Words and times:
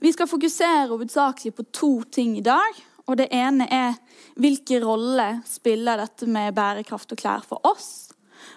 Vi 0.00 0.12
skal 0.14 0.30
fokusere 0.30 0.86
hovedsakelig 0.92 1.54
på 1.56 1.64
to 1.74 1.92
ting 2.10 2.36
i 2.38 2.44
dag. 2.44 2.84
Og 3.08 3.16
det 3.18 3.30
ene 3.32 3.66
er 3.72 3.96
hvilke 4.38 4.78
rolle 4.82 5.40
spiller 5.48 5.98
dette 5.98 6.28
med 6.28 6.54
bærekraft 6.54 7.14
og 7.14 7.20
klær 7.20 7.46
for 7.46 7.64
oss? 7.66 8.10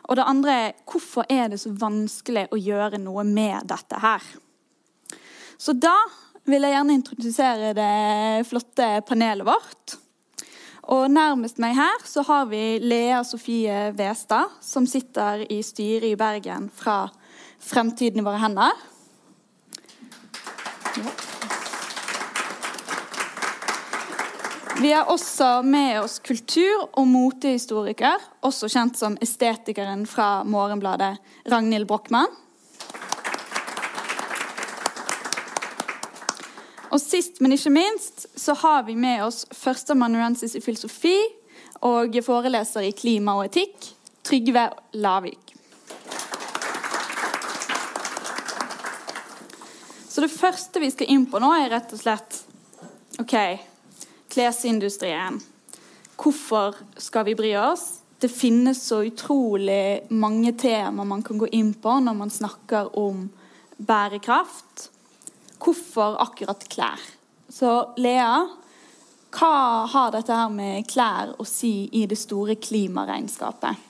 Og 0.10 0.18
det 0.20 0.28
andre 0.28 0.58
er 0.66 0.76
hvorfor 0.92 1.26
er 1.32 1.50
det 1.50 1.62
så 1.62 1.72
vanskelig 1.72 2.50
å 2.52 2.60
gjøre 2.60 3.00
noe 3.02 3.24
med 3.28 3.64
dette 3.72 4.02
her? 4.04 4.26
Så 5.58 5.74
da 5.78 5.96
vil 6.50 6.66
jeg 6.66 6.76
gjerne 6.76 6.98
introdusere 6.98 7.74
det 7.78 8.46
flotte 8.50 8.92
panelet 9.08 9.48
vårt. 9.48 9.98
Og 10.92 11.06
nærmest 11.14 11.62
meg 11.62 11.78
her 11.78 12.06
så 12.10 12.26
har 12.28 12.48
vi 12.52 12.82
Lea 12.84 13.22
Sofie 13.24 13.92
Westad, 13.98 14.58
som 14.62 14.90
sitter 14.90 15.46
i 15.48 15.62
styret 15.64 16.12
i 16.12 16.18
Bergen 16.20 16.68
fra 16.74 17.06
Fremtiden 17.62 18.20
i 18.20 18.26
våre 18.26 18.42
hender. 18.42 18.88
Ja. 20.98 21.31
Vi 24.82 24.92
har 24.92 25.06
også 25.06 25.62
med 25.62 26.00
oss 26.02 26.20
kultur- 26.20 26.88
og 26.98 27.06
motehistoriker, 27.06 28.18
også 28.42 28.66
kjent 28.66 28.98
som 28.98 29.14
estetikeren 29.22 30.08
fra 30.10 30.42
Morgenbladet, 30.42 31.20
Ragnhild 31.46 31.86
Brochmann. 31.86 32.32
Og 36.90 36.98
sist, 36.98 37.38
men 37.46 37.54
ikke 37.54 37.70
minst, 37.70 38.26
så 38.34 38.58
har 38.58 38.82
vi 38.90 38.98
med 38.98 39.22
oss 39.28 39.46
førsteamanuensis 39.54 40.58
i 40.58 40.66
filosofi 40.66 41.16
og 41.86 42.18
foreleser 42.26 42.90
i 42.90 42.96
klima 42.98 43.38
og 43.38 43.52
etikk, 43.52 43.92
Trygve 44.26 44.66
Lavik. 44.98 45.54
Så 50.10 50.26
det 50.26 50.34
første 50.34 50.82
vi 50.82 50.90
skal 50.90 51.14
inn 51.14 51.30
på 51.30 51.38
nå, 51.38 51.54
er 51.54 51.70
rett 51.78 51.94
og 51.94 52.02
slett 52.02 52.48
OK, 53.22 53.38
klesindustrien. 54.32 55.42
Hvorfor 56.22 56.78
skal 56.98 57.26
vi 57.28 57.36
bry 57.36 57.52
oss? 57.60 58.02
Det 58.22 58.30
finnes 58.30 58.84
så 58.86 59.02
utrolig 59.04 60.06
mange 60.10 60.54
tema 60.54 61.04
man 61.04 61.24
kan 61.26 61.40
gå 61.42 61.50
inn 61.58 61.74
på 61.74 61.96
når 62.06 62.18
man 62.18 62.30
snakker 62.30 62.92
om 63.00 63.26
bærekraft. 63.82 64.90
Hvorfor 65.62 66.20
akkurat 66.22 66.68
klær? 66.70 67.02
Så 67.52 67.72
Lea, 67.98 68.44
hva 69.32 69.54
har 69.90 70.12
dette 70.14 70.36
her 70.36 70.52
med 70.54 70.86
klær 70.92 71.34
å 71.40 71.46
si 71.48 71.90
i 71.98 72.06
det 72.10 72.20
store 72.20 72.56
klimaregnskapet? 72.62 73.88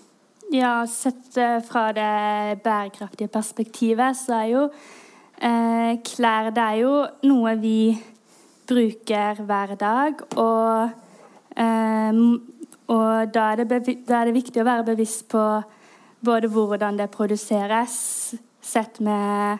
Ja, 0.51 0.81
Sett 0.87 1.37
eh, 1.39 1.59
fra 1.63 1.89
det 1.95 2.61
bærekraftige 2.63 3.31
perspektivet, 3.31 4.17
så 4.19 4.41
er 4.41 4.47
jo 4.51 4.63
eh, 5.39 5.99
klær 6.07 6.51
Det 6.51 6.65
er 6.65 6.79
jo 6.81 6.95
noe 7.29 7.55
vi 7.61 7.77
bruker 8.71 9.43
hver 9.45 9.75
dag. 9.75 10.23
Og, 10.39 10.89
um, 11.59 12.41
og 12.87 13.33
da, 13.33 13.51
er 13.51 13.63
da, 13.63 13.81
er 14.19 14.29
det 14.29 14.37
viktig 14.37 14.61
å 14.61 14.67
være 14.67 14.87
bevisst 14.93 15.27
på 15.31 15.43
både 16.25 16.47
hvordan 16.53 16.99
det 16.99 17.09
produseres, 17.11 17.95
sett 18.61 18.99
med 19.01 19.57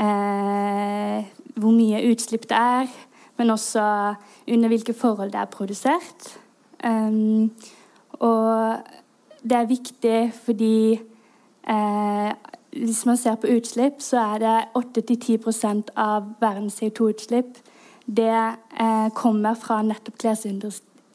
eh, 0.00 1.26
hvor 1.54 1.74
mye 1.74 2.00
utslipp 2.08 2.46
det 2.48 2.56
er, 2.56 2.94
men 3.36 3.52
også 3.52 3.82
under 4.48 4.72
hvilke 4.72 4.94
forhold 4.96 5.34
det 5.34 5.42
er 5.42 5.50
produsert. 5.52 6.30
Um, 6.82 7.52
og 8.24 8.78
det 9.42 9.58
er 9.58 9.68
viktig 9.68 10.18
fordi 10.44 10.76
eh, 11.68 12.30
hvis 12.72 13.04
man 13.06 13.20
ser 13.20 13.36
på 13.36 13.52
utslipp, 13.52 14.00
så 14.00 14.22
er 14.32 14.38
det 14.38 14.56
8-10% 14.80 15.92
av 15.96 16.32
verdens 16.40 16.80
CO2-utslipp 16.80 17.60
det 18.06 18.56
eh, 18.78 19.08
kommer 19.14 19.54
fra 19.54 19.82
nettopp 19.82 20.18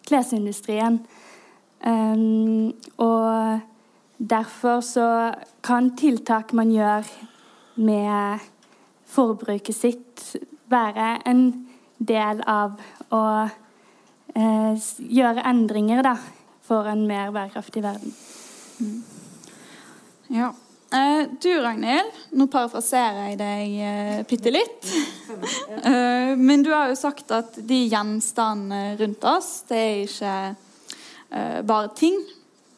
klesindustrien. 0.08 1.00
Um, 1.78 2.74
og 2.98 3.60
derfor 4.18 4.82
så 4.82 5.34
kan 5.64 5.92
tiltak 5.98 6.54
man 6.54 6.72
gjør 6.74 7.06
med 7.76 8.40
forbruket 9.06 9.76
sitt, 9.76 10.24
være 10.68 11.22
en 11.30 11.44
del 11.98 12.42
av 12.50 12.80
å 13.14 13.24
eh, 14.36 14.88
gjøre 15.00 15.46
endringer 15.48 16.04
da, 16.04 16.16
for 16.66 16.90
en 16.92 17.06
mer 17.08 17.32
bærekraftig 17.32 17.84
verden. 17.86 18.16
Mm. 18.80 19.04
Ja. 20.34 20.52
Uh, 20.88 21.26
du 21.44 21.50
Ragnhild, 21.60 22.14
nå 22.40 22.46
parafraserer 22.48 23.34
jeg 23.34 23.38
deg 23.42 23.74
uh, 23.84 24.20
bitte 24.30 24.54
litt. 24.54 24.92
Uh, 25.84 26.32
men 26.40 26.64
du 26.64 26.70
har 26.72 26.88
jo 26.88 26.96
sagt 26.96 27.34
at 27.36 27.58
de 27.60 27.82
gjenstandene 27.92 28.96
rundt 29.02 29.28
oss, 29.28 29.50
det 29.68 29.82
er 29.82 30.06
ikke 30.06 30.38
bare 31.68 31.90
ting. 31.92 32.16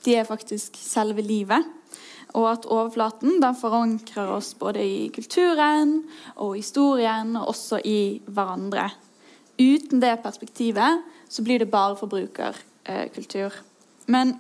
De 0.02 0.16
er 0.18 0.26
faktisk 0.26 0.80
selve 0.82 1.22
livet. 1.22 1.68
Og 2.34 2.48
at 2.50 2.66
overflaten 2.66 3.38
den 3.44 3.58
forankrer 3.58 4.32
oss 4.34 4.56
både 4.58 4.82
i 4.82 4.98
kulturen 5.14 6.00
og 6.42 6.56
historien, 6.58 7.36
og 7.38 7.52
også 7.54 7.78
i 7.86 8.18
hverandre. 8.26 8.88
Uten 9.62 10.02
det 10.02 10.16
perspektivet 10.24 11.06
så 11.30 11.46
blir 11.46 11.62
det 11.62 11.70
bare 11.70 11.98
forbrukerkultur. 12.00 13.54
Men 14.10 14.34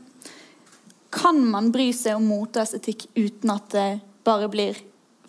kan 1.12 1.40
man 1.46 1.72
bry 1.74 1.90
seg 1.96 2.18
om 2.20 2.28
mote 2.30 2.62
og 2.62 2.68
estetikk 2.68 3.08
uten 3.18 3.54
at 3.54 3.70
det 3.74 3.90
bare 4.28 4.50
blir 4.52 4.78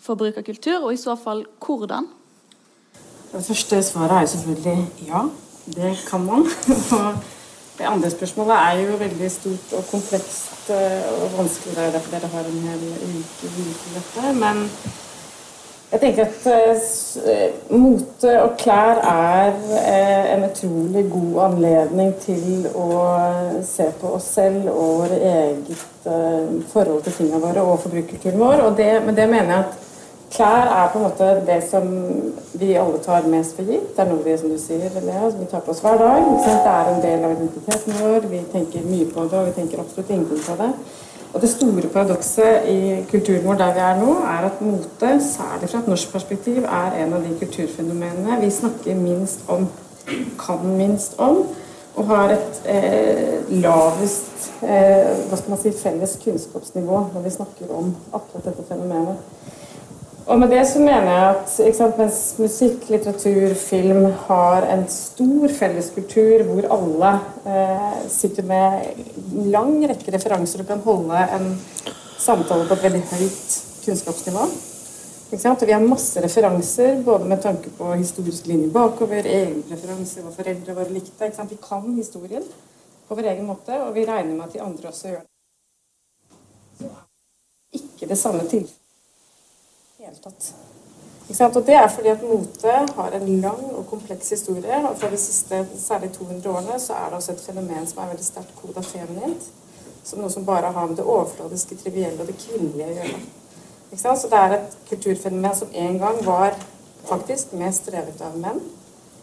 forbrukerkultur, 0.01 0.83
og 0.85 0.93
i 0.93 0.99
så 0.99 1.15
fall 1.19 1.45
hvordan? 1.61 2.09
Det 3.31 3.43
første 3.45 3.79
svaret 3.85 4.17
er 4.17 4.25
jo 4.25 4.33
selvfølgelig 4.35 5.07
ja. 5.07 5.25
Det 5.65 5.91
kan 6.07 6.25
man. 6.25 6.47
Og 6.97 7.15
det 7.77 7.85
andre 7.85 8.09
spørsmålet 8.11 8.55
er 8.55 8.79
jo 8.81 8.97
veldig 8.97 9.27
stort 9.31 9.73
og 9.77 9.85
komplekst 9.91 10.69
eh, 10.73 11.05
og 11.21 11.37
vanskelig. 11.37 11.75
Det 11.75 11.83
er 11.83 11.91
derfor 11.91 12.11
dere 12.11 12.31
har 12.33 12.49
en 12.49 12.65
hel 12.65 12.81
uke 12.89 13.51
til 13.53 13.95
dette. 13.95 14.33
Men 14.41 14.65
jeg 15.91 15.99
tenker 15.99 16.29
at 16.29 16.45
uh, 16.47 17.75
mote 17.75 18.33
og 18.39 18.57
klær 18.61 19.01
er 19.03 19.51
uh, 19.73 20.31
en 20.33 20.45
utrolig 20.47 21.05
god 21.11 21.39
anledning 21.49 22.13
til 22.23 22.67
å 22.71 22.89
se 23.67 23.89
på 23.99 24.15
oss 24.17 24.31
selv 24.37 24.71
og 24.71 25.03
vårt 25.03 25.17
eget 25.19 25.87
forhold 26.71 27.03
til 27.05 27.13
tingene 27.13 27.41
våre 27.43 27.61
og 27.61 27.83
forbrukerkulturen 27.83 28.39
vår. 28.41 28.63
Og 28.65 28.77
det, 28.79 28.89
men 29.05 29.17
det 29.17 29.27
mener 29.29 29.51
jeg 29.51 29.65
at 29.67 29.81
klær 30.31 30.71
er 30.71 30.89
på 30.91 30.99
en 30.99 31.05
måte 31.05 31.27
det 31.47 31.59
som 31.67 31.85
vi 32.53 32.71
alle 32.79 32.99
tar 33.03 33.27
mest 33.29 33.57
for 33.57 33.67
gitt. 33.67 33.91
Det 33.95 34.03
er 34.03 34.09
noe 34.09 34.23
vi, 34.23 34.35
som 34.39 34.51
du 34.51 34.57
sier, 34.61 34.87
Lea, 35.03 35.27
som 35.27 35.39
vi 35.41 35.49
tar 35.51 35.63
på 35.65 35.73
oss 35.73 35.83
hver 35.83 35.99
dag. 35.99 36.27
Det 36.45 36.73
er 36.73 36.91
en 36.93 37.03
del 37.03 37.25
av 37.27 37.35
identiteten 37.35 37.99
vår. 37.99 38.27
Vi 38.31 38.43
tenker 38.53 38.87
mye 38.87 39.09
på 39.11 39.25
det, 39.27 39.39
og 39.41 39.49
vi 39.49 39.55
tenker 39.59 39.83
absolutt 39.83 40.13
ingenting 40.13 40.43
på 40.45 40.57
det. 40.61 40.71
Og 41.33 41.41
Det 41.41 41.49
store 41.49 41.87
paradokset 41.93 42.67
i 42.67 43.05
kulturen 43.11 43.45
vår 43.45 43.53
der 43.53 43.73
vi 43.73 43.79
er 43.79 43.99
nå, 44.01 44.15
er 44.27 44.47
at 44.49 44.61
mote, 44.61 45.11
særlig 45.23 45.69
fra 45.69 45.79
et 45.79 45.87
norsk 45.87 46.11
perspektiv, 46.11 46.63
er 46.63 46.97
en 47.03 47.13
av 47.13 47.23
de 47.23 47.31
kulturfenomenene 47.39 48.39
vi 48.41 48.49
snakker 48.51 48.99
minst 48.99 49.45
om, 49.47 49.69
kan 50.39 50.65
minst 50.77 51.15
om, 51.17 51.45
og 51.95 52.07
har 52.07 52.35
et 52.35 52.61
eh, 52.71 53.39
lavest 53.63 54.51
eh, 54.63 55.07
hva 55.29 55.39
skal 55.39 55.53
man 55.53 55.61
si, 55.61 55.71
felles 55.75 56.17
kunnskapsnivå 56.23 56.99
når 57.13 57.25
vi 57.25 57.33
snakker 57.35 57.71
om 57.79 57.95
akkurat 58.11 58.51
dette 58.51 58.67
fenomenet. 58.67 59.19
Og 60.29 60.37
med 60.39 60.51
det 60.53 60.61
så 60.69 60.79
mener 60.79 61.07
jeg 61.09 61.29
at 61.33 61.53
sant, 61.75 61.97
mens 61.97 62.17
musikk, 62.37 62.83
litteratur, 62.93 63.55
film 63.57 64.05
har 64.27 64.67
en 64.69 64.83
stor 64.91 65.53
felleskultur 65.57 66.43
hvor 66.45 66.67
alle 66.75 67.13
eh, 67.49 68.01
sitter 68.11 68.45
med 68.45 69.47
lang 69.49 69.79
rekke 69.89 70.13
referanser 70.13 70.61
og 70.61 70.69
kan 70.69 70.83
holde 70.85 71.23
en 71.37 71.47
samtale 72.21 72.67
på 72.69 72.77
et 72.77 72.85
veldig 72.85 73.01
høyt 73.15 73.55
kunnskapsnivå. 73.85 74.45
Og 75.31 75.63
vi 75.65 75.73
har 75.73 75.85
masse 75.87 76.21
referanser, 76.21 76.99
både 77.05 77.25
med 77.25 77.41
tanke 77.41 77.71
på 77.77 77.93
historisk 77.93 78.49
linje 78.51 78.67
bakover, 78.69 79.25
egne 79.25 79.63
preferanser, 79.63 80.25
hva 80.25 80.33
foreldre 80.35 80.75
våre 80.75 80.91
likte. 80.91 81.31
Vi 81.49 81.57
kan 81.63 81.95
historien 81.95 82.43
på 83.07 83.15
vår 83.15 83.31
egen 83.31 83.47
måte, 83.47 83.79
og 83.79 83.95
vi 83.95 84.05
regner 84.05 84.35
med 84.35 84.49
at 84.49 84.53
de 84.53 84.61
andre 84.61 84.91
også 84.91 85.15
gjør 85.15 85.23
det. 85.23 86.91
Ikke 87.79 88.11
det 88.11 88.19
samme 88.19 88.43
tilfellet 88.43 88.80
hele 90.01 90.15
tatt. 90.23 90.53
Og 91.55 91.65
Det 91.65 91.75
er 91.75 91.87
fordi 91.87 92.09
at 92.09 92.23
mote 92.23 92.71
har 92.95 93.11
en 93.15 93.41
lang 93.41 93.65
og 93.77 93.85
kompleks 93.89 94.29
historie. 94.29 94.89
og 94.89 94.97
Fra 94.97 95.09
de 95.09 95.17
siste 95.17 95.67
særlig 95.77 96.11
200 96.11 96.49
årene 96.49 96.79
så 96.79 96.93
er 96.93 97.05
det 97.05 97.13
også 97.13 97.31
et 97.31 97.43
fenomen 97.45 97.87
som 97.87 98.01
er 98.01 98.07
veldig 98.07 98.25
sterkt 98.25 98.55
koda 98.61 98.81
feminint. 98.81 99.43
Som 100.03 100.19
noe 100.19 100.29
som 100.29 100.45
bare 100.45 100.71
har 100.71 100.87
med 100.87 100.97
det 100.97 101.05
overfladiske, 101.05 101.77
trivielle 101.83 102.21
og 102.21 102.27
det 102.27 102.37
kvinnelige 102.37 102.87
å 102.87 102.97
gjøre. 102.97 103.21
Så 104.17 104.27
det 104.31 104.39
er 104.39 104.57
et 104.57 104.77
kulturfenomen 104.89 105.55
som 105.55 105.67
en 105.73 105.99
gang 105.99 106.25
var 106.25 106.57
faktisk 107.05 107.53
mest 107.53 107.85
drevet 107.85 108.21
av 108.21 108.37
menn. 108.37 108.61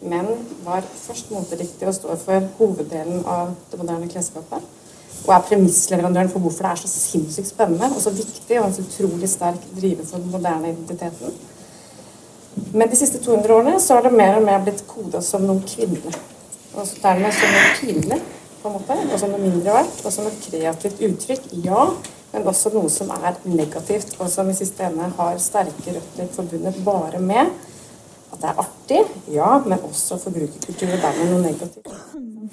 Menn 0.01 0.47
var 0.63 0.81
først 0.81 1.31
motedyktige 1.31 1.87
og 1.87 1.95
står 1.95 2.15
for 2.15 2.49
hoveddelen 2.57 3.25
av 3.25 3.55
det 3.71 3.79
moderne 3.79 4.07
klesskapet 4.07 4.78
og 5.27 5.33
er 5.35 5.45
premissleverandøren 5.49 6.31
for 6.31 6.43
hvorfor 6.43 6.65
det 6.65 6.71
er 6.71 6.81
så 6.81 6.89
sinnssykt 6.91 7.51
spennende 7.51 7.91
og 7.93 8.01
så 8.01 8.13
viktig 8.15 8.59
og 8.59 8.67
en 8.67 8.75
så 8.75 8.85
utrolig 8.85 9.29
sterk 9.29 9.63
driver 9.75 10.07
for 10.09 10.17
den 10.17 10.31
moderne 10.33 10.73
identiteten. 10.73 11.39
Men 12.73 12.89
de 12.89 12.97
siste 12.97 13.21
200 13.23 13.55
årene 13.55 13.79
så 13.81 13.97
har 13.97 14.07
det 14.07 14.13
mer 14.15 14.37
og 14.39 14.45
mer 14.47 14.61
blitt 14.65 14.83
koda 14.87 15.21
som 15.25 15.45
noen 15.47 15.61
kvinner. 15.67 16.15
Og 16.75 16.93
dermed 17.01 17.33
som 17.35 17.53
noe 17.55 17.73
pinlig, 17.79 18.19
på 18.59 18.69
en 18.69 18.75
måte, 18.75 18.95
og 19.13 19.19
som 19.19 19.31
noe 19.31 19.41
mindre 19.41 19.73
verdt, 19.73 20.01
og 20.03 20.13
som 20.13 20.27
et 20.27 20.41
kreativt 20.43 21.01
uttrykk, 21.07 21.45
ja, 21.63 21.85
men 22.33 22.47
også 22.51 22.71
noe 22.73 22.91
som 22.93 23.09
er 23.15 23.39
negativt, 23.47 24.17
og 24.19 24.29
som 24.31 24.49
i 24.51 24.57
siste 24.57 24.85
ende 24.85 25.07
har 25.17 25.39
sterke 25.41 25.95
røtter 25.95 26.29
forbundet 26.35 26.81
bare 26.85 27.21
med 27.23 27.53
at 28.29 28.41
det 28.41 28.49
er 28.49 28.61
artig, 28.63 29.03
ja, 29.33 29.51
men 29.65 29.85
også 29.85 30.17
forbrukerkultur 30.21 30.91
og 30.93 31.03
dermed 31.03 31.31
noe 31.31 31.41
negativt. 31.43 31.93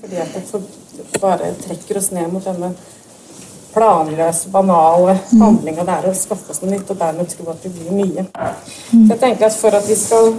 Fordi 0.01 0.21
at 0.23 0.37
det 0.37 1.21
bare 1.21 1.53
trekker 1.61 2.01
oss 2.01 2.11
ned 2.17 2.33
mot 2.33 2.45
denne 2.45 2.73
planløse, 3.77 4.51
banale 4.53 5.19
handlinga 5.37 5.85
det 5.85 5.97
er 5.99 6.09
å 6.09 6.17
skaffe 6.17 6.53
oss 6.53 6.63
noe 6.63 6.73
nytt, 6.73 6.91
og 6.91 7.01
dermed 7.01 7.29
tro 7.33 7.49
at 7.53 7.65
det 7.65 7.73
blir 7.77 7.93
mye. 7.93 8.27
Så 8.91 9.03
jeg 9.13 9.21
tenker 9.21 9.49
at 9.51 9.59
for 9.61 9.77
at 9.77 9.89
vi 9.89 9.99
skal 10.01 10.33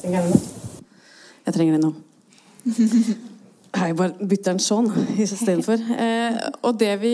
Trenger 0.00 0.22
jeg 0.22 0.30
den? 0.32 0.44
Jeg 1.46 1.54
trenger 1.54 1.74
det 1.76 1.80
nå. 1.82 1.90
Jeg 3.80 3.96
bare 3.96 4.26
bytter 4.28 4.54
den 4.54 4.62
sånn 4.64 4.88
istedenfor. 5.20 5.82
Eh, 5.92 6.38
og 6.66 6.78
det 6.80 6.94
vi 7.02 7.12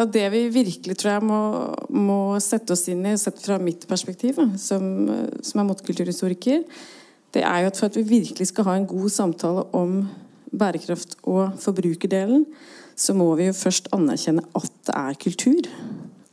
og 0.00 0.12
det 0.14 0.24
vi 0.32 0.46
virkelig 0.52 0.96
tror 1.00 1.12
jeg 1.16 1.24
må, 1.28 1.40
må 1.92 2.18
sette 2.40 2.72
oss 2.72 2.86
inn 2.88 3.04
i, 3.08 3.16
sett 3.20 3.40
fra 3.44 3.58
mitt 3.60 3.84
perspektiv, 3.90 4.40
som, 4.60 4.84
som 5.44 5.60
er 5.60 5.68
motkulturhistoriker, 5.68 6.64
det 7.32 7.44
er 7.48 7.62
jo 7.62 7.70
at 7.70 7.78
for 7.80 7.88
at 7.88 7.96
vi 7.96 8.04
virkelig 8.08 8.50
skal 8.50 8.68
ha 8.68 8.76
en 8.76 8.88
god 8.88 9.12
samtale 9.12 9.64
om 9.76 10.02
bærekraft 10.52 11.16
og 11.28 11.56
forbrukerdelen, 11.60 12.44
så 12.96 13.16
må 13.16 13.30
vi 13.38 13.48
jo 13.48 13.56
først 13.56 13.88
anerkjenne 13.96 14.44
at 14.56 14.72
det 14.88 14.96
er 14.96 15.20
kultur. 15.20 15.68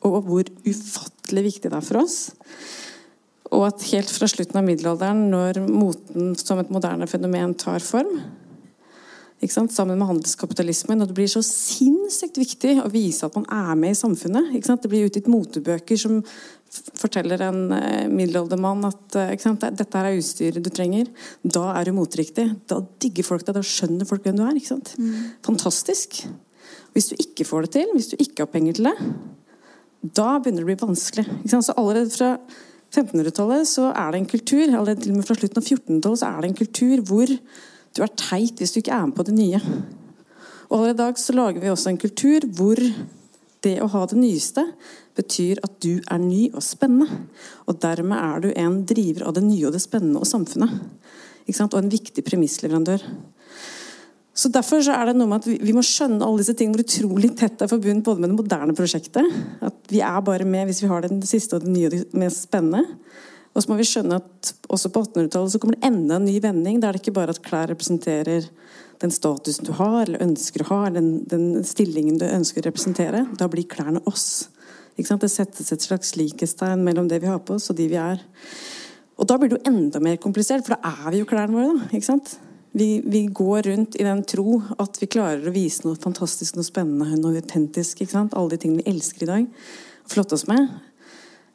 Og 0.07 0.19
hvor 0.27 0.49
ufattelig 0.67 1.45
viktig 1.49 1.71
det 1.71 1.77
er 1.77 1.85
for 1.85 2.01
oss. 2.03 2.17
Og 3.55 3.65
at 3.67 3.87
helt 3.91 4.11
fra 4.11 4.27
slutten 4.29 4.59
av 4.59 4.67
middelalderen, 4.67 5.25
når 5.31 5.63
moten 5.65 6.35
som 6.39 6.59
et 6.61 6.71
moderne 6.71 7.07
fenomen 7.09 7.55
tar 7.59 7.83
form, 7.83 8.19
sammen 9.47 9.97
med 9.97 10.07
handelskapitalismen, 10.07 11.01
og 11.01 11.07
det 11.07 11.15
blir 11.15 11.29
så 11.31 11.41
sinnssykt 11.45 12.37
viktig 12.37 12.73
å 12.83 12.89
vise 12.91 13.25
at 13.25 13.35
man 13.35 13.45
er 13.47 13.75
med 13.79 13.91
i 13.91 13.99
samfunnet. 13.99 14.51
Det 14.67 14.89
blir 14.89 15.07
utgitt 15.07 15.29
motebøker 15.31 15.97
som 15.97 16.19
forteller 16.99 17.41
en 17.41 17.71
eh, 17.73 18.07
middelaldermann 18.11 18.85
at 18.89 19.15
eh, 19.17 19.31
dette 19.71 20.01
er 20.01 20.17
utstyret 20.19 20.63
du 20.63 20.69
trenger. 20.69 21.07
Da 21.41 21.71
er 21.79 21.87
du 21.87 21.95
moteriktig. 21.97 22.49
Da 22.69 22.81
digger 23.01 23.25
folk 23.25 23.45
deg. 23.47 23.55
Da 23.57 23.65
skjønner 23.65 24.05
folk 24.09 24.27
hvem 24.27 24.37
du 24.37 24.43
er. 24.45 24.59
Mm. 24.99 25.15
Fantastisk. 25.45 26.21
Hvis 26.93 27.11
du 27.11 27.15
ikke 27.17 27.47
får 27.47 27.65
det 27.65 27.75
til, 27.77 27.93
hvis 27.95 28.11
du 28.11 28.17
ikke 28.19 28.45
har 28.45 28.53
penger 28.53 28.77
til 28.77 28.89
det, 28.89 28.95
da 30.15 30.37
begynner 30.39 30.63
det 30.63 30.67
å 30.67 30.71
bli 30.71 30.79
vanskelig. 30.83 31.25
Så 31.49 31.75
allerede 31.75 32.11
fra 32.13 32.35
1500-tallet 32.89 33.67
så 33.69 33.89
er 33.93 34.13
det 34.13 34.21
en 34.21 34.29
kultur, 34.29 34.63
allerede 34.67 35.03
til 35.03 35.13
og 35.13 35.19
med 35.19 35.27
fra 35.27 35.37
slutten 35.37 35.61
av 35.61 35.67
1400-tallet 35.67 36.21
så 36.21 36.29
er 36.29 36.39
det 36.39 36.49
en 36.49 36.59
kultur 36.61 37.03
hvor 37.09 37.33
du 37.95 38.03
er 38.05 38.15
teit 38.19 38.59
hvis 38.59 38.75
du 38.75 38.81
ikke 38.81 38.95
er 38.95 39.07
med 39.07 39.17
på 39.17 39.25
det 39.27 39.35
nye. 39.37 39.61
Og 40.69 40.75
allerede 40.77 40.95
i 40.95 41.01
dag 41.01 41.21
så 41.21 41.35
lager 41.35 41.63
vi 41.63 41.71
også 41.71 41.93
en 41.93 42.01
kultur 42.01 42.45
hvor 42.57 42.79
det 43.65 43.75
å 43.83 43.89
ha 43.91 44.05
det 44.07 44.19
nyeste 44.19 44.63
betyr 45.19 45.59
at 45.65 45.79
du 45.83 45.97
er 45.99 46.21
ny 46.21 46.45
og 46.53 46.63
spennende. 46.63 47.25
Og 47.67 47.79
dermed 47.83 48.19
er 48.19 48.43
du 48.43 48.49
en 48.53 48.79
driver 48.87 49.27
av 49.27 49.35
det 49.35 49.43
nye 49.47 49.67
og 49.67 49.75
det 49.75 49.83
spennende 49.83 50.21
og 50.21 50.29
samfunnet. 50.29 50.79
Og 51.49 51.77
en 51.79 51.91
viktig 51.91 52.23
premissleverandør. 52.23 53.03
Så 54.39 54.51
Derfor 54.53 54.83
så 54.85 54.93
er 54.95 55.09
det 55.09 55.17
noe 55.17 55.27
med 55.27 55.41
at 55.41 55.47
vi, 55.49 55.73
må 55.75 55.81
skjønne 55.83 56.23
alle 56.23 56.39
disse 56.39 56.53
tingene 56.55 56.77
hvor 56.77 56.85
utrolig 56.85 57.33
tett 57.35 57.57
det 57.57 57.65
er 57.65 57.71
forbundet 57.73 58.05
både 58.05 58.21
med 58.21 58.31
det 58.31 58.37
moderne 58.37 58.75
prosjektet. 58.77 59.25
At 59.65 59.91
vi 59.91 59.99
er 60.05 60.21
bare 60.23 60.47
med 60.47 60.69
hvis 60.69 60.83
vi 60.85 60.91
har 60.91 61.03
det 61.03 61.17
siste 61.27 61.57
og 61.57 61.65
det 61.65 61.73
nye 61.73 61.89
og 61.89 61.97
det 61.97 62.21
mest 62.21 62.45
spennende. 62.45 62.85
Og 63.53 63.63
så 63.63 63.71
må 63.71 63.79
vi 63.79 63.87
skjønne 63.87 64.19
at 64.19 64.51
også 64.69 64.91
på 64.93 65.01
1800-tallet 65.07 65.53
så 65.53 65.61
kommer 65.61 65.79
det 65.79 65.89
enda 65.89 66.19
en 66.19 66.27
ny 66.27 66.37
vending. 66.43 66.77
Der 66.81 66.93
det 66.93 67.01
ikke 67.01 67.15
bare 67.17 67.33
at 67.33 67.41
klær 67.45 67.71
representerer 67.71 68.47
den 68.99 69.13
statusen 69.15 69.67
du 69.67 69.73
har 69.77 70.03
eller 70.03 70.23
ønsker 70.23 70.65
å 70.65 70.69
ha, 70.73 70.79
den, 70.93 71.23
den 71.29 71.63
stillingen 71.67 72.19
du 72.19 72.27
ønsker 72.27 72.61
å 72.61 72.69
representere. 72.69 73.25
Da 73.39 73.47
blir 73.51 73.67
klærne 73.69 74.03
oss. 74.09 74.49
Det 74.99 75.31
settes 75.31 75.71
et 75.71 75.85
slags 75.85 76.17
likhetstegn 76.19 76.83
mellom 76.83 77.07
det 77.07 77.21
vi 77.23 77.29
har 77.31 77.39
på 77.39 77.55
oss, 77.55 77.69
og 77.71 77.77
de 77.79 77.87
vi 77.87 77.99
er. 77.99 78.19
Og 79.19 79.27
da 79.27 79.37
blir 79.39 79.51
det 79.51 79.59
jo 79.59 79.71
enda 79.71 80.01
mer 80.03 80.19
komplisert, 80.19 80.65
for 80.67 80.75
da 80.75 80.91
er 81.05 81.13
vi 81.15 81.21
jo 81.21 81.27
klærne 81.29 81.55
våre. 81.55 81.87
da? 81.87 82.19
Vi, 82.71 82.89
vi, 83.01 83.23
går 83.33 83.63
rundt 83.65 83.95
i 83.97 84.05
den 84.05 84.21
tro 84.29 84.59
at 84.77 84.99
vi 85.01 85.09
klarer 85.09 85.47
å 85.49 85.55
vise 85.55 85.87
noe 85.87 85.97
fantastisk, 85.99 86.55
noe 86.55 86.67
spennende, 86.67 87.17
noe 87.17 87.39
autentisk. 87.39 88.03
Alle 88.13 88.51
de 88.51 88.59
tingene 88.61 88.83
vi 88.83 88.91
elsker 88.91 89.25
i 89.25 89.31
dag. 89.31 89.47
Flotte 90.11 90.37
oss 90.37 90.45
med. 90.51 90.67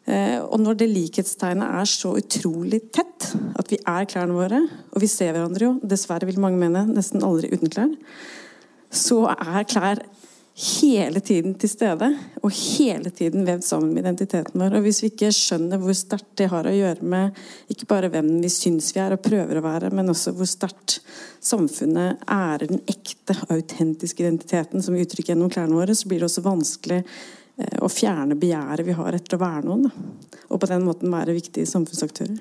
Eh, 0.05 0.41
og 0.43 0.61
når 0.61 0.81
det 0.81 0.91
likhetstegnet 0.93 1.79
er 1.81 1.89
så 1.89 2.13
utrolig 2.21 2.83
tett, 2.93 3.31
at 3.57 3.71
vi 3.73 3.79
er 3.81 4.09
klærne 4.11 4.37
våre, 4.37 4.61
og 4.93 5.01
vi 5.01 5.09
ser 5.09 5.33
hverandre 5.33 5.71
jo, 5.71 5.77
dessverre 5.81 6.29
vil 6.29 6.43
mange 6.43 6.61
mene, 6.61 6.85
nesten 6.91 7.25
aldri 7.25 7.53
uten 7.55 7.73
klær, 7.73 7.95
så 8.95 9.25
er 9.33 9.65
klær 9.67 10.05
hele 10.55 11.19
tiden 11.19 11.57
til 11.59 11.71
stede 11.73 12.13
og 12.39 12.53
hele 12.55 13.11
tiden 13.11 13.43
vevd 13.47 13.65
sammen 13.67 13.91
med 13.91 14.05
identiteten 14.05 14.61
vår. 14.61 14.77
Og 14.77 14.85
Hvis 14.85 15.01
vi 15.03 15.11
ikke 15.11 15.33
skjønner 15.35 15.81
hvor 15.83 15.97
sterkt 15.99 16.37
det 16.39 16.47
har 16.53 16.69
å 16.71 16.75
gjøre 16.75 17.09
med 17.11 17.41
ikke 17.73 17.89
bare 17.91 18.11
hvem 18.13 18.29
vi 18.45 18.51
syns 18.53 18.93
vi 18.95 19.03
er 19.03 19.17
og 19.17 19.25
prøver 19.25 19.59
å 19.59 19.65
være, 19.65 19.91
men 19.91 20.13
også 20.13 20.35
hvor 20.37 20.47
sterkt 20.47 21.01
samfunnet 21.43 22.23
ærer 22.31 22.69
den 22.71 22.85
ekte, 22.87 23.35
autentiske 23.49 24.23
identiteten 24.23 24.85
som 24.85 24.95
vi 24.95 25.03
uttrykker 25.03 25.35
gjennom 25.35 25.51
klærne 25.51 25.75
våre, 25.81 25.97
så 25.97 26.07
blir 26.07 26.23
det 26.23 26.31
også 26.31 26.47
vanskelig 26.47 27.03
eh, 27.59 27.81
å 27.83 27.91
fjerne 27.93 28.39
begjæret 28.39 28.87
vi 28.87 28.97
har 28.99 29.17
etter 29.17 29.39
å 29.39 29.45
være 29.45 29.67
noen. 29.69 29.91
Og 30.49 30.61
på 30.61 30.71
den 30.71 30.87
måten 30.87 31.13
være 31.13 31.37
viktige 31.37 31.69
samfunnsaktører. 31.71 32.39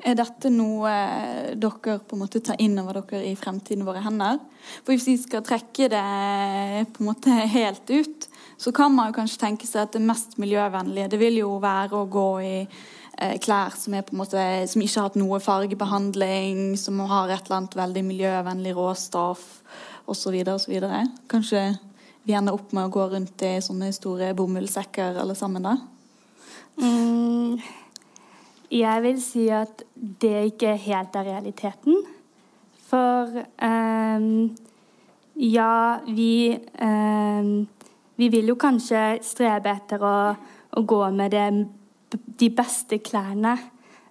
Er 0.00 0.16
dette 0.16 0.48
noe 0.52 0.88
eh, 0.88 1.48
dere 1.60 1.98
på 2.00 2.16
en 2.16 2.22
måte 2.22 2.40
tar 2.44 2.60
inn 2.62 2.78
over 2.80 3.02
dere 3.02 3.26
i 3.28 3.36
fremtiden 3.36 3.84
våre 3.84 4.00
hender? 4.04 4.38
For 4.84 4.94
Hvis 4.94 5.08
vi 5.10 5.16
skal 5.20 5.44
trekke 5.44 5.90
det 5.92 6.04
på 6.94 7.02
en 7.02 7.10
måte 7.10 7.34
helt 7.52 7.90
ut, 7.90 8.28
så 8.60 8.72
kan 8.76 8.94
man 8.94 9.10
jo 9.10 9.18
kanskje 9.18 9.42
tenke 9.42 9.68
seg 9.68 9.84
at 9.84 9.96
det 9.96 10.04
mest 10.04 10.38
miljøvennlige 10.40 11.12
det 11.12 11.20
vil 11.20 11.40
jo 11.42 11.52
være 11.60 12.00
å 12.00 12.08
gå 12.08 12.26
i 12.44 12.56
eh, 12.64 13.36
klær 13.44 13.76
som, 13.76 13.96
måte, 14.16 14.46
som 14.72 14.84
ikke 14.84 14.96
har 14.96 15.10
hatt 15.10 15.20
noe 15.20 15.40
fargebehandling, 15.44 16.78
som 16.80 17.00
har 17.04 17.28
et 17.28 17.44
eller 17.44 17.60
annet 17.60 17.78
veldig 17.82 18.06
miljøvennlig 18.08 18.74
råstoff 18.78 19.46
osv. 20.10 20.40
osv. 20.56 20.80
Kanskje 21.30 21.64
vi 22.22 22.36
ender 22.36 22.54
opp 22.56 22.72
med 22.76 22.86
å 22.86 22.92
gå 22.92 23.06
rundt 23.14 23.42
i 23.46 23.56
sånne 23.64 23.90
store 23.96 24.32
bomullssekker 24.36 25.18
alle 25.22 25.36
sammen 25.38 25.64
da? 25.64 25.76
Mm. 26.80 27.60
Jeg 28.70 29.02
vil 29.02 29.20
si 29.22 29.48
at 29.50 29.82
det 29.94 30.52
ikke 30.52 30.76
helt 30.78 31.16
er 31.18 31.26
realiteten. 31.26 31.96
For 32.90 33.42
um, 33.62 34.50
ja, 35.34 35.98
vi 36.06 36.56
um, 36.82 37.68
Vi 38.20 38.28
vil 38.28 38.50
jo 38.52 38.54
kanskje 38.60 39.22
strebe 39.24 39.70
etter 39.72 40.02
å, 40.04 40.16
å 40.76 40.80
gå 40.84 40.98
med 41.16 41.32
det, 41.32 41.44
de 42.12 42.48
beste 42.52 42.98
klærne. 43.00 43.54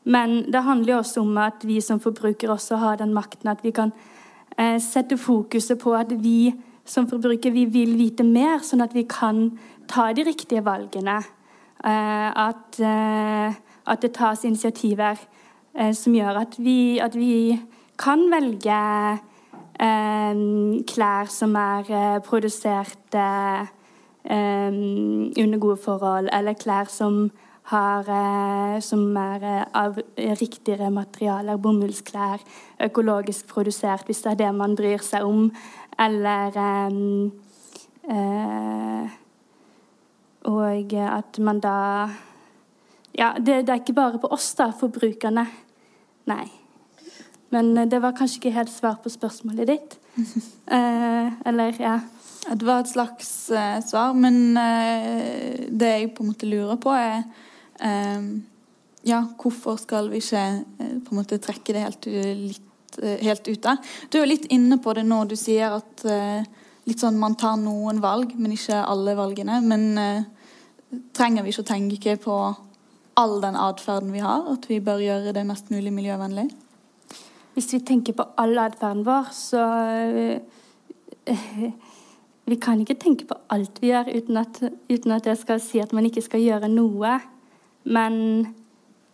Men 0.10 0.48
det 0.50 0.64
handler 0.66 0.96
jo 0.96 1.02
også 1.04 1.22
om 1.22 1.38
at 1.38 1.62
vi 1.62 1.78
som 1.86 2.02
forbrukere 2.02 2.56
også 2.56 2.80
har 2.82 2.98
den 2.98 3.14
makten 3.14 3.52
at 3.52 3.62
vi 3.62 3.70
kan 3.70 3.94
uh, 3.94 4.80
sette 4.82 5.18
fokuset 5.18 5.78
på 5.78 5.94
at 5.94 6.16
vi 6.24 6.50
som 6.90 7.06
forbruker 7.10 7.54
vi 7.54 7.68
vil 7.70 7.94
vite 8.00 8.26
mer, 8.26 8.64
sånn 8.66 8.82
at 8.82 8.96
vi 8.98 9.06
kan 9.10 9.52
ta 9.90 10.10
de 10.14 10.26
riktige 10.26 10.66
valgene. 10.66 11.22
Uh, 11.80 12.30
at 12.50 12.80
uh, 12.84 13.54
at 13.90 14.02
det 14.06 14.14
tas 14.18 14.46
initiativer 14.46 15.18
eh, 15.74 15.94
som 15.96 16.16
gjør 16.16 16.44
at 16.44 16.56
vi, 16.62 17.00
at 17.02 17.16
vi 17.18 17.58
kan 18.00 18.28
velge 18.32 18.80
eh, 19.82 20.46
klær 20.90 21.30
som 21.34 21.58
er 21.60 21.90
eh, 21.90 22.18
produsert 22.26 23.18
eh, 23.18 23.68
under 24.30 25.58
gode 25.58 25.80
forhold, 25.82 26.30
eller 26.34 26.58
klær 26.60 26.90
som, 26.92 27.32
har, 27.72 28.06
eh, 28.14 28.78
som 28.84 29.18
er 29.18 29.46
eh, 29.48 29.64
av 29.74 29.98
riktigere 30.18 30.92
materialer, 30.94 31.58
bomullsklær, 31.58 32.44
økologisk 32.86 33.48
produsert, 33.50 34.06
hvis 34.06 34.22
det 34.26 34.36
er 34.36 34.42
det 34.44 34.54
man 34.56 34.76
bryr 34.78 35.02
seg 35.04 35.26
om, 35.26 35.50
eller 36.00 36.60
Og 40.50 40.94
at 41.04 41.40
man 41.44 41.60
da 41.60 41.76
ja, 43.20 43.34
det, 43.36 43.66
det, 43.68 43.74
er 43.74 43.82
ikke 43.82 43.98
bare 43.98 44.20
på 44.22 44.30
oss, 44.32 44.54
da, 44.56 44.70
forbrukerne. 44.80 45.44
Nei. 46.30 46.46
Men 47.54 47.74
eh, 47.78 47.88
det 47.90 48.02
var 48.04 48.16
kanskje 48.18 48.40
ikke 48.40 48.56
helt 48.56 48.72
svar 48.72 49.00
på 49.04 49.12
spørsmålet 49.12 49.70
ditt. 49.70 49.98
eh, 50.78 51.34
eller, 51.50 51.82
ja. 51.82 51.98
Det 52.50 52.66
var 52.66 52.84
et 52.84 52.92
slags 52.94 53.32
eh, 53.52 53.80
svar, 53.86 54.16
men 54.16 54.58
eh, 54.58 55.68
det 55.68 55.92
jeg 55.92 56.14
på 56.16 56.24
en 56.24 56.32
måte 56.32 56.50
lurer 56.50 56.80
på, 56.82 56.96
er 56.96 57.26
eh, 57.84 58.32
Ja, 59.08 59.24
hvorfor 59.40 59.78
skal 59.80 60.10
vi 60.12 60.20
ikke 60.20 60.46
eh, 60.80 60.96
på 61.04 61.14
en 61.14 61.20
måte 61.22 61.40
trekke 61.42 61.76
det 61.76 61.84
helt, 61.84 62.10
litt, 62.40 62.66
helt 62.98 63.48
ute. 63.48 63.76
Du 64.10 64.18
er 64.18 64.24
jo 64.26 64.32
litt 64.32 64.48
inne 64.54 64.80
på 64.82 64.94
det 64.98 65.06
nå. 65.08 65.22
Du 65.30 65.36
sier 65.40 65.78
at 65.78 66.04
litt 66.90 67.04
sånn 67.04 67.20
man 67.22 67.38
tar 67.38 67.60
noen 67.62 68.02
valg, 68.02 68.34
men 68.40 68.56
ikke 68.56 68.82
alle 68.82 69.14
valgene. 69.20 69.60
Men 69.62 70.26
trenger 71.14 71.46
vi 71.46 71.54
ikke 71.54 71.66
å 71.66 71.70
tenke 71.70 72.16
på 72.24 72.38
all 73.20 73.38
den 73.44 73.58
atferden 73.60 74.14
vi 74.16 74.24
har, 74.24 74.48
at 74.54 74.66
vi 74.70 74.80
bør 74.84 75.04
gjøre 75.04 75.36
det 75.36 75.46
mest 75.48 75.70
mulig 75.74 75.92
miljøvennlig? 75.94 76.48
Hvis 77.56 77.74
vi 77.76 77.82
tenker 77.84 78.16
på 78.16 78.26
all 78.40 78.58
atferden 78.64 79.06
vår, 79.08 79.32
så 79.36 79.64
Vi 82.50 82.56
kan 82.58 82.80
ikke 82.82 82.98
tenke 82.98 83.28
på 83.30 83.36
alt 83.54 83.78
vi 83.78 83.92
gjør 83.92 84.08
uten 84.10 84.38
at, 84.42 84.56
uten 84.90 85.12
at 85.14 85.28
jeg 85.30 85.38
skal 85.38 85.60
si 85.62 85.82
at 85.84 85.92
man 85.94 86.08
ikke 86.08 86.24
skal 86.26 86.42
gjøre 86.42 86.70
noe. 86.72 87.12
Men 87.86 88.16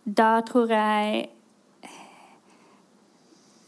da 0.08 0.39
tror 0.48 0.72
jeg 0.72 1.25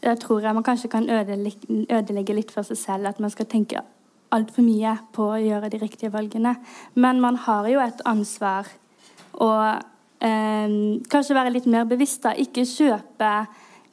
Da 0.08 0.16
tror 0.16 0.40
jeg 0.40 0.56
man 0.56 0.64
kanskje 0.64 0.88
kan 0.88 1.06
ødelegge, 1.10 2.34
litt 2.36 2.52
for 2.54 2.64
seg 2.64 2.80
selv. 2.80 3.08
At 3.10 3.20
man 3.20 3.32
skal 3.34 3.48
tenke 3.50 3.84
altfor 4.32 4.64
mye 4.64 4.94
på 5.12 5.30
å 5.34 5.40
gjøre 5.40 5.68
de 5.72 5.80
riktige 5.82 6.12
valgene. 6.14 6.54
Men 6.96 7.20
man 7.20 7.36
har 7.44 7.68
jo 7.68 7.82
et 7.84 8.00
ansvar 8.08 8.68
å 9.36 9.50
eh, 10.24 10.76
kanskje 11.12 11.36
være 11.36 11.52
litt 11.52 11.68
mer 11.68 11.84
bevisst. 11.88 12.22
da, 12.24 12.32
Ikke 12.32 12.64
kjøpe 12.68 13.32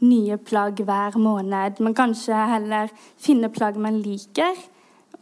nye 0.06 0.38
plagg 0.38 0.80
hver 0.86 1.18
måned, 1.20 1.82
men 1.84 1.98
kanskje 1.98 2.46
heller 2.52 2.92
finne 3.22 3.50
plagg 3.54 3.78
man 3.80 4.02
liker, 4.04 4.58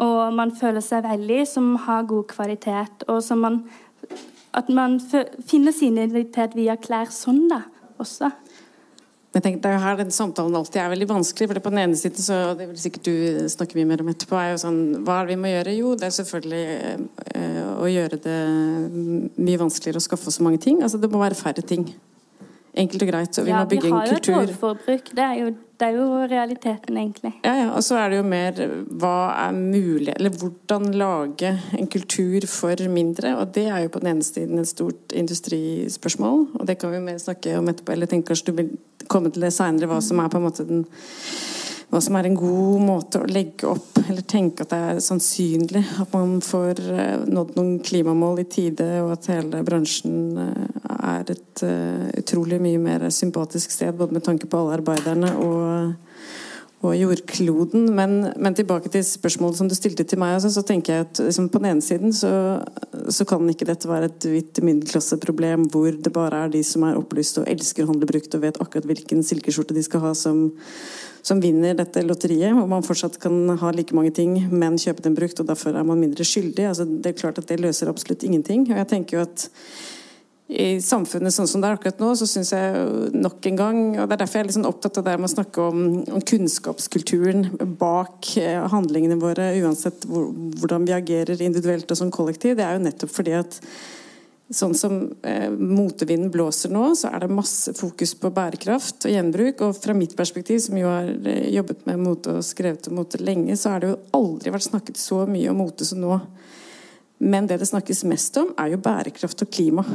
og 0.01 0.33
man 0.33 0.51
føler 0.57 0.81
seg 0.81 1.05
veldig, 1.05 1.43
som 1.47 1.75
har 1.85 2.07
god 2.09 2.25
kvalitet, 2.33 3.05
og 3.07 3.23
som 3.23 3.43
man 3.45 3.65
At 4.53 4.67
man 4.69 4.99
finner 5.49 5.71
sin 5.73 5.95
identitet 5.97 6.51
via 6.53 6.75
klær 6.77 7.09
sånn, 7.09 7.47
da, 7.49 7.63
også. 7.97 8.27
Jeg 9.33 9.41
tenker, 9.41 9.61
det 9.63 9.69
er 9.73 9.81
her 9.81 9.95
den 9.97 10.13
samtalen 10.13 10.53
alltid 10.53 10.77
er 10.77 10.91
veldig 10.91 11.07
vanskelig. 11.09 11.47
for 11.49 11.57
det 11.57 11.63
På 11.65 11.71
den 11.73 11.81
ene 11.81 11.97
siden, 11.97 12.21
så 12.21 12.53
det 12.57 12.67
vil 12.69 12.77
sikkert 12.77 13.07
du 13.07 13.49
snakke 13.49 13.79
mye 13.79 13.89
mer 13.89 14.03
om 14.03 14.11
etterpå, 14.11 14.37
er 14.37 14.51
jo 14.53 14.59
sånn 14.61 14.81
Hva 15.01 15.19
er 15.19 15.25
det 15.25 15.33
vi 15.33 15.41
må 15.41 15.49
gjøre? 15.49 15.73
Jo, 15.79 15.93
det 15.97 16.05
er 16.05 16.15
selvfølgelig 16.19 16.65
eh, 17.33 17.61
å 17.73 17.89
gjøre 17.89 18.19
det 18.21 18.39
mye 19.41 19.61
vanskeligere 19.63 20.01
å 20.01 20.05
skaffe 20.05 20.33
så 20.33 20.45
mange 20.45 20.61
ting. 20.61 20.83
Altså 20.85 21.01
Det 21.01 21.09
må 21.09 21.23
være 21.23 21.39
færre 21.39 21.65
ting. 21.65 21.87
Enkelt 22.77 23.05
og 23.05 23.09
greit. 23.09 23.37
Og 23.41 23.47
vi 23.47 23.53
ja, 23.53 23.63
må 23.63 23.69
bygge 23.73 23.89
en 23.89 23.97
kultur. 23.97 24.05
Ja, 24.05 24.21
vi 24.21 24.33
har 24.33 24.45
jo 24.45 24.45
et 24.45 24.51
overforbruk. 24.51 25.11
Det 25.17 25.25
er 25.25 25.35
jo, 25.41 25.49
det 25.83 25.89
er 25.89 25.97
jo 25.97 26.27
realiteten, 26.31 26.97
egentlig. 26.97 27.33
Ja, 27.43 27.53
ja. 27.59 27.65
Og 27.75 27.83
så 27.83 27.97
er 27.99 28.11
det 28.11 28.21
jo 28.21 28.27
mer 28.27 28.59
hva 29.01 29.15
er 29.35 29.55
mulig 29.57 30.13
Eller 30.15 30.31
hvordan 30.39 30.93
lage 30.95 31.51
en 31.75 31.89
kultur 31.91 32.47
for 32.47 32.79
mindre. 32.87 33.33
Og 33.41 33.51
det 33.55 33.65
er 33.67 33.83
jo 33.83 33.91
på 33.91 33.99
den 33.99 34.13
ene 34.13 34.23
siden 34.23 34.61
et 34.61 34.71
stort 34.71 35.11
industrispørsmål. 35.11 36.45
Og 36.55 36.67
det 36.69 36.77
kan 36.79 36.93
vi 36.93 37.03
mer 37.03 37.19
snakke 37.19 37.57
om 37.59 37.67
etterpå. 37.67 37.97
Eller 37.97 38.07
tenk 38.07 38.29
kanskje 38.29 38.53
du 38.53 38.61
vil 38.61 38.71
komme 39.11 39.33
til 39.33 39.43
det 39.43 39.51
seinere, 39.51 39.91
hva 39.91 39.99
som 39.99 40.23
er 40.23 40.31
på 40.31 40.39
en 40.39 40.47
måte 40.47 40.67
den 40.69 40.85
hva 41.93 41.99
som 42.01 42.15
er 42.17 42.25
en 42.25 42.37
god 42.39 42.79
måte 42.81 43.19
å 43.21 43.27
legge 43.29 43.67
opp 43.69 43.99
eller 44.07 44.23
tenke 44.25 44.65
at 44.65 44.71
det 44.71 44.77
er 44.81 45.01
sannsynlig 45.03 45.83
at 46.01 46.15
man 46.15 46.39
får 46.41 46.79
eh, 46.89 47.25
nådd 47.29 47.51
noen 47.59 47.75
klimamål 47.85 48.41
i 48.41 48.47
tide, 48.49 48.87
og 49.03 49.11
at 49.13 49.29
hele 49.29 49.61
bransjen 49.67 50.39
eh, 50.41 50.92
er 51.03 51.33
et 51.33 51.65
uh, 51.65 52.07
utrolig 52.19 52.61
mye 52.63 52.79
mer 52.81 53.09
sympatisk 53.13 53.73
sted, 53.73 53.93
både 53.97 54.15
med 54.17 54.25
tanke 54.25 54.49
på 54.49 54.59
alle 54.59 54.79
arbeiderne 54.79 55.29
og, 55.43 55.93
og 56.83 56.95
jordkloden. 56.97 57.89
Men, 57.95 58.17
men, 58.35 58.57
tilbake 58.57 58.91
til 58.93 59.05
spørsmålet 59.07 59.59
som 59.59 59.69
du 59.71 59.75
stilte 59.77 60.05
til 60.07 60.21
meg, 60.23 60.37
altså, 60.37 60.51
så 60.55 60.65
tenker 60.67 60.95
jeg 60.95 61.07
at 61.07 61.23
liksom, 61.27 61.49
på 61.53 61.61
den 61.63 61.71
ene 61.73 61.85
siden 61.85 62.15
så, 62.15 62.33
så, 63.07 63.27
kan 63.29 63.47
ikke 63.49 63.69
dette 63.69 63.89
være 63.89 64.11
et 64.11 64.29
hvitt 64.31 64.63
middelklasseproblem 64.63 65.69
hvor 65.73 65.91
det 65.93 66.13
bare 66.15 66.45
er 66.45 66.53
de 66.57 66.65
som 66.67 66.87
er 66.87 66.99
opplyst 66.99 67.41
og 67.41 67.49
elsker 67.51 67.85
å 67.85 67.93
handle 67.93 68.09
brukt 68.09 68.35
og 68.35 68.45
vet 68.45 68.61
akkurat 68.63 68.87
hvilken 68.91 69.25
silkeskjorte 69.25 69.75
de 69.77 69.85
skal 69.85 70.07
ha, 70.07 70.15
som 70.17 70.49
som 71.23 71.39
vinner 71.39 71.75
dette 71.77 72.03
lotteriet, 72.03 72.51
hvor 72.51 72.67
man 72.67 72.83
fortsatt 72.83 73.15
kan 73.23 73.55
ha 73.59 73.71
like 73.71 73.95
mange 73.95 74.11
ting, 74.15 74.35
men 74.51 74.75
kjøpe 74.81 75.05
den 75.05 75.15
brukt, 75.15 75.39
og 75.39 75.47
derfor 75.47 75.71
er 75.79 75.85
man 75.87 76.01
mindre 76.01 76.25
skyldig. 76.27 76.65
Altså, 76.67 76.85
det 76.85 77.13
er 77.13 77.19
klart 77.21 77.39
at 77.39 77.47
det 77.47 77.61
løser 77.63 77.91
absolutt 77.91 78.25
ingenting. 78.27 78.65
Og 78.67 78.75
jeg 78.81 78.89
tenker 78.91 79.17
jo 79.17 79.23
at 79.23 79.45
i 80.51 80.81
samfunnet 80.83 81.33
sånn 81.33 81.47
som 81.47 81.63
det 81.63 81.69
er 81.69 81.77
akkurat 81.77 82.01
nå, 82.03 82.11
så 82.19 82.27
syns 82.27 82.51
jeg 82.51 83.13
nok 83.15 83.47
en 83.47 83.57
gang 83.57 83.79
og 83.95 84.09
Det 84.09 84.15
er 84.15 84.21
derfor 84.21 84.39
jeg 84.39 84.49
er 84.49 84.55
sånn 84.57 84.67
opptatt 84.69 84.99
av 84.99 85.07
det 85.07 85.15
med 85.17 85.29
å 85.29 85.31
snakke 85.31 85.67
om, 85.71 85.81
om 86.19 86.25
kunnskapskulturen 86.33 87.47
bak 87.79 88.33
eh, 88.41 88.59
handlingene 88.73 89.17
våre, 89.21 89.53
uansett 89.63 90.05
hvor, 90.09 90.29
hvordan 90.59 90.85
vi 90.89 90.95
agerer 90.97 91.41
individuelt 91.41 91.89
og 91.89 91.99
som 91.99 92.11
kollektiv. 92.13 92.57
Det 92.59 92.67
er 92.67 92.75
jo 92.77 92.85
nettopp 92.85 93.15
fordi 93.15 93.37
at 93.39 93.61
Sånn 94.53 94.73
som 94.77 94.97
eh, 95.25 95.49
motevinden 95.49 96.29
blåser 96.29 96.69
nå, 96.73 96.91
så 96.99 97.09
er 97.09 97.23
det 97.23 97.33
masse 97.33 97.71
fokus 97.73 98.11
på 98.19 98.29
bærekraft 98.35 99.07
og 99.07 99.13
gjenbruk. 99.15 99.63
Og 99.65 99.77
fra 99.79 99.95
mitt 99.97 100.13
perspektiv, 100.19 100.59
som 100.61 100.77
jo 100.77 100.91
har 100.91 101.07
eh, 101.09 101.47
jobbet 101.55 101.87
med 101.87 102.01
mote 102.03 102.35
og 102.37 102.45
skrevet 102.45 102.89
om 102.91 102.99
mote 102.99 103.21
lenge, 103.23 103.55
så 103.57 103.73
har 103.73 103.81
det 103.81 103.93
jo 103.93 104.01
aldri 104.19 104.53
vært 104.53 104.67
snakket 104.67 104.99
så 104.99 105.23
mye 105.29 105.49
om 105.49 105.61
mote 105.63 105.87
som 105.87 106.03
nå. 106.03 106.19
Men 107.23 107.47
det 107.47 107.61
det 107.61 107.69
snakkes 107.69 108.03
mest 108.09 108.37
om, 108.41 108.51
er 108.59 108.73
jo 108.73 108.81
bærekraft 108.83 109.45
og 109.45 109.51
klima. 109.53 109.85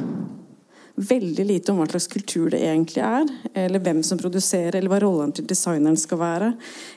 Veldig 0.99 1.45
lite 1.47 1.71
om 1.71 1.79
hva 1.79 1.87
slags 1.91 2.09
kultur 2.11 2.49
det 2.51 2.63
egentlig 2.65 3.05
er, 3.05 3.29
eller 3.67 3.83
hvem 3.85 4.01
som 4.03 4.19
produserer, 4.19 4.79
eller 4.79 4.91
hva 4.91 4.99
rollen 5.05 5.35
til 5.37 5.47
designeren 5.47 5.99
skal 6.01 6.19
være, 6.19 6.49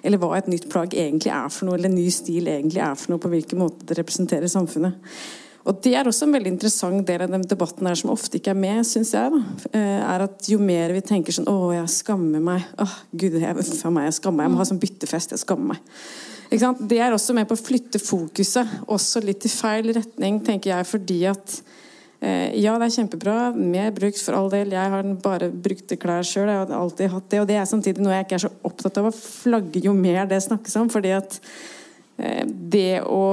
eller 0.01 0.21
hva 0.21 0.31
et 0.37 0.49
nytt 0.49 0.65
plagg 0.71 0.95
egentlig 0.95 1.33
er 1.35 1.51
for 1.53 1.67
noe, 1.67 1.77
eller 1.77 1.91
en 1.91 1.99
ny 1.99 2.07
stil 2.13 2.49
egentlig 2.49 2.81
er 2.81 2.97
for 2.97 3.13
noe, 3.13 3.21
på 3.21 3.29
hvilken 3.35 3.61
måte 3.61 3.85
det 3.85 3.99
representerer 3.99 4.49
samfunnet. 4.49 5.13
Og 5.61 5.77
Det 5.83 5.93
er 5.93 6.07
også 6.09 6.25
en 6.25 6.33
veldig 6.33 6.55
interessant 6.55 7.05
del 7.05 7.21
av 7.21 7.29
den 7.35 7.43
debatten 7.45 7.85
her 7.85 7.99
som 7.99 8.09
ofte 8.09 8.39
ikke 8.39 8.55
er 8.55 8.57
med, 8.57 8.81
syns 8.87 9.13
jeg. 9.13 9.29
da, 9.29 9.77
eh, 9.77 10.01
er 10.01 10.23
at 10.25 10.49
Jo 10.49 10.57
mer 10.57 10.91
vi 10.93 11.01
tenker 11.01 11.31
sånn 11.31 11.45
'Å, 11.45 11.73
jeg 11.73 11.89
skammer 11.89 12.41
meg'. 12.41 12.65
Åh, 12.79 12.95
Gud, 13.15 13.33
jeg, 13.33 13.55
meg, 13.55 14.05
jeg 14.05 14.13
skammer 14.13 14.37
meg. 14.37 14.45
Jeg 14.45 14.51
må 14.51 14.57
ha 14.57 14.63
sånn 14.63 14.79
byttefest. 14.79 15.29
Jeg 15.29 15.39
skammer 15.39 15.67
meg. 15.67 15.77
Det 16.51 16.97
er 16.99 17.13
også 17.15 17.33
med 17.35 17.47
på 17.47 17.55
å 17.55 17.61
flytte 17.61 17.99
fokuset 18.03 18.67
også 18.91 19.21
litt 19.23 19.45
i 19.47 19.51
feil 19.51 19.93
retning, 19.95 20.41
tenker 20.43 20.73
jeg, 20.73 20.87
fordi 20.89 21.19
at 21.31 21.53
eh, 22.19 22.57
ja, 22.59 22.73
det 22.75 22.89
er 22.89 22.95
kjempebra. 22.97 23.35
Mer 23.55 23.93
brukt 23.95 24.19
for 24.19 24.35
all 24.35 24.51
del. 24.51 24.73
Jeg 24.75 24.91
har 24.91 25.11
bare 25.23 25.47
brukte 25.47 25.95
klær 26.01 26.27
sjøl. 26.27 26.51
Jeg 26.51 26.59
har 26.59 26.73
alltid 26.75 27.13
hatt 27.13 27.29
det. 27.31 27.39
Og 27.39 27.47
det 27.47 27.55
er 27.55 27.69
samtidig 27.69 28.03
noe 28.03 28.17
jeg 28.17 28.27
ikke 28.27 28.39
er 28.41 28.45
så 28.49 28.51
opptatt 28.67 28.99
av 28.99 29.07
å 29.07 29.15
flagge 29.15 29.83
jo 29.85 29.95
mer 29.95 30.27
det 30.27 30.41
snakkes 30.43 30.75
om. 30.81 30.91
fordi 30.91 31.15
at 31.15 31.39
eh, 32.19 32.43
det 32.45 32.99
å 33.07 33.23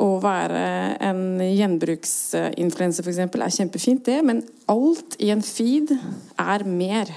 å 0.00 0.16
være 0.22 0.60
en 1.02 1.40
gjenbruksinfluenser 1.42 3.04
f.eks. 3.04 3.18
er 3.20 3.56
kjempefint, 3.56 4.04
det, 4.06 4.20
men 4.24 4.42
alt 4.70 5.16
i 5.20 5.28
en 5.34 5.42
feed 5.44 5.92
er 6.40 6.64
mer. 6.64 7.10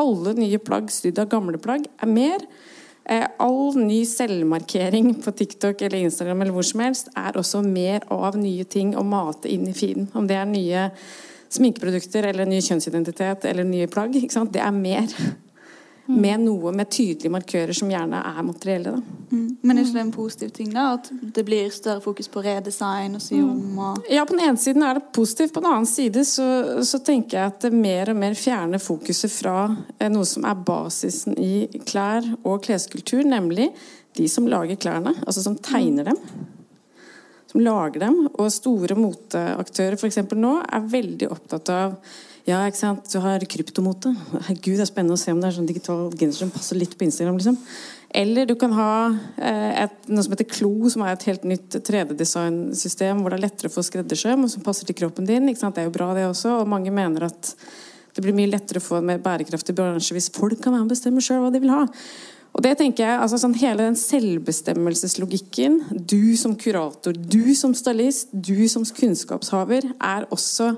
Alle 0.00 0.34
nye 0.38 0.58
plagg 0.58 0.90
sydd 0.90 1.20
av 1.22 1.28
gamle 1.30 1.60
plagg 1.62 1.86
er 1.86 2.10
mer. 2.10 2.42
Eh, 3.04 3.26
all 3.38 3.76
ny 3.76 4.00
selvmarkering 4.08 5.10
på 5.20 5.32
TikTok 5.36 5.82
eller 5.82 6.06
Instagram 6.06 6.40
eller 6.42 6.56
hvor 6.56 6.64
som 6.64 6.80
helst 6.80 7.10
er 7.20 7.36
også 7.36 7.60
mer 7.66 8.06
av 8.12 8.38
nye 8.40 8.64
ting 8.64 8.94
å 8.96 9.04
mate 9.04 9.50
inn 9.52 9.66
i 9.68 9.76
feeden. 9.76 10.08
Om 10.16 10.28
det 10.30 10.38
er 10.40 10.48
nye 10.48 10.86
sminkeprodukter 11.52 12.30
eller 12.30 12.48
ny 12.48 12.62
kjønnsidentitet 12.64 13.44
eller 13.50 13.68
nye 13.68 13.90
plagg. 13.92 14.16
Det 14.16 14.62
er 14.62 14.72
mer 14.72 15.12
Mm. 16.06 16.16
Med 16.20 16.40
noe 16.44 16.70
med 16.76 16.90
tydelige 16.92 17.32
markører 17.32 17.72
som 17.72 17.88
gjerne 17.88 18.18
er 18.28 18.42
materielle. 18.44 18.98
Mm. 19.30 19.44
Men 19.64 19.78
er 19.78 19.86
ikke 19.86 19.96
det 19.96 20.02
en 20.02 20.10
positiv 20.12 20.50
ting, 20.52 20.72
da? 20.74 20.82
At 20.98 21.08
det 21.08 21.44
blir 21.46 21.70
større 21.72 22.02
fokus 22.04 22.28
på 22.28 22.42
redesign 22.44 23.16
og 23.16 23.22
sy 23.24 23.38
om? 23.38 23.54
Mm. 23.56 23.78
Og... 23.80 24.10
Ja, 24.12 24.26
på 24.28 24.36
den 24.36 24.44
ene 24.44 24.60
siden 24.60 24.84
er 24.84 24.98
det 24.98 25.06
positivt. 25.16 25.54
På 25.54 25.62
den 25.64 25.70
annen 25.70 25.88
side 25.88 26.26
så, 26.28 26.48
så, 26.84 27.00
tenker 27.04 27.38
jeg 27.38 27.54
at 27.54 27.64
det 27.64 27.72
mer 27.72 28.12
og 28.12 28.20
mer 28.20 28.36
fjerner 28.36 28.82
fokuset 28.84 29.32
fra 29.32 29.70
eh, 29.96 30.10
noe 30.12 30.28
som 30.28 30.44
er 30.44 30.60
basisen 30.68 31.40
i 31.40 31.64
klær 31.88 32.28
og 32.42 32.60
kleskultur, 32.68 33.24
nemlig 33.24 33.70
de 34.18 34.28
som 34.28 34.44
lager 34.50 34.76
klærne, 34.76 35.16
altså 35.24 35.46
som 35.46 35.56
tegner 35.56 36.12
dem. 36.12 36.20
Som 37.48 37.64
lager 37.64 38.04
dem. 38.04 38.20
Og 38.34 38.52
store 38.52 39.00
moteaktører 39.00 39.96
f.eks. 39.96 40.20
nå 40.36 40.54
er 40.68 40.94
veldig 40.98 41.32
opptatt 41.32 41.72
av 41.72 41.96
ja, 42.44 42.60
ikke 42.68 42.76
sant. 42.76 43.06
Du 43.08 43.20
har 43.24 43.44
kryptomote. 43.48 44.12
Herregud, 44.34 44.76
det 44.76 44.84
er 44.84 44.90
spennende 44.90 45.16
å 45.16 45.20
se 45.20 45.32
om 45.32 45.38
det 45.40 45.48
er 45.48 45.56
sånn 45.56 45.68
digital 45.68 46.10
genser 46.12 46.44
som 46.44 46.52
passer 46.52 46.76
litt 46.76 46.92
på 46.98 47.06
Instagram. 47.06 47.38
liksom. 47.40 47.56
Eller 48.14 48.46
du 48.46 48.52
kan 48.60 48.74
ha 48.76 48.90
eh, 49.42 49.70
et, 49.86 49.96
noe 50.06 50.22
som 50.22 50.34
heter 50.36 50.46
Klo, 50.46 50.90
som 50.92 51.02
er 51.02 51.16
et 51.16 51.24
helt 51.26 51.46
nytt 51.50 51.78
3D-designsystem 51.88 53.22
hvor 53.22 53.32
det 53.32 53.40
er 53.40 53.46
lettere 53.48 53.72
å 53.72 53.74
få 53.74 53.82
skreddersøm, 53.82 54.44
og 54.44 54.52
som 54.52 54.62
passer 54.66 54.86
til 54.86 54.98
kroppen 55.00 55.26
din. 55.26 55.48
ikke 55.50 55.62
sant? 55.64 55.74
Det 55.74 55.82
er 55.82 55.88
jo 55.88 55.96
bra, 55.96 56.12
det 56.14 56.28
også. 56.28 56.60
Og 56.60 56.70
mange 56.70 56.92
mener 56.94 57.26
at 57.26 57.54
det 58.14 58.22
blir 58.22 58.36
mye 58.36 58.52
lettere 58.52 58.78
å 58.78 58.84
få 58.84 59.00
en 59.00 59.08
mer 59.08 59.24
bærekraftig 59.24 59.74
bransje 59.74 60.14
hvis 60.14 60.30
folk 60.34 60.60
kan 60.62 60.76
være 60.76 60.92
bestemme 60.92 61.24
sjøl 61.24 61.42
hva 61.42 61.50
de 61.50 61.62
vil 61.64 61.72
ha. 61.74 61.88
Og 62.54 62.62
det 62.62 62.76
tenker 62.78 63.02
jeg, 63.02 63.16
altså 63.18 63.40
sånn 63.42 63.56
Hele 63.58 63.88
den 63.88 63.96
selvbestemmelseslogikken, 63.98 65.80
du 65.90 66.36
som 66.38 66.54
kurator, 66.54 67.16
du 67.16 67.50
som 67.58 67.74
stylist, 67.74 68.30
du 68.30 68.68
som 68.70 68.86
kunnskapshaver, 68.86 69.88
er 69.98 70.28
også 70.30 70.76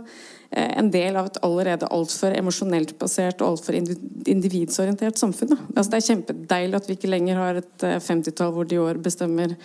en 0.51 0.91
del 0.95 1.17
av 1.19 1.27
et 1.27 1.39
allerede 1.45 1.89
altfor 1.91 2.35
emosjonelt 2.37 2.95
basert 3.01 3.43
og 3.43 3.57
altfor 3.57 3.77
individsorientert 3.77 5.19
samfunn. 5.19 5.57
Altså, 5.75 5.91
det 5.91 5.99
er 5.99 6.07
kjempedeilig 6.07 6.79
at 6.79 6.89
vi 6.89 6.97
ikke 6.97 7.11
lenger 7.11 7.41
har 7.41 7.61
et 7.61 7.87
50-tall 8.07 8.53
eh, 8.53 8.55
hvor 8.55 8.69
de 8.69 8.79
i 8.79 8.83
år 8.83 9.01
bestemmer 9.03 9.57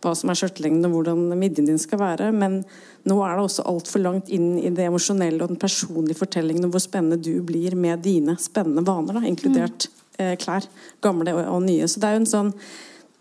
hva 0.00 0.14
som 0.16 0.32
er 0.32 0.38
skjørtelengden 0.40 0.88
og 0.88 0.94
hvordan 0.96 1.24
midjen 1.36 1.68
din 1.68 1.80
skal 1.80 2.00
være. 2.00 2.30
Men 2.32 2.62
nå 3.08 3.18
er 3.24 3.36
det 3.36 3.46
også 3.46 3.66
altfor 3.68 4.02
langt 4.02 4.32
inn 4.32 4.54
i 4.58 4.72
det 4.72 4.88
emosjonelle 4.88 5.44
og 5.44 5.52
den 5.52 5.60
personlige 5.60 6.22
fortellingen 6.22 6.66
om 6.66 6.72
hvor 6.72 6.82
spennende 6.82 7.20
du 7.20 7.42
blir 7.44 7.76
med 7.76 8.00
dine 8.06 8.38
spennende 8.40 8.86
vaner, 8.86 9.20
da, 9.20 9.26
inkludert 9.28 9.90
mm. 9.90 9.98
eh, 10.24 10.36
klær. 10.40 10.68
Gamle 11.04 11.36
og, 11.36 11.42
og 11.58 11.66
nye. 11.68 11.88
Så 11.88 12.00
det 12.00 12.08
er 12.08 12.16
jo 12.16 12.24
en 12.24 12.32
sånn 12.32 12.54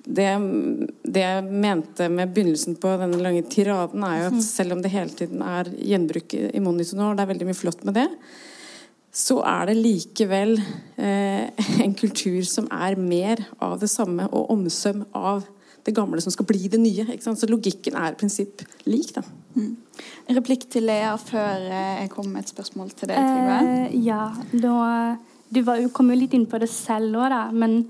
det, 0.09 0.29
det, 1.05 1.21
jeg 1.21 1.45
mente 1.45 2.07
med 2.09 2.31
begynnelsen 2.33 2.77
på 2.81 2.95
denne 3.01 3.19
lange 3.21 3.43
tiraden, 3.51 4.03
er 4.05 4.23
jo 4.23 4.29
at 4.31 4.43
selv 4.45 4.73
om 4.73 4.81
det 4.81 4.93
hele 4.93 5.13
tiden 5.13 5.43
er 5.45 5.69
gjenbruk 5.77 6.33
i 6.33 6.61
monitor 6.63 7.13
det 7.13 7.25
er 7.25 7.29
veldig 7.33 7.49
mye 7.49 7.59
flott 7.59 7.85
med 7.85 7.99
det, 7.99 8.07
så 9.13 9.39
er 9.45 9.69
det 9.69 9.77
likevel 9.77 10.57
eh, 10.97 11.49
en 11.85 11.95
kultur 11.97 12.41
som 12.47 12.67
er 12.73 12.97
mer 12.97 13.41
av 13.61 13.79
det 13.81 13.89
samme, 13.91 14.27
og 14.33 14.51
omsøm 14.53 15.05
av 15.17 15.45
det 15.85 15.95
gamle 15.95 16.21
som 16.21 16.33
skal 16.33 16.47
bli 16.49 16.69
det 16.71 16.79
nye. 16.81 17.05
Så 17.21 17.49
logikken 17.49 17.97
er 17.97 18.13
i 18.13 18.19
prinsipp 18.19 18.63
lik. 18.89 19.13
da. 19.15 19.23
Mm. 19.55 19.77
Replikk 20.37 20.67
til 20.71 20.85
Lea 20.89 21.15
før 21.21 21.69
eh, 21.69 22.03
jeg 22.03 22.11
kommer 22.13 22.37
med 22.37 22.45
et 22.45 22.53
spørsmål 22.53 22.91
til 22.97 23.11
deg, 23.11 23.17
Trygve. 23.17 23.59
Eh, 23.87 23.95
ja, 24.05 24.25
da, 24.53 24.75
du 25.49 25.63
var, 25.65 25.81
kom 25.95 26.11
jo 26.13 26.19
litt 26.19 26.35
inn 26.37 26.45
på 26.49 26.61
det 26.61 26.69
selv 26.71 27.17
òg, 27.17 27.29
da. 27.33 27.47
Men 27.53 27.81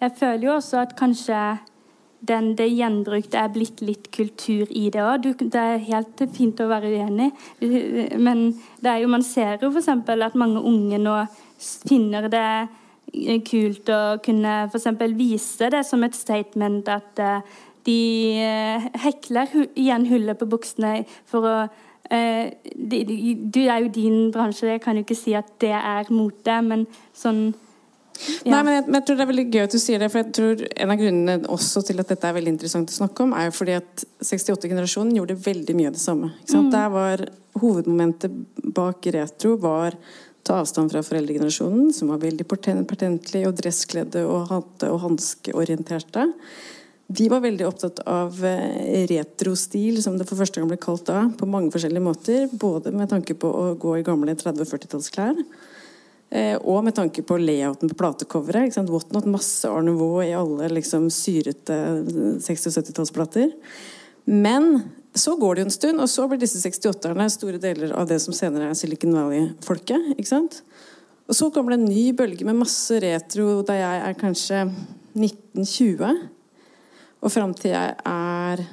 jeg 0.00 0.12
føler 0.18 0.44
jo 0.48 0.54
også 0.58 0.82
at 0.84 0.94
kanskje 0.98 1.40
den, 2.26 2.54
det 2.58 2.68
gjenbrukte 2.72 3.38
er 3.38 3.52
blitt 3.52 3.82
litt 3.84 4.08
kultur 4.14 4.70
i 4.70 4.88
det 4.92 5.02
òg. 5.02 5.28
Det 5.38 5.60
er 5.60 5.84
helt 5.86 6.22
fint 6.34 6.60
å 6.60 6.68
være 6.70 6.90
uenig, 6.94 7.30
men 8.18 8.48
det 8.82 8.92
er 8.92 9.04
jo, 9.04 9.12
man 9.12 9.24
ser 9.26 9.62
jo 9.62 9.70
f.eks. 9.70 9.90
at 9.92 10.38
mange 10.38 10.62
unge 10.64 11.00
nå 11.02 11.16
finner 11.86 12.28
det 12.32 12.48
kult 13.46 13.88
å 13.92 14.00
kunne 14.24 14.58
f.eks. 14.66 14.88
vise 15.16 15.70
det 15.72 15.84
som 15.86 16.02
et 16.04 16.16
statement 16.16 16.88
at 16.90 17.22
uh, 17.22 17.58
de 17.86 18.00
uh, 18.42 18.88
hekler 19.04 19.52
igjen 19.78 20.08
hullet 20.10 20.38
på 20.40 20.48
buksene 20.50 21.02
for 21.28 21.46
å 21.46 21.58
de, 22.06 22.98
Du 23.50 23.64
er 23.64 23.80
jo 23.82 23.88
din 23.90 24.28
bransje, 24.30 24.68
jeg 24.70 24.78
kan 24.84 24.94
jo 24.94 25.02
ikke 25.02 25.16
si 25.18 25.32
at 25.34 25.48
det 25.58 25.72
er 25.74 26.06
mote, 26.14 26.60
men 26.62 26.84
sånn 27.10 27.48
ja. 28.44 28.50
Nei, 28.52 28.60
men 28.66 28.76
jeg, 28.76 28.84
men 28.86 28.98
jeg, 28.98 29.06
tror 29.06 29.18
Det 29.18 29.24
er 29.24 29.30
veldig 29.30 29.46
gøy 29.52 29.62
at 29.64 29.74
du 29.74 29.80
sier 29.82 30.02
det. 30.02 30.10
for 30.12 30.22
jeg 30.22 30.34
tror 30.38 30.62
En 30.76 30.92
av 30.92 31.00
grunnene 31.00 31.50
også 31.56 31.82
til 31.88 32.02
at 32.02 32.12
dette 32.12 32.28
er 32.28 32.36
veldig 32.36 32.54
interessant 32.54 32.92
å 32.92 32.98
snakke 33.00 33.26
om, 33.26 33.34
er 33.36 33.48
jo 33.48 33.56
fordi 33.56 33.74
at 33.78 34.06
68-generasjonen 34.20 35.16
gjorde 35.18 35.38
veldig 35.46 35.76
mye 35.78 35.90
av 35.90 35.98
det 35.98 36.04
samme. 36.04 36.30
Mm. 36.52 36.70
Der 36.74 36.94
var 36.94 37.26
Hovedmomentet 37.56 38.32
bak 38.76 39.06
retro 39.14 39.54
var 39.56 39.94
ta 40.46 40.60
avstand 40.60 40.92
fra 40.92 41.02
foreldregenerasjonen, 41.02 41.90
som 41.96 42.12
var 42.12 42.20
veldig 42.22 42.46
pertentlig 42.46 43.46
og 43.48 43.56
dresskledde 43.58 44.22
og 44.28 44.50
hatte- 44.52 44.90
og 44.92 45.00
hanskeorienterte. 45.06 46.28
De 47.06 47.28
var 47.30 47.42
veldig 47.44 47.66
opptatt 47.68 48.02
av 48.10 48.38
eh, 48.44 49.06
retrostil, 49.06 50.00
som 50.02 50.16
det 50.18 50.26
for 50.26 50.40
første 50.40 50.58
gang 50.60 50.70
ble 50.70 50.78
kalt 50.82 51.06
da, 51.06 51.28
på 51.38 51.46
mange 51.50 51.70
forskjellige 51.74 52.02
måter. 52.02 52.46
Både 52.50 52.90
med 52.94 53.10
tanke 53.12 53.36
på 53.38 53.50
å 53.50 53.66
gå 53.78 53.98
i 53.98 54.06
gamle 54.06 54.34
30- 54.34 54.64
og 54.64 54.70
40-tallsklær 54.72 55.42
Eh, 56.30 56.56
og 56.58 56.82
med 56.84 56.96
tanke 56.96 57.22
på 57.22 57.38
layouten 57.38 57.90
på 57.90 57.98
platecoveret. 57.98 58.76
Whatnot, 58.90 59.28
masse 59.30 59.68
Art 59.70 59.86
Nouveau 59.86 60.22
i 60.24 60.34
alle 60.34 60.70
liksom, 60.74 61.08
syrete 61.14 61.76
60- 62.42 62.70
og 62.70 62.76
70-tallsplater. 62.80 63.52
Men 64.26 64.82
så 65.16 65.36
går 65.38 65.54
det 65.54 65.62
jo 65.62 65.68
en 65.68 65.76
stund, 65.76 66.02
og 66.02 66.10
så 66.10 66.26
blir 66.28 66.40
disse 66.42 66.60
68-erne 66.60 67.28
store 67.32 67.60
deler 67.62 67.94
av 67.96 68.08
det 68.10 68.18
som 68.24 68.34
senere 68.36 68.72
er 68.72 68.78
Silicon 68.78 69.14
Valley-folket. 69.16 70.16
ikke 70.16 70.32
sant? 70.32 70.60
Og 71.26 71.38
så 71.38 71.48
kommer 71.54 71.74
det 71.74 71.80
en 71.80 71.90
ny 71.90 72.10
bølge 72.14 72.46
med 72.46 72.58
masse 72.58 72.98
retro 73.02 73.62
da 73.66 73.78
jeg 73.78 74.02
er 74.08 74.18
kanskje 74.18 74.64
1920. 75.16 76.26
Og 77.22 77.32
fram 77.32 77.54
til 77.56 77.72
jeg 77.72 77.94
er 78.02 78.66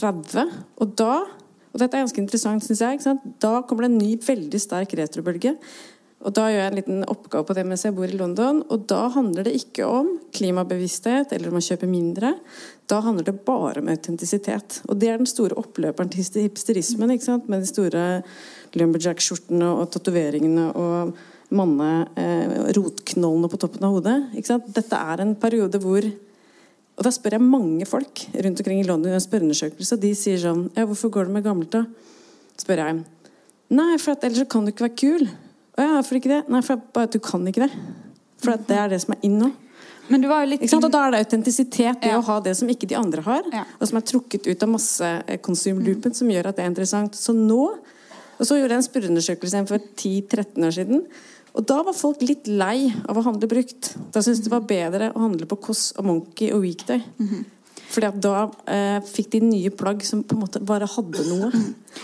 30. 0.00 0.48
Og 0.80 0.96
da 0.96 1.12
og 1.70 1.78
dette 1.78 1.94
er 1.94 2.02
ganske 2.02 2.18
interessant, 2.18 2.64
synes 2.66 2.80
jeg, 2.82 3.18
da 3.38 3.60
kommer 3.62 3.86
det 3.86 3.92
en 3.92 4.00
ny, 4.00 4.16
veldig 4.26 4.58
sterk 4.58 4.90
retrobølge 4.98 5.52
og 6.20 6.34
Da 6.36 6.50
gjør 6.50 6.58
jeg 6.60 6.68
en 6.68 6.76
liten 6.76 7.04
oppgave 7.08 7.46
på 7.48 7.54
det 7.56 7.62
mens 7.64 7.86
jeg 7.86 7.94
bor 7.96 8.10
i 8.10 8.18
London. 8.18 8.60
Og 8.68 8.84
da 8.90 9.06
handler 9.14 9.46
det 9.46 9.54
ikke 9.56 9.86
om 9.88 10.10
klimabevissthet 10.36 11.32
eller 11.32 11.48
om 11.48 11.56
å 11.56 11.64
kjøpe 11.64 11.88
mindre. 11.88 12.34
Da 12.92 12.98
handler 13.06 13.24
det 13.30 13.38
bare 13.46 13.80
om 13.80 13.88
autentisitet. 13.88 14.82
Og 14.90 15.00
det 15.00 15.08
er 15.08 15.20
den 15.20 15.30
store 15.30 15.56
oppløperen 15.56 16.12
til 16.12 16.44
hipsterismen. 16.44 17.14
ikke 17.14 17.28
sant? 17.30 17.48
Med 17.48 17.64
de 17.64 17.72
store 17.72 18.04
lumberjack-skjortene 18.76 19.72
og 19.80 19.88
tatoveringene 19.96 20.68
og 20.76 21.16
manne 21.56 21.90
eh, 22.20 22.56
rotknollene 22.76 23.48
på 23.50 23.64
toppen 23.64 23.88
av 23.88 23.96
hodet. 23.96 24.18
ikke 24.36 24.52
sant? 24.52 24.70
Dette 24.76 25.00
er 25.00 25.24
en 25.24 25.38
periode 25.40 25.80
hvor 25.82 26.04
Og 27.00 27.04
da 27.06 27.10
spør 27.16 27.38
jeg 27.38 27.48
mange 27.48 27.86
folk 27.88 28.26
rundt 28.44 28.58
omkring 28.60 28.82
i 28.82 28.84
London 28.84 29.14
i 29.14 29.16
en 29.16 29.22
spørreundersøkelse, 29.24 29.96
og 29.96 30.02
de 30.02 30.10
sier 30.12 30.36
sånn 30.36 30.66
Ja, 30.76 30.84
hvorfor 30.84 31.08
går 31.08 31.30
du 31.30 31.32
med 31.32 31.46
gammelt, 31.46 31.72
da? 31.72 31.86
spør 32.60 32.82
jeg. 32.84 33.04
Nei, 33.72 33.94
for 33.96 34.20
ellers 34.20 34.50
kan 34.52 34.66
du 34.66 34.74
ikke 34.74 34.84
være 34.84 34.98
kul. 35.00 35.30
Å 35.80 35.86
ja, 35.86 35.96
hvorfor 35.96 36.18
ikke 36.20 36.32
det? 36.34 36.42
Nei, 36.52 36.60
for 36.66 36.80
bare 36.92 37.08
at 37.08 37.16
du 37.16 37.22
kan 37.24 37.46
ikke 37.48 37.64
det. 37.64 37.70
For 38.40 38.60
det 38.68 38.76
er 38.76 38.92
det 38.92 39.00
som 39.00 39.14
er 39.16 39.24
in 39.24 39.38
nå. 39.40 39.48
Men 40.10 40.24
du 40.24 40.26
var 40.28 40.42
jo 40.42 40.50
litt 40.50 40.64
inn... 40.66 40.72
Og 40.76 40.90
da 40.92 41.04
er 41.06 41.14
det 41.14 41.22
autentisitet, 41.24 42.00
det 42.02 42.10
ja. 42.10 42.18
å 42.18 42.24
ha 42.26 42.36
det 42.42 42.56
som 42.58 42.68
ikke 42.72 42.88
de 42.90 42.98
andre 42.98 43.22
har. 43.24 43.46
Ja. 43.54 43.62
Og 43.78 43.88
som 43.88 44.00
er 44.00 44.06
trukket 44.10 44.48
ut 44.50 44.64
av 44.66 44.72
massekonsumloopen, 44.74 46.12
mm. 46.12 46.18
som 46.18 46.32
gjør 46.32 46.50
at 46.50 46.58
det 46.58 46.66
er 46.66 46.72
interessant. 46.72 47.16
Så 47.16 47.34
nå 47.36 47.62
Og 48.40 48.48
så 48.48 48.56
gjorde 48.56 48.72
jeg 48.72 48.80
en 48.80 48.88
spørreundersøkelse 48.88 49.62
for 49.68 49.84
10-13 49.84 50.66
år 50.66 50.74
siden. 50.74 51.04
Og 51.54 51.66
da 51.68 51.80
var 51.86 51.96
folk 51.96 52.22
litt 52.24 52.48
lei 52.48 52.90
av 53.10 53.18
å 53.18 53.24
handle 53.26 53.48
brukt. 53.50 53.92
Da 54.14 54.22
syntes 54.22 54.42
de 54.42 54.48
det 54.48 54.54
var 54.54 54.68
bedre 54.68 55.10
å 55.12 55.24
handle 55.26 55.48
på 55.50 55.58
Kåss 55.68 55.90
og 56.00 56.06
Monkey 56.08 56.50
og 56.54 56.62
Weekday. 56.64 57.02
Mm 57.18 57.28
-hmm. 57.28 57.44
Fordi 57.90 58.06
at 58.06 58.18
da 58.22 58.34
eh, 58.70 58.98
fikk 59.06 59.32
de 59.34 59.40
nye 59.44 59.70
plagg 59.74 60.04
som 60.06 60.22
på 60.22 60.36
en 60.36 60.44
måte 60.44 60.62
bare 60.62 60.88
hadde 60.90 61.24
noe. 61.26 61.50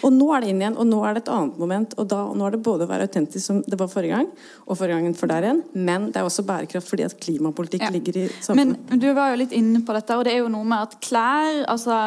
Og 0.02 0.10
nå 0.10 0.26
er 0.34 0.42
det 0.42 0.50
inn 0.50 0.62
igjen, 0.62 0.76
og 0.82 0.88
nå 0.90 0.98
er 1.06 1.14
det 1.14 1.20
et 1.22 1.30
annet 1.30 1.58
moment. 1.62 1.92
Og 2.00 2.08
da, 2.10 2.18
nå 2.34 2.46
er 2.46 2.56
det 2.56 2.62
både 2.66 2.86
å 2.86 2.90
være 2.90 3.06
autentisk 3.06 3.44
som 3.44 3.60
det 3.62 3.78
var 3.78 3.90
forrige 3.92 4.16
gang, 4.18 4.30
og 4.66 4.78
forrige 4.80 4.98
gangen 4.98 5.14
for 5.18 5.30
der 5.30 5.46
igjen. 5.46 5.60
Men 5.78 6.08
det 6.10 6.20
er 6.20 6.26
også 6.26 6.44
bærekraft 6.48 6.90
fordi 6.90 7.06
at 7.06 7.14
klimapolitikk 7.22 7.86
ja. 7.86 7.92
ligger 7.94 8.18
i 8.24 8.24
samfunnet. 8.34 8.82
Men 8.90 9.02
du 9.02 9.06
var 9.14 9.30
jo 9.30 9.40
litt 9.44 9.54
inne 9.54 9.84
på 9.86 9.94
dette, 9.94 10.16
og 10.18 10.26
det 10.26 10.34
er 10.34 10.42
jo 10.42 10.50
noe 10.52 10.66
med 10.66 10.88
at 10.88 10.98
klær, 11.06 11.62
altså 11.70 12.00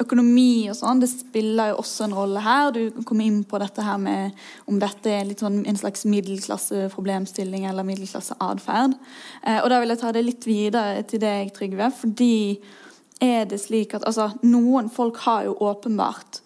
økonomi 0.00 0.66
og 0.68 0.76
sånn, 0.76 1.00
det 1.00 1.10
spiller 1.12 1.72
jo 1.72 1.78
også 1.82 2.06
en 2.06 2.16
rolle 2.16 2.42
her. 2.44 2.72
Du 2.72 3.04
kom 3.08 3.20
inn 3.24 3.42
på 3.48 3.60
dette 3.60 3.84
her 3.84 4.00
med 4.00 4.36
om 4.68 4.80
dette 4.80 5.12
er 5.12 5.28
litt 5.28 5.44
sånn 5.44 5.62
en 5.68 5.80
slags 5.80 6.04
middelklasseproblemstilling 6.08 7.68
eller 7.68 7.86
middelklasseatferd. 7.88 8.96
Eh, 9.44 9.60
og 9.60 9.70
da 9.72 9.80
vil 9.82 9.92
jeg 9.92 10.02
ta 10.02 10.12
det 10.16 10.24
litt 10.24 10.48
videre 10.48 11.04
til 11.08 11.22
deg, 11.22 11.52
Trygve. 11.56 11.92
fordi 12.00 12.34
er 13.22 13.46
det 13.48 13.60
slik 13.62 13.94
at 13.96 14.04
altså, 14.06 14.30
noen 14.44 14.90
folk 14.92 15.22
har 15.24 15.46
jo 15.46 15.56
åpenbart 15.64 16.42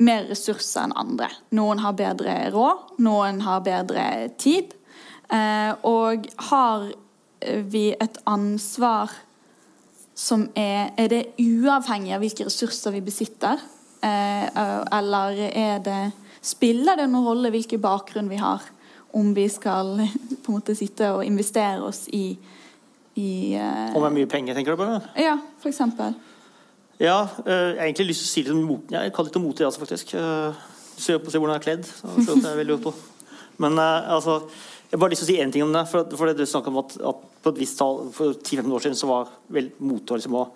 mer 0.00 0.28
ressurser 0.30 0.86
enn 0.86 0.96
andre. 0.96 1.28
Noen 1.56 1.82
har 1.82 1.96
bedre 1.98 2.36
råd, 2.54 2.94
noen 3.04 3.42
har 3.44 3.64
bedre 3.66 4.04
tid. 4.40 4.72
Eh, 5.30 5.72
og 5.86 6.26
har 6.50 6.88
vi 7.70 7.90
et 7.94 8.22
ansvar 8.28 9.12
som 10.20 10.50
er 10.58 10.90
Er 11.00 11.08
det 11.08 11.20
uavhengig 11.40 12.12
av 12.12 12.20
hvilke 12.20 12.44
ressurser 12.44 12.92
vi 12.92 13.00
besitter? 13.00 13.60
Eh, 14.02 14.48
eller 14.92 15.38
er 15.48 15.78
det 15.78 16.12
Spiller 16.40 16.96
det 16.96 17.06
noen 17.10 17.26
rolle 17.26 17.50
hvilken 17.52 17.80
bakgrunn 17.80 18.28
vi 18.28 18.36
har? 18.40 18.62
Om 19.12 19.34
vi 19.36 19.48
skal 19.48 20.00
på 20.42 20.52
en 20.52 20.56
måte 20.56 20.74
sitte 20.76 21.12
og 21.12 21.24
investere 21.24 21.82
oss 21.84 22.06
i 22.08 22.38
i 23.18 23.56
uh... 23.58 23.94
Og 23.96 24.04
med 24.06 24.20
mye 24.20 24.30
penger, 24.30 24.54
tenker 24.54 24.76
du 24.76 24.80
på? 24.80 24.86
det? 24.86 25.24
Ja, 25.24 25.36
for 25.62 25.70
eksempel. 25.72 26.14
Ja, 27.00 27.22
uh, 27.24 27.46
jeg 27.48 27.78
har 27.78 27.86
egentlig 27.88 28.10
lyst 28.10 28.26
til 28.26 28.28
å 28.28 28.32
si 28.32 28.42
litt 28.44 28.52
om 28.54 28.66
mot, 28.68 28.90
jeg 28.92 29.12
kaller 29.16 29.32
det 29.34 29.42
mote, 29.42 29.64
altså, 29.66 29.82
faktisk. 29.82 30.14
Uh, 30.14 30.52
se, 30.94 31.16
se 31.16 31.40
hvordan 31.40 31.54
jeg 31.54 31.60
er 31.62 31.64
kledd. 31.64 31.86
Så 31.88 32.34
jeg 32.34 32.44
er 32.44 32.58
veldig 32.60 32.80
på. 32.84 32.92
Men 33.62 33.78
uh, 33.80 34.10
altså, 34.16 34.42
jeg 34.90 35.00
bare 35.00 35.14
lyst 35.14 35.24
til 35.24 35.30
å 35.30 35.32
si 35.32 35.38
én 35.42 35.54
ting 35.54 35.64
om 35.64 35.72
det. 35.74 35.86
For, 35.90 36.10
for 36.12 36.28
det 36.28 36.36
du 36.38 36.48
snakker 36.48 36.72
om 36.74 36.82
at, 36.82 36.98
at, 37.10 37.22
på 37.40 37.54
et 37.54 37.60
visst 37.62 37.78
tall 37.80 38.02
For 38.12 38.34
10-15 38.34 38.74
år 38.76 38.82
siden 38.84 38.98
så 38.98 39.08
var 39.08 39.30
vel 39.54 39.70
mote 39.80 40.18
liksom, 40.18 40.36
å 40.36 40.50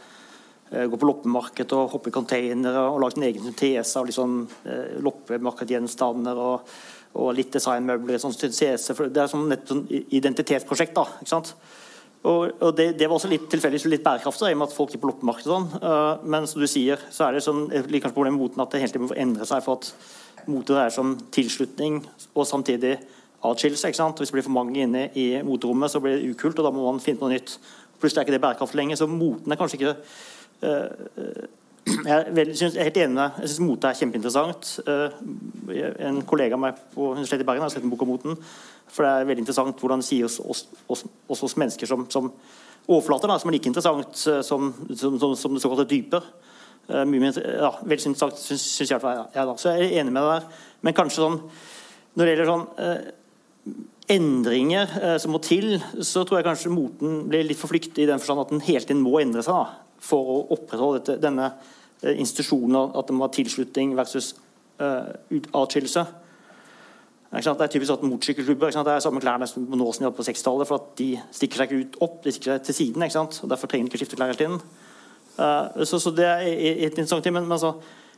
gå 0.75 0.99
på 0.99 1.07
loppemarked 1.07 1.71
og 1.77 1.93
hoppe 1.93 2.11
i 2.11 2.13
containere 2.13 2.81
og 2.89 2.97
lage 2.99 3.21
en 3.21 3.27
egen 3.29 3.45
syntese 3.45 4.01
av 4.01 4.09
liksom, 4.09 4.33
loppemarkedgjenstander 5.07 6.41
og, 6.41 6.73
og 7.21 7.31
litt 7.37 7.53
designmøbler. 7.55 8.19
Sånn 8.19 8.35
syntese, 8.35 8.97
det 9.07 9.23
er 9.23 9.31
sånn 9.31 9.55
et 9.55 9.71
sånn 9.71 9.85
identitetsprosjekt. 9.87 10.97
da, 10.97 11.05
ikke 11.21 11.31
sant? 11.31 11.53
Og, 12.25 12.55
og 12.65 12.71
det, 12.77 12.95
det, 12.97 13.09
var 13.09 13.19
også 13.19 13.29
litt 13.29 13.51
tilfeldig 13.53 13.83
litt 13.93 14.05
bærekraftig, 14.05 14.49
i 14.49 14.57
og 14.57 14.63
med 14.63 14.71
at 14.71 14.77
folk 14.77 14.95
er 14.97 15.01
på 15.03 15.11
loppemarkedet. 15.11 15.51
Sånn. 15.51 15.67
Uh, 15.83 16.23
men 16.25 16.49
som 16.49 16.63
du 16.63 16.69
sier, 16.71 17.01
så 17.13 17.27
er 17.27 17.37
det 17.37 17.45
sånn, 17.45 17.67
kanskje 17.69 18.15
problemet 18.15 18.39
med 18.39 18.47
moten 18.47 18.65
at 18.65 18.73
det 18.73 18.81
hele 18.81 18.95
tiden 18.95 19.11
må 19.11 19.19
endre 19.27 19.49
seg 19.49 19.65
for 19.67 19.81
at 19.81 19.91
mote 20.49 20.73
dreier 20.73 20.93
seg 20.95 21.21
tilslutning 21.35 22.01
og 22.33 22.49
samtidig 22.49 22.97
atskillelse. 23.45 23.91
Hvis 23.93 24.33
det 24.33 24.37
blir 24.39 24.47
for 24.47 24.57
mange 24.57 24.81
inne 24.87 25.09
i 25.21 25.27
moterommet, 25.45 25.93
så 25.93 26.01
blir 26.01 26.17
det 26.17 26.33
ukult, 26.33 26.57
og 26.59 26.69
da 26.69 26.73
må 26.73 26.87
man 26.87 27.03
finne 27.05 27.21
på 27.21 27.29
noe 27.29 27.37
nytt. 27.37 27.59
Plutselig 28.01 28.23
er 28.23 28.29
ikke 28.29 28.37
det 28.39 28.45
bærekraftig 28.47 28.81
lenger, 28.81 29.01
så 29.01 29.11
moten 29.11 29.53
er 29.53 29.61
kanskje 29.61 29.81
ikke 29.83 29.95
uh, 30.65 31.45
jeg 31.85 32.15
er, 32.15 32.53
helt 32.81 32.97
enig 32.97 33.15
med 33.15 33.41
Jeg 33.43 33.51
syns 33.51 33.61
mote 33.65 33.91
er 33.91 33.99
kjempeinteressant. 33.99 34.71
Uh, 34.89 35.17
en 36.09 36.23
kollega 36.29 36.57
av 36.57 36.63
meg 36.63 36.79
på 36.95 37.11
Universitetet 37.13 37.45
i 37.45 37.49
Bergen 37.49 37.65
har 37.67 37.73
sett 37.73 37.85
en 37.85 37.93
bok 37.93 38.05
om 38.07 38.13
moten. 38.15 38.39
For 38.89 39.05
det 39.05 39.11
er 39.13 39.29
veldig 39.29 39.45
interessant 39.45 39.81
hvordan 39.81 40.01
det 40.01 40.09
sier 40.09 40.29
oss, 40.29 40.39
oss, 40.41 40.65
oss, 40.89 41.43
oss, 41.45 41.57
mennesker 41.61 41.91
som, 41.91 42.07
som 42.13 42.31
overflater, 42.85 43.31
da, 43.31 43.39
som 43.41 43.51
er 43.51 43.57
like 43.59 43.71
interessant 43.71 44.17
som, 44.17 44.71
som, 44.95 45.19
som, 45.19 45.37
som 45.41 45.57
det 45.57 45.65
såkalte 45.65 45.89
dype. 45.91 46.23
Uh, 46.89 47.05
mye 47.09 47.33
ja, 47.35 47.75
veldig 47.83 48.01
interessant, 48.13 48.41
syns, 48.41 48.81
jeg. 48.81 49.01
Ja, 49.01 49.29
ja, 49.35 49.45
da. 49.45 49.59
Så 49.61 49.75
jeg 49.75 49.91
er 49.91 50.03
enig 50.03 50.15
med 50.15 50.25
deg 50.25 50.33
der. 50.39 50.67
Men 50.85 50.97
kanskje 50.97 51.25
sånn 51.25 51.41
når 52.15 52.25
det 52.25 52.35
gjelder 52.35 52.51
sånn 52.51 52.67
uh, 52.79 53.77
endringer 54.15 54.91
uh, 55.01 55.15
som 55.21 55.33
må 55.35 55.41
til, 55.43 55.77
så 55.99 56.23
tror 56.23 56.41
jeg 56.41 56.47
kanskje 56.47 56.73
moten 56.73 57.25
blir 57.31 57.47
litt 57.47 57.59
for 57.59 57.73
flyktig 57.73 58.05
i 58.05 58.11
den 58.11 58.23
forstand 58.23 58.45
at 58.45 58.53
den 58.55 58.63
hele 58.65 58.87
tiden 58.87 59.03
må 59.03 59.19
endre 59.21 59.43
seg. 59.45 59.73
For 60.05 60.35
å 60.35 60.41
opprettholde 60.57 61.01
dette, 61.01 61.17
denne 61.23 61.49
eh, 62.03 62.15
institusjonen, 62.21 62.93
at 62.95 63.09
det 63.09 63.17
må 63.17 63.27
ha 63.27 63.33
tilslutning 63.33 63.95
versus 63.97 64.35
uh, 64.83 65.15
atskillelse. 65.57 66.05
Det 67.35 67.51
er 67.51 67.67
typisk 67.67 67.91
at 67.91 68.03
Motorsykkelklubber 68.07 68.71
er 68.71 69.01
samme 69.03 69.21
klær 69.23 69.41
nesten 69.43 69.65
nå 69.67 69.87
som 69.91 70.05
de 70.05 70.07
hadde 70.07 70.15
på 70.15 70.27
60-tallet. 70.27 70.69
For 70.71 70.79
at 70.79 70.93
de 71.01 71.09
stikker 71.35 71.59
seg 71.59 71.73
ikke 71.73 71.81
ut 71.81 71.97
opp, 72.07 72.21
de 72.23 72.35
stikker 72.35 72.53
seg 72.53 72.69
til 72.69 72.77
siden. 72.79 73.03
og 73.03 73.51
Derfor 73.51 73.71
trenger 73.71 73.89
de 73.89 73.91
ikke 73.91 74.05
skifte 74.05 74.19
klær 74.21 74.31
hele 74.31 74.39
tiden. 74.39 74.61
Uh, 75.35 75.83
så, 75.83 75.99
så, 75.99 76.13
det 76.15 76.29
er 76.31 76.45
et 76.47 76.95
interessant 76.95 77.27
ting. 77.27 77.35
Men, 77.35 77.49
men 77.49 77.57
altså, 77.57 77.75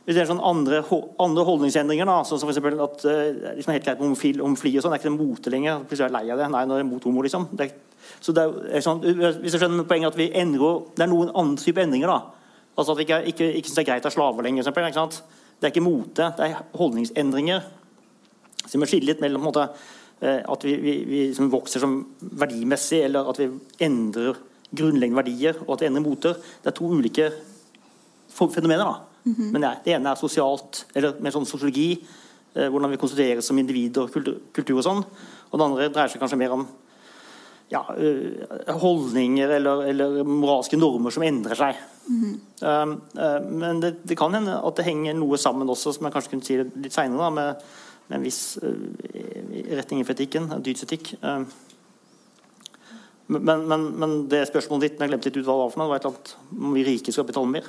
hvis 0.07 0.15
det 0.15 0.21
er 0.23 0.29
sånn 0.29 0.39
andre, 0.39 0.77
andre 1.19 1.43
holdningsendringer, 1.43 2.07
da, 2.07 2.21
sånn 2.23 2.39
som 2.39 2.47
f.eks. 2.47 2.61
at 2.63 3.01
uh, 3.03 3.55
liksom 3.57 3.73
helt 3.75 3.83
greit 3.83 3.97
med 3.99 4.05
homofil, 4.07 4.39
homofili 4.39 4.77
og 4.79 4.85
sånn, 4.85 4.93
det 4.95 5.01
er 5.01 5.03
ikke 5.03 5.11
det 5.11 5.17
mote 5.19 5.51
lenger. 5.51 5.81
Plutselig 5.83 6.05
er 6.05 6.13
jeg 6.13 6.15
lei 6.15 6.31
av 6.31 6.39
det. 6.39 6.47
Nei, 6.53 6.61
nå 6.63 6.77
er 6.77 6.79
jeg 6.79 6.87
mot 6.87 7.07
homo, 7.09 7.25
liksom. 7.25 7.49
Det 7.59 7.67
så 8.23 8.33
det 8.33 8.43
er, 8.71 8.83
sånn, 8.83 9.01
hvis 9.03 9.53
du 9.53 9.59
skjønner 9.59 9.87
poenget 9.87 10.13
at 10.13 10.19
vi 10.19 10.29
endrer, 10.39 10.85
Det 10.95 11.03
er 11.03 11.11
noen 11.11 11.33
andre 11.35 11.63
type 11.63 11.81
endringer. 11.83 12.07
da. 12.07 12.19
Altså 12.77 12.93
At 12.93 12.97
vi 12.97 13.05
ikke, 13.07 13.19
ikke, 13.33 13.49
ikke 13.59 13.67
syns 13.67 13.75
det 13.75 13.83
er 13.83 13.89
greit 13.91 14.05
å 14.05 14.09
ha 14.09 14.15
slaver 14.15 14.47
lenger. 14.47 14.63
Eksempel, 14.63 14.87
det 15.57 15.67
er 15.67 15.73
ikke 15.73 15.85
mote, 15.85 16.31
det 16.37 16.45
er 16.45 16.63
holdningsendringer. 16.77 17.63
Så 18.63 18.75
vi 18.75 18.81
må 18.81 18.89
skille 18.89 19.11
litt 19.11 19.21
mellom 19.23 19.47
måte, 19.47 19.67
eh, 20.21 20.41
at 20.45 20.63
vi, 20.63 20.75
vi, 20.81 20.93
vi 21.09 21.21
som 21.33 21.49
vokser 21.49 21.81
som 21.81 21.99
verdimessig, 22.21 23.03
eller 23.07 23.29
at 23.31 23.39
vi 23.41 23.49
endrer 23.81 24.37
grunnleggende 24.71 25.17
verdier, 25.17 25.57
og 25.65 25.75
at 25.75 25.83
vi 25.83 25.89
endrer 25.89 26.05
moter. 26.05 26.37
Det 26.61 26.71
er 26.71 26.77
to 26.77 26.89
ulike 26.93 27.31
fenomener. 28.37 28.85
da. 28.85 29.16
Mm 29.27 29.35
-hmm. 29.35 29.51
Men 29.51 29.61
det, 29.61 29.71
det, 29.85 29.93
ene 29.93 30.09
er 30.09 30.15
sosialt, 30.15 30.85
eller 30.95 31.19
mer 31.19 31.31
sånn 31.31 31.45
sosiologi. 31.45 31.99
Eh, 32.55 32.69
hvordan 32.69 32.91
vi 32.91 32.97
konstitueres 32.97 33.45
som 33.45 33.57
individ 33.57 33.97
og 33.97 34.11
kultur, 34.11 34.37
kultur, 34.53 34.77
og 34.77 34.83
sånn. 34.83 35.03
Og 35.51 35.59
det 35.59 35.65
andre 35.65 35.89
dreier 35.89 36.09
seg 36.09 36.21
kanskje 36.21 36.37
mer 36.37 36.51
om 36.51 36.67
ja, 37.69 37.83
eh, 37.97 38.73
holdninger 38.73 39.49
eller, 39.49 39.83
eller, 39.91 40.23
moralske 40.23 40.77
normer 40.77 41.11
som 41.11 41.23
endrer 41.23 41.55
seg. 41.55 41.75
Mm 42.07 42.39
um, 42.61 43.01
uh, 43.19 43.51
men 43.51 43.81
det, 43.81 43.97
det, 44.07 44.17
kan 44.17 44.33
hende 44.33 44.55
at 44.65 44.75
det 44.75 44.85
henger 44.85 45.13
noe 45.13 45.37
sammen 45.37 45.69
også, 45.69 45.93
som 45.93 46.05
jeg 46.05 46.13
kanskje 46.13 46.29
kunne 46.29 46.45
si 46.45 46.57
litt 46.57 46.93
seinere, 46.93 47.31
med 47.31 47.61
med 48.07 48.17
en 48.17 48.23
viss 48.23 48.57
uh, 48.63 48.69
retning 49.75 50.01
i 50.01 50.05
etikken, 50.11 50.47
dydsetikk. 50.63 51.15
Um, 51.21 51.47
men, 53.27 53.65
men, 53.67 53.83
men, 53.99 54.13
det 54.31 54.45
spørsmålet 54.47 54.85
ditt 54.85 55.01
jeg 55.03 55.11
glemte 55.11 55.27
litt 55.27 55.39
ut 55.41 55.43
hva 55.43 55.57
det 55.57 55.63
var 55.65 55.73
for 55.73 55.81
noe, 55.81 55.89
var 55.91 55.99
et 55.99 56.07
eller 56.07 56.15
annet 56.15 56.61
om 56.69 56.77
vi 56.77 56.85
rike 56.87 57.11
skal 57.11 57.27
betale 57.27 57.51
mer? 57.51 57.67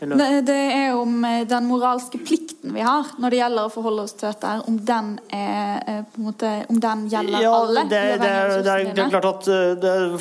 Eller? 0.00 0.40
Det 0.46 0.58
er 0.76 0.96
om 0.96 1.18
eh, 1.28 1.44
den 1.48 1.68
moralske 1.68 2.20
plikten 2.22 2.74
vi 2.74 2.84
har 2.84 3.14
når 3.18 3.34
det 3.34 3.40
gjelder 3.42 3.68
å 3.68 3.72
forholde 3.72 4.06
oss 4.08 4.16
til 4.18 4.28
dette. 4.30 4.54
Om 4.70 4.80
den, 4.88 5.12
er, 5.34 6.02
på 6.12 6.22
en 6.22 6.30
måte, 6.30 6.54
om 6.68 6.80
den 6.82 7.06
gjelder 7.12 7.46
ja, 7.46 7.54
alle? 7.54 7.86
Det, 7.88 8.02
det, 8.22 8.32
er, 8.32 8.56
det, 8.58 8.74
er, 8.74 8.90
det 8.94 9.06
er 9.06 9.14
klart 9.14 9.30
at 9.30 9.48
det 9.84 9.94
er, 9.94 10.18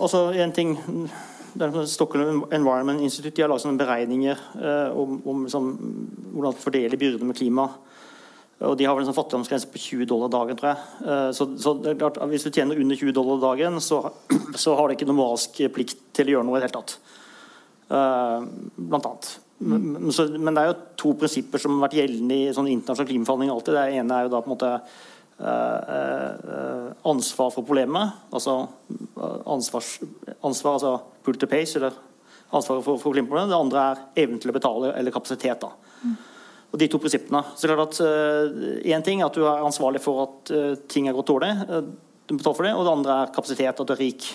altså 0.00 0.28
en 0.44 0.56
ting 0.56 0.78
Stockholm 1.86 2.44
Environment 2.50 3.00
Institute 3.00 3.36
de 3.36 3.42
har 3.42 3.50
laget 3.50 3.64
sånne 3.64 3.80
beregninger 3.80 4.42
eh, 4.60 4.96
om, 4.96 5.20
om 5.26 5.44
liksom, 5.44 5.70
hvordan 6.34 6.58
fordele 6.60 6.98
byrder 7.00 7.26
med 7.26 7.36
klima. 7.36 7.68
Og 8.60 8.76
de 8.76 8.84
har 8.84 8.94
vel 8.94 9.06
en 9.06 9.08
sånn 9.08 9.16
fattigdomsgrense 9.16 9.70
på 9.72 9.80
20 9.80 10.08
dollar 10.10 10.30
dagen, 10.32 10.58
tror 10.58 10.74
jeg. 10.74 10.88
Eh, 11.06 11.30
så, 11.36 11.48
så 11.60 11.74
det 11.80 11.94
er 11.94 12.00
klart, 12.02 12.20
Hvis 12.30 12.44
du 12.44 12.50
tjener 12.52 12.80
under 12.80 12.96
20 12.96 13.16
dollar 13.16 13.40
dagen, 13.42 13.80
så, 13.80 14.02
så 14.62 14.76
har 14.78 14.88
du 14.88 14.96
ikke 14.96 15.08
noen 15.08 15.20
moralsk 15.22 15.62
plikt 15.74 16.04
til 16.16 16.30
å 16.30 16.36
gjøre 16.36 16.48
noe 16.48 16.58
i 16.58 16.62
det 16.62 16.68
hele 16.68 16.78
tatt. 16.80 16.98
Uh, 17.90 18.44
blant 18.76 19.06
annet. 19.06 19.30
Men, 19.60 20.12
så, 20.12 20.28
men, 20.38 20.54
det 20.54 20.62
er 20.62 20.68
jo 20.70 20.74
to 20.96 21.10
prinsipper 21.18 21.60
som 21.60 21.74
har 21.74 21.88
vært 21.88 21.98
gjeldende 21.98 22.36
i 22.36 22.52
sånn 22.54 22.68
internasjonal 22.70 23.08
klimaforhandling 23.08 23.50
alltid. 23.52 23.76
Det 23.76 23.96
ene 23.98 24.16
er 24.16 24.26
jo 24.26 24.30
da 24.32 24.40
på 24.40 24.48
en 24.48 24.52
måte 24.54 24.68
uh, 24.78 25.80
uh, 25.90 26.84
ansvar 27.10 27.50
for 27.52 27.66
problemet. 27.66 28.20
Altså 28.30 28.54
ansvars, 29.50 29.96
ansvar, 30.46 30.78
altså 30.78 30.92
pull 31.26 31.36
to 31.40 31.48
pace, 31.50 31.74
eller 31.80 31.96
ansvaret 32.54 32.86
for, 32.86 33.00
for 33.02 33.16
klimaproblemet. 33.16 33.50
Det 33.50 33.58
andre 33.58 33.82
er 33.82 34.04
evnen 34.22 34.38
til 34.40 34.52
å 34.52 34.54
betale 34.56 34.92
eller 34.94 35.16
kapasitet. 35.16 35.66
da. 35.66 36.14
Og 36.70 36.78
de 36.78 36.88
to 36.88 37.00
prinsippene. 37.02 37.42
Så 37.58 37.66
er 37.66 37.82
at 37.82 37.98
Én 38.00 39.02
uh, 39.02 39.08
ting 39.08 39.24
er 39.24 39.26
at 39.26 39.34
du 39.34 39.42
er 39.42 39.66
ansvarlig 39.66 40.04
for 40.04 40.28
at 40.28 40.54
uh, 40.54 40.70
ting 40.86 41.10
har 41.10 41.18
gått 41.18 41.34
dårlig. 41.34 41.52
Du 42.30 42.36
betaler 42.38 42.54
for 42.54 42.70
det. 42.70 42.76
Og 42.78 42.86
det 42.86 42.94
andre 42.94 43.18
er 43.24 43.34
kapasitet, 43.34 43.74
at 43.74 43.90
du 43.90 43.96
er 43.98 44.02
rik. 44.06 44.30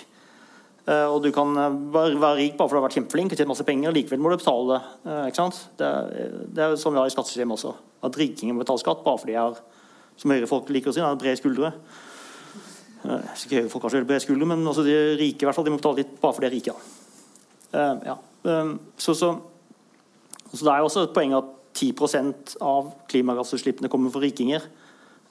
Og 0.85 1.17
du 1.23 1.31
kan 1.33 1.49
være, 1.93 2.19
være, 2.21 2.35
rik 2.37 2.57
bare 2.59 2.69
fordi 2.69 2.77
du 2.77 2.81
har 2.81 2.85
vært 2.85 2.97
kjempeflink 2.99 3.31
og 3.33 3.39
tjent 3.39 3.49
masse 3.49 3.65
penger, 3.65 3.89
og 3.89 3.95
likevel 3.97 4.21
må 4.21 4.29
du 4.29 4.37
betale. 4.37 4.75
ikke 5.25 5.39
sant? 5.39 5.61
Det, 5.79 5.87
det 6.53 6.61
er 6.61 6.75
sånn 6.77 6.93
vi 6.93 7.01
har 7.01 7.09
i 7.09 7.13
skattesystemet 7.15 7.57
også. 7.57 7.71
At 8.05 8.19
rikinger 8.21 8.53
må 8.53 8.61
betale 8.61 8.83
skatt 8.83 9.01
bare 9.05 9.21
fordi 9.21 9.33
de 9.33 9.39
har, 9.41 9.57
som 10.21 10.35
høyrefolk 10.35 10.69
liker 10.75 10.91
å 10.91 10.95
si, 10.95 11.01
har 11.01 11.17
brede 11.17 11.41
skuldre. 11.41 11.73
ikke 13.07 13.63
høyrefolk 13.63 13.87
har 13.87 13.95
så 13.95 14.03
brede 14.05 14.25
skuldre, 14.27 14.51
men 14.53 14.61
også 14.69 14.85
de 14.85 14.95
rike 15.17 15.41
i 15.41 15.49
hvert 15.49 15.57
fall, 15.57 15.65
de 15.65 15.73
må 15.73 15.81
betale 15.81 16.03
litt 16.03 16.15
bare 16.21 16.37
fordi 16.37 16.45
de 16.45 16.51
er 16.51 16.57
rike. 16.59 16.77
Ja. 18.05 18.19
så, 19.01 19.17
så, 19.17 19.33
så 20.53 20.61
det 20.61 20.71
er 20.71 20.83
jo 20.83 20.89
også 20.91 21.07
et 21.07 21.15
poeng 21.17 21.33
at 21.35 21.49
10% 21.75 22.55
av 22.63 22.93
klimagassutslippene 23.11 23.89
kommer 23.91 24.13
fra 24.13 24.23
rikinger. 24.23 24.63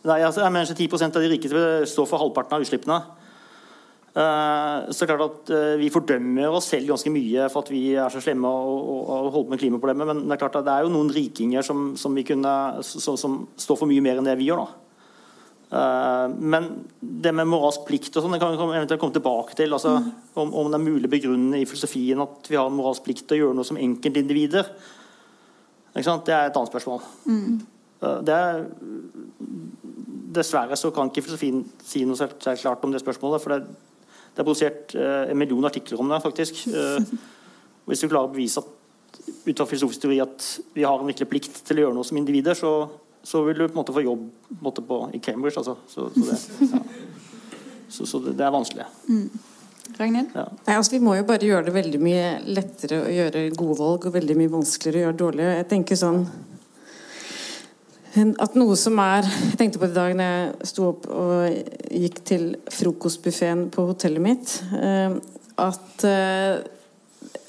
Nei, 0.05 0.19
altså, 0.21 0.43
jeg 0.45 0.53
mener 0.53 0.69
ikke 0.69 0.99
10% 0.99 1.17
av 1.17 1.25
de 1.25 1.31
rikeste 1.33 1.61
står 1.89 2.09
for 2.11 2.21
halvparten 2.21 2.59
av 2.59 2.65
utslippene. 2.65 2.99
Uh, 4.15 4.93
så 4.95 5.09
klart 5.11 5.25
at 5.25 5.49
uh, 5.51 5.73
Vi 5.81 5.89
fordømmer 5.91 6.53
oss 6.55 6.69
selv 6.71 6.87
ganske 6.93 7.11
mye 7.11 7.49
for 7.51 7.67
at 7.67 7.71
vi 7.75 7.97
er 7.99 8.13
så 8.15 8.21
slemme 8.23 8.47
og, 8.47 8.77
og, 8.79 9.09
og 9.11 9.31
holder 9.35 9.51
med 9.51 9.63
klimaproblemet. 9.63 10.07
Men 10.07 10.21
det 10.23 10.37
er 10.37 10.43
klart 10.45 10.59
at 10.61 10.67
det 10.69 10.75
er 10.75 10.87
jo 10.87 10.93
noen 10.95 11.11
rikinger 11.11 11.67
som, 11.67 11.93
som, 11.99 12.15
kunne, 12.23 12.55
som, 12.87 13.19
som 13.19 13.41
står 13.59 13.81
for 13.81 13.91
mye 13.91 14.05
mer 14.05 14.21
enn 14.21 14.29
det 14.29 14.37
vi 14.39 14.47
gjør. 14.53 14.63
da. 14.63 14.85
Uh, 15.75 16.31
men 16.39 16.69
det 17.01 17.33
med 17.35 17.49
moralsk 17.51 17.83
plikt 17.89 18.15
og 18.15 18.23
sånn, 18.23 18.37
det 18.37 18.39
kan 18.43 18.55
vi 18.55 18.77
eventuelt 18.79 19.03
komme 19.03 19.17
tilbake 19.17 19.57
til. 19.59 19.75
altså 19.75 19.97
mm. 19.97 20.11
om, 20.39 20.53
om, 20.53 20.69
det 20.71 20.79
er 20.79 20.85
mulig 20.85 21.11
å 21.11 21.15
begrunne 21.17 21.59
i 21.59 21.67
filosofien 21.67 22.23
at 22.23 22.47
vi 22.47 22.59
har 22.61 22.71
en 22.71 22.77
moralsk 22.77 23.03
plikt 23.07 23.27
til 23.27 23.41
å 23.41 23.41
gjøre 23.41 23.59
noe 23.59 23.67
som 23.67 23.81
enkeltindivider. 23.83 24.71
Det 25.95 26.05
er 26.05 26.47
et 26.47 26.55
annet 26.55 26.71
spørsmål. 26.71 27.03
Mm. 27.27 27.59
Det 28.27 28.35
er, 28.35 28.63
dessverre 30.39 30.79
så 30.79 30.91
kan 30.95 31.11
ikke 31.11 31.25
filosofien 31.25 31.65
si 31.83 32.05
noe 32.07 32.19
selv, 32.19 32.39
selv 32.43 32.63
klart 32.63 32.87
om 32.87 32.95
det 32.95 33.03
spørsmålet. 33.03 33.43
For 33.43 33.55
det, 33.55 33.94
det 34.35 34.43
er 34.43 34.47
produsert 34.47 34.95
uh, 34.99 35.31
en 35.31 35.39
million 35.39 35.65
artikler 35.69 36.01
om 36.03 36.11
det, 36.11 36.19
faktisk. 36.25 36.65
Uh, 36.75 36.99
hvis 37.87 38.03
du 38.03 38.09
klarer 38.09 38.27
å 38.27 38.33
bevise 38.35 38.63
at, 38.63 39.21
ut 39.47 39.55
fra 39.61 39.67
filosofisk 39.71 40.03
teori 40.03 40.19
at 40.25 40.47
vi 40.75 40.85
har 40.85 40.99
en 40.99 41.09
virkelig 41.09 41.31
plikt 41.31 41.61
til 41.69 41.79
å 41.79 41.87
gjøre 41.87 41.97
noe 41.97 42.09
som 42.09 42.19
individer, 42.19 42.59
så, 42.59 42.73
så 43.23 43.45
vil 43.47 43.61
du 43.61 43.67
på 43.69 43.77
en 43.77 43.81
måte 43.83 43.95
få 43.95 44.03
jobb 44.05 44.25
måte 44.65 44.85
på, 44.85 45.01
i 45.15 45.21
Cambridge. 45.23 45.61
Altså. 45.63 45.77
Så, 45.87 46.09
så, 46.15 46.25
det, 46.27 46.71
ja. 46.73 46.83
så, 47.89 48.09
så 48.11 48.23
det, 48.25 48.35
det, 48.41 48.47
er 48.47 48.55
vanskelig. 48.55 48.89
Mm. 49.07 49.29
Ragnhild? 50.01 50.35
Ja. 50.35 50.49
Nei, 50.65 50.75
altså, 50.81 50.97
vi 50.97 51.03
må 51.05 51.15
jo 51.19 51.29
bare 51.29 51.47
gjøre 51.47 51.69
det 51.69 51.77
veldig 51.77 52.01
mye 52.03 52.27
lettere 52.57 53.05
å 53.05 53.15
gjøre 53.15 53.45
gode 53.55 53.79
valg, 53.79 54.09
og 54.09 54.19
veldig 54.19 54.39
mye 54.41 54.55
vanskeligere 54.57 55.05
å 55.05 55.07
gjøre 55.07 55.21
dårlige. 55.23 55.55
Jeg 55.61 55.71
tenker 55.77 56.01
sånn 56.01 56.25
at 58.15 58.55
noe 58.55 58.77
som 58.79 58.99
er 59.03 59.27
Jeg 59.27 59.59
tenkte 59.59 59.81
på 59.81 59.89
det 59.89 59.95
i 59.95 59.99
dag 59.99 60.13
når 60.19 60.31
jeg 60.31 60.69
sto 60.71 60.87
opp 60.93 61.09
og 61.11 61.91
gikk 61.91 62.21
til 62.27 62.45
frokostbuffeen 62.71 63.67
på 63.75 63.87
hotellet 63.89 64.23
mitt. 64.23 64.55
Eh, 64.79 65.17
at 65.65 66.05
eh, 66.07 66.63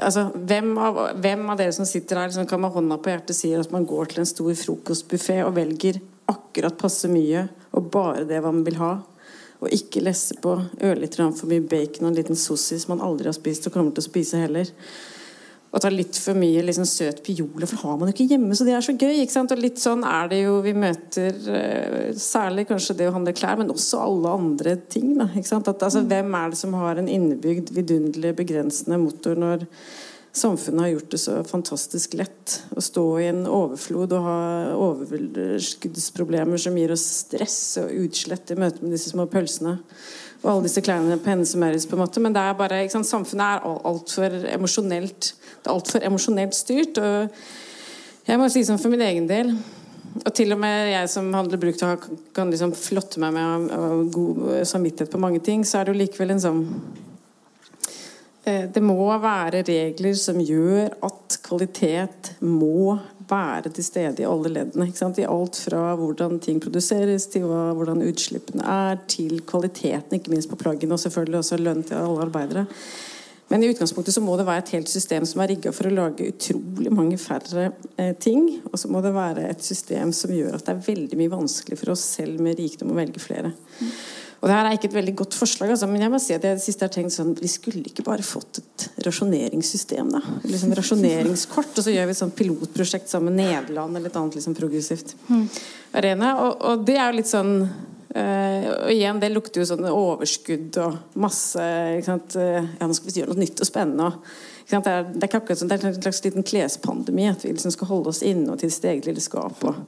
altså, 0.02 0.28
hvem 0.34 0.72
av, 0.82 1.02
hvem 1.22 1.46
av, 1.52 1.60
dere 1.62 1.76
som 1.76 1.88
sitter 1.90 2.20
her, 2.20 2.32
liksom, 2.32 2.48
kan 2.50 2.64
med 2.64 2.74
hånda 2.74 2.98
på 2.98 3.14
hjertet 3.14 3.38
si 3.38 3.54
at 3.58 3.74
man 3.74 3.86
går 3.90 4.12
til 4.12 4.24
en 4.24 4.30
stor 4.30 4.54
frokostbuffé 4.62 5.42
og 5.46 5.56
velger 5.58 6.02
akkurat 6.32 6.78
passe 6.80 7.10
mye 7.12 7.46
og 7.76 7.92
bare 7.94 8.26
det 8.30 8.42
man 8.42 8.64
vil 8.66 8.80
ha? 8.82 8.96
Og 9.62 9.74
ikke 9.74 10.04
lesse 10.04 10.38
på 10.42 10.58
ørlite 10.84 11.20
grann 11.20 11.36
for 11.38 11.50
mye 11.50 11.64
bacon 11.64 12.08
og 12.08 12.12
en 12.12 12.18
liten 12.18 12.40
sossis 12.40 12.90
man 12.90 13.04
aldri 13.06 13.30
har 13.30 13.38
spist 13.38 13.70
og 13.70 13.78
kommer 13.78 13.94
til 13.94 14.04
å 14.04 14.10
spise 14.10 14.42
heller. 14.42 14.74
Og 15.76 15.84
ta 15.84 15.90
litt 15.92 16.16
for 16.24 16.38
mye 16.40 16.62
liksom, 16.64 16.86
søt 16.88 17.20
piole, 17.26 17.68
for 17.68 17.82
har 17.84 17.98
man 18.00 18.08
jo 18.08 18.16
ikke 18.16 18.30
hjemme, 18.32 18.56
så 18.56 18.64
det 18.64 18.78
er 18.78 18.86
så 18.86 18.96
gøy. 18.96 19.18
ikke 19.20 19.34
sant? 19.34 19.52
Og 19.52 19.60
litt 19.60 19.82
sånn 19.82 20.06
er 20.08 20.30
det 20.32 20.40
jo 20.46 20.56
vi 20.64 20.72
møter 20.72 21.36
uh, 21.52 22.10
Særlig 22.16 22.68
kanskje 22.70 22.96
det 23.02 23.10
å 23.10 23.16
handle 23.18 23.36
klær, 23.36 23.60
men 23.60 23.74
også 23.74 24.00
alle 24.06 24.32
andre 24.40 24.78
ting. 24.88 25.12
Da, 25.20 25.28
ikke 25.36 25.52
sant? 25.52 25.68
At, 25.68 25.84
altså, 25.84 26.06
hvem 26.08 26.32
er 26.40 26.54
det 26.54 26.62
som 26.62 26.76
har 26.80 27.02
en 27.02 27.12
innebygd 27.12 27.74
vidunderlig 27.76 28.32
begrensende 28.40 29.02
motor 29.04 29.36
når 29.40 29.68
samfunnet 30.36 30.84
har 30.84 30.94
gjort 30.94 31.12
det 31.12 31.20
så 31.22 31.36
fantastisk 31.48 32.16
lett 32.20 32.58
å 32.76 32.84
stå 32.84 33.04
i 33.24 33.28
en 33.30 33.46
overflod 33.48 34.16
og 34.16 34.26
ha 34.26 34.40
overskuddsproblemer 34.76 36.60
som 36.60 36.76
gir 36.80 36.92
oss 36.96 37.06
stress 37.24 37.60
og 37.84 37.94
utslett 38.04 38.52
i 38.52 38.58
møte 38.60 38.84
med 38.84 38.96
disse 38.96 39.14
små 39.14 39.28
pølsene 39.32 39.78
og 40.46 40.52
alle 40.52 40.68
disse 40.68 40.84
klærne 40.86 41.18
på 41.18 41.32
Hennes 41.32 41.56
Maurits. 41.58 41.88
på 41.90 41.98
en 41.98 42.04
måte, 42.04 42.22
Men 42.22 42.34
det 42.34 42.42
er 42.42 42.54
bare, 42.54 42.84
ikke 42.84 42.94
sant, 42.94 43.08
samfunnet 43.08 43.46
er 43.46 43.86
altfor 43.86 44.36
emosjonelt 44.54 45.34
det 45.64 45.72
er 45.72 45.74
altfor 45.74 46.06
emosjonelt 46.06 46.56
styrt. 46.56 46.98
og 46.98 47.30
jeg 48.28 48.40
må 48.40 48.50
si 48.50 48.64
sånn 48.64 48.80
for 48.82 48.90
min 48.90 49.02
egen 49.02 49.28
del 49.28 49.56
og 50.16 50.34
til 50.34 50.54
og 50.54 50.60
med 50.60 50.92
jeg 50.94 51.10
som 51.10 51.34
handler 51.34 51.60
brukt 51.60 51.82
kan 52.34 52.50
liksom 52.50 52.72
flotte 52.72 53.20
meg 53.20 53.34
med 53.34 54.12
god 54.14 54.64
samvittighet 54.64 55.12
på 55.12 55.20
mange 55.20 55.42
ting, 55.44 55.66
så 55.66 55.80
er 55.80 55.86
det 55.86 55.94
jo 55.96 56.00
likevel 56.06 56.32
en 56.32 56.40
sånn 56.40 56.62
Eh, 58.46 58.68
det 58.70 58.82
må 58.86 59.08
være 59.18 59.64
regler 59.66 60.14
som 60.18 60.38
gjør 60.38 60.94
at 61.06 61.40
kvalitet 61.46 62.36
må 62.46 62.94
være 63.30 63.72
til 63.74 63.86
stede 63.86 64.24
i 64.24 64.28
alle 64.30 64.52
leddene. 64.54 64.88
I 64.90 65.28
alt 65.30 65.60
fra 65.68 65.96
hvordan 65.96 66.40
ting 66.40 66.62
produseres, 66.62 67.28
til 67.28 67.48
hvordan 67.48 68.04
utslippene 68.06 68.64
er, 68.64 69.02
til 69.08 69.42
kvaliteten, 69.48 70.18
ikke 70.18 70.32
minst 70.34 70.50
på 70.50 70.60
plaggene, 70.60 70.94
og 70.94 71.00
selvfølgelig 71.00 71.42
også 71.42 71.62
lønn 71.62 71.84
til 71.84 72.00
alle 72.00 72.26
arbeidere. 72.28 72.66
Men 73.48 73.64
i 73.64 73.70
utgangspunktet 73.70 74.16
så 74.16 74.24
må 74.26 74.38
det 74.40 74.48
være 74.48 74.64
et 74.64 74.72
helt 74.74 74.90
system 74.90 75.26
som 75.30 75.44
er 75.44 75.52
rigga 75.54 75.70
for 75.76 75.86
å 75.86 75.94
lage 75.94 76.32
utrolig 76.32 76.90
mange 76.94 77.18
færre 77.22 77.68
eh, 78.02 78.16
ting. 78.18 78.48
Og 78.72 78.80
så 78.82 78.90
må 78.90 79.04
det 79.06 79.14
være 79.14 79.46
et 79.52 79.62
system 79.64 80.14
som 80.18 80.34
gjør 80.34 80.58
at 80.58 80.66
det 80.66 80.74
er 80.74 80.86
veldig 80.88 81.20
mye 81.20 81.34
vanskelig 81.36 81.78
for 81.78 81.94
oss 81.94 82.06
selv 82.18 82.42
med 82.42 82.58
rikdom 82.58 82.94
å 82.94 82.98
velge 82.98 83.22
flere. 83.22 83.54
Mm. 83.54 83.92
Og 84.46 84.50
det 84.52 84.58
her 84.60 84.68
er 84.70 84.76
ikke 84.78 84.92
et 84.92 84.98
veldig 85.00 85.14
godt 85.18 85.34
forslag, 85.34 85.72
altså, 85.74 85.88
men 85.90 86.04
jeg 86.04 86.12
må 86.14 86.20
si 86.22 86.36
at 86.36 86.44
jeg 86.46 86.60
det 86.60 86.62
siste 86.62 86.86
har 86.86 86.92
tenkt 86.94 87.16
sånn 87.16 87.32
Vi 87.40 87.50
skulle 87.50 87.82
ikke 87.90 88.04
bare 88.06 88.22
fått 88.22 88.60
et 88.62 88.84
rasjoneringssystem, 89.08 90.12
da? 90.14 90.22
Liksom 90.46 90.76
rasjoneringskort, 90.78 91.72
og 91.74 91.82
så 91.82 91.90
gjør 91.90 92.06
vi 92.06 92.14
et 92.14 92.20
sånt 92.20 92.36
pilotprosjekt 92.38 93.10
sammen 93.10 93.34
med 93.34 93.50
Nederland 93.50 93.98
eller 93.98 94.14
et 94.14 94.20
annet 94.22 94.38
liksom 94.38 94.54
progressivt 94.54 95.16
mm. 95.26 95.44
arena. 95.98 96.36
Og, 96.44 96.62
og, 96.62 96.86
det 96.86 97.00
er 97.00 97.10
jo 97.10 97.18
litt 97.18 97.32
sånn 97.32 97.56
uh, 97.66 98.68
Og 98.86 98.92
igjen, 98.94 99.24
det 99.24 99.32
lukter 99.34 99.64
jo 99.64 99.70
sånn 99.72 99.90
overskudd 99.90 100.78
og 100.84 101.18
masse 101.26 101.66
ikke 101.98 102.12
sant? 102.12 102.38
Ja, 102.38 102.86
nå 102.86 102.94
skal 102.94 103.10
vi 103.10 103.24
gjøre 103.24 103.34
noe 103.34 103.48
nytt 103.48 103.66
og 103.66 103.72
spennende. 103.74 104.12
og 104.14 104.55
det 104.66 104.78
er, 104.90 105.04
det 105.06 105.22
er 105.22 105.30
ikke 105.30 105.40
akkurat 105.44 105.60
sånn, 105.60 105.70
det 105.70 105.76
er 105.78 105.92
en 105.92 105.98
slags 106.00 106.24
liten 106.26 106.46
klespandemi. 106.46 107.28
At 107.30 107.44
vi 107.46 107.52
liksom 107.54 107.74
skal 107.74 107.90
holde 107.92 108.10
oss 108.10 108.24
inne 108.26 108.56
og 108.56 108.62
til 108.62 108.72
sitt 108.74 108.88
eget 108.90 109.06
lille 109.06 109.22
skap. 109.22 109.62
Og, 109.62 109.84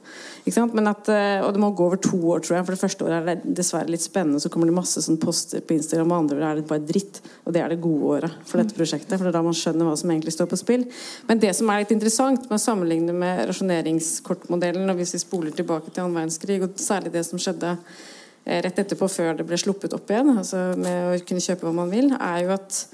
at, 0.46 1.10
eh, 1.10 1.40
og, 1.42 1.48
det 1.54 1.62
må 1.62 1.72
gå 1.74 1.88
over 1.88 1.98
to 2.02 2.18
år, 2.30 2.44
tror 2.44 2.56
jeg. 2.56 2.66
For 2.68 2.76
det 2.76 2.82
første 2.84 3.06
året 3.08 3.16
er 3.18 3.40
det 3.42 3.56
dessverre 3.58 3.90
litt 3.90 4.04
spennende. 4.04 4.38
Så 4.42 4.52
kommer 4.54 4.70
det 4.70 4.76
masse 4.76 5.02
sånn 5.02 5.18
poster 5.18 5.64
på 5.66 5.74
Instagram, 5.74 6.14
og 6.14 6.20
andre 6.22 6.46
er 6.46 6.60
det 6.60 6.68
bare 6.70 6.84
dritt. 6.86 7.18
Og 7.44 7.56
det 7.56 7.64
er 7.64 7.74
det 7.74 7.80
gode 7.82 8.12
året 8.14 8.38
for 8.46 8.62
dette 8.62 8.78
prosjektet. 8.78 9.16
For 9.16 9.26
det 9.26 9.32
er 9.32 9.38
da 9.40 9.44
man 9.48 9.58
skjønner 9.58 9.90
hva 9.90 9.96
som 9.98 10.14
egentlig 10.14 10.36
står 10.36 10.52
på 10.52 10.60
spill. 10.62 10.86
Men 11.26 11.42
det 11.42 11.52
som 11.58 11.74
er 11.74 11.82
litt 11.82 11.96
interessant 11.96 12.46
med 12.46 12.60
å 12.60 12.62
sammenligne 12.62 13.18
med 13.18 13.42
rasjoneringskortmodellen, 13.50 14.86
og 14.86 15.02
hvis 15.02 15.16
vi 15.18 15.24
spoler 15.24 15.58
tilbake 15.58 15.90
til 15.90 16.06
annen 16.06 16.22
verdenskrig, 16.22 16.62
og 16.62 16.78
særlig 16.78 17.16
det 17.18 17.26
som 17.26 17.42
skjedde 17.42 17.74
eh, 17.74 18.62
rett 18.62 18.78
etterpå, 18.78 19.10
før 19.10 19.34
det 19.42 19.50
ble 19.50 19.58
sluppet 19.58 19.98
opp 19.98 20.14
igjen, 20.14 20.36
altså 20.38 20.68
med 20.78 21.10
å 21.10 21.22
kunne 21.26 21.42
kjøpe 21.42 21.66
hva 21.66 21.76
man 21.82 21.90
vil, 21.90 22.12
er 22.14 22.46
jo 22.46 22.54
at 22.54 22.84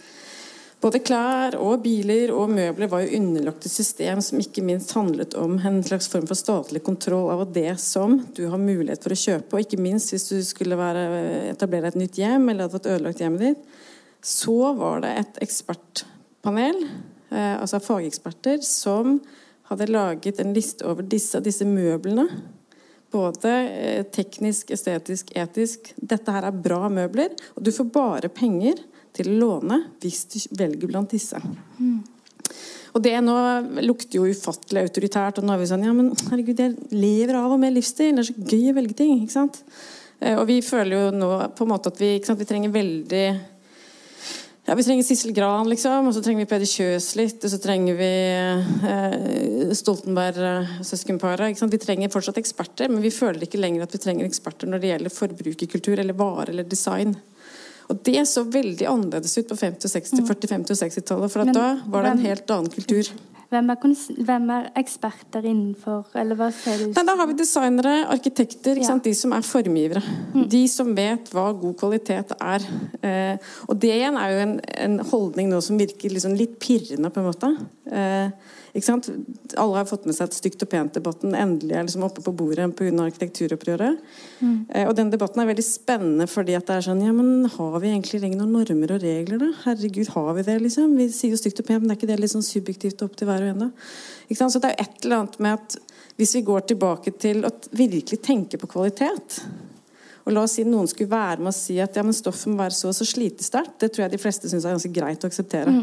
både 0.82 1.00
klær 1.04 1.56
og 1.60 1.82
biler 1.84 2.32
og 2.34 2.50
møbler 2.52 2.90
var 2.92 3.04
jo 3.04 3.18
underlagt 3.18 3.64
et 3.66 3.72
system 3.72 4.20
som 4.24 4.40
ikke 4.42 4.64
minst 4.64 4.92
handlet 4.96 5.36
om 5.40 5.56
en 5.56 5.80
slags 5.86 6.08
form 6.12 6.26
for 6.28 6.38
statlig 6.38 6.82
kontroll 6.84 7.30
av 7.32 7.46
det 7.54 7.76
som 7.80 8.18
du 8.36 8.44
har 8.52 8.60
mulighet 8.60 9.04
for 9.04 9.14
å 9.14 9.18
kjøpe. 9.18 9.54
Og 9.54 9.64
ikke 9.64 9.80
minst 9.80 10.12
hvis 10.12 10.28
du 10.28 10.38
skulle 10.44 10.78
være, 10.78 11.06
etablere 11.54 11.92
et 11.92 12.00
nytt 12.00 12.20
hjem 12.20 12.48
eller 12.48 12.66
hadde 12.66 12.76
fått 12.76 12.90
ødelagt 12.92 13.22
hjemmet 13.24 13.46
ditt. 13.46 13.80
Så 14.24 14.56
var 14.76 15.04
det 15.04 15.14
et 15.20 15.40
ekspertpanel, 15.44 16.84
eh, 17.30 17.56
altså 17.58 17.80
fageksperter, 17.84 18.62
som 18.64 19.18
hadde 19.68 19.90
laget 19.92 20.40
en 20.40 20.52
liste 20.56 20.84
over 20.88 21.04
disse, 21.04 21.40
disse 21.44 21.66
møblene. 21.68 22.26
Både 23.12 23.52
eh, 23.52 24.02
teknisk, 24.12 24.72
estetisk, 24.74 25.32
etisk. 25.36 25.92
Dette 25.96 26.32
her 26.34 26.48
er 26.48 26.64
bra 26.64 26.88
møbler, 26.92 27.36
og 27.54 27.64
du 27.64 27.72
får 27.72 27.92
bare 27.94 28.32
penger 28.32 28.80
til 29.14 29.30
å 29.30 29.38
låne 29.38 29.80
hvis 30.02 30.24
du 30.32 30.38
velger 30.58 30.90
blant 30.90 31.14
disse. 31.14 31.40
Mm. 31.78 32.02
Og 32.94 33.02
det 33.02 33.14
nå 33.26 33.34
lukter 33.82 34.20
jo 34.20 34.28
ufattelig 34.30 34.84
autoritært. 34.86 35.40
Og 35.40 35.46
nå 35.46 35.54
er 35.54 35.62
vi 35.62 35.70
sånn 35.70 35.86
Ja, 35.86 35.94
men 35.96 36.12
herregud, 36.28 36.60
jeg 36.62 36.94
lever 36.94 37.40
av 37.40 37.56
og 37.56 37.60
med 37.62 37.74
livsstil. 37.74 38.14
Det 38.14 38.22
er 38.22 38.30
så 38.30 38.36
gøy 38.38 38.70
å 38.70 38.76
velge 38.76 38.98
ting. 39.00 39.16
ikke 39.22 39.34
sant? 39.34 39.64
Eh, 40.20 40.36
og 40.38 40.46
vi 40.50 40.60
føler 40.62 40.94
jo 40.94 41.08
nå 41.16 41.32
på 41.58 41.66
en 41.66 41.72
måte 41.72 41.90
at 41.90 41.98
vi, 41.98 42.14
sant, 42.22 42.38
vi 42.38 42.46
trenger 42.48 42.70
veldig 42.74 43.24
ja, 44.64 44.72
Vi 44.78 44.84
trenger 44.86 45.04
Sissel 45.04 45.34
Gran, 45.36 45.68
liksom. 45.68 46.06
Og 46.08 46.14
så 46.14 46.22
trenger 46.24 46.44
vi 46.44 46.50
Peder 46.54 46.70
Kjøs 46.70 47.10
litt. 47.18 47.42
Og 47.42 47.50
så 47.52 47.58
trenger 47.60 47.98
vi 47.98 48.12
eh, 48.94 49.74
Stoltenberg-søskenparet. 49.74 51.66
Vi 51.74 51.82
trenger 51.82 52.14
fortsatt 52.14 52.38
eksperter, 52.40 52.88
men 52.94 53.02
vi 53.04 53.12
føler 53.12 53.44
ikke 53.44 53.60
lenger 53.60 53.84
at 53.84 53.98
vi 53.98 54.04
trenger 54.06 54.30
eksperter 54.30 54.70
når 54.70 54.80
det 54.80 54.94
gjelder 54.94 55.18
forbrukerkultur 55.18 55.98
eller 55.98 56.16
vare 56.16 56.54
eller 56.54 56.70
design. 56.70 57.18
Og 57.92 58.00
det 58.06 58.24
så 58.30 58.44
veldig 58.48 58.88
annerledes 58.88 59.36
ut 59.38 59.50
på 59.50 59.58
50 59.60 59.92
60, 59.92 60.24
40-, 60.24 60.50
50- 60.56 60.74
og 60.74 60.82
60-tallet. 60.82 61.32
For 61.32 61.54
da 61.54 61.68
var 61.90 62.06
det 62.06 62.12
en 62.14 62.26
helt 62.26 62.52
annen 62.54 62.72
kultur. 62.72 63.10
Hvem 63.54 63.70
er, 63.70 64.22
hvem 64.26 64.48
er, 64.50 64.64
eksperter 64.80 65.44
innenfor 65.46 66.16
eller 66.18 66.38
hva 66.38 66.48
ser 66.54 66.80
du? 66.80 66.88
Nei, 66.90 67.04
da 67.06 67.14
har 67.20 67.28
vi 67.30 67.36
designere, 67.38 67.92
arkitekter, 68.10 68.80
ja. 68.82 68.96
de 69.04 69.12
som 69.14 69.34
er 69.36 69.46
formgivere. 69.46 70.02
Mm. 70.32 70.46
De 70.50 70.62
som 70.70 70.90
vet 70.96 71.30
hva 71.34 71.50
god 71.60 71.76
kvalitet 71.78 72.34
er. 72.34 72.66
Eh, 73.04 73.52
og 73.68 73.78
det 73.84 73.92
igjen 73.94 74.18
er 74.18 74.32
jo 74.32 74.42
en, 74.46 74.56
en 74.88 74.98
holdning 75.12 75.52
nå 75.52 75.60
som 75.62 75.78
virker 75.78 76.16
liksom 76.16 76.34
litt 76.38 76.58
pirrende, 76.62 77.12
på 77.14 77.22
en 77.22 77.28
måte. 77.28 77.52
Eh, 77.94 78.54
alle 78.74 79.76
har 79.78 79.86
fått 79.86 80.06
med 80.08 80.16
seg 80.16 80.26
at 80.26 80.34
stygt 80.34 80.62
og 80.66 80.70
pent-debatten 80.72 81.36
endelig 81.38 81.76
er 81.76 81.84
liksom 81.86 82.06
oppe 82.06 82.24
på 82.24 82.32
bordet 82.34 82.66
pga. 82.74 82.90
arkitekturopprøret. 83.04 84.00
Mm. 84.40 84.56
Eh, 84.68 84.88
og 84.88 84.96
den 84.98 85.12
debatten 85.12 85.40
er 85.40 85.46
veldig 85.46 85.64
spennende 85.66 86.26
fordi 86.26 86.56
at 86.58 86.66
det 86.66 86.78
er 86.78 86.86
sånn 86.88 87.04
Ja, 87.04 87.12
men 87.14 87.46
har 87.46 87.76
vi 87.78 87.92
egentlig 87.92 88.20
lenger 88.24 88.42
noen 88.42 88.56
normer 88.58 88.96
og 88.96 89.04
regler, 89.04 89.38
da? 89.38 89.52
Herregud, 89.62 90.10
har 90.16 90.32
vi 90.34 90.46
det, 90.48 90.58
liksom? 90.66 90.96
Vi 90.98 91.08
sier 91.14 91.30
jo 91.36 91.38
stygt 91.38 91.62
og 91.62 91.68
pent, 91.68 91.84
men 91.84 91.94
er 91.94 92.00
ikke 92.00 92.10
det 92.10 92.18
litt 92.18 92.34
sånn 92.34 92.46
subjektivt 92.46 93.06
opp 93.06 93.14
til 93.14 93.30
hver 93.30 93.46
og 93.46 93.52
en, 93.52 93.68
da? 93.68 93.70
Så 94.34 94.58
det 94.58 94.72
er 94.72 94.74
jo 94.74 94.88
et 94.88 95.06
eller 95.06 95.22
annet 95.22 95.38
med 95.38 95.60
at 95.60 95.78
hvis 96.18 96.34
vi 96.34 96.44
går 96.46 96.66
tilbake 96.70 97.14
til 97.18 97.46
å 97.46 97.54
virkelig 97.74 98.22
tenke 98.26 98.58
på 98.58 98.70
kvalitet 98.70 99.38
og 100.24 100.32
la 100.32 100.44
oss 100.46 100.56
si 100.56 100.64
noen 100.64 100.88
skulle 100.88 101.12
være 101.12 101.42
med 101.42 101.52
å 101.52 101.56
si 101.56 101.76
at 101.84 101.98
ja, 101.98 102.04
men 102.04 102.16
stoffet 102.16 102.48
må 102.48 102.62
være 102.62 102.76
så 102.76 102.88
og 102.90 102.96
så 102.96 103.06
slitesterkt. 103.08 103.76
Det 103.82 103.90
tror 103.92 104.06
jeg 104.06 104.14
de 104.14 104.20
fleste 104.22 104.48
syns 104.48 104.64
er 104.64 104.72
ganske 104.72 104.92
greit 104.94 105.24
å 105.24 105.28
akseptere. 105.28 105.74
Mm. 105.74 105.82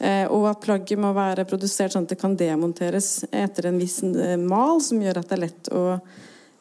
Eh, 0.00 0.24
og 0.32 0.46
at 0.48 0.62
plagget 0.64 0.96
må 1.00 1.10
være 1.12 1.44
produsert 1.44 1.92
sånn 1.92 2.06
at 2.06 2.14
det 2.14 2.20
kan 2.22 2.32
demonteres 2.38 3.26
etter 3.36 3.68
en 3.68 3.76
viss 3.76 3.98
eh, 4.00 4.38
mal, 4.40 4.78
som 4.80 5.00
gjør 5.02 5.20
at 5.20 5.28
det 5.28 5.36
er 5.36 5.42
lett 5.42 5.68
å, 5.76 5.82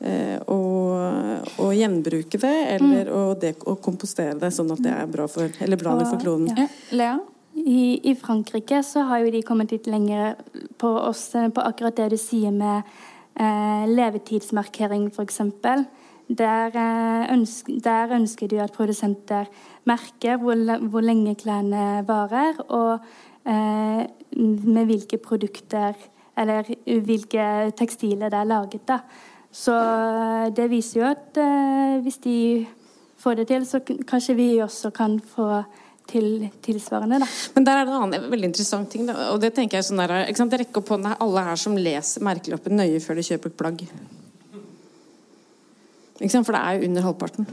eh, 0.04 0.36
å, 0.43 0.58
å 1.63 1.67
gjenbruke 1.71 2.41
det, 2.41 2.56
eller 2.75 3.08
mm. 3.08 3.13
å, 3.15 3.21
de, 3.39 3.54
å, 3.63 3.78
kompostere 3.80 4.36
det 4.41 4.49
sånn 4.52 4.73
at 4.75 4.82
det 4.84 4.91
er 4.91 5.08
bra 5.13 5.28
for, 5.32 5.56
eller 5.63 5.80
bra 5.80 5.93
for 6.02 6.19
kloden. 6.19 6.52
Ja. 6.52 6.65
Lea? 6.91 7.13
I, 7.60 7.86
I, 8.12 8.13
Frankrike 8.19 8.82
så 8.88 9.06
har 9.08 9.23
jo 9.23 9.32
de 9.32 9.41
kommet 9.47 9.71
litt 9.71 9.88
lenger 9.88 10.36
på, 10.80 10.91
oss, 10.99 11.32
på 11.32 11.63
akkurat 11.63 11.95
det 11.95 12.10
du 12.12 12.17
sier 12.19 12.52
med 12.56 12.84
eh, 13.39 13.88
levetidsmarkering, 13.88 15.08
f.eks. 15.15 15.41
Der, 16.30 16.75
ønsker, 17.34 17.80
der 17.82 18.12
ønsker 18.19 18.52
de 18.52 18.60
at 18.62 18.75
produsenter 18.75 19.47
merker 19.89 20.38
hvor, 20.38 20.60
hvor 20.91 21.02
lenge 21.02 21.34
klærne 21.39 22.04
varer, 22.06 22.60
og 22.67 22.99
Eh, 23.02 23.29
med 23.49 24.85
hvilke 24.85 25.17
produkter 25.17 25.97
eller 26.39 26.67
hvilke 26.85 27.45
tekstiler 27.77 28.31
det 28.31 28.39
er 28.39 28.47
laget. 28.47 28.85
Da. 28.88 29.01
Så 29.51 29.73
eh, 29.75 30.47
det 30.55 30.69
viser 30.71 31.01
jo 31.01 31.09
at 31.09 31.39
eh, 31.41 31.99
hvis 32.05 32.21
de 32.23 32.38
får 33.19 33.41
det 33.41 33.49
til, 33.49 33.65
så 33.67 33.81
kanskje 33.83 34.38
vi 34.38 34.49
også 34.63 34.93
kan 34.95 35.17
få 35.19 35.63
til 36.09 36.47
tilsvarende. 36.65 37.19
Da. 37.21 37.27
Men 37.55 37.65
der 37.67 37.79
er 37.79 37.85
det 37.85 37.93
en 37.93 38.05
annen 38.05 38.31
veldig 38.31 38.49
interessant 38.51 38.89
ting. 38.89 39.05
Da. 39.09 39.31
og 39.33 39.41
det 39.43 39.51
tenker 39.57 39.79
jeg 39.79 39.89
sånn 39.89 40.01
der, 40.01 40.15
ikke 40.29 40.41
sant? 40.41 40.55
Rekk 40.62 40.79
opp 40.81 40.93
hånda 40.95 41.17
alle 41.21 41.45
her 41.49 41.59
som 41.59 41.77
leser 41.77 42.25
merkelappen 42.25 42.79
nøye 42.79 43.01
før 43.03 43.19
de 43.19 43.27
kjøper 43.27 43.51
et 43.51 43.59
plagg. 43.59 43.83
Ikke 46.19 46.33
sant? 46.33 46.47
For 46.47 46.55
det 46.55 46.62
er 46.62 46.77
jo 46.77 46.89
under 46.89 47.05
halvparten. 47.05 47.49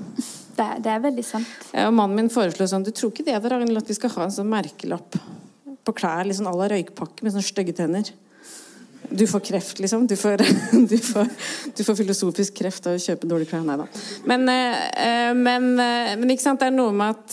Det, 0.57 0.69
det 0.83 0.93
er 0.93 1.03
veldig 1.05 1.27
sant. 1.27 1.51
Ja, 1.73 1.89
og 1.91 1.99
Mannen 1.99 2.17
min 2.17 2.31
foreslo 2.33 2.65
sånn 2.67 2.87
Du 2.87 2.89
tror 2.97 3.13
ikke 3.13 3.27
det, 3.27 3.37
Ragnhild, 3.37 3.83
at 3.83 3.91
vi 3.91 3.99
skal 3.99 4.15
ha 4.15 4.25
en 4.25 4.33
sånn 4.33 4.49
merkelapp 4.51 5.19
på 5.87 5.95
klær 5.97 6.27
liksom 6.27 6.49
à 6.51 6.55
la 6.57 6.71
røykpakke 6.75 7.25
med 7.25 7.35
sånne 7.35 7.47
stygge 7.47 7.77
tenner. 7.79 8.11
Du 9.07 9.23
får 9.31 9.41
kreft, 9.47 9.79
liksom. 9.79 10.07
Du 10.11 10.17
får, 10.19 10.43
du 10.91 10.99
får, 10.99 11.31
du 11.77 11.85
får 11.87 11.99
filosofisk 12.03 12.59
kreft 12.59 12.89
av 12.91 12.99
å 12.99 13.03
kjøpe 13.03 13.31
dårlige 13.31 13.55
klær. 13.55 13.67
Nei 13.67 13.79
da. 13.79 13.87
Men, 14.27 14.49
eh, 14.51 15.33
men, 15.39 15.73
eh, 15.79 16.15
men, 16.19 16.33
ikke 16.35 16.49
sant, 16.49 16.63
det 16.63 16.73
er 16.73 16.77
noe 16.77 16.95
med 16.97 17.15
at 17.15 17.31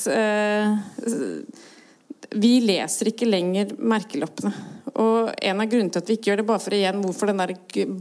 vi 2.34 2.54
leser 2.66 3.12
ikke 3.12 3.28
lenger 3.30 3.76
merkelappene. 3.78 4.54
Og 5.02 5.32
en 5.34 5.62
av 5.62 5.70
grunnene 5.70 5.94
til 5.94 6.04
at 6.04 6.10
vi 6.10 6.18
ikke 6.20 6.30
gjør 6.30 6.42
det, 6.42 6.48
bare 6.50 6.62
for 6.62 6.76
igjen 6.78 7.02
hvorfor 7.02 7.30
den 7.32 7.42
der 7.42 7.54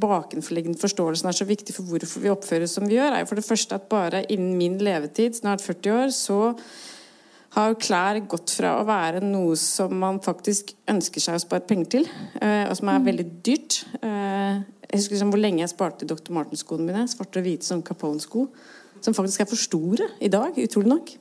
bakenforliggende 0.03 0.81
forståelsen 0.81 1.31
er 1.31 1.37
så 1.37 1.47
viktig 1.49 1.75
for 1.77 1.89
hvorfor 1.89 2.25
vi 2.25 2.33
oppfører 2.33 2.67
oss 2.67 2.77
som 2.77 2.89
vi 2.89 2.99
gjør, 2.99 3.15
er 3.15 3.25
jo 3.25 3.31
for 3.31 3.41
det 3.41 3.47
første 3.47 3.79
at 3.79 3.89
bare 3.93 4.25
innen 4.33 4.59
min 4.59 4.77
levetid, 4.83 5.39
snart 5.39 5.65
40 5.65 5.95
år, 5.97 6.13
så 6.17 6.41
har 7.53 7.75
klær 7.81 8.21
gått 8.31 8.55
fra 8.57 8.77
å 8.79 8.85
være 8.89 9.21
noe 9.25 9.57
som 9.61 9.93
man 10.01 10.21
faktisk 10.25 10.73
ønsker 10.89 11.21
seg 11.21 11.37
å 11.37 11.43
spare 11.43 11.67
penger 11.69 11.91
til, 11.97 12.07
eh, 12.41 12.65
og 12.69 12.77
som 12.79 12.89
er 12.89 13.01
mm. 13.01 13.09
veldig 13.11 13.27
dyrt. 13.45 13.83
Eh, 14.01 14.63
jeg 14.89 15.01
husker 15.01 15.17
liksom 15.17 15.33
hvor 15.35 15.43
lenge 15.43 15.61
jeg 15.65 15.73
sparte 15.73 16.09
Dr. 16.09 16.33
Martens-skoene 16.37 16.87
mine. 16.89 17.05
Svarte 17.09 17.41
og 17.41 17.47
hvite 17.47 17.69
som 17.69 17.85
Capone-sko. 17.85 18.47
Som 19.03 19.17
faktisk 19.17 19.43
er 19.43 19.51
for 19.51 19.61
store 19.61 20.09
i 20.23 20.31
dag, 20.33 20.57
utrolig 20.63 20.93
nok. 20.95 21.13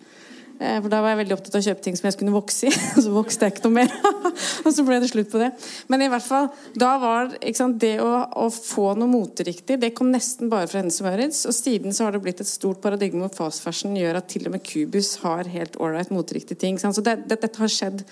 Eh, 0.62 0.78
for 0.82 0.91
Da 0.93 1.00
var 1.02 1.15
jeg 1.15 1.21
veldig 1.24 1.36
opptatt 1.36 1.56
av 1.58 1.63
å 1.63 1.65
kjøpe 1.65 1.82
ting 1.86 1.95
som 1.97 2.06
jeg 2.08 2.15
skulle 2.15 2.34
vokse 2.36 2.69
i. 2.69 2.71
Og 2.95 3.02
så 3.06 3.13
vokste 3.15 3.47
jeg 3.47 3.56
ikke 3.56 3.63
noe 3.65 3.78
mer. 3.80 3.95
og 4.65 4.69
så 4.76 4.86
ble 4.86 5.00
det 5.02 5.10
slutt 5.10 5.32
på 5.32 5.41
det. 5.41 5.50
Men 5.91 6.06
i 6.06 6.10
hvert 6.12 6.26
fall, 6.26 6.50
da 6.78 6.91
var 7.02 7.34
sant, 7.58 7.80
det 7.82 7.95
å, 8.04 8.12
å, 8.38 8.45
få 8.54 8.91
noe 9.00 9.10
moteriktig 9.10 9.80
Det 9.82 9.91
kom 9.97 10.12
nesten 10.13 10.52
bare 10.52 10.69
fra 10.69 10.84
Hennes 10.84 11.02
Maurits. 11.04 11.43
Og 11.50 11.58
siden 11.58 11.95
så 11.97 12.06
har 12.06 12.15
det 12.15 12.24
blitt 12.24 12.43
et 12.43 12.50
stort 12.50 12.82
paradigme 12.84 13.26
hvor 13.26 13.34
fast 13.47 13.65
fashion 13.65 13.97
gjør 13.97 14.21
at 14.21 14.30
til 14.32 14.45
og 14.47 14.56
med 14.56 14.65
Cubus 14.67 15.15
har 15.26 15.50
helt 15.50 15.80
ålreit 15.82 16.13
moteriktige 16.13 16.62
ting. 16.62 16.80
Sant? 16.82 16.97
Så 16.97 17.06
det, 17.06 17.24
det, 17.26 17.41
dette 17.41 17.62
har 17.62 17.71
skjedd 17.71 18.06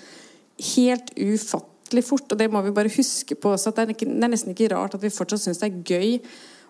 helt 0.74 1.14
ufattelig 1.16 2.06
fort. 2.08 2.26
Og 2.26 2.40
det 2.40 2.50
må 2.50 2.64
vi 2.66 2.74
bare 2.74 2.92
huske 2.98 3.38
på 3.38 3.54
også. 3.54 3.70
At 3.70 3.78
det 3.78 3.86
er, 3.86 3.94
ikke, 3.94 4.10
det 4.10 4.26
er 4.26 4.34
nesten 4.34 4.56
ikke 4.56 4.72
rart 4.74 4.98
at 4.98 5.04
vi 5.06 5.14
fortsatt 5.14 5.46
syns 5.46 5.62
det 5.62 5.70
er 5.70 5.94
gøy 5.94 6.18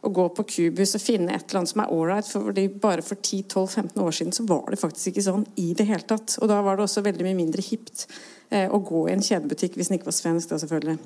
å 0.01 0.11
gå 0.17 0.27
på 0.33 0.47
Cubus 0.49 0.95
og 0.97 1.03
finne 1.03 1.35
et 1.35 1.45
eller 1.45 1.61
annet 1.61 1.73
som 1.75 1.83
er 1.85 1.93
ålreit. 1.93 2.29
fordi 2.31 2.67
bare 2.83 3.05
for 3.05 3.21
10-12-15 3.21 4.01
år 4.01 4.17
siden 4.17 4.33
så 4.33 4.47
var 4.49 4.71
det 4.71 4.81
faktisk 4.81 5.13
ikke 5.13 5.27
sånn 5.27 5.47
i 5.61 5.73
det 5.77 5.87
hele 5.91 6.07
tatt. 6.09 6.39
Og 6.41 6.49
da 6.49 6.61
var 6.65 6.77
det 6.77 6.87
også 6.87 7.05
veldig 7.05 7.27
mye 7.27 7.39
mindre 7.43 7.65
hipt 7.65 8.07
eh, 8.49 8.69
å 8.71 8.81
gå 8.81 9.07
i 9.09 9.15
en 9.15 9.25
kjedebutikk 9.25 9.77
hvis 9.77 9.91
den 9.91 9.99
ikke 9.99 10.09
var 10.09 10.17
svensk, 10.17 10.53
da 10.53 10.61
selvfølgelig. 10.63 10.97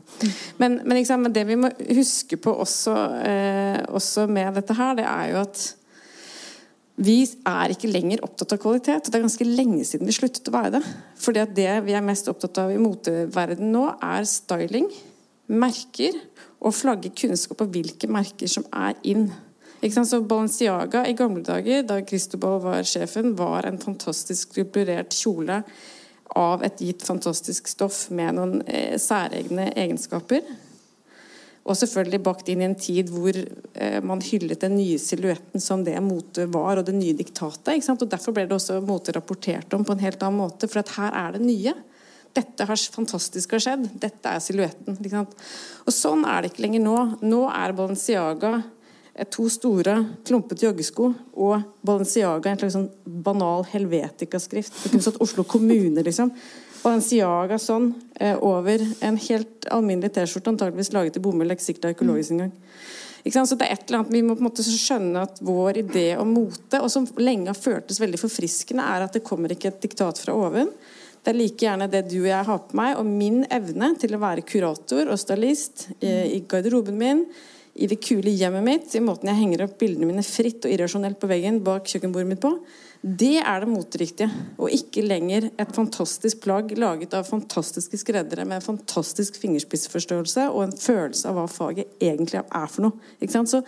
Men, 0.62 0.80
men, 0.84 0.98
liksom, 1.00 1.26
det 1.34 1.46
vi 1.48 1.58
må 1.58 1.72
huske 1.98 2.38
på 2.38 2.54
også, 2.64 2.98
eh, 3.24 3.80
også 3.90 4.28
med 4.30 4.60
dette 4.60 4.78
her, 4.78 4.94
det 5.00 5.08
er 5.10 5.32
jo 5.32 5.40
at 5.42 5.64
vi 6.94 7.24
er 7.26 7.72
ikke 7.74 7.90
lenger 7.90 8.22
opptatt 8.22 8.54
av 8.54 8.60
kvalitet. 8.62 9.08
og 9.08 9.10
Det 9.10 9.18
er 9.18 9.26
ganske 9.26 9.48
lenge 9.48 9.82
siden 9.88 10.06
vi 10.06 10.14
sluttet 10.14 10.46
å 10.46 10.54
være 10.54 10.76
det. 10.76 10.84
Fordi 11.18 11.42
at 11.42 11.56
det 11.56 11.72
vi 11.88 11.96
er 11.98 12.06
mest 12.06 12.30
opptatt 12.30 12.60
av 12.62 12.70
i 12.70 12.78
moteverdenen 12.78 13.74
nå, 13.74 13.88
er 13.98 14.28
styling, 14.30 14.86
merker 15.50 16.14
og 16.64 16.72
flagge 16.72 17.12
kunnskap 17.12 17.60
om 17.60 17.72
hvilke 17.72 18.08
merker 18.10 18.50
som 18.50 18.66
er 18.72 18.96
inn. 19.04 19.28
Så 19.84 20.22
Balenciaga 20.24 21.02
i 21.04 21.12
gamle 21.12 21.42
dager, 21.44 21.82
da 21.84 21.98
Cristobal 22.08 22.62
var 22.64 22.86
sjefen, 22.88 23.34
var 23.36 23.68
en 23.68 23.76
fantastisk 23.78 24.54
skulpturert 24.54 25.12
kjole 25.12 25.60
av 26.40 26.64
et 26.64 26.80
gitt 26.80 27.04
fantastisk 27.04 27.68
stoff 27.68 28.06
med 28.08 28.38
noen 28.38 28.62
eh, 28.64 28.96
særegne 28.98 29.68
egenskaper. 29.76 30.40
Og 31.64 31.76
selvfølgelig 31.80 32.20
bakt 32.24 32.48
inn 32.52 32.60
i 32.60 32.66
en 32.66 32.78
tid 32.80 33.12
hvor 33.12 33.36
eh, 33.36 34.00
man 34.04 34.24
hyllet 34.24 34.64
den 34.64 34.78
nye 34.78 34.96
silhuetten 35.00 35.60
som 35.60 35.84
det 35.84 35.96
motet 36.04 36.48
var, 36.52 36.80
og 36.80 36.88
det 36.88 36.96
nye 36.96 37.16
diktatet. 37.16 37.84
Og 37.92 38.08
Derfor 38.08 38.36
ble 38.36 38.48
det 38.48 38.56
også 38.56 38.80
motet 38.84 39.16
rapportert 39.16 39.76
om 39.76 39.84
på 39.84 39.96
en 39.96 40.04
helt 40.04 40.24
annen 40.24 40.40
måte, 40.46 40.68
for 40.68 40.96
her 40.96 41.12
er 41.26 41.36
det 41.36 41.44
nye. 41.44 41.76
Dette 42.34 42.66
har 42.66 42.84
fantastisk 42.94 43.54
har 43.54 43.62
skjedd. 43.62 43.86
Dette 44.02 44.30
er 44.30 44.42
silhuetten. 44.42 44.96
Og 45.84 45.94
sånn 45.94 46.24
er 46.26 46.42
det 46.42 46.52
ikke 46.52 46.64
lenger 46.66 46.82
nå. 46.82 46.96
Nå 47.22 47.44
er 47.52 47.74
Balenciaga 47.78 48.52
eh, 48.58 49.28
to 49.30 49.46
store, 49.52 49.96
klumpete 50.26 50.66
joggesko 50.66 51.12
og 51.34 51.68
Balenciaga 51.86 52.50
en 52.50 52.62
slags 52.62 52.76
sånn 52.78 52.90
banal 53.04 53.66
helvetikaskrift. 53.70 54.74
Det 54.82 54.92
kunne 54.92 55.06
stått 55.06 55.22
Oslo 55.22 55.46
kommune, 55.46 56.02
liksom. 56.02 56.34
Balenciaga 56.84 57.56
sånn 57.62 57.92
eh, 58.20 58.34
over 58.44 58.82
en 59.06 59.20
helt 59.28 59.70
alminnelig 59.72 60.16
T-skjorte, 60.18 60.52
antageligvis 60.52 60.92
laget 60.96 61.16
i 61.16 61.22
bomull, 61.24 61.54
ikke 61.54 61.68
sikkert 61.70 61.94
økologisk 61.94 62.34
engang. 62.34 62.52
Så 63.24 63.56
det 63.56 63.70
er 63.70 63.78
et 63.78 63.86
eller 63.86 64.02
annet, 64.02 64.12
Vi 64.12 64.20
må 64.20 64.34
på 64.36 64.42
en 64.42 64.50
måte 64.50 64.66
skjønne 64.66 65.22
at 65.24 65.38
vår 65.40 65.78
idé 65.80 66.04
om 66.20 66.34
mote, 66.34 66.82
og 66.82 66.90
som 66.92 67.06
lenge 67.16 67.48
har 67.48 67.56
føltes 67.56 68.02
veldig 68.02 68.20
forfriskende, 68.20 68.84
er 68.84 69.06
at 69.06 69.16
det 69.16 69.24
kommer 69.24 69.54
ikke 69.54 69.70
et 69.70 69.80
diktat 69.80 70.20
fra 70.20 70.34
oven. 70.36 70.68
Det 71.24 71.32
er 71.32 71.38
like 71.38 71.64
gjerne 71.64 71.88
det 71.88 72.04
du 72.10 72.18
og 72.20 72.28
jeg 72.28 72.46
har 72.50 72.62
på 72.68 72.76
meg, 72.76 72.98
og 73.00 73.08
min 73.08 73.42
evne 73.48 73.94
til 74.00 74.12
å 74.12 74.20
være 74.20 74.44
kurator 74.44 75.08
og 75.08 75.20
stylist 75.20 75.86
i, 75.96 76.36
i 76.36 76.40
garderoben 76.48 76.98
min, 77.00 77.24
i 77.74 77.88
det 77.90 77.96
kule 78.04 78.30
hjemmet 78.30 78.62
mitt, 78.62 78.92
i 78.94 79.02
måten 79.02 79.30
jeg 79.30 79.40
henger 79.40 79.64
opp 79.64 79.78
bildene 79.80 80.06
mine 80.06 80.22
fritt 80.22 80.66
og 80.68 80.74
irrasjonelt 80.74 81.18
på 81.18 81.30
veggen 81.30 81.62
bak 81.64 81.88
kjøkkenbordet 81.90 82.28
mitt 82.30 82.42
på, 82.44 82.52
det 83.04 83.40
er 83.40 83.64
det 83.64 83.68
moteriktige, 83.68 84.44
og 84.56 84.72
ikke 84.72 85.02
lenger 85.04 85.50
et 85.60 85.72
fantastisk 85.76 86.44
plagg 86.46 86.70
laget 86.78 87.16
av 87.16 87.26
fantastiske 87.28 87.98
skreddere 88.00 88.46
med 88.48 88.60
en 88.60 88.68
fantastisk 88.68 89.36
fingerspissforståelse 89.42 90.46
og 90.52 90.62
en 90.64 90.76
følelse 90.76 91.28
av 91.28 91.36
hva 91.36 91.44
faget 91.50 91.98
egentlig 92.00 92.40
er 92.40 92.70
for 92.72 92.86
noe. 92.86 93.12
Ikke 93.18 93.34
sant? 93.34 93.52
Så 93.52 93.60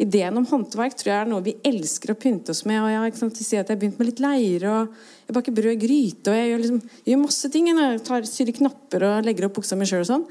Ideen 0.00 0.38
om 0.40 0.46
håndverk 0.48 0.96
tror 0.96 1.10
jeg 1.12 1.20
er 1.20 1.28
noe 1.28 1.44
vi 1.44 1.56
elsker 1.68 2.14
å 2.14 2.18
pynte 2.18 2.54
oss 2.54 2.64
med. 2.68 2.80
og 2.80 2.90
jeg, 2.90 3.34
si 3.36 3.58
at 3.58 3.68
jeg 3.68 3.74
har 3.74 3.80
begynt 3.80 4.00
med 4.00 4.08
litt 4.08 4.22
leire, 4.24 4.72
og 4.72 5.28
jeg 5.28 5.36
baker 5.36 5.56
brød 5.58 5.74
og 5.74 5.84
gryte 5.84 6.32
og 6.32 6.38
jeg 6.38 6.50
gjør, 6.50 6.62
liksom, 6.64 6.82
jeg 7.02 7.12
gjør 7.12 7.22
masse 7.22 7.52
ting. 7.52 7.70
Jeg 7.70 8.02
tar, 8.08 8.28
syr 8.28 8.52
knapper 8.58 9.06
og 9.08 9.28
legger 9.28 9.48
opp 9.48 9.56
buksa 9.60 9.78
mi 9.78 9.88
sjøl 9.88 10.04
og 10.04 10.10
sånn. 10.10 10.26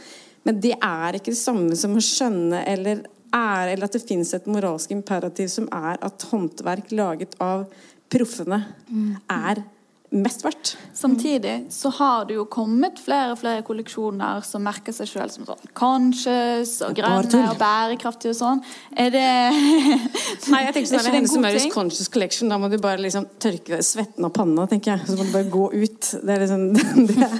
Men 0.47 0.61
det 0.63 0.73
er 0.77 1.17
ikke 1.17 1.33
det 1.33 1.41
samme 1.41 1.77
som 1.77 1.93
å 1.97 2.03
skjønne 2.03 2.63
eller 2.71 3.05
ære, 3.31 3.75
eller 3.75 3.87
at 3.87 3.95
det 3.95 4.03
fins 4.03 4.33
et 4.35 4.49
moralsk 4.51 4.91
imperativ 4.95 5.51
som 5.53 5.69
er 5.71 6.01
at 6.03 6.25
håndverk 6.31 6.91
laget 6.97 7.37
av 7.43 7.67
proffene 8.11 8.63
er 9.31 9.63
mest 10.11 10.43
verdt. 10.43 10.73
Samtidig 10.93 11.53
så 11.71 11.89
har 11.95 12.25
det 12.27 12.35
jo 12.35 12.43
kommet 12.51 12.99
flere 12.99 13.31
og 13.31 13.39
flere 13.39 13.63
kolleksjoner 13.63 14.41
som 14.43 14.63
merker 14.67 14.95
seg 14.95 15.07
selv 15.07 15.31
som 15.31 15.47
sånn 15.47 15.71
conscious 15.77 16.73
og 16.83 16.97
grønne 16.97 17.43
og 17.47 17.59
bærekraftige 17.59 18.33
og 18.33 18.39
sånn. 18.41 18.63
Er 18.99 19.13
det 19.13 19.23
Nei, 20.51 20.65
jeg 20.65 20.75
tenker 20.75 20.89
sånn, 20.89 20.99
det 20.99 21.13
er 21.13 21.15
Hennes 21.15 21.37
Møres 21.45 21.69
Conscious 21.71 22.11
Collection. 22.11 22.51
Da 22.51 22.59
må 22.59 22.67
du 22.71 22.75
bare 22.83 22.99
liksom 23.03 23.29
tørke 23.41 23.79
svetten 23.87 24.27
av 24.27 24.35
panna, 24.35 24.67
tenker 24.71 24.97
jeg. 24.97 25.07
Så 25.07 25.15
må 25.15 25.29
du 25.29 25.33
bare 25.37 25.49
gå 25.53 25.69
ut. 25.77 26.11
Det 26.19 26.35
er 26.35 26.43
liksom 26.43 26.67
det, 27.11 27.31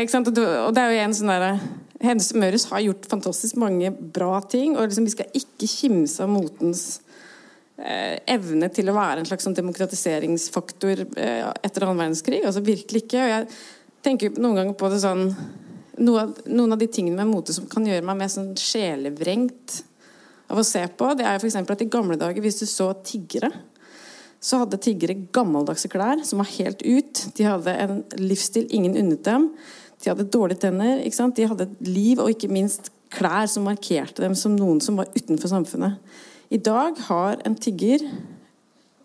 ikke 0.00 0.16
sant? 0.16 0.32
Og 0.32 0.74
det 0.74 0.82
er 0.82 0.96
jo 0.96 1.04
en 1.04 1.16
sånn 1.20 1.34
derre 1.34 1.54
Hennes 2.00 2.30
Møres 2.32 2.64
har 2.70 2.80
gjort 2.80 3.04
fantastisk 3.10 3.58
mange 3.60 3.90
bra 3.92 4.38
ting, 4.48 4.72
og 4.72 4.88
liksom, 4.88 5.04
vi 5.04 5.12
skal 5.12 5.34
ikke 5.36 5.68
kimse 5.68 6.24
av 6.24 6.32
motens 6.32 7.02
evne 7.80 8.68
til 8.74 8.90
å 8.90 8.96
være 8.96 9.22
en 9.22 9.28
slags 9.28 9.46
sånn 9.46 9.56
demokratiseringsfaktor 9.56 11.04
eh, 11.16 11.46
etter 11.64 11.86
annen 11.86 12.02
verdenskrig. 12.02 12.42
Altså 12.44 12.62
virkelig 12.64 13.04
ikke. 13.06 13.22
Og 13.24 13.32
jeg 13.32 13.48
tenker 14.04 14.40
noen 14.40 14.60
ganger 14.60 14.78
på 14.78 14.92
det 14.92 15.02
sånn 15.04 15.28
noen 16.00 16.72
av 16.72 16.78
de 16.80 16.86
tingene 16.88 17.18
med 17.18 17.28
mote 17.28 17.52
som 17.52 17.66
kan 17.68 17.84
gjøre 17.84 18.04
meg 18.06 18.22
mer 18.22 18.30
sånn 18.32 18.54
sjelevrengt 18.56 19.82
av 20.50 20.60
å 20.60 20.64
se 20.66 20.80
på, 20.98 21.10
det 21.18 21.26
er 21.28 21.36
f.eks. 21.36 21.58
at 21.60 21.84
i 21.84 21.90
gamle 21.92 22.16
dager, 22.18 22.40
hvis 22.42 22.62
du 22.62 22.66
så 22.66 22.88
tiggere, 23.06 23.50
så 24.40 24.62
hadde 24.62 24.80
tiggere 24.80 25.18
gammeldagse 25.34 25.90
klær 25.92 26.22
som 26.24 26.40
var 26.40 26.48
helt 26.54 26.80
ut. 26.80 27.26
De 27.36 27.44
hadde 27.44 27.74
en 27.84 28.00
livsstil 28.16 28.64
ingen 28.72 28.96
unnet 28.96 29.20
dem. 29.26 29.50
De 30.00 30.08
hadde 30.08 30.30
dårlige 30.32 30.64
tenner. 30.64 31.02
De 31.04 31.48
hadde 31.50 31.66
et 31.68 31.84
liv 31.84 32.22
og 32.22 32.32
ikke 32.32 32.48
minst 32.48 32.88
klær 33.12 33.50
som 33.52 33.68
markerte 33.68 34.24
dem 34.24 34.36
som 34.38 34.56
noen 34.56 34.80
som 34.80 34.96
var 34.96 35.12
utenfor 35.12 35.52
samfunnet. 35.52 36.00
I 36.50 36.58
dag 36.58 36.98
har 37.06 37.36
en 37.46 37.54
tigger 37.54 38.02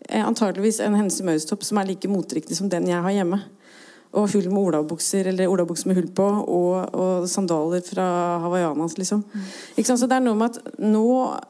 eh, 0.08 0.26
antageligvis 0.26 0.80
en 0.82 0.96
Hense 0.98 1.22
Maustopp 1.24 1.62
som 1.62 1.78
er 1.78 1.86
like 1.86 2.10
moteriktig 2.10 2.56
som 2.58 2.70
den 2.70 2.88
jeg 2.90 2.98
har 3.04 3.14
hjemme. 3.14 3.38
Og 4.16 4.32
hull 4.32 4.48
med 4.48 4.62
olabukser, 4.70 5.28
eller 5.30 5.50
olabukser 5.52 5.90
med 5.90 5.98
hull 5.98 6.08
på, 6.16 6.24
og, 6.24 6.94
og 6.96 7.26
sandaler 7.28 7.82
fra 7.84 8.06
hawaiianas, 8.42 8.94
liksom. 8.96 9.22
Så 9.76 10.08
det 10.08 10.16
er 10.16 10.24
noe 10.24 10.38
med 10.40 10.56
at 10.56 10.78
nå, 10.80 11.06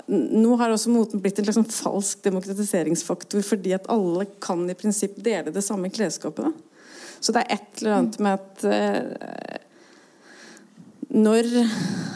nå 0.09 0.57
har 0.59 0.75
også 0.75 0.91
moten 0.91 1.23
blitt 1.23 1.39
en 1.41 1.49
sånn 1.61 1.69
falsk 1.71 2.25
demokratiseringsfaktor, 2.27 3.45
fordi 3.47 3.77
at 3.77 3.87
alle 3.93 4.27
kan 4.43 4.65
i 4.69 4.77
prinsipp 4.77 5.21
dele 5.23 5.55
det 5.55 5.63
samme 5.65 5.93
klesskapet. 5.95 6.59
Så 7.21 7.33
det 7.33 7.45
er 7.45 7.57
et 7.57 7.81
eller 7.81 8.01
annet 8.01 8.19
med 8.25 8.41
at 8.41 8.67
eh, 8.69 9.63
når, 11.15 11.47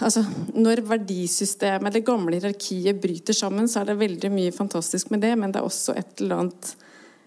altså, 0.03 0.25
når 0.59 0.83
verdisystemet, 0.89 1.95
det 1.95 2.05
gamle 2.07 2.39
hierarkiet, 2.39 2.99
bryter 3.01 3.37
sammen, 3.37 3.69
så 3.71 3.83
er 3.83 3.93
det 3.93 4.01
veldig 4.01 4.31
mye 4.35 4.55
fantastisk 4.55 5.13
med 5.15 5.23
det, 5.25 5.37
men 5.39 5.55
det 5.55 5.61
er 5.61 5.69
også 5.69 5.95
et 5.99 6.25
eller 6.25 6.43
annet 6.43 6.73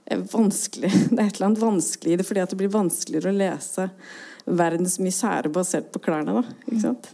eh, 0.06 0.20
vanskelig 0.34 0.92
Det 1.14 1.18
er 1.20 1.30
et 1.30 1.40
eller 1.40 1.50
annet 1.52 1.64
vanskelig 1.64 2.14
i 2.14 2.20
det, 2.20 2.28
fordi 2.28 2.46
det 2.52 2.60
blir 2.60 2.76
vanskeligere 2.76 3.32
å 3.32 3.40
lese 3.40 3.90
verdens 4.44 5.00
misere 5.00 5.52
basert 5.54 5.88
på 5.94 6.04
klærne. 6.04 6.36
Da, 6.36 6.44
ikke 6.68 6.84
sant? 6.84 7.10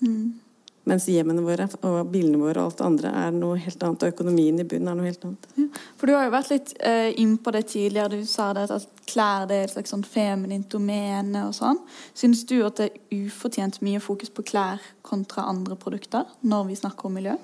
Mm. 0.00 0.45
Mens 0.86 1.08
hjemmene 1.10 1.42
våre 1.42 1.66
og 1.82 2.12
bilene 2.12 2.38
våre 2.38 2.62
og 2.62 2.68
alt 2.68 2.78
det 2.78 2.86
andre 2.86 3.12
er 3.24 3.32
noe 3.34 3.58
helt 3.58 3.82
annet. 3.82 4.04
Og 4.06 4.14
økonomien 4.14 4.60
i 4.62 4.66
bunnen 4.68 4.92
er 4.92 4.98
noe 4.98 5.08
helt 5.08 5.24
annet. 5.26 5.48
Ja, 5.58 5.66
for 5.98 6.06
du 6.06 6.14
har 6.14 6.28
jo 6.28 6.34
vært 6.36 6.52
litt 6.54 6.74
uh, 6.78 7.10
inn 7.18 7.36
på 7.42 7.54
det 7.56 7.64
tidligere. 7.72 8.20
Du 8.20 8.30
sa 8.30 8.52
det 8.54 8.68
at 8.70 8.86
klær 9.10 9.48
det 9.50 9.58
er 9.58 9.66
et 9.66 9.74
slags 9.74 9.94
sånn 9.94 10.06
feminint 10.06 10.68
domene 10.70 11.46
og 11.48 11.56
sånn. 11.58 11.82
Syns 12.14 12.44
du 12.46 12.60
at 12.66 12.78
det 12.78 12.90
er 12.92 13.26
ufortjent 13.26 13.80
mye 13.86 14.02
fokus 14.02 14.30
på 14.30 14.46
klær 14.46 14.82
kontra 15.06 15.48
andre 15.50 15.78
produkter 15.80 16.26
når 16.46 16.70
vi 16.70 16.78
snakker 16.78 17.10
om 17.10 17.18
miljø? 17.18 17.34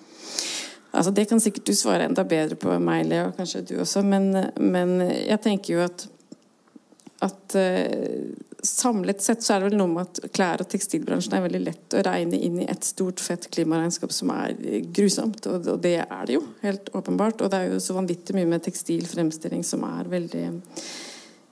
Altså, 0.92 1.11
det 1.11 1.24
kan 1.31 1.40
sikkert 1.40 1.66
du 1.66 1.74
svare 1.74 2.05
enda 2.05 2.24
bedre 2.28 2.59
på 2.61 2.74
meg, 2.78 3.07
Leo, 3.09 3.31
kanskje 3.37 3.64
du 3.70 3.78
også. 3.81 4.05
Men, 4.05 4.28
men 4.61 4.98
jeg 5.09 5.40
tenker 5.42 5.78
jo 5.78 5.87
at, 5.87 6.05
at 7.23 7.57
uh, 7.59 8.33
samlet 8.63 9.23
sett 9.23 9.43
så 9.43 9.55
er 9.55 9.63
det 9.63 9.71
vel 9.71 9.79
noe 9.81 9.91
med 9.91 10.09
at 10.09 10.33
klær- 10.35 10.63
og 10.63 10.71
tekstilbransjen 10.71 11.37
er 11.37 11.45
veldig 11.45 11.63
lett 11.65 11.97
å 11.99 12.03
regne 12.07 12.39
inn 12.39 12.61
i 12.63 12.69
et 12.71 12.87
stort, 12.87 13.23
fett 13.23 13.49
klimaregnskap 13.55 14.15
som 14.15 14.31
er 14.35 14.55
grusomt. 14.95 15.47
Og, 15.51 15.71
det 15.83 15.97
er 16.05 16.27
det 16.29 16.37
jo, 16.39 16.45
helt 16.63 16.93
åpenbart. 16.95 17.43
Og 17.43 17.51
det 17.53 17.59
er 17.59 17.73
jo 17.73 17.81
så 17.83 17.97
vanvittig 17.99 18.37
mye 18.39 18.51
med 18.51 18.63
tekstilfremstilling 18.67 19.65
som 19.67 19.87
er 19.89 20.11
veldig 20.13 20.45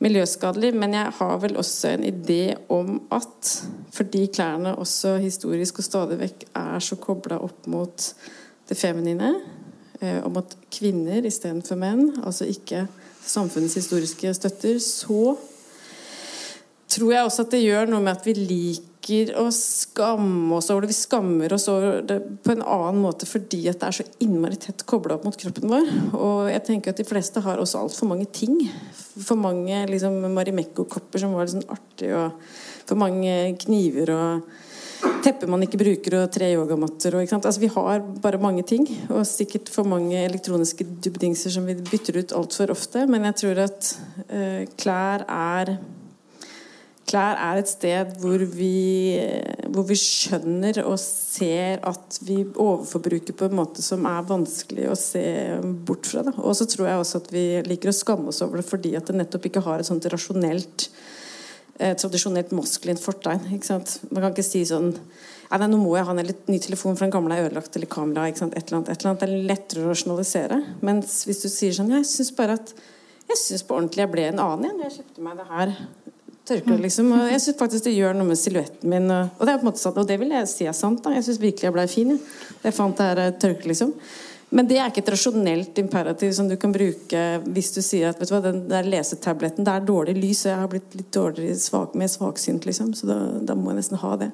miljøskadelig. 0.01 0.73
Men 0.79 0.95
jeg 0.97 1.15
har 1.19 1.41
vel 1.43 1.59
også 1.61 1.95
en 1.95 2.07
idé 2.09 2.43
om 2.73 3.01
at 3.13 3.55
fordi 3.95 4.27
klærne 4.33 4.77
også 4.79 5.17
historisk 5.23 5.83
og 5.83 5.87
stadig 5.87 6.21
vekk 6.23 6.47
er 6.63 6.85
så 6.85 6.99
kobla 7.01 7.41
opp 7.43 7.67
mot 7.71 8.11
det 8.71 8.79
feminine, 8.79 9.35
eh, 10.01 10.21
om 10.25 10.37
at 10.39 10.55
kvinner 10.71 11.27
istedenfor 11.27 11.79
menn, 11.81 12.23
altså 12.23 12.47
ikke 12.47 12.87
samfunnets 13.27 13.75
historiske 13.75 14.35
støtter, 14.35 14.79
så 14.79 15.35
tror 16.91 17.15
jeg 17.15 17.27
også 17.27 17.47
at 17.47 17.55
det 17.55 17.65
gjør 17.65 17.91
noe 17.91 18.03
med 18.05 18.19
at 18.19 18.27
vi 18.27 18.35
liker 18.37 19.33
å 19.41 19.47
skamme 19.55 20.55
oss 20.59 20.71
over 20.73 20.85
det. 20.85 20.93
Vi 20.93 20.99
skammer 20.99 21.53
oss 21.57 21.67
over 21.73 22.03
det 22.07 22.19
på 22.45 22.55
en 22.55 22.65
annen 22.65 23.01
måte 23.03 23.29
fordi 23.29 23.63
at 23.71 23.81
det 23.81 23.89
er 23.89 23.99
så 24.01 24.07
innmari 24.23 24.59
tett 24.61 24.85
kobla 24.89 25.17
opp 25.17 25.27
mot 25.29 25.39
kroppen 25.41 25.71
vår. 25.73 25.93
Og 26.19 26.51
jeg 26.53 26.65
tenker 26.69 26.95
at 26.95 27.01
de 27.01 27.09
fleste 27.09 27.43
har 27.45 27.63
også 27.63 27.85
altfor 27.85 28.11
mange 28.13 28.29
ting. 28.35 28.59
For 29.17 29.39
mange 29.41 29.85
liksom, 29.91 30.19
Marimekko-kopper 30.37 31.23
som 31.23 31.37
var 31.39 31.51
sånn 31.51 31.67
artig, 31.71 32.13
og 32.15 32.37
for 32.89 33.01
mange 33.01 33.55
kniver 33.63 34.13
og 34.15 34.51
tepper 35.25 35.49
man 35.51 35.63
ikke 35.65 35.81
bruker, 35.81 36.17
og 36.19 36.33
tre 36.35 36.51
yogamatter 36.53 37.15
og, 37.17 37.25
altså, 37.39 37.61
Vi 37.61 37.71
har 37.73 38.03
bare 38.23 38.41
mange 38.41 38.65
ting, 38.69 38.87
og 39.09 39.25
sikkert 39.29 39.71
for 39.73 39.89
mange 39.89 40.19
elektroniske 40.27 40.85
dubbedingser 41.05 41.55
som 41.55 41.69
vi 41.69 41.77
bytter 41.79 42.21
ut 42.21 42.35
altfor 42.37 42.73
ofte. 42.75 43.07
Men 43.09 43.25
jeg 43.31 43.41
tror 43.43 43.63
at 43.65 43.95
uh, 44.29 44.63
klær 44.81 45.25
er 45.25 45.79
Klær 47.11 47.39
er 47.43 47.59
et 47.59 47.71
sted 47.71 48.13
hvor 48.23 48.43
vi, 48.55 49.19
hvor 49.67 49.87
vi, 49.89 49.97
skjønner 49.99 50.79
og 50.85 50.95
ser 51.03 51.81
at 51.87 52.19
vi 52.23 52.45
overforbruker 52.45 53.35
på 53.35 53.49
en 53.49 53.57
måte 53.59 53.83
som 53.83 54.07
er 54.07 54.29
vanskelig 54.29 54.87
å 54.91 54.99
se 54.99 55.25
bort 55.89 56.07
fra. 56.07 56.23
Da. 56.29 56.37
Og 56.39 56.55
så 56.59 56.69
tror 56.71 56.87
jeg 56.87 57.01
også 57.03 57.23
at 57.25 57.33
vi 57.35 57.45
liker 57.67 57.91
å 57.91 57.97
skamme 57.97 58.31
oss 58.31 58.43
over 58.47 58.61
det 58.61 58.69
fordi 58.69 58.95
at 58.99 59.11
det 59.11 59.19
nettopp 59.19 59.51
ikke 59.51 59.65
har 59.67 59.83
et 59.83 59.89
sånt 59.91 60.07
rasjonelt 60.13 60.87
eh, 61.81 61.97
tradisjonelt 61.99 62.55
maskulint 62.55 63.03
fortegn. 63.03 63.49
Man 63.51 64.23
kan 64.23 64.31
ikke 64.31 64.47
si 64.47 64.63
sånn 64.69 64.93
nei, 64.93 65.67
nå 65.67 65.81
må 65.83 65.97
jeg 65.97 66.07
ha 66.07 66.15
en 66.15 66.23
ny 66.23 66.63
telefon, 66.63 66.95
for 66.95 67.09
den 67.09 67.15
gamle 67.17 67.35
er 67.35 67.49
ødelagt, 67.49 67.75
eller 67.75 67.91
kamera. 67.91 68.29
Et 68.31 68.39
eller, 68.39 68.55
annet, 68.79 68.93
et 68.93 69.03
eller 69.03 69.11
annet. 69.11 69.25
Det 69.25 69.29
er 69.29 69.51
lettere 69.51 69.83
å 69.83 69.91
rasjonalisere. 69.91 70.63
Mens 70.87 71.25
hvis 71.27 71.43
du 71.43 71.51
sier 71.51 71.75
sånn 71.75 71.91
Jeg 71.97 72.07
syns 72.07 72.31
bare 72.39 72.61
at 72.61 72.75
jeg 73.31 73.39
syns 73.39 73.63
på 73.63 73.77
ordentlig 73.77 74.03
jeg 74.03 74.11
ble 74.11 74.23
en 74.27 74.41
annen 74.43 74.67
igjen. 74.67 74.81
Jeg 74.87 74.95
kjøpte 75.01 75.23
meg 75.23 75.37
det 75.39 75.45
her 75.51 75.75
tørkle, 76.51 76.79
liksom. 76.85 77.13
Og 77.17 77.29
jeg 77.31 77.43
syns 77.45 77.61
faktisk 77.61 77.87
det 77.87 77.97
gjør 77.97 78.19
noe 78.19 78.29
med 78.33 78.41
silhuetten 78.41 78.91
min. 78.93 79.07
Og, 79.11 79.45
det 79.45 79.53
er 79.53 79.61
på 79.61 79.65
en 79.65 79.71
måte 79.71 79.83
sant, 79.83 80.01
og 80.01 80.09
det 80.09 80.19
vil 80.21 80.35
jeg 80.35 80.51
si 80.51 80.67
er 80.69 80.77
sant. 80.77 81.03
da 81.05 81.15
Jeg 81.15 81.29
syns 81.29 81.41
virkelig 81.43 81.71
jeg 81.71 81.77
ble 81.77 81.87
fin. 81.91 82.17
Ja. 82.17 82.51
Jeg 82.67 82.77
fant 82.77 82.99
det 82.99 83.09
her 83.09 83.39
tørkle, 83.41 83.73
liksom. 83.73 83.95
Men 84.51 84.67
det 84.67 84.81
er 84.81 84.91
ikke 84.91 85.05
et 85.05 85.13
rasjonelt 85.15 85.79
imperativ 85.79 86.33
som 86.35 86.49
du 86.51 86.57
kan 86.59 86.73
bruke 86.75 87.21
hvis 87.55 87.71
du 87.77 87.79
sier 87.87 88.11
at 88.11 88.19
vet 88.19 88.33
du 88.33 88.35
hva, 88.35 88.41
den 88.43 88.65
der 88.71 88.89
lesetabletten 88.91 89.67
det 89.67 89.77
er 89.77 89.87
dårlig 89.87 90.17
lys, 90.19 90.43
og 90.43 90.51
jeg 90.51 90.63
har 90.63 90.71
blitt 90.73 90.97
litt 90.99 91.11
dårligere, 91.15 91.59
svak, 91.63 91.95
mer 91.99 92.11
svaksynt, 92.11 92.67
liksom. 92.67 92.91
Så 92.99 93.07
da, 93.11 93.21
da, 93.47 93.55
må 93.55 93.71
jeg 93.71 93.83
nesten 93.85 94.03
ha 94.03 94.17
det. 94.25 94.33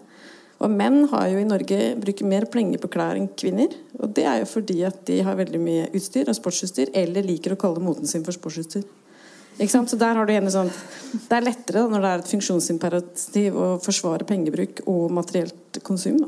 Og 0.56 0.72
menn 0.72 1.02
har 1.12 1.26
jo 1.28 1.40
i 1.42 1.48
Norge 1.48 1.80
bruker 2.00 2.28
mer 2.28 2.46
plenger 2.48 2.80
på 2.80 2.88
klær 2.94 3.18
enn 3.18 3.28
kvinner. 3.36 3.74
Og 4.00 4.14
det 4.16 4.24
er 4.24 4.40
jo 4.40 4.48
fordi 4.48 4.78
at 4.88 5.02
de 5.08 5.20
har 5.26 5.36
veldig 5.36 5.60
mye 5.60 5.90
utstyr 5.92 6.32
og 6.32 6.38
sportsutstyr, 6.38 6.94
eller 6.96 7.26
liker 7.26 7.52
å 7.52 7.60
kalle 7.60 7.84
moten 7.84 8.08
sin 8.08 8.24
for 8.24 8.32
sportsutstyr. 8.32 8.86
Så 9.56 9.96
der 9.96 10.18
har 10.18 10.26
du 10.26 10.34
en 10.34 10.50
sånn 10.52 10.68
Det 10.68 11.32
er 11.32 11.44
lettere 11.46 11.80
da, 11.80 11.88
når 11.88 12.02
det 12.02 12.08
er 12.10 12.22
et 12.22 12.32
funksjonsimperativ 12.34 13.56
å 13.56 13.68
forsvare 13.80 14.26
pengebruk 14.28 14.82
og 14.90 15.14
materielt 15.16 15.78
konsum. 15.86 16.18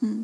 Mm. 0.00 0.22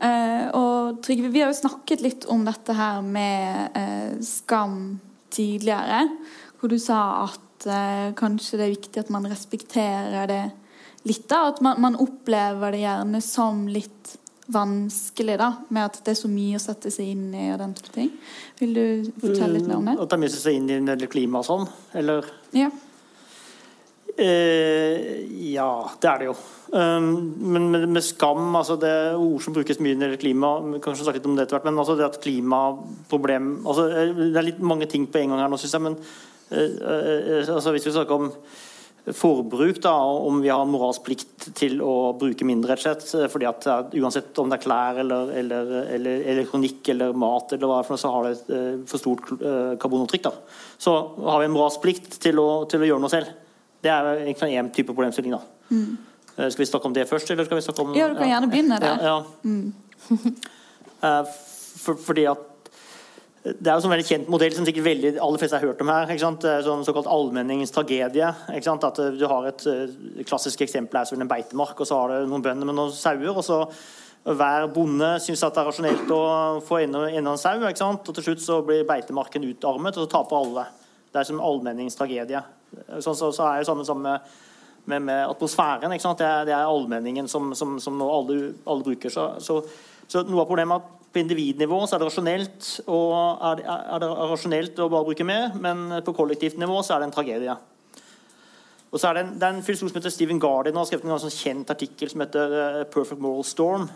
Eh, 0.00 0.44
og 0.56 1.00
Trygve, 1.04 1.30
vi 1.32 1.40
har 1.40 1.48
jo 1.52 1.60
snakket 1.60 2.04
litt 2.04 2.26
om 2.32 2.44
dette 2.44 2.76
her 2.76 3.00
med 3.04 3.76
eh, 3.76 4.12
skam 4.24 4.98
tidligere. 5.32 6.04
Hvor 6.60 6.72
du 6.72 6.76
sa 6.80 7.00
at 7.24 7.68
eh, 7.68 8.12
kanskje 8.18 8.60
det 8.60 8.66
er 8.66 8.74
viktig 8.76 9.04
at 9.04 9.12
man 9.14 9.28
respekterer 9.30 10.28
det 10.28 10.42
litt. 11.08 11.26
da, 11.32 11.46
At 11.48 11.60
man, 11.64 11.80
man 11.80 11.96
opplever 12.00 12.76
det 12.76 12.84
gjerne 12.84 13.24
som 13.24 13.64
litt 13.72 14.16
vanskelig 14.52 15.38
da, 15.40 15.50
med 15.70 15.88
at 15.88 15.98
det 16.04 16.14
er 16.14 16.20
så 16.20 16.30
mye 16.30 16.58
å 16.58 16.62
sette 16.62 16.92
seg 16.92 17.12
inn 17.14 17.26
i 17.32 17.48
og 17.54 17.58
den 17.62 17.74
type 17.78 17.94
ting. 17.94 18.12
Vil 18.60 18.76
du 18.76 18.84
fortelle 19.22 19.56
litt 19.56 19.66
mer 19.68 19.80
om 19.80 19.90
det? 19.90 19.96
Mm, 19.96 20.04
at 20.04 20.12
det 20.12 20.16
er 20.16 20.22
mye 20.22 20.30
å 20.30 20.34
sette 20.36 20.46
seg 20.48 20.60
inn 20.60 20.70
i 20.70 20.78
når 20.84 21.02
det 21.02 21.10
klima 21.12 21.42
og 21.42 21.48
sånn, 21.48 21.66
eller? 22.00 22.30
Ja. 22.56 22.70
Eh, 24.20 25.20
ja, 25.54 25.70
det 26.02 26.08
er 26.10 26.18
det 26.20 26.26
jo. 26.30 26.34
Um, 26.70 27.06
men 27.50 27.68
med, 27.72 27.86
med, 27.88 28.04
skam, 28.04 28.50
altså 28.54 28.76
det 28.78 28.90
er 28.90 29.18
ord 29.18 29.42
som 29.42 29.54
brukes 29.56 29.80
mye 29.82 29.96
når 29.98 30.14
det 30.14 30.20
klima, 30.22 30.52
kanskje 30.76 30.82
kan 30.84 30.98
snakke 31.00 31.18
litt 31.18 31.28
om 31.30 31.38
det 31.38 31.46
etter 31.46 31.56
hvert, 31.56 31.66
men 31.66 31.80
altså 31.82 31.96
det 31.98 32.06
at 32.06 32.18
klimaproblem 32.22 33.48
altså 33.64 33.86
eh, 33.90 34.12
Det 34.20 34.38
er 34.38 34.46
litt 34.46 34.60
mange 34.62 34.86
ting 34.90 35.08
på 35.10 35.18
en 35.18 35.32
gang 35.32 35.42
her 35.42 35.50
nå, 35.50 35.58
syns 35.58 35.74
jeg. 35.74 35.84
men 35.88 35.96
uh, 35.96 36.68
uh, 36.84 37.54
altså 37.56 37.74
Hvis 37.74 37.88
vi 37.88 37.94
snakker 37.96 38.20
om 38.20 38.30
forbruk, 39.06 39.80
da, 39.82 39.94
om 40.04 40.40
vi 40.42 40.50
har 40.52 40.66
moralsk 40.68 41.04
plikt 41.06 41.46
til 41.56 41.80
å 41.82 42.12
bruke 42.18 42.44
mindre, 42.46 42.76
rett 42.76 43.00
og 43.00 43.08
slett. 43.08 43.32
fordi 43.32 43.48
at 43.48 43.68
Uansett 43.96 44.38
om 44.38 44.50
det 44.50 44.58
er 44.58 44.64
klær 44.64 45.00
eller, 45.02 45.32
eller, 45.40 45.72
eller 45.96 46.26
elektronikk 46.34 46.90
eller 46.92 47.16
mat, 47.16 47.54
eller 47.56 47.70
hva 47.70 47.80
for 47.86 47.96
noe, 47.96 48.02
så 48.02 48.12
har 48.12 48.26
det 48.26 48.34
et 48.34 48.52
uh, 48.52 48.82
for 48.90 49.02
stort 49.02 49.32
uh, 49.40 49.72
karbonavtrykk. 49.80 50.26
Da. 50.28 50.34
Så 50.80 50.94
har 51.24 51.40
vi 51.40 51.48
en 51.48 51.56
moralsk 51.56 51.80
plikt 51.84 52.20
til 52.22 52.42
å, 52.42 52.48
til 52.70 52.84
å 52.84 52.90
gjøre 52.90 53.04
noe 53.04 53.12
selv. 53.12 53.32
Det 53.80 53.92
er 53.94 54.10
egentlig 54.18 54.60
en 54.60 54.70
type 54.76 54.92
problemstilling. 54.92 55.38
da. 55.38 55.42
Mm. 55.72 55.96
Uh, 56.36 56.46
skal 56.46 56.62
vi 56.62 56.70
snakke 56.74 56.90
om 56.90 56.96
det 57.00 57.08
først, 57.08 57.32
eller 57.32 57.48
skal 57.48 57.60
vi 57.60 57.66
snakke 57.66 57.86
om 57.86 57.96
Ja, 57.96 58.10
du 58.12 58.20
kan 58.20 58.30
gjerne 58.30 58.52
begynne 58.52 58.80
der. 58.84 59.00
Ja, 59.00 59.16
ja. 59.16 59.48
Mm. 59.48 59.72
for, 61.84 61.96
fordi 62.04 62.28
at 62.28 62.49
det 63.40 63.70
er 63.70 63.78
jo 63.78 63.88
en 63.88 63.94
veldig 63.94 64.04
kjent 64.04 64.26
modell 64.28 64.52
som 64.52 64.66
sikkert 64.68 64.84
veldig, 64.84 65.10
aller 65.24 65.40
fleste 65.40 65.56
har 65.56 65.64
hørt 65.64 65.78
om 65.80 65.88
her. 65.88 66.10
ikke 66.12 66.20
sant? 66.20 66.44
Sånn 66.66 66.82
såkalt 66.84 67.08
allmenningens 67.08 67.72
tragedie. 67.72 68.28
ikke 68.52 68.66
sant? 68.66 68.84
At 68.84 69.00
Du 69.16 69.24
har 69.30 69.48
et 69.48 69.64
klassisk 70.28 70.60
eksempel 70.60 71.00
er 71.00 71.08
som 71.08 71.20
en 71.20 71.30
beitemark, 71.30 71.80
og 71.80 71.88
så 71.88 72.02
har 72.02 72.12
du 72.12 72.28
noen 72.28 72.44
bønder 72.44 72.68
med 72.68 72.76
noen 72.76 72.92
sauer. 72.92 73.32
og 73.32 73.40
så 73.46 73.62
Hver 74.28 74.68
bonde 74.74 75.14
syns 75.24 75.40
det 75.40 75.56
er 75.56 75.64
rasjonelt 75.70 76.12
å 76.12 76.20
få 76.60 76.82
enda, 76.84 77.06
enda 77.08 77.32
en 77.32 77.40
sau. 77.40 77.56
ikke 77.56 77.80
sant? 77.80 78.04
og 78.04 78.14
Til 78.14 78.28
slutt 78.28 78.44
så 78.44 78.60
blir 78.60 78.84
beitemarken 78.84 79.48
utarmet, 79.48 79.96
og 79.96 80.04
så 80.04 80.12
taper 80.18 80.36
alle. 80.36 80.66
Det 81.10 81.20
er 81.22 81.24
som 81.24 81.40
allmenningens 81.40 81.96
tragedie. 81.96 82.44
Sånn 83.00 83.16
så, 83.16 83.32
så 83.32 83.48
er 83.48 83.62
det 83.62 83.70
samme 83.72 83.88
samme 83.88 84.18
med, 84.84 85.00
med, 85.00 85.24
atmosfæren. 85.30 85.92
ikke 85.92 86.02
sant? 86.04 86.20
Det 86.20 86.28
er, 86.28 86.44
det 86.44 86.52
er 86.52 86.68
allmenningen 86.68 87.28
som, 87.28 87.54
som, 87.54 87.78
som 87.80 88.02
alle, 88.04 88.52
alle 88.66 88.84
bruker. 88.84 89.08
Så, 89.08 89.30
så, 89.40 89.62
så 90.06 90.28
noe 90.28 90.44
av 90.44 90.50
problemet 90.50 90.76
er 90.76 90.84
at 90.84 90.99
på 91.10 91.18
individnivå 91.18 91.80
så 91.86 91.96
er 91.96 92.02
det 92.02 92.06
rasjonelt, 92.06 92.68
og 92.86 93.42
er, 93.50 93.64
er 93.66 94.02
det 94.02 94.10
rasjonelt 94.30 94.78
å 94.78 94.90
bare 94.92 95.08
bruke 95.08 95.26
mer, 95.26 95.50
men 95.58 96.00
på 96.06 96.14
kollektivt 96.14 96.60
nivå 96.60 96.78
så 96.86 96.94
er 96.94 97.02
det 97.02 97.10
en 97.10 97.16
tragedie. 97.16 97.56
Og 98.90 98.98
så 98.98 99.08
er 99.08 99.18
Det 99.18 99.24
en, 99.24 99.34
det 99.38 99.46
er 99.46 99.54
en 99.54 99.62
filosof 99.62 99.90
som 99.90 100.00
heter 100.00 100.14
Stephen 100.14 100.40
Gardin 100.42 100.78
har 100.78 100.86
skrevet 100.86 101.06
en 101.06 101.22
sånn 101.22 101.34
kjent 101.34 101.70
artikkel 101.70 102.10
som 102.10 102.22
heter 102.24 102.54
uh, 102.54 102.84
'Perfect 102.90 103.22
Moral 103.22 103.46
Storm'. 103.46 103.88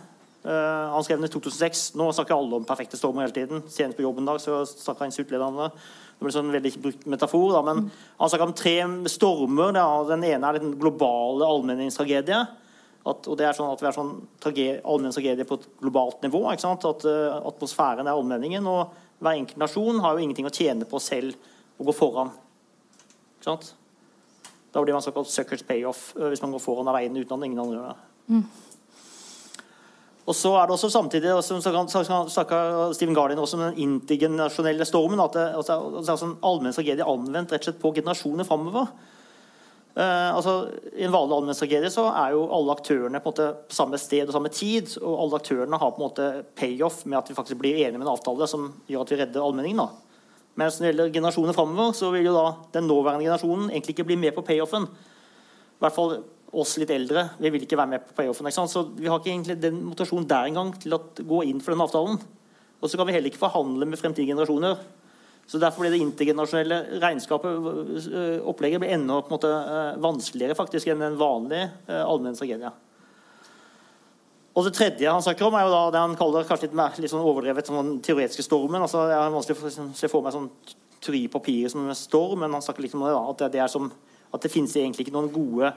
Uh, 0.44 0.92
han 0.92 1.04
skrev 1.04 1.18
den 1.18 1.26
i 1.26 1.32
2006. 1.32 1.94
Nå 1.98 2.10
snakker 2.12 2.36
alle 2.36 2.60
om 2.60 2.66
perfekte 2.68 2.98
stormer 3.00 3.24
hele 3.24 3.34
tiden. 3.34 3.62
Senest 3.66 3.96
på 3.98 4.04
jobben 4.04 4.26
dag 4.28 4.38
så 4.42 4.62
snakka 4.68 5.08
instituttlederne. 5.08 5.70
Det 5.70 6.22
ble 6.22 6.34
sånn 6.34 6.52
veldig 6.54 6.72
brukt 6.82 7.06
metafor, 7.10 7.48
da, 7.56 7.62
men 7.66 7.90
Han 8.20 8.30
snakka 8.30 8.46
om 8.46 8.54
tre 8.54 8.76
stormer. 9.10 9.72
Den 10.06 10.22
ene 10.22 10.46
er 10.46 10.60
den 10.60 10.76
globale 10.78 11.48
allmenningstragedie. 11.48 12.44
At, 13.04 13.26
og 13.28 13.36
det 13.36 13.44
er 13.44 13.56
sånn 13.56 13.68
at 13.68 13.82
vi 13.82 13.88
er 13.90 13.96
sånn 13.96 14.12
allmenn 14.88 15.12
tragedie 15.12 15.44
på 15.44 15.58
et 15.60 15.66
globalt 15.82 16.22
nivå. 16.24 16.40
ikke 16.50 16.64
sant? 16.64 16.86
At 16.88 17.04
uh, 17.04 17.36
atmosfæren 17.50 18.08
er 18.08 18.16
allmenningen. 18.16 18.64
Og 18.70 18.94
hver 19.20 19.36
enkelt 19.36 19.60
nasjon 19.60 20.00
har 20.00 20.14
jo 20.14 20.24
ingenting 20.24 20.48
å 20.48 20.54
tjene 20.54 20.88
på 20.88 21.00
selv 21.04 21.36
å 21.76 21.84
gå 21.84 21.94
foran. 21.96 22.32
ikke 23.36 23.50
sant? 23.50 23.74
Da 24.72 24.82
blir 24.82 24.96
man 24.96 25.04
såkalt 25.04 25.28
suckers 25.30 25.62
payoff 25.68 26.14
uh, 26.16 26.30
hvis 26.32 26.42
man 26.42 26.56
går 26.56 26.64
foran 26.64 26.88
av 26.88 26.96
veien 26.96 27.16
uten 27.16 27.36
at 27.36 27.48
ingen 27.50 27.60
andre 27.60 27.76
gjør 27.76 27.90
det. 27.92 28.08
Mm. 28.32 28.46
Og 30.24 30.32
så 30.32 30.54
er 30.56 30.64
det 30.64 30.72
også 30.72 30.88
samtidig 30.88 31.32
som 31.44 31.60
snakker 31.60 32.94
Stephen 32.96 33.16
Guardian 33.16 33.42
også 33.42 33.58
om 33.58 33.66
den 33.66 33.82
intergenerasjonelle 33.84 34.86
stormen. 34.88 35.20
At 35.20 35.36
det, 35.36 35.50
altså, 35.58 35.76
altså, 36.00 36.16
sånn 36.22 36.38
allmenn 36.40 36.72
tragedie 36.72 37.04
anvendt 37.04 37.52
rett 37.52 37.60
og 37.60 37.68
slett 37.68 37.82
på 37.82 37.92
generasjoner 37.98 38.48
framover. 38.48 38.88
Uh, 39.94 40.34
altså, 40.34 40.52
I 40.98 41.04
en 41.06 41.12
vanlig 41.14 41.36
allmennhetstragedie 41.36 41.90
så 41.94 42.08
er 42.10 42.32
jo 42.34 42.48
alle 42.56 42.74
aktørene 42.74 43.20
på, 43.22 43.30
måte 43.30 43.44
på 43.70 43.76
samme 43.76 43.98
sted 44.02 44.26
og 44.26 44.34
samme 44.34 44.50
tid. 44.50 44.96
Og 44.98 45.20
alle 45.22 45.38
aktørene 45.38 45.78
har 45.78 45.92
på 45.94 46.00
en 46.00 46.06
måte 46.08 46.30
payoff 46.58 47.04
med 47.06 47.20
at 47.20 47.30
vi 47.30 47.36
faktisk 47.36 47.60
blir 47.60 47.78
enige 47.78 48.00
med 48.00 48.08
en 48.08 48.14
avtale 48.16 48.48
som 48.50 48.72
gjør 48.90 49.06
at 49.06 49.14
vi 49.14 49.20
redder 49.22 49.46
allmenningen. 49.46 49.84
da. 49.84 50.14
Mens 50.58 50.78
når 50.78 50.86
det 50.86 50.92
gjelder 50.92 51.14
generasjoner 51.14 51.56
framover, 51.56 51.94
så 51.98 52.10
vil 52.14 52.28
jo 52.28 52.34
da 52.34 52.46
den 52.76 52.86
nåværende 52.90 53.26
generasjonen 53.26 53.70
egentlig 53.70 53.96
ikke 53.96 54.08
bli 54.10 54.18
med 54.22 54.34
på 54.36 54.46
payoffen. 54.46 54.86
I 54.86 55.82
hvert 55.82 55.96
fall 55.96 56.16
oss 56.54 56.76
litt 56.78 56.92
eldre. 56.94 57.28
Vi 57.42 57.50
vil 57.50 57.64
ikke 57.66 57.78
være 57.78 57.92
med 57.94 58.04
på 58.06 58.18
payoffen. 58.18 58.46
Ikke 58.46 58.58
sant? 58.60 58.70
Så 58.70 58.84
vi 58.94 59.10
har 59.10 59.18
ikke 59.18 59.32
egentlig 59.32 59.58
den 59.62 59.80
motivasjonen 59.82 60.28
der 60.30 60.50
engang 60.50 60.70
til 60.78 60.94
å 60.94 61.02
gå 61.18 61.42
inn 61.48 61.62
for 61.62 61.74
den 61.74 61.82
avtalen. 61.82 62.20
Og 62.78 62.90
så 62.90 62.98
kan 62.98 63.08
vi 63.08 63.16
heller 63.16 63.32
ikke 63.32 63.42
forhandle 63.42 63.88
med 63.88 63.98
fremtidige 63.98 64.34
generasjoner. 64.34 64.78
Så 65.46 65.60
Derfor 65.60 65.84
ble 65.84 65.92
det 65.92 66.00
intergenerasjonelle 66.00 67.00
regnskapet 67.02 67.66
øh, 68.08 68.38
opplegget 68.48 68.80
ble 68.80 68.94
enda 68.94 69.18
på 69.20 69.28
en 69.28 69.36
måte 69.36 69.50
øh, 69.50 69.90
vanskeligere 70.02 70.56
faktisk 70.56 70.88
enn 70.88 71.04
en 71.04 71.18
vanlig 71.20 71.66
uh, 71.90 72.00
allmenn 72.00 72.38
tragedie. 72.38 72.70
Og 74.54 74.64
Det 74.64 74.72
tredje 74.76 75.10
han 75.10 75.22
snakker 75.22 75.48
om, 75.48 75.56
er 75.58 75.66
jo 75.66 75.74
da 75.74 75.82
det 75.92 76.00
han 76.00 76.16
kaller 76.16 76.46
kanskje 76.48 76.70
litt, 76.70 77.00
litt 77.02 77.12
sånn 77.12 77.26
overdrevet 77.26 77.68
sånn 77.68 77.98
teoretiske 78.06 78.46
stormen. 78.46 78.80
altså 78.86 79.08
Jeg 79.10 79.18
har 79.18 79.34
vanskelig 79.34 79.58
å 79.58 79.88
se 79.98 80.10
for 80.10 80.24
meg 80.24 80.36
sånn 80.36 80.50
på 81.04 81.28
papiret 81.28 81.72
som 81.72 81.82
en 81.84 81.98
storm, 81.98 82.40
men 82.40 82.54
han 82.54 82.62
snakker 82.64 82.86
litt 82.86 82.94
om 82.96 83.02
det 83.04 83.12
da, 83.12 83.24
at 83.28 83.42
det, 83.42 83.48
det, 83.58 83.64
som, 83.68 83.90
at 84.32 84.40
det 84.40 84.48
finnes 84.48 84.72
egentlig 84.72 85.04
ikke 85.04 85.16
noen 85.16 85.28
gode 85.34 85.74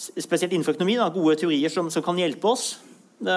spesielt 0.00 0.54
innenfor 0.54 0.78
økonomi, 0.78 0.94
da, 0.96 1.10
gode 1.12 1.36
teorier 1.42 1.68
som, 1.68 1.90
som 1.92 2.04
kan 2.06 2.16
hjelpe 2.16 2.48
oss. 2.48 2.78
Det, 3.20 3.36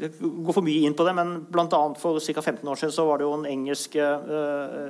gå 0.00 0.54
for 0.54 0.64
mye 0.64 0.86
inn 0.86 0.96
på 0.96 1.04
det, 1.04 1.12
men 1.16 1.32
bl.a. 1.52 1.80
for 2.00 2.20
ca. 2.20 2.42
15 2.42 2.68
år 2.68 2.78
siden 2.80 2.94
så 2.94 3.04
var 3.08 3.20
det 3.20 3.26
jo 3.26 3.34
en 3.36 3.48
engelsk 3.48 3.96
uh, 4.00 4.88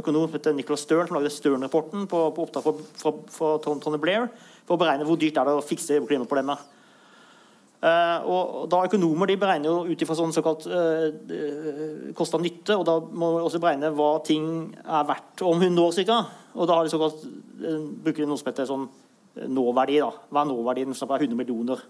økonom 0.00 0.26
som 0.26 0.36
heter 0.36 0.56
Nicholas 0.56 0.82
Stern 0.86 1.06
som 1.06 1.18
lagde 1.18 1.30
Stern-rapporten 1.30 2.08
på, 2.10 2.22
på, 2.34 2.46
oppdrag 2.46 2.82
fra, 2.98 3.12
fra, 3.30 3.52
Tony 3.62 4.00
Blair 4.02 4.26
for 4.66 4.74
å 4.76 4.80
beregne 4.82 5.06
hvor 5.06 5.20
dyrt 5.20 5.38
er 5.38 5.48
det 5.48 5.54
å 5.58 5.64
fikse 5.64 6.00
klimaproblemet. 6.08 6.66
Uh, 7.82 8.18
og 8.30 8.42
da 8.70 8.84
Økonomer 8.86 9.30
de 9.30 9.38
beregner 9.42 9.66
jo 9.66 9.90
ut 9.90 10.02
ifra 10.04 10.14
sånn 10.14 10.34
såkalt 10.34 10.68
uh, 10.70 11.08
av 12.22 12.44
nytte 12.44 12.76
og 12.78 12.84
Da 12.86 12.92
må 13.02 13.32
vi 13.34 13.40
også 13.42 13.58
beregne 13.62 13.90
hva 13.90 14.12
ting 14.22 14.44
er 14.82 15.08
verdt 15.08 15.42
om 15.42 15.58
100 15.58 15.82
år 15.82 15.96
ca. 16.06 16.20
Og 16.54 16.70
da 16.70 16.78
har 16.78 16.86
de 16.86 16.94
såkalt, 16.94 17.24
uh, 17.62 17.80
bruker 18.04 18.22
de 18.22 18.30
noe 18.30 18.38
som 18.38 18.52
heter 18.52 18.70
sånn 18.70 18.86
nåverdi. 19.50 19.98
da. 20.02 20.12
Hva 20.30 20.44
er 20.44 20.50
nåverdien 20.50 20.94
er 20.94 21.18
100 21.26 21.38
millioner 21.38 21.82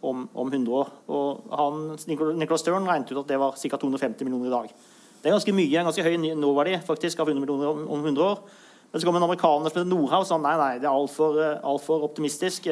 om, 0.00 0.24
om 0.34 0.48
100 0.52 0.72
år? 0.72 0.90
Og 1.12 1.52
han, 1.60 1.84
Nicholas 2.08 2.64
Stern 2.64 2.88
regnet 2.88 3.12
ut 3.12 3.22
at 3.22 3.30
det 3.30 3.38
var 3.40 3.58
ca. 3.58 3.76
250 3.76 4.26
millioner 4.26 4.48
i 4.48 4.54
dag. 4.54 4.74
Det 5.20 5.28
er 5.28 5.36
ganske 5.36 5.54
mye, 5.54 5.76
en 5.76 5.88
ganske 5.90 6.04
høy 6.06 6.16
nåverdi 6.40 6.78
faktisk, 6.86 7.20
av 7.20 7.28
100 7.28 7.44
millioner 7.44 7.70
om, 7.72 7.84
om 7.96 8.04
100 8.04 8.24
år. 8.24 8.42
Men 8.90 9.00
så 9.00 9.06
kommer 9.06 9.20
en 9.20 9.28
amerikaner 9.28 9.70
som 9.70 9.78
heter 9.78 9.90
Nordhaug 9.90 10.24
og 10.24 10.28
sa 10.28 10.38
nei, 10.40 10.56
nei, 10.58 10.72
det 10.82 10.88
er 10.88 10.94
altfor 10.96 11.38
alt 11.38 11.84
for 11.84 12.06
optimistisk. 12.06 12.66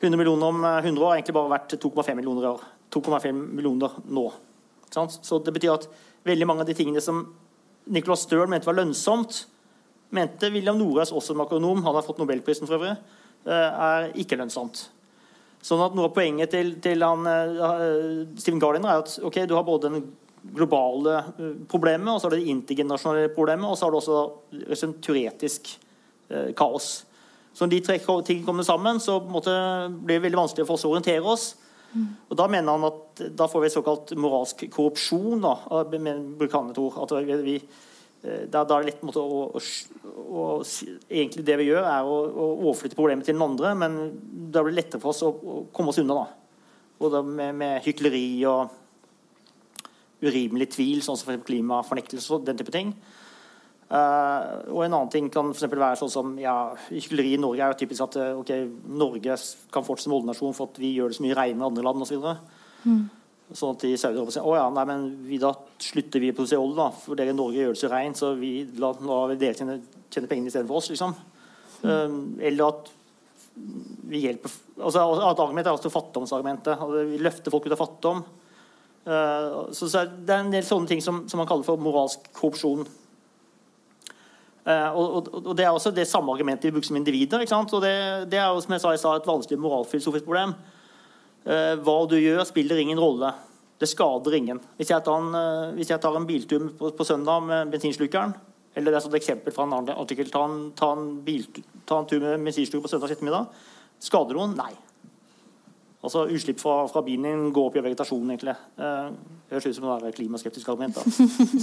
100 0.00 0.16
millioner 0.16 0.46
om 0.46 0.62
100 0.64 1.02
år 1.02 1.10
har 1.10 1.18
egentlig 1.18 1.36
bare 1.36 1.52
vært 1.56 1.74
2,5 1.82 2.14
millioner 2.16 2.46
i 2.46 2.52
år. 2.54 2.62
2,5 2.94 3.42
millioner 3.58 3.98
nå. 4.08 4.28
Så 4.88 5.40
det 5.44 5.52
betyr 5.52 5.74
at 5.74 5.88
veldig 6.24 6.48
mange 6.48 6.64
av 6.64 6.70
de 6.70 6.76
tingene 6.78 7.02
som 7.04 7.26
Nicholas 7.92 8.24
Stern 8.24 8.50
mente 8.52 8.68
var 8.68 8.78
lønnsomt, 8.78 9.42
mente 10.14 10.48
William 10.52 10.78
Nordhaus, 10.78 11.12
også 11.12 11.34
som 11.34 11.42
økonom, 11.44 11.82
han 11.84 11.96
har 11.96 12.06
fått 12.06 12.20
nobelprisen 12.20 12.68
for 12.68 12.78
øvrig, 12.78 12.94
er 13.48 14.08
ikke 14.16 14.38
lønnsomt. 14.40 14.86
Sånn 15.64 15.82
at 15.82 15.96
Noe 15.96 16.08
av 16.08 16.14
poenget 16.16 16.52
til, 16.54 16.76
til 16.82 17.02
han, 17.02 17.26
uh, 17.26 18.24
Steven 18.38 18.62
Gardiner 18.62 18.92
er 18.92 19.02
at 19.02 19.16
okay, 19.26 19.46
du 19.48 19.56
har 19.56 19.66
både 19.66 19.90
den 19.90 20.04
globale 20.54 21.18
uh, 21.34 21.52
problemet, 21.70 22.12
og 22.12 22.20
så 22.20 22.28
har 22.28 22.36
du 22.36 22.40
det 22.42 22.54
intergenerasjonale 22.54 23.32
problemet, 23.34 23.66
og 23.66 23.78
så 23.78 23.86
har 23.86 23.94
du 23.94 23.98
også 23.98 24.20
liksom, 24.68 24.96
teoretisk 25.04 25.72
uh, 26.30 26.50
kaos. 26.58 26.92
Så 27.58 27.66
når 27.66 27.74
de 27.74 27.80
tre 27.88 27.98
tingene 27.98 28.46
kommer 28.46 28.66
sammen, 28.66 29.00
så 29.02 29.18
blir 29.18 30.14
det 30.14 30.22
veldig 30.28 30.38
vanskelig 30.44 30.68
for 30.68 30.78
oss 30.78 30.86
å 30.86 30.92
orientere 30.92 31.26
oss. 31.26 31.48
Mm. 31.92 32.08
Og 32.28 32.36
Da 32.36 32.46
mener 32.46 32.76
han 32.76 32.86
at 32.88 33.22
da 33.34 33.48
får 33.48 33.64
vi 33.64 33.70
såkalt 33.72 34.12
moralsk 34.20 34.66
korrupsjon. 34.70 35.40
Da, 35.42 35.54
bruker 35.90 36.58
han 36.58 36.70
et 36.70 36.78
ord. 36.78 36.98
At 37.02 37.14
vi, 37.26 37.56
eh, 37.56 37.62
da, 38.22 38.64
da, 38.64 38.74
er 38.74 38.82
det 38.82 38.90
lett 38.90 39.04
måte, 39.06 39.22
å, 39.22 39.44
å, 39.54 39.60
å, 40.18 40.46
Egentlig 41.06 41.44
det 41.46 41.58
vi 41.60 41.68
gjør, 41.68 41.84
er 41.86 42.08
å, 42.08 42.16
overflytte 42.56 42.98
problemet 42.98 43.28
til 43.28 43.36
den 43.36 43.44
andre, 43.46 43.74
men 43.78 43.98
da 44.50 44.64
blir 44.64 44.74
det 44.74 44.82
lettere 44.82 45.02
for 45.02 45.14
oss 45.14 45.22
å, 45.22 45.62
komme 45.74 45.92
oss 45.92 46.00
unna. 46.02 46.24
da. 46.24 46.66
Både 46.98 47.22
med, 47.22 47.54
med 47.60 47.78
hykleri 47.84 48.26
og 48.50 48.74
urimelig 50.24 50.72
tvil, 50.74 51.02
sånn 51.04 51.18
som 51.18 51.30
for 51.30 51.46
klimafornektelse 51.46 52.34
og 52.34 52.46
den 52.48 52.58
type 52.58 52.74
ting. 52.74 52.90
Uh, 53.88 54.68
og 54.68 54.82
en 54.84 54.92
annen 54.92 55.08
ting 55.08 55.30
kan 55.32 55.48
for 55.56 55.80
være 55.80 55.96
sånn 55.96 56.10
som 56.12 56.34
ja, 56.36 56.74
Hykleri 56.90 57.30
i 57.32 57.38
Norge 57.40 57.62
er 57.64 57.70
jo 57.72 57.78
typisk 57.80 58.04
at 58.04 58.18
uh, 58.20 58.34
okay, 58.36 58.66
Norge 58.84 59.38
kan 59.72 59.86
fortsette 59.86 60.10
som 60.10 60.16
oljenasjon 60.18 60.56
for 60.58 60.68
at 60.68 60.80
vi 60.82 60.90
gjør 60.98 61.08
det 61.08 61.16
så 61.16 61.24
mye 61.24 61.38
renere 61.38 61.56
enn 61.56 61.64
andre 61.70 61.86
land 61.86 62.04
osv. 62.04 62.26
Mm. 62.84 63.06
Sånn 63.56 63.72
at 63.72 63.84
de 63.84 63.94
Saudi-Arabia 63.96 64.34
sier 64.34 64.44
at 64.44 64.58
ja, 64.58 64.66
nei, 64.76 64.84
men 64.90 65.04
vi, 65.24 65.38
da 65.40 65.54
slutter 65.80 66.20
vi 66.20 66.32
å 66.32 66.36
produsere 66.36 66.60
olje, 66.60 66.76
da, 66.76 66.88
for 66.92 67.16
dere 67.16 67.32
i 67.32 67.36
Norge 67.36 67.62
gjør 67.62 67.76
det 67.76 67.80
så 67.80 67.88
rent, 67.92 68.20
så 68.20 68.32
vi, 68.36 68.52
la, 68.76 68.92
la 69.08 69.18
dere 69.32 69.56
tjene, 69.56 69.78
tjene 70.12 70.28
pengene 70.28 70.52
istedenfor 70.52 70.80
oss. 70.82 70.90
liksom. 70.92 71.14
Mm. 71.80 71.88
Um, 71.88 72.18
eller 72.44 72.74
at 72.74 72.92
vi 74.08 74.24
hjelper 74.24 74.50
altså, 74.82 75.02
At 75.14 75.38
argumentet 75.38 75.68
er 75.70 75.76
også 75.76 75.92
fattigdomsargumentet. 75.94 76.74
Altså, 76.74 77.04
vi 77.08 77.20
løfter 77.22 77.54
folk 77.54 77.66
ut 77.66 77.74
av 77.74 77.80
fattigdom. 77.80 78.22
så, 79.08 79.88
så 79.88 80.02
det 80.04 80.34
er 80.34 80.42
en 80.42 80.52
del 80.52 80.66
sånne 80.66 80.90
ting 80.90 81.02
som, 81.04 81.22
som 81.30 81.40
man 81.40 81.48
kaller 81.48 81.66
for 81.66 81.80
moralsk 81.80 82.28
korrupsjon. 82.36 82.84
Uh, 84.68 84.90
og, 84.92 85.28
og, 85.32 85.54
Det 85.56 85.64
er 85.64 85.72
også 85.72 85.94
det 85.96 86.04
samme 86.08 86.32
argumentet 86.34 86.68
vi 86.68 86.74
bruker 86.76 86.90
som 86.90 86.98
individer. 87.00 87.40
ikke 87.40 87.54
sant? 87.54 87.72
Og 87.72 87.80
det, 87.82 87.94
det, 88.28 88.40
er 88.40 88.52
jo 88.52 88.60
som 88.60 88.74
jeg 88.76 88.84
sa 88.84 88.92
jeg 88.92 89.00
sa 89.00 89.14
et 89.16 89.28
vanskelig 89.28 89.60
moralfilosofisk 89.64 90.28
problem. 90.28 90.52
Uh, 91.48 91.74
hva 91.80 91.98
du 92.10 92.18
gjør, 92.20 92.42
spiller 92.48 92.80
ingen 92.82 93.00
rolle. 93.00 93.32
Det 93.78 93.88
skader 93.88 94.34
ingen. 94.36 94.60
Hvis 94.76 94.90
jeg 94.90 95.04
tar 95.06 95.22
en, 95.22 95.74
hvis 95.76 95.92
jeg 95.92 96.02
tar 96.02 96.16
en 96.18 96.26
biltur 96.26 96.66
på, 96.76 96.90
på, 96.98 97.06
søndag 97.06 97.44
med 97.46 97.70
bensinslukeren, 97.72 98.34
eller 98.74 98.92
det 98.92 98.98
er 98.98 99.06
et 99.08 99.20
eksempel 99.20 99.54
fra 99.54 99.64
en 99.68 99.76
annen 99.76 99.94
artikkel, 99.94 100.28
ta 100.34 100.42
en, 100.48 100.58
ta 100.76 100.90
en, 100.96 101.06
bil, 101.24 101.46
ta 101.86 102.00
en 102.02 102.10
tur 102.10 102.20
med 102.24 102.50
bensinsluker 102.50 102.84
på 102.84 102.90
søndag 102.90 103.14
ettermiddag, 103.14 103.46
skader 104.02 104.34
det 104.34 104.40
noen? 104.40 104.58
Nei. 104.58 104.72
Altså 105.98 106.28
Utslipp 106.30 106.60
fra, 106.62 106.84
fra, 106.86 107.02
bilen 107.02 107.48
går 107.54 107.70
opp 107.70 107.76
i 107.76 107.82
vegetasjonen, 107.82 108.30
egentlig. 108.30 108.54
Uh, 108.78 109.10
høres 109.50 109.66
ut 109.66 109.78
som 109.80 109.88
et 109.96 110.14
klimaskeptisk 110.14 110.70
argument. 110.70 111.00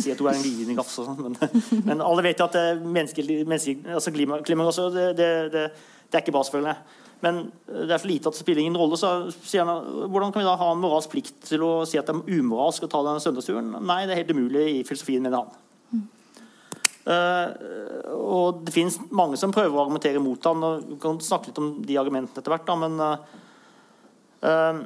CO2 0.02 0.28
er 0.28 0.34
en 0.34 0.44
glidende 0.44 0.76
gass, 0.76 0.98
sånn, 0.98 1.22
men, 1.24 1.38
men, 1.88 2.04
alle 2.04 2.26
vet 2.26 2.44
jo 2.44 2.50
at 2.50 2.58
menneske, 2.84 3.24
menneske, 3.24 3.78
altså 3.96 4.12
klima, 4.12 4.42
klimagasser 4.44 4.92
det, 4.92 5.06
det, 5.20 5.30
det, 5.54 5.66
det, 5.72 6.12
er 6.12 6.26
ikke 6.26 6.36
bra, 6.36 6.44
selvfølgelig. 6.50 7.04
Men 7.26 7.42
det 7.66 7.90
er 7.90 8.02
så 8.02 8.10
lite 8.10 8.30
at 8.30 8.38
det 8.38 8.44
spiller 8.44 8.62
ingen 8.62 8.78
rolle. 8.78 9.00
Så 9.02 9.12
sier 9.42 9.66
han, 9.66 10.10
hvordan 10.14 10.34
kan 10.34 10.44
vi 10.44 10.48
da 10.48 10.58
ha 10.62 10.72
en 10.72 10.82
moralsk 10.84 11.10
plikt 11.16 11.40
til 11.50 11.66
å 11.66 11.72
si 11.90 11.98
at 11.98 12.10
det 12.10 12.14
er 12.16 12.42
umoralsk 12.42 12.86
å 12.86 12.92
ta 12.92 13.02
den 13.08 13.24
søndagsturen? 13.24 13.72
Nei, 13.82 14.04
det 14.06 14.14
er 14.14 14.22
helt 14.22 14.36
umulig 14.38 14.66
i 14.76 14.84
filosofien, 14.88 15.26
mener 15.26 15.44
han. 15.44 15.62
Uh, 17.06 17.50
og 18.18 18.64
det 18.66 18.74
finnes 18.74 18.96
mange 19.14 19.38
som 19.38 19.52
prøver 19.54 19.78
å 19.78 19.84
argumentere 19.84 20.18
mot 20.18 20.42
han 20.50 20.64
og 20.66 20.88
Vi 20.90 20.96
kan 21.04 21.20
snakke 21.22 21.52
litt 21.52 21.60
om 21.62 21.68
de 21.86 22.00
argumentene 22.02 22.42
etter 22.42 22.54
hvert. 22.54 22.66
Da, 22.66 22.78
men 22.82 22.98
uh, 23.02 23.42
Uh, 24.46 24.84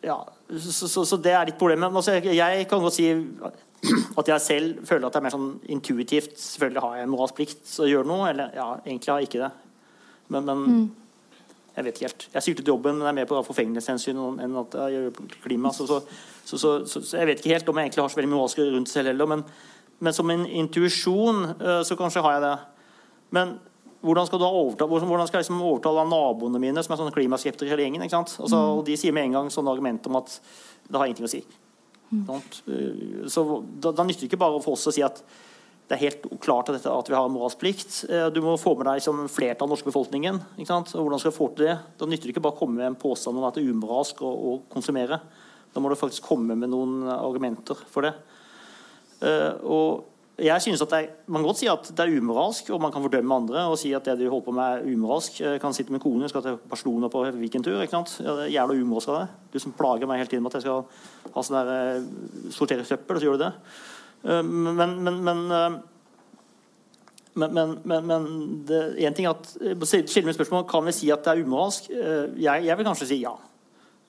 ja, 0.00 0.28
så, 0.60 0.88
så, 0.88 1.04
så, 1.04 1.16
det 1.16 1.32
er 1.34 1.48
litt 1.48 1.58
problemet. 1.58 1.90
Altså, 1.90 2.18
jeg 2.18 2.66
kan 2.70 2.82
godt 2.82 2.96
si 2.96 3.08
at 4.18 4.30
jeg 4.30 4.44
selv 4.44 4.84
føler 4.88 5.06
at 5.06 5.14
det 5.14 5.20
er 5.20 5.26
mer 5.26 5.34
sånn 5.34 5.50
intuitivt. 5.70 6.36
Selvfølgelig 6.40 6.84
har 6.84 6.96
jeg 6.96 7.06
en 7.06 7.12
moralsk 7.12 7.38
plikt 7.38 7.72
å 7.82 7.88
gjøre 7.88 8.08
noe. 8.08 8.30
Eller 8.32 8.54
ja, 8.56 8.68
egentlig 8.84 9.12
har 9.12 9.22
jeg 9.22 9.30
ikke 9.30 9.42
det. 9.44 9.50
Men, 10.28 10.44
men 10.44 10.64
mm. 10.64 10.86
jeg 11.76 11.86
vet 11.86 11.98
ikke 11.98 12.08
helt. 12.08 12.26
Jeg 12.34 12.46
sykler 12.46 12.66
til 12.66 12.74
jobben, 12.74 12.98
men 12.98 13.06
det 13.06 13.12
er 13.12 13.18
mer 13.20 13.30
på 13.30 13.42
forfengelighetshensyn 13.48 14.20
enn 14.44 14.58
at 14.62 14.76
jeg 14.82 14.96
gjør 14.96 15.22
klima. 15.44 15.72
Så, 15.74 15.88
så, 16.48 16.74
jeg 17.14 17.30
vet 17.30 17.40
ikke 17.42 17.54
helt 17.54 17.72
om 17.72 17.80
jeg 17.80 17.90
egentlig 17.90 18.04
har 18.04 18.12
så 18.12 18.20
veldig 18.20 18.32
mye 18.32 18.40
moralsk 18.40 18.64
rundt 18.64 18.92
selv 18.92 19.12
heller. 19.12 19.30
Men, 19.34 19.46
men 20.04 20.16
som 20.16 20.34
en 20.34 20.44
intuisjon 20.46 21.44
eh, 21.54 21.80
så 21.86 21.98
kanskje 21.98 22.24
har 22.24 22.38
jeg 22.38 22.46
det. 22.48 22.56
Men 23.36 23.58
hvordan 24.00 24.26
skal, 24.28 24.42
overta, 24.46 24.86
hvordan 24.86 25.26
skal 25.26 25.40
jeg 25.40 25.46
liksom 25.46 25.62
overtale 25.62 26.04
naboene 26.06 26.60
mine, 26.62 26.82
som 26.86 26.94
er 26.94 27.00
sånne 27.00 27.14
klimaskeptikere 27.16 27.74
hele 27.74 27.88
gjengen? 27.88 28.04
Altså, 28.06 28.46
mm. 28.46 28.58
og 28.78 28.84
De 28.86 28.98
sier 28.98 29.14
med 29.14 29.26
en 29.26 29.40
gang 29.40 29.50
sånne 29.50 29.72
argument 29.74 30.06
om 30.06 30.20
at 30.20 30.36
det 30.88 31.00
har 31.00 31.08
ingenting 31.08 31.26
å 31.26 31.32
si. 31.32 31.42
Mm. 32.08 32.28
Så 33.28 33.44
da, 33.82 33.90
da, 33.90 34.04
nytter 34.06 34.24
det 34.24 34.30
ikke 34.30 34.40
bare 34.40 34.62
for 34.64 34.78
oss 34.78 34.86
å 34.88 34.94
si 34.94 35.02
at 35.04 35.20
det 35.88 35.96
er 35.96 36.02
helt 36.02 36.26
klart 36.44 36.68
at, 36.68 36.84
at 36.84 37.08
vi 37.08 37.16
har 37.16 37.24
en 37.24 37.32
moralsk 37.32 37.60
plikt. 37.62 38.02
Eh, 38.12 38.26
du 38.28 38.42
må 38.44 38.58
få 38.60 38.74
med 38.76 38.84
deg 38.90 39.00
liksom, 39.00 39.22
flertallet 39.32 39.62
av 39.62 39.68
den 39.68 39.72
norske 39.72 39.88
befolkningen. 39.88 40.40
Og 40.60 40.90
hvordan 40.92 41.22
skal 41.22 41.32
du 41.32 41.38
få 41.38 41.48
til 41.56 41.70
det? 41.70 41.78
Da 41.96 42.08
nytter 42.08 42.28
det 42.28 42.34
ikke 42.34 42.44
bare 42.44 42.58
å 42.58 42.60
komme 42.60 42.76
med 42.76 42.90
en 42.90 42.98
påstand 43.00 43.40
om 43.40 43.46
at 43.48 43.56
det 43.56 43.64
er 43.64 43.72
umoralsk 43.72 44.20
å, 44.20 44.28
å 44.28 44.52
konsumere. 44.68 45.20
Da 45.72 45.80
må 45.80 45.88
du 45.88 45.96
faktisk 45.96 46.28
komme 46.28 46.58
med 46.60 46.74
noen 46.74 47.08
argumenter 47.08 47.80
for 47.88 48.04
det. 48.04 48.12
Uh, 49.18 49.52
og 49.66 49.88
jeg 50.38 50.62
synes 50.62 50.82
at 50.84 50.92
er, 50.94 51.08
Man 51.26 51.40
kan 51.40 51.48
godt 51.48 51.58
si 51.58 51.66
at 51.66 51.88
det 51.90 52.04
er 52.04 52.12
umoralsk, 52.14 52.68
og 52.70 52.82
man 52.84 52.92
kan 52.94 53.02
fordømme 53.02 53.38
andre 53.40 53.64
og 53.66 53.74
si 53.80 53.90
at 53.96 54.06
det 54.06 54.20
du 54.20 54.28
holder 54.28 54.44
på 54.46 54.54
med 54.54 54.76
er 54.76 54.92
umoralsk. 54.92 55.40
Jeg 55.40 55.62
kan 55.64 55.74
sitte 55.74 55.94
med 55.94 56.04
kone 56.04 56.28
skal 56.30 56.44
til 56.44 56.60
Barcelona 56.68 57.10
på 57.10 57.24
weekendtur. 57.40 57.80
ikke 57.82 57.96
sant? 57.96 58.18
Jævla 58.20 58.76
umoralsk 58.76 59.10
av 59.10 59.22
deg. 59.22 59.36
Du 59.52 59.58
som 59.64 59.74
plager 59.74 60.06
meg 60.06 60.20
hele 60.20 60.30
tiden 60.30 60.44
med 60.44 60.52
at 60.52 60.60
jeg 60.60 60.68
skal 60.68 61.32
ha 61.34 61.46
sånn 61.48 61.58
der, 61.58 62.52
sortere 62.54 62.86
søppel, 62.86 63.16
og 63.16 63.22
så 63.22 63.30
gjør 63.30 63.40
du 63.40 63.46
det. 63.48 63.52
Uh, 64.24 64.42
men, 64.42 64.98
men, 65.04 65.22
men 65.24 65.44
uh, 65.52 65.78
men, 67.38 67.54
men, 67.84 68.06
men 68.06 68.24
det, 68.66 68.80
en 69.06 69.14
ting 69.14 69.28
at 69.30 69.52
Skille 70.10 70.32
spørsmål 70.34 70.64
kan 70.66 70.82
vi 70.88 70.96
si 70.96 71.12
at 71.14 71.22
det 71.22 71.36
er 71.36 71.44
umoralsk. 71.46 71.84
Jeg, 71.86 72.64
jeg 72.66 72.74
vil 72.80 72.88
kanskje 72.88 73.06
si 73.12 73.20
ja. 73.20 73.30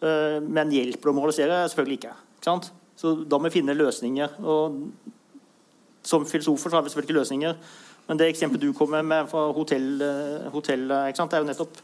Men 0.01 0.73
hjelper 0.73 1.11
det 1.11 1.11
å 1.11 1.13
moralisere? 1.13 1.59
Selvfølgelig 1.69 1.99
ikke. 1.99 2.15
ikke 2.39 2.55
så 2.97 3.11
da 3.29 3.37
må 3.37 3.51
vi 3.51 3.59
finne 3.59 3.77
løsninger. 3.77 4.39
og 4.41 4.79
som 6.01 6.25
filosofer 6.25 6.69
så 6.69 6.75
har 6.75 6.83
vi 6.83 6.89
selvfølgelig 6.89 7.09
ikke 7.09 7.19
løsninger. 7.19 7.55
Men 8.07 8.19
det 8.19 8.29
eksempelet 8.31 8.63
du 8.63 8.73
kommer 8.73 9.03
med 9.05 9.29
fra 9.29 9.49
hotell, 9.53 10.01
eh, 10.01 10.49
hotell 10.53 10.91
er 10.91 11.13
jo 11.13 11.45
nettopp 11.45 11.77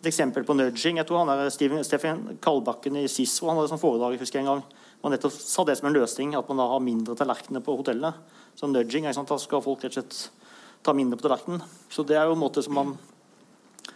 et 0.00 0.06
eksempel 0.10 0.44
på 0.44 0.54
nudging. 0.54 0.98
Jeg 0.98 1.06
tror 1.06 1.24
han 1.24 1.32
er 1.32 1.50
Steven, 1.50 1.84
Steffen 1.84 2.38
Kalbakken 2.42 2.96
i 2.96 3.08
Cicero 3.08 3.48
han 3.50 3.58
hadde 3.58 3.72
sånn 3.72 3.82
foredrag 3.82 4.14
jeg 4.14 4.22
husker 4.22 4.40
en 4.40 4.50
gang. 4.52 4.62
Man 5.04 5.12
nettopp 5.12 5.34
sa 5.36 5.66
det 5.68 5.76
som 5.76 5.90
en 5.90 5.98
løsning, 5.98 6.32
at 6.38 6.48
man 6.48 6.62
da 6.62 6.70
har 6.70 6.80
mindre 6.80 7.14
tallerkener 7.18 7.60
på 7.64 7.76
hotellene. 7.76 8.14
Så 8.56 8.70
nudging, 8.70 9.04
Da 9.04 9.38
skal 9.38 9.60
folk 9.62 9.84
rett 9.84 9.98
og 9.98 10.00
slett 10.00 10.30
ta 10.82 10.94
mindre 10.96 11.18
på 11.20 11.28
tallerkenen. 11.28 11.60
Så 11.90 12.06
det 12.08 12.16
er 12.16 12.24
jo 12.24 12.32
en 12.32 12.40
måte 12.40 12.62
som 12.64 12.72
man, 12.74 12.96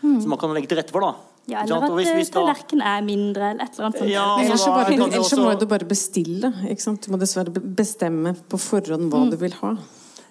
mm. 0.02 0.20
som 0.20 0.28
man 0.28 0.38
kan 0.38 0.52
legge 0.52 0.68
til 0.68 0.76
rette 0.76 0.92
for. 0.92 1.00
da. 1.00 1.14
Ja, 1.48 1.62
eller 1.64 1.80
at 1.80 2.08
eh, 2.12 2.24
tallerkenen 2.28 2.84
er 2.84 3.04
mindre, 3.06 3.52
eller 3.54 3.64
et 3.64 3.72
eller 3.72 3.86
annet 3.86 4.02
sånt. 4.02 4.10
Ja, 4.12 4.26
ellers, 4.36 4.60
så 4.60 4.72
bare, 4.74 4.92
ellers 4.92 5.30
så 5.32 5.40
må 5.40 5.54
du 5.56 5.64
bare 5.70 5.88
bestille. 5.88 6.52
Du 6.52 7.08
må 7.08 7.20
dessverre 7.22 7.54
bestemme 7.56 8.34
på 8.36 8.60
forhånd 8.60 9.08
hva 9.08 9.22
mm. 9.24 9.30
du 9.32 9.38
vil 9.40 9.56
ha. 9.62 9.70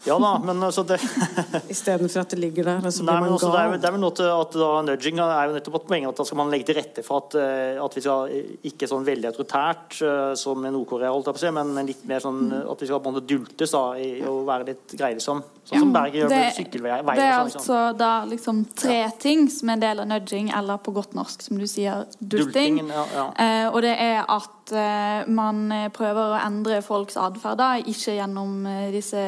Ja 0.08 0.18
da, 0.22 0.34
men 0.44 0.64
altså 0.64 0.84
det 0.88 1.00
Istedenfor 1.74 2.24
at 2.24 2.34
det 2.34 2.40
ligger 2.42 2.70
der, 2.70 2.86
og 2.88 2.94
så 2.94 3.06
blir 3.06 3.20
man 3.26 3.34
altså, 3.36 3.52
gal. 3.54 3.76
Det 3.76 3.90
er, 3.90 3.96
vel 3.96 4.04
noe 4.04 4.16
til 4.18 4.32
at 4.32 4.58
da, 4.62 4.70
Nudging 4.88 5.22
er 5.24 5.50
jo 5.50 5.58
nettopp 5.58 5.80
at 5.82 5.88
poenget 5.90 6.14
at 6.14 6.22
da 6.22 6.28
skal 6.30 6.42
man 6.42 6.54
legge 6.54 6.70
til 6.70 6.80
rette 6.80 7.04
for 7.06 7.26
at, 7.26 7.38
eh, 7.42 7.82
at 7.84 7.98
vi 7.98 8.06
skal 8.06 8.38
ikke 8.72 8.90
sånn 8.90 9.06
veldig 9.08 9.32
autoritært 9.32 10.00
eh, 10.08 10.32
som 10.40 10.66
i 10.66 10.74
Nord-Korea, 10.74 11.52
men 11.58 11.76
litt 11.88 12.08
mer 12.10 12.24
sånn 12.24 12.42
mm. 12.48 12.58
at 12.74 12.82
vi 12.82 12.90
skal 12.90 13.04
på 13.04 13.12
en 13.12 13.18
måte 13.18 13.30
dultes 13.30 13.76
da, 13.76 13.86
i 14.00 14.10
å 14.26 14.40
være 14.48 14.72
litt 14.72 14.98
greie 14.98 15.18
liksom. 15.20 15.44
Sånn 15.68 15.82
som 15.84 15.90
Berger 15.92 16.22
gjør 16.22 16.30
med 16.32 16.54
sykkelveier. 16.56 17.02
Det 17.04 17.24
er 17.26 17.34
sånn, 17.36 17.60
altså 17.60 17.80
da 18.00 18.12
liksom 18.30 18.62
tre 18.78 19.02
ja. 19.02 19.10
ting 19.20 19.50
som 19.52 19.68
er 19.68 19.76
en 19.76 19.82
del 19.84 20.02
av 20.04 20.08
nudging, 20.08 20.52
eller 20.56 20.80
på 20.80 20.94
godt 20.96 21.18
norsk, 21.18 21.44
som 21.44 21.60
du 21.60 21.66
sier, 21.68 22.06
dulting. 22.20 22.80
Ja, 22.88 23.04
ja. 23.12 23.26
Eh, 23.44 23.66
og 23.68 23.82
det 23.84 23.92
er 24.00 24.22
at 24.24 24.72
eh, 24.72 25.28
man 25.28 25.66
eh, 25.76 25.90
prøver 25.92 26.38
å 26.38 26.40
endre 26.40 26.80
folks 26.86 27.20
atferd, 27.20 27.66
ikke 27.84 28.16
gjennom 28.16 28.62
eh, 28.64 28.88
disse 28.96 29.26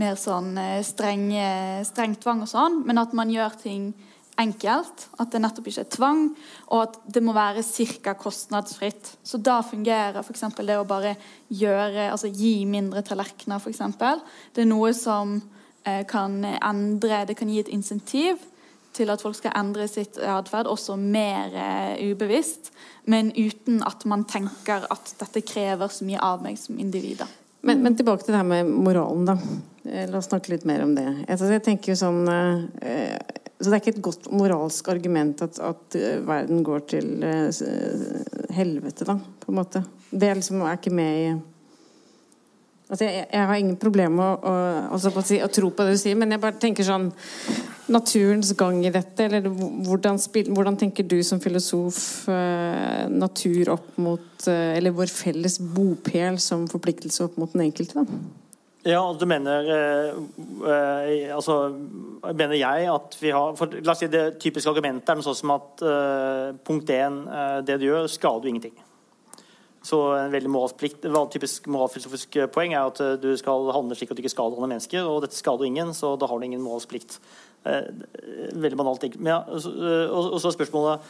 mer 0.00 0.16
sånn 0.20 0.54
streng, 0.86 1.28
streng 1.86 2.16
tvang 2.20 2.46
og 2.46 2.50
sånn, 2.50 2.80
men 2.88 3.00
at 3.02 3.12
man 3.16 3.32
gjør 3.32 3.58
ting 3.60 3.90
enkelt. 4.40 5.06
At 5.20 5.32
det 5.32 5.40
nettopp 5.42 5.70
ikke 5.70 5.84
er 5.84 5.90
tvang, 5.92 6.22
og 6.70 6.82
at 6.84 6.98
det 7.14 7.22
må 7.24 7.34
være 7.36 7.64
ca. 7.64 8.14
kostnadsfritt. 8.18 9.14
Så 9.22 9.38
da 9.38 9.60
fungerer 9.66 10.20
f.eks. 10.22 10.46
det 10.58 10.78
å 10.78 10.88
bare 10.88 11.16
gjøre, 11.48 12.10
altså 12.10 12.30
gi 12.32 12.64
mindre 12.68 13.02
tallerkener, 13.06 13.60
f.eks. 13.60 13.82
Det 14.54 14.64
er 14.64 14.70
noe 14.70 14.92
som 14.96 15.38
eh, 15.84 16.04
kan 16.08 16.40
endre 16.44 17.24
Det 17.26 17.36
kan 17.38 17.50
gi 17.50 17.60
et 17.60 17.72
insentiv 17.72 18.40
til 18.96 19.10
at 19.12 19.22
folk 19.22 19.36
skal 19.38 19.54
endre 19.54 19.86
sitt 19.86 20.18
atferd, 20.18 20.66
også 20.66 20.96
mer 20.98 21.54
eh, 21.54 22.10
ubevisst. 22.10 22.72
Men 23.10 23.30
uten 23.36 23.84
at 23.86 24.04
man 24.06 24.26
tenker 24.28 24.88
at 24.90 25.14
dette 25.20 25.44
krever 25.46 25.92
så 25.92 26.06
mye 26.06 26.22
av 26.22 26.42
meg 26.42 26.58
som 26.58 26.78
individ. 26.78 27.22
Men, 27.60 27.82
men 27.82 27.96
tilbake 27.96 28.24
til 28.24 28.34
det 28.34 28.40
her 28.40 28.48
med 28.48 28.70
moralen, 28.70 29.26
da. 29.28 29.36
Eh, 29.84 30.08
La 30.10 30.20
oss 30.20 30.30
snakke 30.30 30.54
litt 30.54 30.64
mer 30.68 30.84
om 30.84 30.94
det. 30.96 31.06
Altså, 31.28 31.50
jeg 31.52 31.64
tenker 31.66 31.92
jo 31.92 31.98
sånn 32.00 32.24
eh, 32.28 33.14
Så 33.60 33.68
det 33.68 33.74
er 33.74 33.82
ikke 33.82 33.94
et 33.96 34.04
godt 34.04 34.30
moralsk 34.32 34.88
argument 34.92 35.42
at, 35.44 35.60
at 35.60 35.98
eh, 35.98 36.20
verden 36.24 36.64
går 36.66 36.86
til 36.94 37.10
helvete, 38.56 39.08
da, 39.08 39.18
på 39.20 39.52
en 39.52 39.60
måte. 39.60 39.84
Det 40.10 40.28
er 40.30 40.40
liksom 40.40 40.64
ikke 40.72 40.94
med 40.94 41.20
i 41.20 41.30
Altså, 42.90 43.06
jeg, 43.06 43.26
jeg 43.30 43.46
har 43.46 43.60
ingen 43.60 43.76
problemer 43.78 44.16
med 44.18 44.24
å, 44.26 44.50
å, 44.50 44.54
altså, 44.96 45.12
å, 45.14 45.22
si, 45.22 45.38
å 45.38 45.50
tro 45.52 45.70
på 45.70 45.86
det 45.86 45.94
du 45.94 46.00
sier, 46.02 46.18
men 46.18 46.34
jeg 46.34 46.42
bare 46.42 46.58
tenker 46.62 46.86
sånn 46.86 47.12
Naturens 47.90 48.52
gang 48.54 48.84
i 48.86 48.90
dette, 48.94 49.24
eller 49.24 49.48
hvordan, 49.50 50.18
hvordan 50.54 50.76
tenker 50.78 51.06
du 51.10 51.16
som 51.26 51.40
filosof 51.42 52.28
eh, 52.30 53.08
natur 53.10 53.72
opp 53.74 53.96
mot 53.98 54.46
eh, 54.46 54.76
Eller 54.76 54.94
vår 54.94 55.10
felles 55.10 55.58
bopel 55.58 56.38
som 56.42 56.68
forpliktelse 56.70 57.24
opp 57.26 57.40
mot 57.40 57.50
den 57.50 57.64
enkelte, 57.66 58.04
da? 58.04 58.20
Ja, 58.86 59.00
du 59.12 59.26
mener 59.28 59.66
eh, 59.74 60.12
eh, 60.70 61.32
Altså, 61.34 61.56
mener 62.30 62.54
jeg 62.56 62.86
at 62.92 63.16
vi 63.20 63.34
har 63.34 63.58
for, 63.58 63.74
La 63.82 63.96
oss 63.96 64.04
si 64.04 64.08
det 64.12 64.38
typiske 64.40 64.70
argumentet 64.70 65.10
er 65.10 65.18
noe 65.18 65.26
sånn 65.26 65.40
som 65.42 65.56
at 65.56 65.84
eh, 65.84 66.46
punkt 66.64 66.94
én, 66.94 67.24
eh, 67.26 67.58
det 67.66 67.80
du 67.82 67.88
gjør, 67.90 68.06
skader 68.08 68.48
jo 68.48 68.54
ingenting. 68.54 68.78
Så 69.80 69.98
en 70.12 70.32
veldig 70.32 70.50
moralsk 70.52 70.82
et 70.84 71.06
typisk 71.32 71.68
moralfilosofisk 71.72 72.36
poeng 72.52 72.74
er 72.74 72.90
at 72.90 73.00
eh, 73.00 73.16
du 73.20 73.30
skal 73.40 73.70
handle 73.72 73.96
slik 73.96 74.12
at 74.12 74.18
du 74.18 74.22
ikke 74.24 74.34
skader 74.34 74.58
andre 74.58 74.74
mennesker, 74.74 75.08
og 75.08 75.22
dette 75.24 75.38
skader 75.38 75.68
ingen, 75.68 75.94
så 75.96 76.12
da 76.20 76.28
har 76.28 76.36
du 76.36 76.44
ingen 76.44 76.60
moralsk 76.64 76.90
plikt. 76.92 77.16
Eh, 77.64 77.88
veldig 78.52 78.76
banalt. 78.76 79.08
Men 79.16 79.34
ja, 79.34 79.40
eh, 79.48 80.12
og, 80.12 80.36
så 80.40 80.50
er 80.50 80.56
spørsmålet 80.56 81.08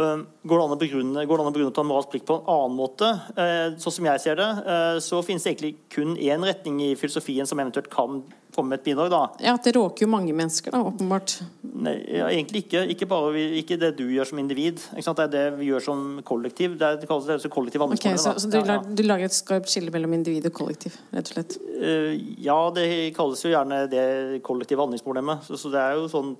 eh, 0.00 0.24
Går 0.44 0.56
det 0.56 0.64
an 0.64 0.74
å 0.74 0.80
begrunne, 0.80 1.26
går 1.28 1.40
det 1.40 1.44
an 1.44 1.52
å 1.52 1.54
begrunne 1.58 1.84
en 1.84 1.90
moralsk 1.90 2.14
plikt 2.14 2.28
på 2.28 2.38
en 2.40 2.50
annen 2.56 2.80
måte? 2.80 3.12
Eh, 3.36 3.76
Sånn 3.80 3.98
som 3.98 4.08
jeg 4.08 4.24
ser 4.24 4.40
det, 4.40 4.48
eh, 4.64 4.96
så 5.04 5.20
finnes 5.24 5.44
det 5.44 5.54
egentlig 5.54 5.74
kun 5.92 6.16
én 6.16 6.48
retning 6.48 6.80
i 6.88 6.90
filosofien 6.96 7.48
som 7.48 7.60
eventuelt 7.60 7.92
kan 7.92 8.22
komme 8.56 8.72
med 8.74 8.80
et 8.80 8.86
bidrag. 8.88 9.10
da. 9.12 9.20
Ja, 9.44 9.54
at 9.58 9.66
det 9.66 9.74
råker 9.76 10.06
jo 10.06 10.10
mange 10.10 10.32
mennesker, 10.36 10.72
da, 10.74 10.80
åpenbart. 10.88 11.36
Nei, 11.76 11.94
ja, 12.16 12.28
egentlig 12.32 12.64
ikke. 12.64 12.82
Ikke, 12.94 13.08
bare 13.10 13.32
vi, 13.34 13.44
ikke 13.60 13.78
det 13.80 13.92
du 13.98 14.04
gjør 14.10 14.30
som 14.30 14.40
individ. 14.40 14.80
Det 14.96 15.14
er 15.26 15.30
det 15.32 15.44
vi 15.60 15.68
gjør 15.70 15.84
som 15.84 16.04
kollektiv. 16.26 16.78
Det, 16.80 16.88
er, 16.88 17.00
det 17.02 17.08
kalles 17.10 17.28
det 17.44 17.52
kollektiv 17.52 17.84
Ok, 17.84 17.94
Okay, 17.96 18.16
så, 18.20 18.34
så 18.40 18.48
du, 18.50 18.58
Ja, 18.58 18.78
ja. 18.78 18.78
du 18.82 19.02
lager 19.06 19.28
et 19.28 19.36
skarpt 19.36 19.70
skille 19.72 19.92
mellom 19.94 20.16
individ 20.16 20.48
og 20.48 20.56
kollektiv, 20.56 20.96
rett 21.14 21.30
og 21.30 21.36
slett? 21.36 21.56
Uh, 21.76 22.12
ja, 22.42 22.58
det 22.76 22.86
kalles 23.16 23.44
jo 23.44 23.52
gjerne 23.52 23.82
det 23.92 24.06
kollektive 24.46 24.82
handlingsproblemet. 24.84 25.44
Så, 25.46 25.60
så 25.60 25.72
det 25.74 25.82
er 25.84 26.00
jo 26.00 26.08
sånn 26.12 26.34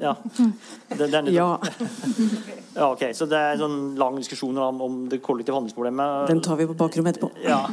Ja. 0.00 0.14
Det, 0.88 1.10
det 1.10 1.24
nettopp- 1.26 1.68
ja, 2.78 2.88
ok. 2.90 3.04
Så 3.14 3.26
det 3.30 3.38
er 3.38 3.54
en 3.56 3.62
sånn 3.64 3.78
lang 4.00 4.16
diskusjon 4.18 4.58
om, 4.58 4.80
om 4.82 5.00
det 5.10 5.20
kollektive 5.24 5.58
handlingsproblemet. 5.58 6.28
Den 6.30 6.42
tar 6.44 6.58
vi 6.60 6.66
på 6.70 6.76
bakrommet 6.78 7.16
etterpå. 7.16 7.30
Ja. 7.44 7.64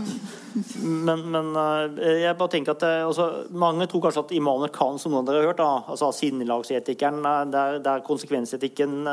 Men, 0.84 1.24
men 1.32 1.56
eh, 1.56 2.22
jeg 2.26 2.38
bare 2.40 2.52
tenker 2.52 2.76
at 2.76 2.84
eh, 2.88 3.06
altså, 3.08 3.28
mange 3.56 3.88
tror 3.90 4.06
kanskje 4.06 4.26
at 4.26 4.36
imamer 4.36 4.72
kan, 4.74 5.00
som 5.00 5.14
noen 5.14 5.24
av 5.24 5.32
dere 5.32 5.44
har 5.44 5.52
hørt, 5.52 5.62
da, 5.62 5.72
altså 5.94 6.12
sinnelagsetikeren, 6.16 7.22
eh, 7.24 7.42
der, 7.54 7.80
der 7.86 8.06
konsekvensetikken 8.06 9.10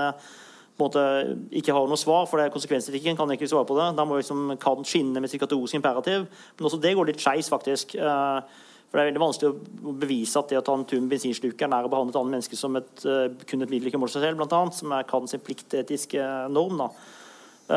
måte 0.79 1.03
ikke 1.59 1.75
har 1.75 1.89
noe 1.91 1.99
svar, 1.99 2.27
for 2.31 2.39
det 2.39 2.47
er 2.47 2.55
konsekvensetikken 2.55 3.19
kan 3.19 3.31
ikke 3.35 3.49
svare 3.51 3.67
på 3.67 3.75
det. 3.79 3.89
Da 3.99 4.07
må 4.07 4.19
liksom 4.19 4.53
kan 4.63 4.85
skinne 4.87 5.19
med 5.19 5.31
psykiatrisk 5.31 5.75
imperativ. 5.75 6.29
Men 6.59 6.69
også 6.69 6.79
det 6.83 6.93
går 6.95 7.09
litt 7.11 7.23
skeis, 7.23 7.51
faktisk. 7.51 7.97
For 7.99 8.95
det 8.95 9.03
er 9.03 9.09
veldig 9.09 9.25
vanskelig 9.25 9.51
å 9.51 9.95
bevise 9.99 10.39
at 10.39 10.53
det 10.53 10.61
å 10.61 10.63
ta 10.69 10.77
en 10.79 10.87
tur 10.87 11.03
med 11.03 11.11
bensinslukeren 11.17 11.75
er 11.75 11.89
å 11.89 11.91
behandle 11.91 12.15
et 12.15 12.21
annet 12.21 12.37
menneske 12.37 12.61
som 12.61 12.79
et, 12.79 12.95
kun 13.03 13.67
et 13.67 13.75
middel 13.75 13.91
ikke 13.91 13.99
mål 13.99 14.15
seg 14.15 14.23
selv, 14.23 14.39
blant 14.39 14.55
annet, 14.55 14.79
som 14.79 14.95
er 14.95 15.11
Kants 15.11 15.35
pliktetiske 15.43 16.31
norm. 16.55 16.79
da. 16.79 16.89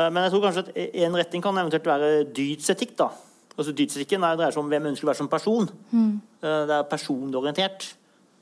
Men 0.06 0.22
jeg 0.22 0.36
tror 0.36 0.46
kanskje 0.46 0.64
at 0.68 0.72
en 1.02 1.18
retning 1.24 1.42
kan 1.42 1.58
eventuelt 1.58 1.90
være 1.90 2.14
dydsetikk. 2.38 2.94
da. 3.02 3.10
Altså 3.52 3.72
Dydsetikken 3.76 4.22
er- 4.24 4.36
dreier 4.36 4.54
seg 4.54 4.62
om 4.62 4.70
hvem 4.72 4.86
ønsker 4.92 5.06
å 5.06 5.10
være 5.10 5.20
som 5.20 5.28
person. 5.28 5.68
Mm. 5.90 6.12
Det 6.40 6.76
er 6.76 6.86
personorientert, 6.88 7.94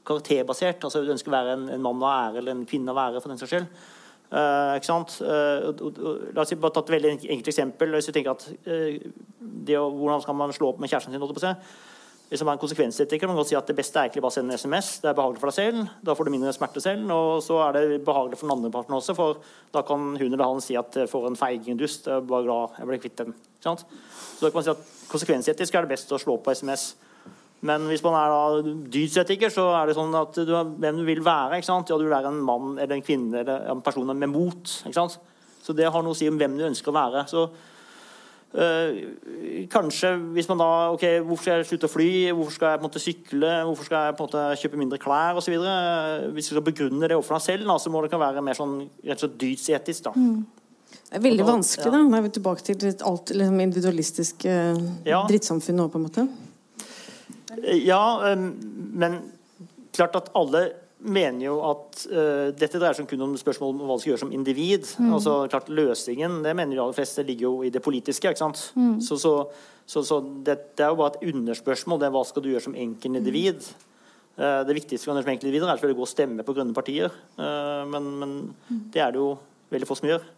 karakterbasert. 0.06 0.84
altså 0.84 1.02
Du 1.04 1.10
ønsker 1.10 1.32
å 1.32 1.34
være 1.34 1.56
en, 1.56 1.68
en 1.74 1.82
mann 1.82 2.02
av 2.02 2.12
ære 2.30 2.38
eller 2.38 2.54
en 2.54 2.66
kvinne 2.66 2.94
av 2.94 3.00
ære, 3.08 3.20
for 3.22 3.32
den 3.32 3.40
saks 3.40 3.50
skyld. 3.56 3.66
Uh, 4.30 4.76
ikke 4.78 4.86
sant? 4.86 5.16
Uh, 5.26 5.72
uh, 5.74 6.10
la 6.36 6.44
oss 6.44 6.52
bare 6.54 6.74
ta 6.76 6.84
et 6.84 6.92
veldig 6.94 7.16
enkelt 7.16 7.48
eksempel. 7.50 7.96
Hvis 7.96 8.06
du 8.06 8.14
tenker 8.14 8.36
at 8.36 8.44
eh, 8.62 9.00
det 9.40 9.74
Hvordan 9.74 10.22
skal 10.22 10.36
man 10.38 10.54
slå 10.54 10.70
opp 10.70 10.78
med 10.78 10.90
kjæresten 10.92 11.10
sin? 11.10 11.56
Hvis 12.30 12.44
man 12.44 12.52
er 12.52 12.60
en 12.60 12.62
konsekvensetiker, 12.62 13.18
kan 13.18 13.32
man 13.32 13.40
godt 13.40 13.48
si 13.50 13.56
at 13.58 13.66
det 13.66 13.74
beste 13.74 13.98
er 13.98 14.06
egentlig 14.06 14.22
bare 14.22 14.30
å 14.30 14.36
sende 14.36 14.54
en 14.54 14.60
SMS. 14.62 14.90
Det 15.02 15.08
er 15.10 15.16
behagelig 15.18 15.40
for 15.42 15.50
deg 15.50 15.56
selv, 15.56 15.88
da 16.06 16.14
får 16.14 16.28
du 16.28 16.30
mindre 16.36 16.52
smerte 16.54 16.82
selv. 16.84 17.10
Og 17.10 17.42
så 17.42 17.56
er 17.64 17.74
det 17.74 18.04
behagelig 18.06 18.38
for 18.38 18.46
den 18.46 18.54
andre 18.54 18.70
parten 18.76 18.94
også, 18.94 19.16
for 19.18 19.40
da 19.74 19.82
kan 19.88 20.12
hun 20.14 20.28
eller 20.28 20.46
han 20.46 20.62
si 20.62 20.78
at 20.78 20.94
eh, 20.94 21.10
for 21.10 21.26
en 21.26 21.38
feiging 21.38 21.80
dust, 21.80 22.06
jeg 22.06 22.22
er 22.22 22.30
bare 22.30 22.46
glad 22.46 22.78
jeg 22.78 22.90
ble 22.92 23.00
kvitt 23.02 23.18
den. 23.24 23.34
Ikke 23.34 23.72
sant? 23.72 23.82
Så 23.82 24.46
da 24.46 24.52
kan 24.52 24.60
man 24.60 24.68
si 24.68 24.74
at 24.76 24.99
konsekvensetisk 25.10 25.74
er 25.74 25.86
det 25.86 25.96
best 25.96 26.12
å 26.14 26.20
slå 26.20 26.38
på 26.42 26.54
SMS. 26.54 26.92
Men 27.66 27.84
hvis 27.90 28.02
man 28.04 28.16
er 28.16 28.30
da 28.32 28.74
dydsetiker, 28.92 29.52
så 29.52 29.66
er 29.76 29.90
det 29.90 29.96
sånn 29.98 30.14
at 30.16 30.38
du 30.48 30.52
hvem 30.54 31.02
du 31.02 31.04
vil 31.04 31.20
være. 31.24 31.58
ikke 31.58 31.68
sant? 31.68 31.90
Ja, 31.90 31.98
du 32.00 32.06
vil 32.06 32.14
være 32.14 32.32
en 32.32 32.40
mann 32.44 32.78
eller 32.78 32.96
en 32.96 33.04
kvinne 33.04 33.42
eller 33.42 33.66
en 33.72 33.82
person 33.84 34.08
med 34.16 34.32
mot. 34.32 34.76
ikke 34.86 34.96
sant? 34.96 35.18
Så 35.60 35.76
det 35.76 35.90
har 35.92 36.04
noe 36.04 36.16
å 36.16 36.18
si 36.18 36.28
om 36.30 36.38
hvem 36.40 36.56
du 36.56 36.64
ønsker 36.70 36.88
å 36.88 36.96
være. 36.96 37.26
Så 37.28 37.42
øh, 38.56 39.02
kanskje 39.72 40.14
hvis 40.32 40.48
man 40.48 40.62
da 40.62 40.70
ok, 40.94 41.04
Hvorfor 41.26 41.44
skal 41.44 41.60
jeg 41.60 41.68
slutte 41.68 41.90
å 41.90 41.92
fly? 41.92 42.08
Hvorfor 42.32 42.56
skal 42.56 42.72
jeg 42.72 42.80
på 42.80 42.86
en 42.86 42.88
måte 42.88 43.04
sykle? 43.04 43.52
Hvorfor 43.68 43.90
skal 43.90 44.06
jeg 44.08 44.16
på 44.16 44.24
en 44.24 44.30
måte 44.30 44.62
kjøpe 44.62 44.80
mindre 44.80 45.02
klær 45.02 45.36
Og 45.36 45.44
så 45.44 45.52
videre. 45.52 46.30
Hvis 46.32 46.48
du 46.48 46.54
skal 46.54 46.64
begrunne 46.70 47.12
det 47.12 47.18
overfor 47.18 47.36
deg 47.36 47.46
selv, 47.50 47.68
da, 47.68 47.76
så 47.76 47.92
må 47.92 48.00
det 48.00 48.12
kan 48.14 48.24
være 48.24 48.46
mer 48.46 48.56
sånn 48.56 48.78
rett 49.04 49.20
og 49.20 49.26
slett 49.26 49.38
dydsetisk. 49.44 50.08
da. 50.08 50.16
Det 51.10 51.18
er 51.18 51.24
veldig 51.24 51.42
da- 51.44 51.52
vanskelig, 51.52 51.90
da. 51.90 52.02
Da 52.10 52.18
er 52.20 52.22
vi 52.22 52.28
tilbake 52.36 52.62
til 52.62 52.86
et 52.88 53.02
alt 53.02 53.32
liksom 53.34 53.60
individualistiske 53.64 54.52
Ja. 55.06 55.24
drittsamfunn 55.26 55.76
nå, 55.76 55.88
på 55.90 55.98
en 55.98 56.06
måte. 56.06 56.28
Ja, 57.84 58.36
men 58.36 59.16
klart 59.92 60.14
at 60.16 60.30
alle 60.38 60.68
mener 61.00 61.40
jo 61.46 61.56
at 61.64 62.06
uh, 62.12 62.50
dette 62.52 62.78
dreier 62.78 62.94
seg 62.94 63.08
kun 63.08 63.22
om 63.24 63.34
spørsmål 63.40 63.72
om 63.72 63.86
hva 63.88 63.96
du 63.96 64.02
skal 64.04 64.12
gjøre 64.12 64.22
som 64.22 64.32
individ. 64.36 64.86
Altså 65.10 65.48
klart 65.50 65.68
Løsningen 65.72 66.42
det 66.44 66.54
mener 66.54 66.76
de 66.76 66.82
aller 66.84 66.96
fleste 66.96 67.24
ligger 67.26 67.48
jo 67.48 67.52
i 67.64 67.70
det 67.72 67.82
politiske. 67.82 68.28
ikke 68.28 68.38
sant? 68.44 68.60
Så, 69.02 69.16
så, 69.18 69.32
så, 69.88 70.02
så 70.06 70.20
det, 70.44 70.58
det 70.76 70.84
er 70.84 70.92
jo 70.92 71.00
bare 71.00 71.16
et 71.16 71.32
underspørsmål. 71.32 72.00
det 72.00 72.06
er 72.10 72.14
Hva 72.14 72.24
skal 72.28 72.44
du 72.44 72.50
gjøre 72.52 72.66
som 72.68 72.76
enkeltindivid? 72.76 73.64
Eh, 74.40 74.60
det 74.68 74.76
viktigste 74.76 75.08
for 75.08 75.16
som 75.16 75.24
enkeltindivider 75.24 75.66
er 75.68 75.80
selvfølgelig 75.80 75.98
å 75.98 76.02
gå 76.04 76.06
og 76.06 76.12
stemme 76.12 76.44
på 76.46 76.54
grønne 76.56 76.76
partier. 76.76 77.10
Uh, 77.40 77.82
men, 77.90 78.12
men 78.20 78.36
det 78.92 79.02
er 79.02 79.16
det 79.16 79.20
jo 79.24 79.32
veldig 79.72 79.88
få 79.88 79.96
som 79.98 80.12
gjør. 80.12 80.28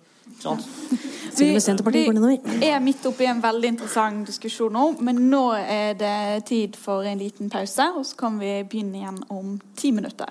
Går 1.33 2.13
nedover. 2.13 2.39
vi 2.61 2.69
er 2.69 2.81
midt 2.85 3.07
oppe 3.09 3.25
i 3.25 3.29
en 3.31 3.41
veldig 3.41 3.69
interessant 3.73 4.27
diskusjon 4.29 4.73
nå, 4.75 4.83
men 5.01 5.21
nå 5.31 5.43
er 5.57 5.95
det 5.99 6.45
tid 6.49 6.77
for 6.77 7.07
en 7.09 7.21
liten 7.23 7.51
pause, 7.53 7.87
og 7.97 8.05
så 8.07 8.19
kan 8.21 8.37
vi 8.41 8.59
begynne 8.69 9.01
igjen 9.01 9.21
om 9.33 9.55
ti 9.79 9.95
minutter. 9.97 10.29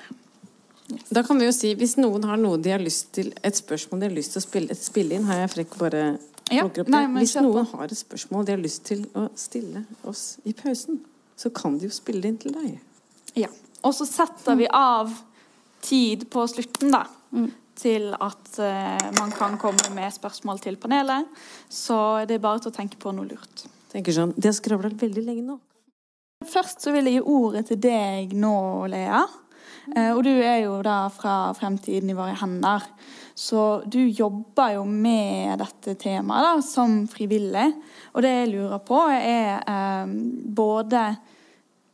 Da 1.10 1.24
kan 1.24 1.40
vi 1.40 1.48
jo 1.48 1.54
si, 1.56 1.72
Hvis 1.80 1.96
noen 1.98 2.26
har 2.28 2.38
noe 2.40 2.60
de 2.60 2.74
har 2.74 2.84
lyst 2.84 3.14
til, 3.16 3.32
et 3.44 3.58
spørsmål 3.58 4.02
de 4.02 4.10
har 4.10 4.16
lyst 4.18 4.36
til 4.36 4.42
å 4.42 4.46
spille, 4.46 4.78
spille 4.78 5.18
inn, 5.18 5.26
har 5.30 5.46
jeg 5.46 5.54
frekk 5.56 5.78
bare 5.80 6.04
Ja, 6.52 6.66
plukker 6.66 6.84
opp 6.84 6.92
det. 6.92 6.94
Nei, 6.94 7.06
Hvis 7.22 7.36
noen 7.40 7.68
har 7.72 7.86
et 7.88 8.02
spørsmål 8.02 8.46
de 8.46 8.56
har 8.58 8.62
lyst 8.62 8.84
til 8.90 9.06
å 9.16 9.30
stille 9.40 9.86
oss 10.04 10.26
i 10.44 10.54
pausen, 10.58 11.00
så 11.40 11.50
kan 11.56 11.78
de 11.80 11.88
jo 11.88 11.96
spille 11.96 12.22
det 12.22 12.34
inn 12.34 12.40
til 12.44 12.56
deg. 12.58 12.80
Ja. 13.40 13.50
Og 13.88 13.96
så 13.98 14.06
setter 14.06 14.60
vi 14.60 14.68
av 14.68 15.14
tid 15.82 16.28
på 16.30 16.44
slutten, 16.52 16.92
da. 16.94 17.06
Til 17.82 18.12
at 18.14 18.60
eh, 18.62 19.10
man 19.18 19.32
kan 19.34 19.58
komme 19.62 19.90
med 19.96 20.14
spørsmål 20.14 20.62
til 20.62 20.78
panelet. 20.78 21.30
Så 21.66 21.98
det 22.30 22.38
er 22.38 22.44
bare 22.44 22.62
til 22.62 22.70
å 22.70 22.76
tenke 22.76 23.00
på 23.02 23.14
noe 23.16 23.30
lurt. 23.30 23.66
Tenker 23.92 24.16
sånn, 24.16 24.36
De 24.38 24.48
har 24.48 24.56
skravla 24.56 24.92
veldig 25.02 25.24
lenge 25.26 25.46
nå. 25.48 25.58
Først 26.48 26.82
så 26.82 26.94
vil 26.94 27.10
jeg 27.10 27.20
gi 27.20 27.30
ordet 27.30 27.68
til 27.70 27.80
deg 27.82 28.36
nå, 28.38 28.58
Lea. 28.90 29.24
Eh, 29.96 30.12
og 30.14 30.24
du 30.26 30.32
er 30.32 30.62
jo 30.64 30.78
da 30.86 31.06
fra 31.14 31.52
Fremtiden 31.58 32.12
i 32.12 32.18
våre 32.18 32.38
hender. 32.40 32.86
Så 33.38 33.82
du 33.90 34.00
jobber 34.06 34.76
jo 34.76 34.86
med 34.86 35.62
dette 35.62 35.96
temaet 36.02 36.46
da, 36.46 36.54
som 36.66 37.04
frivillig. 37.10 37.68
Og 38.14 38.26
det 38.26 38.34
jeg 38.36 38.52
lurer 38.54 38.82
på, 38.86 39.02
er 39.16 39.62
eh, 39.62 40.16
både 40.62 41.06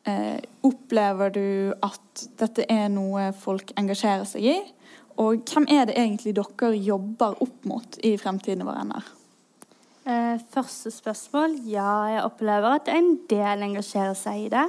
eh, 0.07 0.39
Opplever 0.67 1.31
du 1.31 1.47
at 1.85 2.25
dette 2.39 2.65
er 2.67 2.89
noe 2.91 3.29
folk 3.37 3.71
engasjerer 3.79 4.25
seg 4.27 4.49
i? 4.51 4.57
Og 5.17 5.41
hvem 5.49 5.65
er 5.73 5.87
det 5.89 5.97
egentlig 5.97 6.35
dere 6.37 6.73
jobber 6.75 7.39
opp 7.41 7.65
mot 7.65 7.97
i 8.05 8.13
Fremtiden 8.21 8.65
vår 8.67 8.83
våre? 8.83 9.03
Eh, 10.07 10.37
første 10.53 10.91
spørsmål. 10.93 11.57
Ja, 11.67 11.91
jeg 12.13 12.23
opplever 12.23 12.77
at 12.77 12.91
en 12.93 13.17
del 13.29 13.65
engasjerer 13.65 14.15
seg 14.15 14.45
i 14.45 14.51
det. 14.53 14.67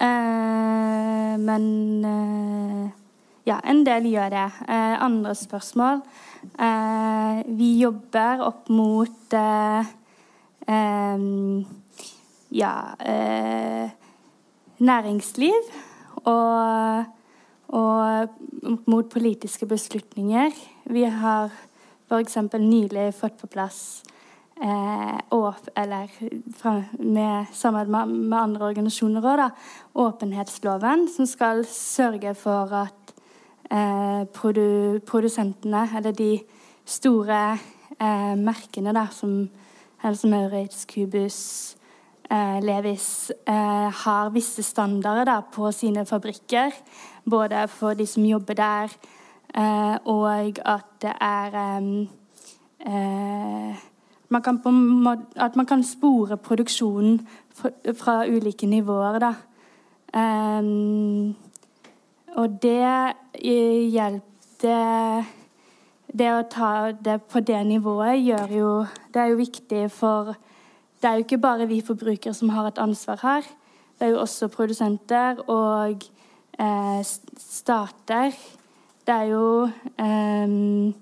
Eh, 0.00 1.34
men 1.42 1.66
eh, 2.06 2.86
ja, 3.48 3.58
en 3.64 3.82
del 3.86 4.06
gjør 4.10 4.30
det. 4.32 4.46
Eh, 4.68 4.96
andre 5.02 5.34
spørsmål. 5.34 6.02
Eh, 6.54 7.42
vi 7.58 7.70
jobber 7.80 8.44
opp 8.46 8.68
mot 8.72 9.36
eh, 9.36 9.92
ja 12.50 12.72
næringsliv 14.80 15.70
og, 16.24 17.04
og 17.70 18.80
mot 18.90 19.08
politiske 19.10 19.66
beslutninger. 19.66 20.54
Vi 20.90 21.04
har 21.04 21.50
f.eks. 22.10 22.36
nylig 22.58 23.10
fått 23.14 23.38
på 23.38 23.48
plass 23.50 24.02
eh, 24.62 25.18
åp, 25.30 25.68
eller 25.78 26.10
fra, 26.58 26.82
med 26.98 27.46
samarbeid 27.54 27.90
med, 27.94 28.14
med, 28.28 28.38
andre 28.38 28.70
organisasjoner 28.72 29.28
òg, 29.34 29.44
åpenhetsloven, 29.94 31.06
som 31.14 31.28
skal 31.30 31.64
sørge 31.68 32.34
for 32.38 32.74
at 32.82 33.14
eh, 33.70 34.26
produ, 34.34 35.00
produsentene, 35.06 35.86
eller 35.96 36.16
de 36.16 36.32
store 36.84 37.40
eh, 37.98 38.34
merkene 38.38 38.94
der, 38.96 39.14
som 39.14 39.44
Helse 40.02 40.28
Maurits, 40.28 40.86
Cubus, 40.88 41.76
Levis, 42.62 43.32
eh, 43.46 43.88
har 44.04 44.30
visse 44.30 44.62
standarder 44.62 45.24
da, 45.26 45.40
på 45.40 45.72
sine 45.72 46.06
fabrikker. 46.06 46.70
Både 47.30 47.68
for 47.68 47.94
de 47.94 48.06
som 48.06 48.24
jobber 48.24 48.54
der, 48.54 48.94
Eh, 49.54 49.96
og 50.04 50.58
at 50.64 50.84
det 51.02 51.12
er 51.20 51.54
eh, 52.86 53.76
man 54.28 54.42
kan 54.42 54.60
måte, 54.64 55.22
At 55.36 55.56
man 55.56 55.66
kan 55.66 55.82
spore 55.84 56.36
produksjonen 56.36 57.28
fra, 57.98 58.26
ulike 58.28 58.66
nivåer, 58.66 59.18
da. 59.18 59.34
Og 62.36 62.62
det 62.62 63.14
hjelper 63.90 65.24
det 66.12 66.30
å 66.34 66.42
ta 66.50 66.92
det 66.92 67.22
på 67.22 67.40
det 67.40 67.66
nivået 67.66 68.18
gjør 68.18 68.54
jo 68.58 68.86
Det 69.14 69.20
er 69.22 69.26
jo 69.26 69.36
viktig 69.36 69.90
for 69.90 70.34
Det 71.00 71.08
er 71.08 71.18
jo 71.18 71.24
ikke 71.24 71.40
bare 71.40 71.68
vi 71.68 71.80
forbrukere 71.80 72.34
som 72.34 72.48
har 72.52 72.68
et 72.68 72.78
ansvar 72.78 73.20
her. 73.22 73.42
Det 73.98 74.06
er 74.06 74.14
jo 74.14 74.20
også 74.20 74.48
produsenter 74.48 75.40
og 75.48 76.02
eh, 76.60 77.02
stater 77.38 78.36
det 79.10 79.16
er 79.16 79.22
jo 79.32 79.68
um, 79.98 80.94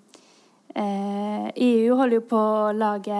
uh, 0.79 1.49
EU 1.57 1.97
holder 1.99 2.15
jo 2.15 2.23
på 2.31 2.39
å 2.39 2.71
lage 2.73 3.19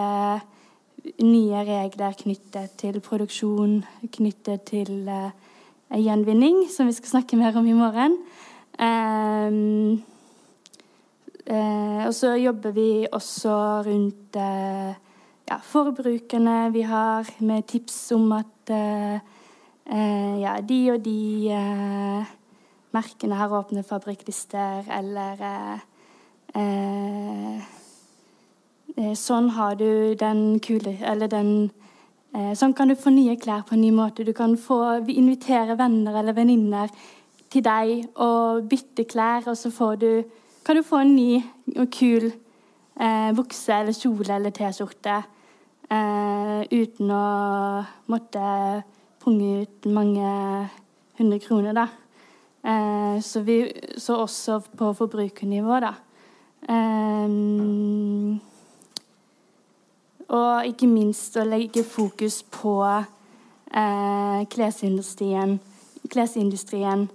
nye 1.25 1.65
regler 1.67 2.15
knyttet 2.17 2.77
til 2.81 2.97
produksjon, 3.05 3.83
knyttet 4.15 4.65
til 4.71 5.09
eh, 5.11 5.99
gjenvinning, 5.99 6.63
som 6.73 6.89
vi 6.89 6.95
skal 6.97 7.19
snakke 7.19 7.37
mer 7.41 7.59
om 7.59 7.67
i 7.69 7.75
morgen. 7.77 8.17
Um, 8.79 9.99
uh, 11.51 12.07
og 12.07 12.15
så 12.17 12.33
jobber 12.39 12.73
vi 12.77 12.89
også 13.13 13.59
rundt 13.89 14.41
ja, 15.49 15.59
forbrukerne 15.65 16.69
vi 16.75 16.83
har, 16.87 17.29
med 17.41 17.67
tips 17.67 18.13
om 18.13 18.33
at 18.37 18.73
ja, 19.89 20.59
de 20.61 20.79
og 20.93 21.01
de 21.01 21.19
merkene 22.95 23.37
har 23.39 23.53
åpne 23.53 23.85
fabrikklister, 23.87 24.87
eller 24.99 25.43
eh, 25.49 25.83
eh, 26.61 27.59
eh, 28.97 29.13
Sånn 29.19 29.51
har 29.57 29.77
du 29.79 30.15
den 30.19 30.59
kule 30.65 30.97
Eller 31.05 31.31
den 31.31 31.53
eh, 32.35 32.55
Sånn 32.59 32.75
kan 32.77 32.89
du 32.89 32.97
få 32.99 33.13
nye 33.15 33.37
klær 33.41 33.67
på 33.69 33.77
en 33.77 33.85
ny 33.85 33.93
måte. 33.95 34.25
Du 34.25 34.33
kan 34.37 34.57
få 34.57 34.81
invitere 35.09 35.79
venner 35.79 36.19
eller 36.21 36.37
venninner 36.37 36.93
til 37.49 37.65
deg 37.65 38.11
og 38.21 38.67
bytte 38.69 39.07
klær, 39.09 39.47
og 39.49 39.57
så 39.57 39.95
du, 39.97 40.25
kan 40.65 40.77
du 40.77 40.85
få 40.85 41.01
en 41.01 41.15
ny 41.17 41.41
og 41.79 41.89
kul 41.93 42.29
eh, 42.29 43.31
bukse 43.37 43.73
eller 43.73 43.97
kjole 43.97 44.35
eller 44.37 44.53
T-skjorte 44.53 45.23
eh, 45.91 46.61
uten 46.73 47.13
å 47.13 47.25
måtte 48.13 48.45
punge 49.23 49.63
ut 49.63 49.89
mange 49.93 50.29
hundre 51.19 51.39
kroner, 51.43 51.77
da. 51.77 51.89
Eh, 52.63 53.21
så, 53.25 53.43
vi, 53.47 53.61
så, 53.97 54.21
også 54.23 54.61
på 54.77 54.93
forbrukernivå, 54.99 55.81
da. 55.85 55.95
Eh, 56.69 57.29
og 60.29 60.69
ikke 60.69 60.91
minst 60.91 61.39
å 61.41 61.47
legge 61.49 61.87
fokus 61.89 62.43
på 62.53 62.75
eh, 62.89 64.41
klesindustrien, 64.53 65.57
klesindustrien 66.13 67.07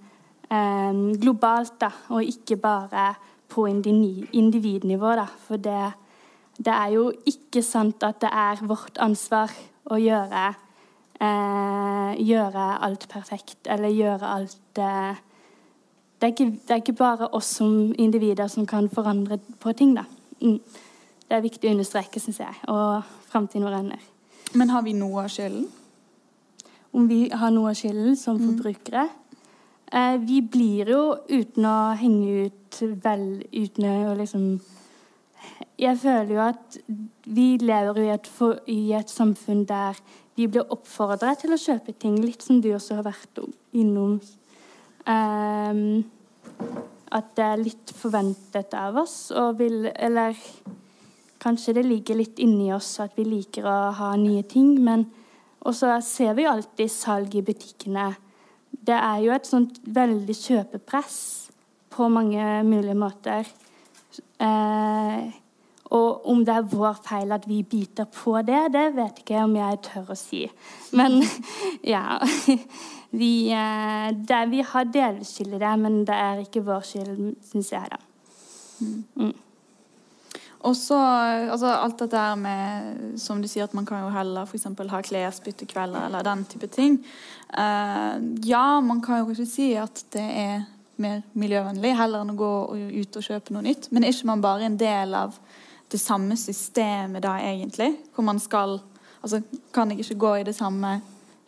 eh, 0.50 1.04
globalt, 1.22 1.78
da, 1.82 1.92
og 2.10 2.26
ikke 2.26 2.58
bare 2.62 3.12
på 3.54 3.68
individnivå, 3.70 5.14
da. 5.20 5.28
For 5.46 5.62
det, 5.62 5.92
det, 6.64 6.74
er 6.74 6.94
jo 6.96 7.10
ikke 7.30 7.64
sant 7.66 8.04
at 8.06 8.22
det 8.24 8.32
er 8.32 8.64
vårt 8.68 8.98
ansvar 9.04 9.52
å 9.92 10.00
gjøre, 10.00 10.48
eh, 11.20 12.24
gjøre 12.24 12.68
alt 12.88 13.08
perfekt, 13.12 13.68
eller 13.68 13.94
gjøre 13.94 14.34
alt 14.38 14.82
eh, 14.82 15.22
det 16.24 16.30
er, 16.30 16.32
ikke, 16.32 16.60
det 16.68 16.72
er 16.72 16.80
ikke 16.80 16.96
bare 16.96 17.28
oss 17.36 17.50
som 17.58 17.72
individer 18.00 18.48
som 18.48 18.64
kan 18.66 18.86
forandre 18.90 19.42
på 19.60 19.74
ting. 19.76 19.92
da. 19.98 20.06
Mm. 20.40 20.62
Det 21.28 21.36
er 21.36 21.42
viktig 21.44 21.68
å 21.68 21.74
understreke, 21.74 22.22
syns 22.24 22.40
jeg, 22.40 22.56
og 22.72 23.04
framtiden 23.28 23.66
vår 23.68 23.76
ender. 23.82 24.06
Men 24.56 24.72
har 24.72 24.86
vi 24.86 24.94
noe 24.96 25.26
av 25.26 25.34
skylden? 25.34 25.66
Om 26.96 27.10
vi 27.10 27.26
har 27.28 27.52
noe 27.52 27.74
av 27.74 27.76
skylden 27.76 28.16
som 28.16 28.40
mm. 28.40 28.46
forbrukere? 28.46 29.04
Eh, 29.92 30.16
vi 30.24 30.40
blir 30.48 30.94
jo, 30.94 31.02
uten 31.28 31.68
å 31.68 31.78
henge 32.00 32.48
ut 32.48 32.80
vel 33.04 33.26
Uten 33.52 33.90
å 33.92 34.16
liksom 34.18 34.46
Jeg 35.84 36.00
føler 36.00 36.32
jo 36.32 36.44
at 36.46 36.78
vi 37.26 37.48
lever 37.60 38.00
i 38.06 38.12
et, 38.14 38.28
for, 38.30 38.62
i 38.72 38.94
et 38.96 39.10
samfunn 39.12 39.66
der 39.68 39.98
vi 40.38 40.48
blir 40.48 40.70
oppfordret 40.74 41.44
til 41.44 41.54
å 41.54 41.60
kjøpe 41.60 41.94
ting, 42.00 42.16
litt 42.24 42.46
som 42.46 42.62
du 42.64 42.72
også 42.74 43.02
har 43.02 43.12
vært 43.12 43.44
innom 43.76 44.18
Um, 45.04 46.06
at 47.12 47.34
det 47.36 47.44
er 47.44 47.60
litt 47.60 47.92
forventet 47.92 48.72
av 48.78 48.96
oss, 49.02 49.34
og 49.36 49.58
vil 49.60 49.90
Eller 49.92 50.38
kanskje 51.44 51.74
det 51.76 51.84
ligger 51.84 52.22
litt 52.22 52.40
inni 52.40 52.70
oss 52.72 53.02
at 53.04 53.18
vi 53.20 53.26
liker 53.28 53.68
å 53.68 53.92
ha 53.98 54.14
nye 54.16 54.46
ting, 54.48 54.78
men 54.80 55.10
Og 55.64 55.76
så 55.76 56.00
ser 56.04 56.34
vi 56.36 56.48
alltid 56.48 56.92
salg 56.92 57.36
i 57.36 57.42
butikkene. 57.42 58.10
Det 58.72 58.96
er 58.96 59.20
jo 59.24 59.32
et 59.32 59.48
sånt 59.48 59.78
veldig 59.84 60.36
kjøpepress 60.36 61.20
på 61.94 62.08
mange 62.12 62.64
mulige 62.68 62.98
måter. 63.00 63.48
Eh, 64.44 65.43
og 65.94 66.26
om 66.30 66.42
det 66.46 66.56
er 66.56 66.70
vår 66.72 66.98
feil 67.06 67.32
at 67.36 67.46
vi 67.50 67.62
biter 67.64 68.08
på 68.10 68.40
det, 68.46 68.66
det 68.74 68.88
vet 68.96 69.22
ikke 69.22 69.38
jeg 69.38 69.46
om 69.46 69.56
jeg 69.60 69.82
tør 69.86 70.12
å 70.14 70.18
si. 70.18 70.44
Men 70.98 71.22
ja 71.94 72.20
Vi, 73.14 73.52
eh, 73.54 74.08
det, 74.18 74.46
vi 74.50 74.64
har 74.66 74.88
delvis 74.90 75.36
skyld 75.36 75.54
i 75.54 75.58
det, 75.62 75.72
men 75.78 76.00
det 76.02 76.16
er 76.18 76.40
ikke 76.42 76.64
vår 76.66 76.86
skyld, 76.88 77.36
syns 77.46 77.68
jeg. 77.70 77.92
da. 77.92 78.00
Mm. 78.82 79.04
mm. 79.16 79.34
Og 80.64 80.76
så 80.80 80.98
altså, 80.98 81.68
alt 81.68 82.00
dette 82.00 82.18
her 82.18 82.36
med 82.40 83.20
Som 83.20 83.42
du 83.42 83.48
sier, 83.52 83.68
at 83.68 83.74
man 83.74 83.86
kan 83.86 84.02
jo 84.02 84.10
heller 84.10 84.48
f.eks. 84.48 84.66
ha 84.90 85.02
klesbyttekvelder 85.04 86.06
eller 86.08 86.24
den 86.24 86.46
type 86.46 86.68
ting. 86.68 87.04
Uh, 87.52 88.16
ja, 88.48 88.80
man 88.80 89.02
kan 89.02 89.20
jo 89.20 89.30
ikke 89.30 89.46
si 89.46 89.74
at 89.78 90.06
det 90.16 90.24
er 90.24 90.64
mer 91.04 91.22
miljøvennlig 91.34 91.94
heller 91.98 92.24
enn 92.24 92.34
å 92.34 92.40
gå 92.40 92.54
ut 93.02 93.20
og 93.20 93.28
kjøpe 93.28 93.54
noe 93.54 93.66
nytt. 93.68 93.92
Men 93.92 94.04
er 94.04 94.16
ikke 94.16 94.32
man 94.32 94.42
bare 94.42 94.70
en 94.70 94.80
del 94.80 95.14
av 95.20 95.38
det 95.94 96.02
samme 96.02 96.38
systemet 96.40 97.24
da, 97.24 97.38
egentlig? 97.42 97.94
Hvor 98.16 98.26
man 98.28 98.42
skal 98.44 98.82
Altså, 99.24 99.40
kan 99.72 99.88
jeg 99.88 100.02
ikke 100.04 100.18
gå 100.20 100.30
i 100.36 100.44
det 100.44 100.52
samme 100.52 100.98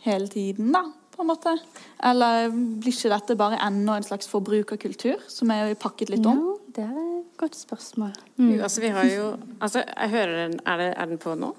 hele 0.05 0.29
tiden, 0.31 0.69
da? 0.71 0.85
på 1.15 1.23
en 1.23 1.27
måte? 1.27 1.57
Eller 2.03 2.49
blir 2.51 2.93
ikke 2.93 3.11
dette 3.13 3.37
bare 3.39 3.59
enda 3.63 3.97
en 3.97 4.05
slags 4.05 4.29
forbrukerkultur 4.31 5.23
som 5.31 5.51
er 5.53 5.73
pakket 5.79 6.11
litt 6.13 6.25
om? 6.27 6.41
Jo, 6.41 6.55
det 6.75 6.85
er 6.85 7.03
et 7.19 7.37
godt 7.39 7.57
spørsmål. 7.57 8.15
Mm. 8.37 8.49
Jo, 8.55 8.63
altså, 8.67 8.81
vi 8.83 8.93
har 8.95 9.11
jo 9.11 9.27
Altså, 9.59 9.83
jeg 9.83 10.09
hører 10.09 10.35
den 10.47 10.59
er, 10.65 10.77
det, 10.77 10.89
er 10.97 11.11
den 11.11 11.21
på 11.21 11.35
nå? 11.39 11.51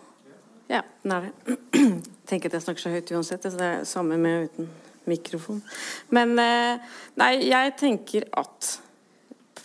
Ja, 0.70 0.82
den 1.02 1.12
er 1.12 1.28
det. 1.28 1.58
Tenker 2.28 2.50
at 2.50 2.58
jeg 2.58 2.66
snakker 2.66 2.82
så 2.82 2.90
høyt 2.90 3.12
uansett, 3.12 3.46
så 3.46 3.56
det 3.56 3.70
er 3.70 3.84
samme 3.88 4.18
med 4.18 4.48
uten 4.48 4.68
mikrofon. 5.06 5.62
Men 6.10 6.34
eh, 6.42 6.96
Nei, 7.20 7.32
jeg 7.46 7.76
tenker 7.78 8.26
at 8.36 8.72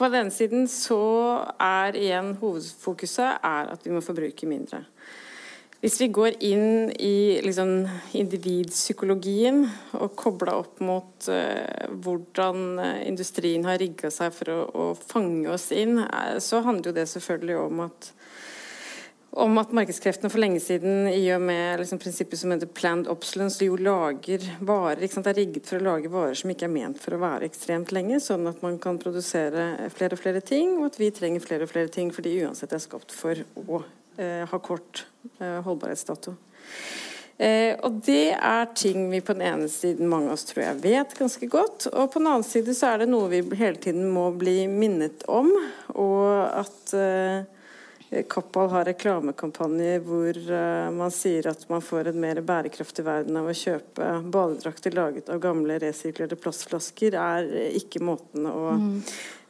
på 0.01 0.09
den 0.09 0.31
siden 0.33 0.65
så 0.69 1.01
er 1.61 1.97
igjen 1.99 2.33
hovedfokuset 2.41 3.43
er 3.45 3.73
at 3.75 3.83
vi 3.85 3.93
må 3.93 4.01
forbruke 4.01 4.49
mindre. 4.49 4.85
Hvis 5.81 5.97
vi 5.97 6.11
går 6.13 6.35
inn 6.45 6.91
i 7.01 7.41
liksom, 7.41 7.87
individpsykologien 8.17 9.63
og 9.97 10.11
kobla 10.17 10.59
opp 10.61 10.81
mot 10.85 11.29
uh, 11.29 11.87
hvordan 12.05 12.67
eh, 12.83 12.99
industrien 13.09 13.65
har 13.65 13.81
rigga 13.81 14.11
seg 14.13 14.29
for 14.35 14.53
å, 14.53 14.59
å, 14.69 14.85
fange 14.93 15.49
oss 15.49 15.71
inn, 15.73 15.97
uh, 16.03 16.37
så 16.37 16.61
handler 16.61 16.91
jo 16.91 16.97
det 16.99 17.07
selvfølgelig 17.09 17.57
om 17.63 17.81
at 17.87 18.11
om 19.31 19.57
at 19.61 19.71
markedskreftene 19.71 20.29
for 20.31 20.43
lenge 20.43 20.59
siden, 20.59 21.05
i 21.07 21.23
og 21.31 21.41
med 21.41 21.79
liksom, 21.79 21.99
prinsippet 22.03 22.39
som 22.39 22.51
heter 22.51 22.67
planned 22.75 23.07
obsolence, 23.11 23.63
jo 23.63 23.77
lager 23.79 24.43
varer 24.59 24.99
Det 24.99 25.23
er 25.23 25.37
rigget 25.37 25.69
for 25.69 25.79
å 25.79 25.85
lage 25.85 26.11
varer 26.11 26.35
som 26.35 26.51
ikke 26.51 26.67
er 26.67 26.73
ment 26.73 26.99
for 26.99 27.15
å 27.15 27.21
være 27.21 27.47
ekstremt 27.47 27.93
lenge, 27.95 28.19
sånn 28.19 28.49
at 28.51 28.59
man 28.65 28.75
kan 28.83 28.99
produsere 28.99 29.89
flere 29.95 30.17
og 30.17 30.23
flere 30.23 30.41
ting, 30.43 30.75
og 30.79 30.89
at 30.91 30.99
vi 30.99 31.11
trenger 31.15 31.43
flere 31.43 31.63
og 31.63 31.71
flere 31.71 31.87
ting 31.87 32.11
fordi 32.11 32.41
uansett 32.43 32.75
er 32.75 32.83
skapt 32.83 33.15
for 33.15 33.39
å 33.39 33.83
eh, 34.19 34.43
ha 34.51 34.59
kort 34.59 35.05
eh, 35.39 35.61
holdbarhetsdato. 35.63 36.35
Eh, 37.41 37.79
og 37.87 38.03
det 38.05 38.35
er 38.35 38.67
ting 38.75 39.07
vi 39.09 39.23
på 39.23 39.33
den 39.33 39.47
ene 39.47 39.71
siden 39.71 40.11
mange 40.11 40.27
av 40.27 40.35
oss 40.35 40.43
tror 40.51 40.65
jeg 40.65 40.83
vet 40.83 41.15
ganske 41.17 41.47
godt, 41.49 41.87
og 41.93 42.11
på 42.11 42.19
den 42.19 42.33
annen 42.33 42.45
side 42.45 42.75
så 42.75 42.91
er 42.91 43.01
det 43.01 43.09
noe 43.09 43.31
vi 43.31 43.39
hele 43.55 43.79
tiden 43.79 44.11
må 44.11 44.27
bli 44.35 44.67
minnet 44.67 45.23
om, 45.31 45.49
og 45.95 46.27
at 46.51 46.93
eh, 46.99 47.47
Kappal 48.11 48.67
har 48.73 48.83
reklamekampanjer 48.89 50.01
hvor 50.03 50.35
uh, 50.51 50.89
man 50.91 51.13
sier 51.15 51.45
at 51.47 51.61
man 51.71 51.79
får 51.79 52.09
en 52.09 52.17
mer 52.19 52.41
bærekraftig 52.43 53.05
verden 53.07 53.37
av 53.39 53.45
å 53.47 53.53
kjøpe 53.55 54.07
badedrakter 54.33 54.97
laget 54.97 55.29
av 55.31 55.39
gamle 55.39 55.77
resirkulerte 55.79 56.35
plastflasker, 56.35 57.15
er 57.15 57.47
ikke 57.79 58.01
måten 58.03 58.49
å 58.49 58.73
mm. 58.75 58.89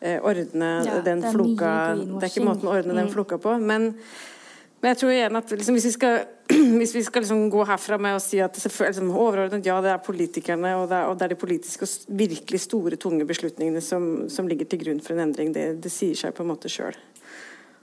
uh, 0.06 0.20
ordne 0.30 0.70
ja, 0.86 1.00
den 1.08 1.26
floka 1.26 1.72
Det 1.96 2.20
er 2.20 2.30
ikke 2.30 2.46
måten 2.46 2.70
å 2.70 2.76
ordne 2.76 2.94
mm. 2.94 3.00
den 3.02 3.10
floka 3.16 3.40
på. 3.42 3.56
Men, 3.58 3.96
men, 4.78 4.92
jeg 4.92 5.00
tror 5.02 5.16
igjen 5.16 5.42
at 5.42 5.54
liksom, 5.58 5.80
hvis 5.80 5.88
vi 5.90 5.94
skal, 5.96 6.22
hvis 6.84 6.94
vi 7.00 7.04
skal 7.08 7.26
liksom 7.26 7.48
gå 7.56 7.66
herfra 7.66 7.98
med 7.98 8.20
å 8.20 8.22
si 8.22 8.44
at 8.46 8.62
liksom, 8.62 9.10
overordnet 9.10 9.72
ja, 9.72 9.80
det 9.82 9.96
er 9.96 10.06
politikerne 10.06 10.76
og 10.84 10.86
det 10.92 11.00
er, 11.00 11.10
og 11.10 11.18
det 11.18 11.26
er, 11.26 11.34
de 11.34 11.42
politiske 11.48 11.90
og 11.90 12.22
virkelig 12.22 12.62
store, 12.68 13.02
tunge 13.02 13.26
beslutningene 13.26 13.82
som, 13.82 14.12
som 14.30 14.46
ligger 14.46 14.70
til 14.70 14.86
grunn 14.86 15.02
for 15.02 15.18
en 15.18 15.26
endring, 15.26 15.50
det, 15.58 15.72
det 15.82 15.94
sier 15.94 16.28
seg 16.28 16.38
på 16.38 16.46
en 16.46 16.54
måte 16.54 16.70
sjøl. 16.70 16.94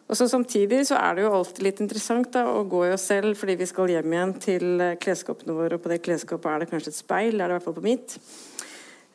Og 0.08 0.16
så 0.16 0.28
Samtidig 0.28 0.86
så 0.88 0.96
er 0.96 1.16
det 1.16 1.24
jo 1.26 1.34
alltid 1.36 1.64
litt 1.66 1.80
interessant 1.84 2.30
da, 2.32 2.46
å 2.48 2.64
gå 2.68 2.86
i 2.86 2.92
oss 2.94 3.08
selv 3.10 3.36
fordi 3.36 3.58
vi 3.60 3.68
skal 3.68 3.92
hjem 3.92 4.14
igjen 4.14 4.34
til 4.40 4.66
eh, 4.80 4.96
klesskapene 5.00 5.56
våre, 5.56 5.76
og 5.76 5.84
på 5.84 5.92
det 5.92 6.00
klesskapet 6.04 6.48
er 6.48 6.62
det 6.62 6.70
kanskje 6.70 6.94
et 6.94 7.00
speil, 7.00 7.36
er 7.36 7.44
det 7.44 7.52
i 7.52 7.56
hvert 7.58 7.66
fall 7.66 7.76
på 7.76 7.84
mitt. 7.84 8.16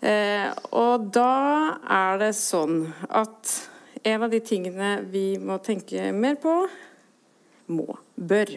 Eh, 0.03 0.49
og 0.77 1.07
da 1.15 1.79
er 1.81 2.19
det 2.21 2.33
sånn 2.37 2.83
at 3.09 3.55
en 4.03 4.25
av 4.25 4.33
de 4.33 4.41
tingene 4.43 4.97
vi 5.09 5.37
må 5.39 5.57
tenke 5.63 6.11
mer 6.13 6.37
på 6.41 6.57
Må. 7.71 7.87
Bør. 8.19 8.49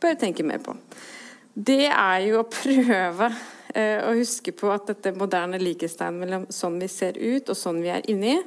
Bør 0.00 0.14
tenke 0.16 0.44
mer 0.46 0.60
på. 0.62 0.76
Det 1.54 1.88
er 1.90 2.20
jo 2.22 2.38
å 2.40 2.46
prøve 2.46 3.28
eh, 3.74 3.98
å 4.06 4.14
huske 4.14 4.54
på 4.56 4.70
at 4.72 4.86
dette 4.92 5.12
moderne 5.18 5.58
likhetstegn 5.60 6.20
mellom 6.22 6.46
sånn 6.54 6.78
vi 6.80 6.88
ser 6.88 7.18
ut 7.18 7.50
og 7.50 7.58
sånn 7.58 7.82
vi 7.82 7.90
er 7.92 8.06
inni, 8.10 8.38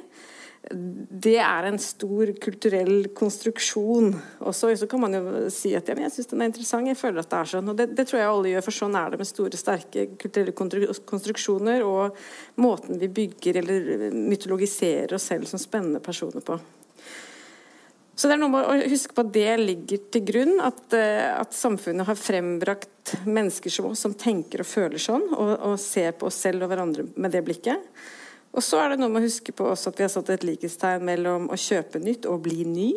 det 0.68 1.36
er 1.40 1.68
en 1.68 1.78
stor 1.80 2.32
kulturell 2.42 3.08
konstruksjon 3.16 4.10
også. 4.38 4.72
Så 4.76 4.88
kan 4.90 5.00
man 5.00 5.14
jo 5.16 5.44
si 5.54 5.70
at 5.78 5.88
ja, 5.88 5.96
jeg 6.02 6.12
syns 6.12 6.30
den 6.32 6.42
er 6.42 6.50
interessant, 6.50 6.90
jeg 6.90 6.98
føler 6.98 7.22
at 7.22 7.30
det 7.30 7.38
er 7.38 7.52
sånn. 7.52 7.70
Og 7.72 7.78
det, 7.78 7.86
det, 7.96 8.06
tror 8.08 8.20
jeg 8.20 8.32
alle 8.32 8.52
gjør, 8.52 8.64
for 8.66 8.78
sånn 8.78 8.98
er 8.98 9.12
det 9.12 9.20
med 9.20 9.30
store, 9.30 9.60
sterke 9.60 10.08
kulturelle 10.20 10.56
konstruksjoner 11.08 11.86
og 11.86 12.18
måten 12.60 13.00
vi 13.00 13.10
bygger 13.20 13.62
eller 13.62 14.10
mytologiserer 14.16 15.16
oss 15.16 15.30
selv 15.30 15.48
som 15.48 15.62
spennende 15.62 16.02
personer 16.04 16.44
på. 16.44 16.58
Så 18.18 18.26
det 18.26 18.34
er 18.34 18.40
noe 18.42 18.50
med 18.50 18.66
å 18.66 18.90
huske 18.90 19.14
på 19.14 19.22
at 19.22 19.30
det 19.30 19.50
ligger 19.62 20.00
til 20.10 20.24
grunn, 20.26 20.56
at, 20.58 20.80
eh, 20.96 21.30
at 21.30 21.54
samfunnet 21.54 22.08
har 22.08 22.18
frembrakt 22.18 23.14
mennesker 23.24 23.70
som 23.70 23.92
som 23.94 24.16
tenker 24.18 24.64
og 24.64 24.68
føler 24.68 24.98
sånn, 24.98 25.22
og, 25.30 25.52
og 25.70 25.76
ser 25.78 26.16
på 26.18 26.26
oss 26.26 26.40
selv 26.42 26.66
og 26.66 26.72
hverandre 26.72 27.06
med 27.14 27.30
det 27.32 27.44
blikket. 27.46 27.78
Og 28.58 28.64
så 28.66 28.80
er 28.82 28.90
det 28.90 28.98
noe 28.98 29.12
med 29.12 29.22
å 29.22 29.28
huske 29.28 29.52
på 29.54 29.68
også 29.70 29.92
at 29.92 30.00
vi 30.00 30.02
har 30.02 30.10
satt 30.10 30.30
et 30.34 30.42
likhetstegn 30.42 31.04
mellom 31.06 31.44
å 31.54 31.58
kjøpe 31.58 32.00
nytt 32.02 32.26
og 32.26 32.40
bli 32.42 32.64
ny. 32.66 32.88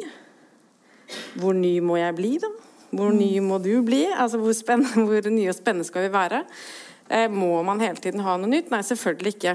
Hvor 1.38 1.54
ny 1.54 1.76
må 1.86 2.00
jeg 2.00 2.16
bli, 2.18 2.32
da? 2.42 2.50
Hvor 2.90 3.14
ny 3.14 3.30
må 3.46 3.60
du 3.62 3.76
bli? 3.86 4.08
Altså 4.10 4.40
hvor, 4.42 4.56
hvor 5.06 5.30
nye 5.30 5.52
og 5.52 5.58
spennende 5.60 5.86
skal 5.86 6.08
vi 6.08 6.16
være? 6.16 6.42
Eh, 7.12 7.28
må 7.30 7.60
man 7.68 7.84
hele 7.84 8.02
tiden 8.02 8.26
ha 8.26 8.40
noe 8.42 8.50
nytt? 8.50 8.74
Nei, 8.74 8.82
selvfølgelig 8.88 9.36
ikke. 9.36 9.54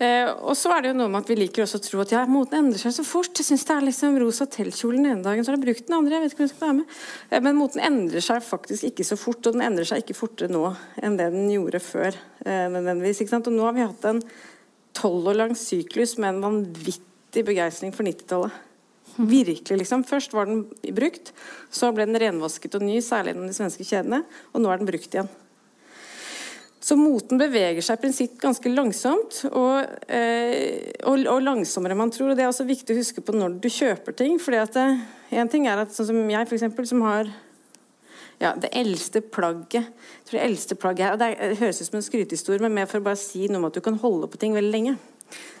Eh, 0.00 0.30
og 0.48 0.54
så 0.56 0.70
er 0.72 0.80
det 0.80 0.92
jo 0.94 0.96
noe 0.96 1.10
med 1.12 1.20
at 1.20 1.28
Vi 1.28 1.36
liker 1.36 1.66
også 1.66 1.76
å 1.76 1.82
tro 1.84 1.98
at 2.00 2.12
ja, 2.14 2.22
moten 2.24 2.56
endrer 2.56 2.80
seg 2.80 2.94
så 2.96 3.04
fort. 3.04 3.34
Jeg 3.36 3.50
synes 3.50 3.66
det 3.68 3.74
er 3.74 3.84
liksom 3.84 4.14
Rosa 4.22 4.46
teltkjolen 4.48 5.04
den 5.04 5.10
ene 5.12 5.26
dagen, 5.26 5.44
så 5.44 5.52
har 5.52 5.58
jeg 5.58 5.66
brukt 5.66 5.90
den 5.90 5.96
andre. 5.98 6.14
jeg 6.14 6.24
vet 6.24 6.34
ikke 6.34 6.40
om 6.40 6.46
jeg 6.46 6.52
skal 6.54 6.66
være 6.66 6.76
med. 6.78 6.94
Eh, 7.28 7.42
men 7.44 7.58
moten 7.58 7.84
endrer 7.84 8.24
seg 8.24 8.46
faktisk 8.46 8.88
ikke 8.88 9.06
så 9.10 9.18
fort, 9.20 9.42
og 9.44 9.58
den 9.58 9.66
endrer 9.66 9.90
seg 9.90 10.00
ikke 10.00 10.16
fortere 10.16 10.48
nå 10.52 10.64
enn 11.04 11.18
det 11.20 11.28
den 11.34 11.52
gjorde 11.52 11.82
før. 11.84 12.16
Eh, 12.46 12.64
nødvendigvis, 12.72 13.20
ikke 13.20 13.34
sant? 13.34 13.52
Og 13.52 13.58
Nå 13.58 13.68
har 13.68 13.76
vi 13.76 13.84
hatt 13.84 14.08
en 14.08 14.24
tolv 14.96 15.28
år 15.34 15.36
lang 15.42 15.54
syklus 15.58 16.16
med 16.16 16.32
en 16.32 16.42
vanvittig 16.46 17.44
begeistring 17.44 17.92
for 17.92 18.08
90-tallet. 18.08 18.66
Virkelig, 19.20 19.82
liksom. 19.82 20.06
Først 20.08 20.32
var 20.32 20.48
den 20.48 20.64
brukt, 20.96 21.34
så 21.68 21.90
ble 21.92 22.08
den 22.08 22.16
renvasket 22.22 22.78
og 22.78 22.86
ny, 22.86 23.02
særlig 23.04 23.34
gjennom 23.34 23.50
de 23.50 23.56
svenske 23.58 23.84
kjedene, 23.84 24.24
og 24.54 24.62
nå 24.62 24.70
er 24.72 24.80
den 24.80 24.88
brukt 24.88 25.12
igjen. 25.12 25.28
Så 26.80 26.96
moten 26.96 27.36
beveger 27.36 27.84
seg 27.84 27.98
i 27.98 28.00
prinsipp 28.06 28.38
ganske 28.40 28.70
langsomt, 28.72 29.42
og, 29.50 29.84
eh, 30.08 30.88
og, 31.04 31.26
og, 31.28 31.42
langsommere 31.44 31.92
enn 31.92 32.00
man 32.00 32.12
tror. 32.14 32.32
og 32.32 32.38
Det 32.38 32.46
er 32.46 32.48
også 32.48 32.64
viktig 32.68 32.96
å 32.96 33.00
huske 33.02 33.24
på 33.24 33.36
når 33.36 33.58
du 33.60 33.68
kjøper 33.68 34.16
ting. 34.16 34.38
fordi 34.40 34.62
at 34.62 34.72
det, 34.72 34.86
eh, 35.30 35.46
ting 35.52 35.68
er 35.68 35.84
at 35.84 35.92
sånn 35.92 36.08
som 36.08 36.30
jeg, 36.30 36.48
for 36.48 36.56
eksempel, 36.56 36.88
som 36.88 37.04
har 37.04 37.28
ja, 38.40 38.54
det 38.56 38.70
eldste 38.72 39.20
plagget 39.20 39.84
jeg 39.84 40.24
tror 40.24 40.38
det 40.38 40.46
eldste 40.46 40.74
plagget 40.80 41.04
her, 41.04 41.12
og 41.12 41.18
Det, 41.18 41.30
det 41.36 41.60
høres 41.60 41.82
ut 41.82 41.90
som 41.90 41.98
en 41.98 42.08
skrytehistorie, 42.08 42.62
men 42.64 42.74
mer 42.74 42.86
for 42.88 43.00
å 43.00 43.04
bare 43.04 43.20
si 43.20 43.46
noe 43.48 43.60
om 43.60 43.68
at 43.68 43.76
du 43.76 43.84
kan 43.84 44.00
holde 44.00 44.30
på 44.30 44.40
ting 44.40 44.56
veldig 44.56 44.72
lenge. 44.72 44.96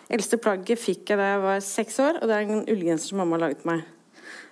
Det 0.08 0.16
eldste 0.16 0.40
plagget 0.40 0.80
fikk 0.80 1.10
jeg 1.10 1.20
da 1.20 1.34
jeg 1.34 1.42
var 1.44 1.60
seks 1.60 2.00
år, 2.00 2.22
og 2.22 2.30
det 2.30 2.36
er 2.36 2.48
en 2.48 2.64
ullgenser 2.64 3.12
som 3.12 3.20
mamma 3.20 3.36
har 3.36 3.50
laget 3.50 3.66
meg. 3.68 3.84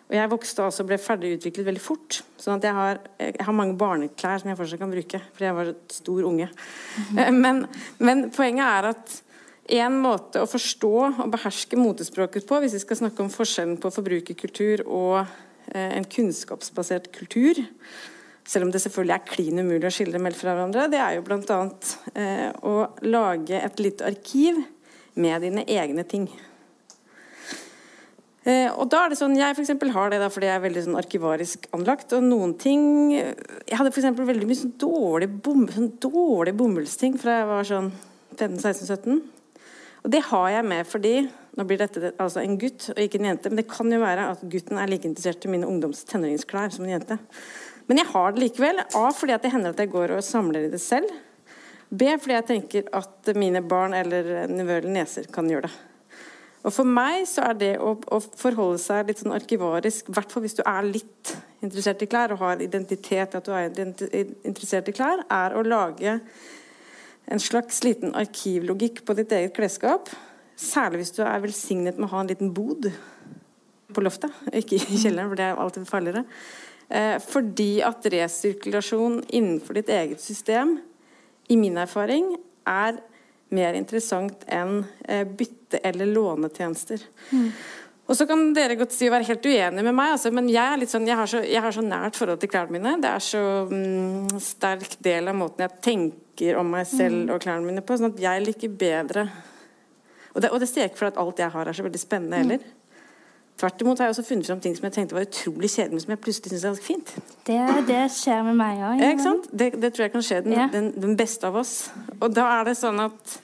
Og 0.08 0.16
jeg 0.16 0.30
vokste 0.32 0.64
også 0.64 0.84
og 0.84 0.88
ble 0.88 0.96
ferdigutviklet 1.00 1.66
veldig 1.66 1.82
fort. 1.84 2.22
sånn 2.40 2.56
at 2.56 2.64
jeg 2.64 2.76
har, 2.76 3.00
jeg 3.20 3.44
har, 3.44 3.56
mange 3.56 3.76
barneklær 3.76 4.40
som 4.40 4.48
jeg 4.48 4.56
fortsatt 4.56 4.80
kan 4.80 4.92
bruke, 4.92 5.20
fordi 5.34 5.48
jeg 5.48 5.56
var 5.58 5.72
et 5.74 5.92
stor 5.92 6.22
unge. 6.24 6.48
Mm 6.48 7.18
-hmm. 7.18 7.40
men, 7.42 7.66
men, 7.98 8.30
poenget 8.30 8.64
er 8.64 8.88
at 8.88 9.22
en 9.68 9.98
måte 10.00 10.40
å 10.40 10.48
forstå 10.48 11.22
og 11.24 11.30
beherske 11.30 11.76
motespråket 11.76 12.46
på, 12.46 12.60
hvis 12.60 12.72
vi 12.72 12.78
skal 12.78 12.96
snakke 12.96 13.22
om 13.22 13.30
forskjellen 13.30 13.76
på 13.76 13.90
forbrukerkultur 13.90 14.86
og 14.86 15.26
eh, 15.74 15.96
en 15.98 16.04
kunnskapsbasert 16.04 17.12
kultur, 17.12 17.54
selv 18.48 18.64
om 18.64 18.72
det 18.72 18.80
selvfølgelig 18.80 19.14
er 19.14 19.28
klin 19.28 19.58
umulig 19.58 19.86
å 19.86 19.92
skille 19.92 20.16
dem 20.16 20.32
fra 20.32 20.54
hverandre, 20.54 20.88
det 20.88 20.98
er 20.98 21.18
jo 21.18 21.22
bl.a. 21.26 21.60
Eh, 22.14 22.50
å 22.64 22.88
lage 23.04 23.60
et 23.60 23.80
lite 23.80 24.06
arkiv 24.08 24.64
med 25.14 25.42
dine 25.44 25.66
egne 25.68 26.04
ting. 26.08 26.30
Eh, 28.48 28.68
og 28.72 28.88
da 28.88 29.04
er 29.04 29.12
det 29.12 29.18
sånn, 29.20 29.36
Jeg 29.36 29.56
for 29.56 29.62
eksempel, 29.62 29.90
har 29.92 30.10
det 30.10 30.20
da, 30.22 30.28
fordi 30.32 30.48
jeg 30.48 30.56
er 30.56 30.64
veldig 30.64 30.84
sånn 30.86 31.00
arkivarisk 31.00 31.66
anlagt. 31.76 32.12
og 32.12 32.22
noen 32.22 32.56
ting, 32.58 33.12
Jeg 33.12 33.76
hadde 33.76 33.92
eksempel, 33.92 34.24
veldig 34.24 34.46
mye 34.46 34.62
sånn 34.62 34.78
dårlig, 34.78 35.42
bom, 35.42 35.66
sånn 35.68 35.98
dårlig 36.00 36.56
bomullsting 36.56 37.18
fra 37.18 37.40
jeg 37.40 37.46
var 37.46 37.64
sånn 37.64 37.92
15-16-17. 38.36 39.22
Og 40.04 40.10
det 40.10 40.22
har 40.22 40.48
jeg 40.50 40.64
med 40.64 40.86
fordi 40.86 41.30
Nå 41.58 41.64
blir 41.66 41.78
dette 41.78 42.12
altså 42.20 42.38
en 42.38 42.56
gutt 42.56 42.92
og 42.92 43.00
ikke 43.02 43.18
en 43.18 43.34
jente, 43.34 43.50
men 43.50 43.56
det 43.56 43.66
kan 43.66 43.90
jo 43.90 43.98
være 43.98 44.30
at 44.30 44.44
gutten 44.46 44.78
er 44.78 44.86
like 44.86 45.02
interessert 45.02 45.44
i 45.44 45.48
mine 45.48 45.66
ungdoms 45.66 46.04
tenåringsklær 46.06 46.70
som 46.70 46.84
en 46.84 46.92
jente. 47.00 47.18
Men 47.88 47.98
jeg 47.98 48.06
har 48.12 48.30
det 48.30 48.42
likevel. 48.44 48.78
A 48.94 49.10
fordi 49.10 49.34
det 49.42 49.50
hender 49.50 49.70
at 49.70 49.82
jeg 49.82 49.90
går 49.90 50.14
og 50.14 50.22
samler 50.22 50.68
i 50.68 50.70
det 50.70 50.78
selv. 50.78 51.10
B 51.90 52.14
fordi 52.14 52.36
jeg 52.36 52.46
tenker 52.46 52.88
at 52.94 53.34
mine 53.34 53.60
barn 53.66 53.92
eller 53.92 54.46
nevøer 54.46 54.84
eller 54.84 55.00
neser 55.00 55.26
kan 55.32 55.50
gjøre 55.50 55.66
det. 55.66 55.87
Og 56.68 56.74
For 56.74 56.84
meg 56.84 57.22
så 57.24 57.46
er 57.48 57.54
det 57.56 57.70
å, 57.80 57.94
å 57.96 58.18
forholde 58.20 58.76
seg 58.82 59.08
litt 59.08 59.22
sånn 59.22 59.32
arkivarisk, 59.32 60.10
i 60.10 60.16
hvert 60.16 60.32
fall 60.34 60.44
hvis 60.44 60.58
du 60.58 60.62
er 60.66 60.84
litt 60.84 61.32
interessert 61.64 62.02
i 62.04 62.08
klær 62.10 62.34
og 62.34 62.42
har 62.42 62.60
identitet 62.62 63.34
i 63.34 63.38
at 63.38 63.46
du 63.46 63.54
er 63.56 63.70
interessert 64.44 64.90
i 64.90 64.94
klær, 64.94 65.24
er 65.32 65.56
å 65.56 65.64
lage 65.64 66.18
en 67.28 67.40
slags 67.40 67.80
liten 67.84 68.12
arkivlogikk 68.16 69.00
på 69.08 69.16
ditt 69.16 69.32
eget 69.36 69.56
klesskap. 69.56 70.12
Særlig 70.60 71.02
hvis 71.02 71.16
du 71.16 71.22
er 71.24 71.40
velsignet 71.40 71.96
med 71.96 72.08
å 72.08 72.12
ha 72.12 72.22
en 72.22 72.30
liten 72.30 72.52
bod 72.52 72.90
på 73.94 74.04
loftet, 74.04 74.32
ikke 74.52 74.76
i 74.76 75.00
kjelleren, 75.00 75.30
for 75.30 75.40
det 75.40 75.48
er 75.48 75.60
alltid 75.64 75.88
farligere. 75.88 76.24
Eh, 76.88 77.16
fordi 77.24 77.70
at 77.84 78.04
resirkulasjon 78.12 79.22
innenfor 79.24 79.80
ditt 79.80 79.92
eget 79.92 80.20
system, 80.24 80.78
i 81.48 81.56
min 81.56 81.80
erfaring, 81.80 82.34
er 82.68 83.00
mer 83.54 83.76
interessant 83.78 84.44
enn 84.52 84.82
eh, 85.08 85.24
bytte- 85.24 85.80
eller 85.84 86.08
lånetjenester. 86.10 87.02
Mm. 87.30 87.50
Og 88.08 88.16
så 88.16 88.24
kan 88.24 88.40
dere 88.56 88.78
godt 88.80 88.94
si 88.96 89.08
å 89.08 89.12
være 89.12 89.26
helt 89.28 89.44
uenige 89.44 89.84
med 89.84 89.92
meg, 89.92 90.14
altså, 90.14 90.30
men 90.32 90.46
jeg, 90.48 90.86
sånn, 90.88 91.04
jeg, 91.08 91.16
har 91.18 91.28
så, 91.28 91.42
jeg, 91.44 91.60
har 91.60 91.74
så, 91.76 91.84
nært 91.84 92.16
forhold 92.16 92.40
til 92.40 92.48
klærne 92.48 92.78
mine. 92.78 92.94
Det 93.02 93.10
er 93.10 93.24
så 93.24 93.42
mm, 93.68 94.38
sterk 94.40 94.96
del 95.04 95.28
av 95.28 95.36
måten 95.36 95.66
jeg 95.66 95.82
tenker 95.84 96.56
om 96.56 96.72
meg 96.72 96.88
selv 96.88 97.26
mm. 97.26 97.34
og 97.34 97.44
klærne 97.44 97.68
mine 97.68 97.84
på. 97.84 97.98
sånn 98.00 98.14
at 98.14 98.22
jeg 98.22 98.46
liker 98.46 98.72
bedre 98.80 99.26
Og 100.32 100.40
det, 100.40 100.50
og 100.52 100.60
det 100.62 100.68
sier 100.70 100.88
ikke 100.88 101.02
for 101.02 101.10
at 101.10 101.20
alt 101.20 101.40
jeg 101.42 101.52
har 101.52 101.68
er 101.68 101.76
så 101.76 101.84
veldig 101.84 102.00
spennende 102.00 102.40
heller. 102.40 102.64
mm. 102.64 102.77
Tvert 103.58 103.82
imot 103.82 103.98
har 103.98 104.06
jeg 104.06 104.14
også 104.14 104.22
funnet 104.28 104.46
fram 104.46 104.60
ting 104.62 104.74
som 104.76 104.86
jeg 104.86 104.94
tenkte 104.94 105.16
var 105.16 105.24
utrolig 105.26 105.70
kjedelig, 105.72 105.96
men 105.96 106.02
som 106.04 106.12
jeg 106.14 106.20
plutselig 106.22 106.52
syns 106.52 106.62
er 106.62 106.70
ganske 106.70 106.86
fint. 106.86 107.12
Det, 107.48 107.58
det, 107.88 108.02
skjer 108.14 108.44
med 108.46 108.58
meg 108.60 108.82
òg. 108.86 109.00
Ja, 109.02 109.32
det, 109.50 109.68
det, 109.82 109.90
tror 109.94 110.04
jeg 110.04 110.12
kan 110.12 110.26
skje 110.28 110.40
den, 110.44 110.54
ja. 110.54 110.66
den, 110.70 110.92
den, 110.94 111.16
beste 111.18 111.48
av 111.48 111.58
oss. 111.58 111.72
Og 112.20 112.30
da 112.36 112.44
er 112.60 112.68
det 112.68 112.76
sånn 112.78 113.02
at 113.02 113.34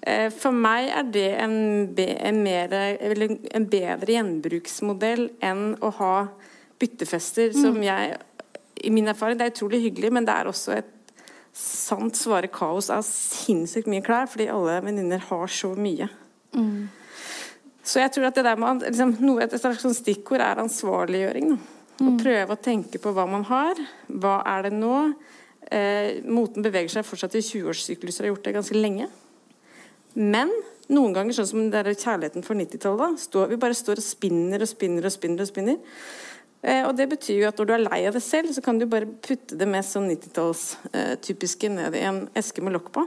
eh, 0.00 0.26
for 0.34 0.56
meg 0.56 0.90
er 0.90 1.06
det 1.14 1.28
en, 1.44 1.54
en, 1.94 2.40
mer, 2.42 2.74
en, 2.74 3.68
bedre 3.70 4.16
gjenbruksmodell 4.16 5.28
enn 5.46 5.68
å 5.78 5.92
ha 6.00 6.16
byttefester 6.82 7.54
som 7.54 7.78
jeg 7.84 8.16
I 8.82 8.90
min 8.90 9.06
erfaring 9.12 9.38
det 9.38 9.46
er 9.46 9.54
utrolig 9.54 9.78
hyggelig, 9.84 10.10
men 10.10 10.26
det 10.26 10.34
er 10.34 10.50
også 10.50 10.74
et 10.80 10.90
sant 11.54 12.18
svare 12.18 12.50
kaos 12.50 12.90
av 12.90 13.04
sinnssykt 13.06 13.86
mye 13.86 14.02
klær, 14.02 14.26
fordi 14.32 14.48
alle 14.50 14.80
venninner 14.82 15.22
har 15.28 15.46
så 15.52 15.70
mye. 15.78 16.08
Så 17.82 17.98
jeg 18.02 18.12
tror 18.14 18.28
at 18.28 18.38
det 18.38 18.44
der 18.46 18.58
med 18.60 18.84
liksom, 18.86 19.16
noe, 19.24 19.42
Et 19.42 19.54
slags 19.58 19.82
sånn 19.82 19.96
stikkord 19.96 20.42
er 20.44 20.60
ansvarliggjøring. 20.62 21.54
Å 22.02 22.12
prøve 22.18 22.54
å 22.54 22.62
tenke 22.62 23.00
på 23.02 23.12
hva 23.14 23.26
man 23.30 23.44
har. 23.50 23.78
Hva 24.08 24.40
er 24.54 24.68
det 24.68 24.74
nå? 24.76 24.96
Eh, 25.72 26.22
moten 26.26 26.64
beveger 26.64 26.90
seg 26.92 27.06
fortsatt 27.06 27.36
i 27.38 27.44
20-årssykluser, 27.44 28.26
har 28.26 28.32
gjort 28.32 28.46
det 28.46 28.56
ganske 28.56 28.78
lenge. 28.78 29.08
Men 30.18 30.50
noen 30.92 31.14
ganger, 31.16 31.36
sånn 31.36 31.48
som 31.48 31.70
den 31.72 31.94
kjærligheten 31.94 32.44
for 32.44 32.58
90-tallet, 32.58 33.22
vi 33.50 33.60
bare 33.60 33.76
står 33.76 34.02
og 34.02 34.06
spinner 34.06 34.62
og 34.64 34.70
spinner 34.70 35.08
og 35.08 35.14
spinner. 35.14 35.46
og 35.46 35.50
spinner. 35.50 35.78
Eh, 36.62 36.84
og 36.86 36.94
det 36.94 37.08
betyr 37.10 37.40
jo 37.40 37.48
at 37.48 37.58
når 37.58 37.68
du 37.68 37.72
er 37.74 37.82
lei 37.82 38.00
av 38.06 38.14
det 38.14 38.22
selv, 38.22 38.52
så 38.54 38.62
kan 38.62 38.78
du 38.78 38.86
bare 38.86 39.08
putte 39.26 39.56
det 39.58 39.66
mest 39.66 39.96
sånn 39.96 40.06
90-tallstypiske 40.12 41.70
eh, 41.70 41.74
ned 41.74 41.96
i 41.98 42.04
en 42.06 42.20
eske 42.38 42.62
med 42.62 42.76
lokk 42.76 42.92
på. 42.94 43.02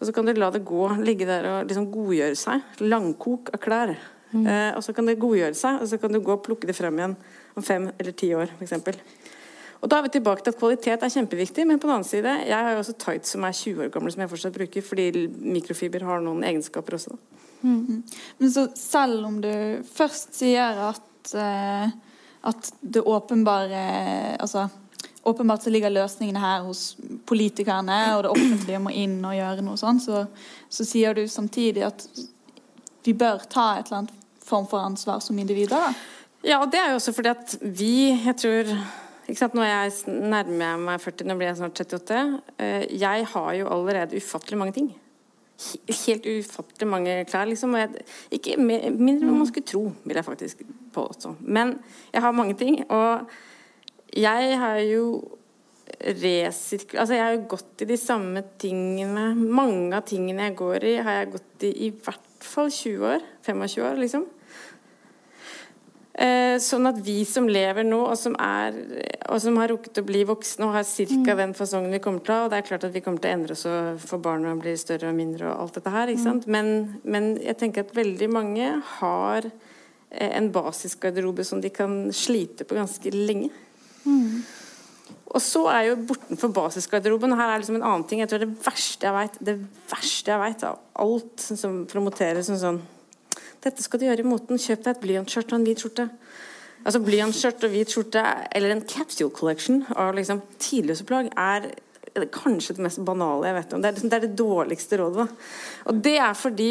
Og 0.00 0.08
så 0.08 0.14
kan 0.16 0.24
du 0.24 0.32
la 0.32 0.48
det 0.50 0.64
gå, 0.64 0.86
ligge 1.04 1.28
der 1.28 1.46
og 1.50 1.68
liksom 1.68 1.90
godgjøre 1.92 2.38
seg. 2.38 2.64
Langkok 2.80 3.52
av 3.52 3.60
klær. 3.60 3.92
Mm. 4.30 4.46
Eh, 4.46 4.70
og 4.78 4.84
så 4.86 4.94
kan 4.96 5.08
det 5.08 5.18
godgjøre 5.20 5.56
seg, 5.58 5.82
og 5.82 5.90
så 5.90 5.98
kan 6.00 6.14
du 6.14 6.22
gå 6.24 6.32
og 6.32 6.44
plukke 6.46 6.68
det 6.68 6.76
frem 6.78 6.96
igjen 6.96 7.16
om 7.58 7.66
fem 7.66 7.90
eller 7.98 8.16
ti 8.16 8.30
år, 8.36 8.52
f.eks. 8.56 8.78
Og 9.80 9.88
da 9.88 9.98
er 9.98 10.06
vi 10.06 10.12
tilbake 10.16 10.44
til 10.44 10.52
at 10.52 10.60
kvalitet 10.60 11.04
er 11.04 11.12
kjempeviktig, 11.12 11.64
men 11.68 11.80
på 11.80 11.88
den 11.88 11.94
annen 11.96 12.08
side, 12.08 12.32
jeg 12.46 12.56
har 12.56 12.74
jo 12.74 12.82
også 12.82 12.96
tights 13.00 13.32
som 13.34 13.44
er 13.48 13.56
20 13.56 13.86
år 13.86 13.92
gamle, 13.92 14.12
som 14.12 14.22
jeg 14.22 14.32
fortsatt 14.32 14.56
bruker, 14.56 14.84
fordi 14.84 15.24
mikrofiber 15.56 16.04
har 16.04 16.24
noen 16.24 16.44
egenskaper 16.48 16.98
også. 16.98 17.16
Mm. 17.60 18.02
Men 18.40 18.52
så 18.52 18.66
selv 18.76 19.24
om 19.28 19.40
du 19.40 19.52
først 19.88 20.36
sier 20.36 20.80
at, 20.90 21.32
uh, 21.36 21.90
at 22.48 22.70
det 22.80 23.02
åpenbare 23.04 23.82
Altså 24.40 24.62
åpenbart 25.24 25.62
så 25.62 25.70
ligger 25.72 25.92
løsningene 25.92 26.40
her 26.40 26.62
hos 26.64 26.96
politikerne, 27.28 27.98
og 28.16 28.24
det 28.24 28.32
offentlige 28.32 28.80
må 28.82 28.92
inn 28.96 29.18
og 29.24 29.36
gjøre 29.36 29.64
noe 29.66 29.80
sånt, 29.80 30.04
så, 30.04 30.24
så 30.72 30.86
sier 30.88 31.16
du 31.16 31.26
samtidig 31.28 31.84
at 31.88 32.06
vi 33.04 33.14
bør 33.16 33.44
ta 33.50 33.74
et 33.76 33.90
eller 33.90 34.02
annet 34.02 34.16
form 34.44 34.66
for 34.70 34.82
ansvar 34.82 35.20
som 35.24 35.38
individer? 35.38 35.92
Ja, 36.44 36.62
og 36.62 36.70
det 36.72 36.80
er 36.80 36.92
jo 36.92 36.98
også 37.00 37.12
fordi 37.12 37.32
at 37.34 37.54
vi, 37.60 37.92
jeg 38.16 38.36
tror 38.40 38.72
nå 39.30 39.62
er 39.62 39.68
jeg 39.70 39.92
nærmer 40.10 40.80
meg 40.80 41.02
40, 41.02 41.28
nå 41.28 41.36
blir 41.38 41.50
jeg 41.50 41.60
snart 41.60 41.80
38. 41.84 42.22
Eh, 42.58 42.86
jeg 42.98 43.26
har 43.30 43.52
jo 43.54 43.68
allerede 43.70 44.18
ufattelig 44.18 44.58
mange 44.58 44.74
ting. 44.74 44.88
Helt 45.86 46.26
ufattelig 46.26 46.88
mange 46.88 47.14
klær, 47.28 47.46
liksom. 47.46 47.76
Jeg, 47.78 48.02
ikke 48.32 48.56
mindre 48.58 49.28
enn 49.28 49.36
man 49.36 49.46
skulle 49.46 49.68
tro, 49.68 49.84
vil 50.02 50.18
jeg 50.18 50.26
faktisk 50.26 50.64
påstå. 50.96 51.36
Men 51.40 51.76
jeg 52.12 52.24
har 52.24 52.34
mange 52.34 52.56
ting. 52.58 52.80
Og 52.90 53.28
jeg 54.16 54.56
har 54.58 54.80
jo 54.84 55.04
resirkulert 56.00 57.02
Altså, 57.02 57.14
jeg 57.16 57.24
har 57.24 57.34
jo 57.34 57.46
gått 57.50 57.84
i 57.84 57.88
de 57.90 57.96
samme 58.00 58.42
tingene 58.60 59.30
Mange 59.36 59.96
av 59.98 60.06
tingene 60.08 60.48
jeg 60.48 60.58
går 60.60 60.86
i, 60.88 60.96
har 61.04 61.18
jeg 61.20 61.32
gått 61.36 61.66
i 61.68 61.72
i 61.86 61.90
hvert 61.92 62.26
fall 62.40 62.70
20 62.72 63.02
år. 63.04 63.24
25 63.44 63.82
år, 63.84 63.98
liksom. 64.00 64.22
Eh, 66.20 66.56
sånn 66.60 66.88
at 66.88 66.98
vi 67.04 67.22
som 67.28 67.46
lever 67.48 67.84
nå, 67.86 67.98
og 68.10 68.16
som, 68.18 68.34
er, 68.42 68.74
og 69.30 69.38
som 69.40 69.56
har 69.60 69.70
rukket 69.70 70.00
å 70.02 70.04
bli 70.04 70.24
voksne 70.28 70.66
og 70.66 70.74
har 70.74 70.84
ca. 70.88 71.04
Mm. 71.12 71.28
den 71.38 71.54
fasongen 71.56 71.94
vi 71.94 72.00
kommer 72.02 72.24
til 72.24 72.34
å 72.34 72.38
ha 72.38 72.44
Og 72.44 72.50
det 72.52 72.58
er 72.58 72.66
klart 72.66 72.84
at 72.88 72.92
vi 72.96 73.00
kommer 73.04 73.22
til 73.22 73.30
å 73.30 73.36
endre 73.38 73.56
oss 73.56 73.64
for 74.08 74.18
og 74.20 74.60
blir 74.60 74.76
større 74.80 75.12
og 75.12 75.16
mindre 75.16 75.48
og 75.48 75.62
alt 75.62 75.78
dette 75.78 75.94
her. 75.94 76.12
Mm. 76.12 76.42
Men, 76.46 77.00
men 77.04 77.30
jeg 77.40 77.56
tenker 77.60 77.86
at 77.86 77.96
veldig 77.96 78.28
mange 78.32 78.72
har 78.98 79.46
eh, 79.46 80.30
en 80.32 80.50
basisgarderobe 80.52 81.44
som 81.44 81.60
de 81.60 81.70
kan 81.72 82.10
slite 82.12 82.64
på 82.64 82.76
ganske 82.76 83.14
lenge. 83.14 83.52
Mm. 84.04 84.40
Og 85.30 85.42
så 85.44 85.64
er 85.70 85.90
jo 85.90 85.98
bortenfor 86.08 86.50
basisgarderoben 86.54 87.36
Her 87.38 87.52
er 87.52 87.60
liksom 87.62 87.76
en 87.78 87.86
annen 87.86 88.06
ting. 88.08 88.22
Jeg 88.22 88.32
tror 88.32 88.42
det 88.42 88.54
verste 88.64 89.06
jeg 89.06 89.14
vet, 89.14 89.36
det 89.46 89.58
verste 89.90 90.32
jeg 90.32 90.42
vet 90.42 90.64
av 90.66 90.80
alt 91.04 91.44
som 91.44 91.84
promoteres 91.90 92.50
som 92.50 92.58
sånn 92.58 92.80
dette 93.60 93.84
skal 93.84 94.00
du 94.00 94.06
gjøre 94.06 94.24
i 94.24 94.28
moten. 94.28 94.60
Kjøp 94.60 94.84
deg 94.86 94.94
et 94.94 95.02
blyantskjørt 95.02 95.52
og 95.52 95.58
en 95.58 95.66
hvit 95.68 95.82
skjorte. 95.82 96.06
Altså 96.80 97.02
Blyantskjørt 97.04 97.64
og 97.66 97.74
hvit 97.74 97.92
skjorte, 97.92 98.22
eller 98.56 98.72
en 98.72 98.86
capsule 98.88 99.32
collection 99.36 99.82
av 99.92 100.14
liksom 100.16 100.40
tidløse 100.62 101.04
plagg, 101.04 101.28
er 101.36 101.68
kanskje 102.32 102.74
det 102.76 102.82
mest 102.82 102.98
banale 103.06 103.48
jeg 103.48 103.56
vet 103.56 103.72
om. 103.72 103.82
Det 103.82 103.88
er, 103.88 103.94
liksom, 103.96 104.10
det, 104.10 104.16
er 104.16 104.26
det, 104.26 104.36
dårligste 104.38 104.98
rådet. 105.00 105.26
Og 105.90 106.00
det 106.04 106.16
er 106.18 106.34
fordi 106.34 106.70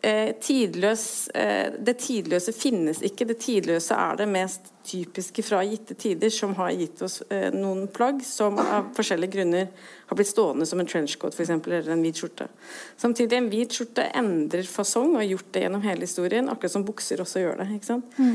eh, 0.00 0.30
tidløs, 0.40 1.04
eh, 1.34 1.74
det 1.78 1.98
tidløse 2.02 2.54
finnes 2.56 3.02
ikke. 3.04 3.26
Det 3.28 3.38
tidløse 3.42 3.94
er 3.94 4.20
det 4.20 4.28
mest 4.30 4.72
typiske 4.88 5.44
fra 5.44 5.60
gitte 5.68 5.94
tider, 5.98 6.32
som 6.32 6.54
har 6.56 6.72
gitt 6.72 7.02
oss 7.04 7.20
eh, 7.28 7.50
noen 7.52 7.86
plagg 7.92 8.22
som 8.24 8.56
av 8.62 8.88
forskjellige 8.96 9.34
grunner 9.36 9.68
har 10.08 10.16
blitt 10.16 10.30
stående 10.30 10.66
som 10.66 10.80
en 10.80 10.88
trenchcoat 10.88 11.36
for 11.36 11.44
eksempel, 11.44 11.76
eller 11.76 11.92
en 11.92 12.04
hvit 12.04 12.22
skjorte. 12.22 12.48
Samtidig 12.96 13.36
en 13.36 13.50
hvit 13.52 13.76
skjorte 13.76 14.08
endrer 14.16 14.64
fasong 14.68 15.12
og 15.12 15.22
har 15.22 15.30
gjort 15.34 15.52
det 15.52 15.66
gjennom 15.66 15.84
hele 15.84 16.08
historien, 16.08 16.48
akkurat 16.48 16.78
som 16.78 16.88
bukser 16.88 17.20
også 17.20 17.44
gjør 17.44 17.60
det. 17.60 18.00
Mm. 18.16 18.34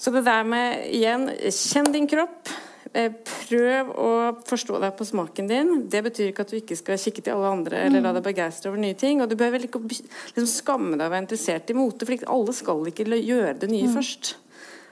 Så 0.00 0.14
det 0.16 0.24
der 0.24 0.48
med 0.48 0.88
igjen, 0.88 1.28
kjenn 1.52 1.92
din 1.92 2.08
kropp. 2.08 2.48
Eh, 2.92 3.12
prøv 3.12 3.90
å 4.02 4.10
forstå 4.48 4.80
deg 4.82 4.94
på 4.98 5.06
smaken 5.06 5.50
din. 5.50 5.72
Det 5.92 6.00
betyr 6.06 6.30
ikke 6.30 6.46
at 6.46 6.52
du 6.52 6.58
ikke 6.58 6.78
skal 6.78 6.98
kikke 6.98 7.22
til 7.22 7.36
alle 7.36 7.52
andre 7.54 7.84
eller 7.86 8.02
la 8.02 8.14
deg 8.16 8.24
begeistre 8.26 8.72
over 8.72 8.82
nye 8.82 8.98
ting. 8.98 9.22
Og 9.22 9.30
du 9.30 9.36
bør 9.38 9.52
vel 9.54 9.68
ikke 9.68 9.82
liksom, 9.86 10.48
skamme 10.50 10.96
deg 10.96 11.06
å 11.06 11.12
være 11.12 11.24
interessert 11.26 11.70
i 11.70 11.76
mote, 11.78 12.08
for 12.08 12.30
alle 12.34 12.56
skal 12.56 12.88
ikke 12.90 13.06
gjøre 13.14 13.58
det 13.62 13.70
nye 13.70 13.90
mm. 13.90 13.94
først. 13.98 14.34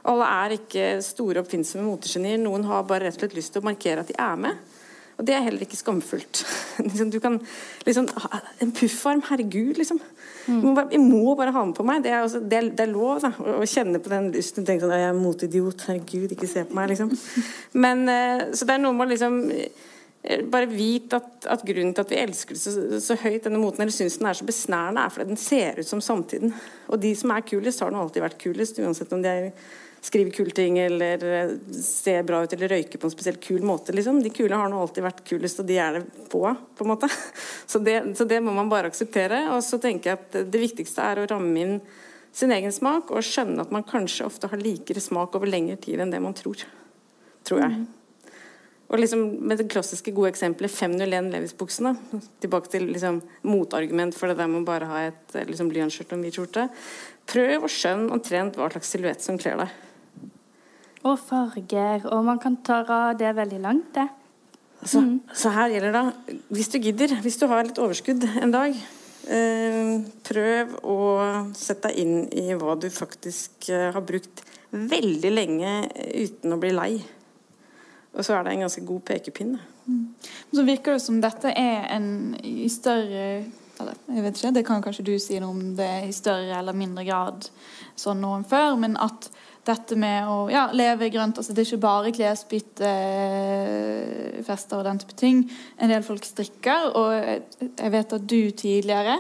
Alle 0.09 0.29
er 0.45 0.55
ikke 0.61 0.85
store, 1.05 1.43
oppfinnsomme 1.43 1.89
motegenier. 1.89 2.39
Noen 2.41 2.67
har 2.69 2.87
bare 2.89 3.09
rett 3.09 3.19
og 3.19 3.25
slett 3.25 3.39
lyst 3.41 3.57
til 3.57 3.65
å 3.65 3.69
markere 3.69 4.05
at 4.05 4.13
de 4.13 4.17
er 4.23 4.39
med. 4.47 4.63
Og 5.19 5.27
det 5.27 5.35
er 5.35 5.43
heller 5.43 5.65
ikke 5.67 5.79
skamfullt. 5.79 6.45
Liksom, 6.87 7.11
du 7.11 7.19
kan 7.19 7.41
liksom 7.87 8.07
En 8.63 8.71
puffarm, 8.73 9.23
herregud, 9.29 9.75
liksom. 9.75 9.99
Mm. 10.47 10.61
Må 10.63 10.75
bare, 10.75 10.89
jeg 10.93 11.01
må 11.03 11.35
bare 11.35 11.53
ha 11.53 11.65
den 11.65 11.75
på 11.75 11.85
meg. 11.87 12.05
Det 12.05 12.13
er, 12.13 12.23
også, 12.23 12.41
det 12.41 12.59
er, 12.59 12.69
det 12.71 12.85
er 12.87 12.93
lov 12.93 13.19
da, 13.25 13.33
å, 13.35 13.67
kjenne 13.67 13.99
på 14.01 14.13
den 14.13 14.31
lysten. 14.33 14.67
Tenke 14.67 14.87
sånn 14.87 14.95
Jeg 14.95 15.09
er 15.11 15.19
motidiot. 15.19 15.85
Herregud, 15.89 16.33
ikke 16.37 16.49
se 16.51 16.65
på 16.69 16.79
meg, 16.79 16.93
liksom. 16.93 17.11
Men, 17.85 18.07
eh, 18.13 18.45
så 18.55 18.69
det 18.69 18.77
er 18.77 18.85
noe 18.85 18.95
med 18.95 19.09
å 19.09 19.11
liksom 19.11 19.41
eh, 19.51 20.47
bare 20.55 20.71
vite 20.71 21.19
at, 21.19 21.51
at, 21.57 21.67
grunnen 21.67 21.97
til 21.97 22.07
at 22.07 22.15
vi 22.15 22.23
elsker 22.23 22.55
det 22.55 22.63
så, 22.63 23.03
så 23.03 23.19
høyt, 23.19 23.43
denne 23.49 23.61
moten, 23.61 23.83
eller 23.85 23.95
syns 23.95 24.21
den 24.23 24.31
er 24.31 24.39
så 24.39 24.47
besnærende, 24.47 25.03
er 25.03 25.15
fordi 25.17 25.35
den 25.35 25.43
ser 25.43 25.83
ut 25.83 25.91
som 25.91 26.05
samtiden. 26.05 26.55
Og 26.89 27.03
de 27.03 27.13
som 27.19 27.35
er 27.35 27.47
kulest, 27.49 27.83
har 27.83 27.93
nå 27.93 28.07
alltid 28.07 28.25
vært 28.25 28.41
kulest, 28.47 28.79
uansett 28.79 29.19
om 29.19 29.27
de 29.27 29.35
er 29.35 29.53
skrive 30.01 30.31
kule 30.31 30.51
ting 30.55 30.79
eller 30.79 31.25
eh, 31.25 31.53
se 31.83 32.15
bra 32.23 32.43
ut 32.45 32.53
eller 32.53 32.73
røyke 32.75 32.99
på 32.99 33.09
en 33.09 33.15
spesielt 33.15 33.41
kul 33.45 33.65
måte. 33.67 33.93
Liksom. 33.93 34.23
De 34.23 34.33
kule 34.35 34.57
har 34.57 34.71
nå 34.71 34.81
alltid 34.81 35.05
vært 35.05 35.25
kulest, 35.29 35.63
og 35.63 35.69
de 35.69 35.79
er 35.83 35.99
det 35.99 36.05
på, 36.31 36.43
på 36.43 36.87
en 36.87 36.93
måte. 36.93 37.11
Så 37.69 37.83
det, 37.85 38.01
så 38.17 38.25
det, 38.25 38.41
må 38.41 38.55
man 38.57 38.71
bare 38.71 38.89
akseptere. 38.89 39.43
Og 39.53 39.61
så 39.65 39.81
tenker 39.83 40.11
jeg 40.13 40.21
at 40.21 40.39
det 40.53 40.63
viktigste 40.63 41.05
er 41.05 41.21
å 41.21 41.27
ramme 41.29 41.61
inn 41.61 41.77
sin 42.33 42.53
egen 42.55 42.73
smak 42.73 43.11
og 43.13 43.25
skjønne 43.25 43.65
at 43.65 43.73
man 43.75 43.85
kanskje 43.85 44.27
ofte 44.29 44.49
har 44.49 44.61
likere 44.63 45.03
smak 45.03 45.35
over 45.37 45.51
lengre 45.51 45.77
tid 45.83 46.01
enn 46.01 46.13
det 46.15 46.21
man 46.23 46.37
tror. 46.37 46.63
Tror 47.49 47.65
jeg. 47.65 47.81
Mm. 47.83 47.87
Og 48.89 49.03
liksom 49.03 49.25
med 49.45 49.61
det 49.61 49.69
klassiske 49.69 50.15
gode 50.17 50.31
eksempelet 50.33 50.73
501 50.73 51.29
Levis-buksene. 51.35 51.93
Tilbake 52.41 52.73
til 52.73 52.87
liksom, 52.89 53.21
motargument 53.45 54.17
for 54.17 54.31
det 54.31 54.39
der 54.39 54.49
med 54.49 54.63
å 54.63 54.69
bare 54.69 54.89
ha 54.89 55.03
et 55.11 55.37
liksom, 55.51 55.69
blyantskjørt 55.73 56.15
og 56.15 56.17
en 56.17 56.25
hvit 56.25 56.39
skjorte. 56.39 56.65
Prøv 57.29 57.67
å 57.67 57.73
skjønne 57.73 58.15
omtrent 58.17 58.57
hva 58.57 58.71
slags 58.73 58.95
silhuett 58.95 59.25
som 59.25 59.37
kler 59.41 59.61
deg. 59.61 59.77
Og 61.09 61.19
farger. 61.21 62.07
Og 62.13 62.25
man 62.27 62.41
kan 62.43 62.59
ta 62.65 62.83
det 63.19 63.35
veldig 63.37 63.61
langt, 63.65 63.93
det. 63.97 64.09
Så, 64.85 65.01
mm. 65.03 65.35
så, 65.35 65.51
her 65.51 65.73
gjelder 65.73 65.97
det, 65.97 66.39
hvis 66.55 66.69
du 66.71 66.79
gidder, 66.79 67.17
hvis 67.25 67.39
du 67.41 67.49
har 67.51 67.65
litt 67.67 67.81
overskudd 67.83 68.23
en 68.39 68.53
dag, 68.55 68.77
eh, 69.27 69.95
prøv 70.29 70.77
å 70.87 70.99
sette 71.59 71.91
deg 71.91 71.99
inn 72.05 72.21
i 72.31 72.53
hva 72.55 72.77
du 72.79 72.87
faktisk 72.93 73.73
eh, 73.75 73.89
har 73.95 74.05
brukt 74.07 74.45
veldig 74.71 75.33
lenge 75.33 75.73
uten 76.15 76.55
å 76.55 76.61
bli 76.63 76.71
lei. 76.77 76.93
Og 78.15 78.25
så 78.25 78.37
er 78.37 78.45
det 78.45 78.55
en 78.55 78.67
ganske 78.67 78.85
god 78.87 79.03
pekepinn. 79.11 79.57
Mm. 79.89 80.05
Så 80.55 80.65
virker 80.67 80.97
det 80.97 81.03
som 81.05 81.19
dette 81.23 81.51
er 81.51 81.89
en 81.97 82.37
i 82.45 82.69
større 82.73 83.25
eller, 83.79 83.95
jeg 84.11 84.23
vet 84.25 84.39
ikke, 84.41 84.51
Det 84.57 84.65
kan 84.67 84.83
kanskje 84.83 85.05
du 85.07 85.13
si 85.23 85.37
noe 85.39 85.55
om 85.55 85.77
det 85.79 85.93
i 86.09 86.15
større 86.15 86.57
eller 86.59 86.75
mindre 86.75 87.05
grad 87.07 87.47
sånn 87.99 88.19
nå 88.19 88.33
enn 88.35 88.47
før. 88.49 88.75
Men 88.81 88.97
at 88.99 89.29
dette 89.69 89.97
med 90.01 90.29
å 90.29 90.37
ja, 90.53 90.67
leve 90.75 91.11
grønt 91.13 91.39
altså 91.39 91.55
Det 91.55 91.63
er 91.63 91.69
ikke 91.69 91.85
bare 91.85 92.13
klesbytte, 92.17 92.89
eh, 92.89 94.53
og 94.79 94.85
den 94.87 95.01
type 95.03 95.17
ting. 95.19 95.43
En 95.79 95.93
del 95.93 96.05
folk 96.07 96.25
strikker, 96.25 96.91
og 96.97 97.13
jeg 97.69 97.93
vet 97.95 98.17
at 98.17 98.29
du 98.29 98.51
tidligere 98.51 99.19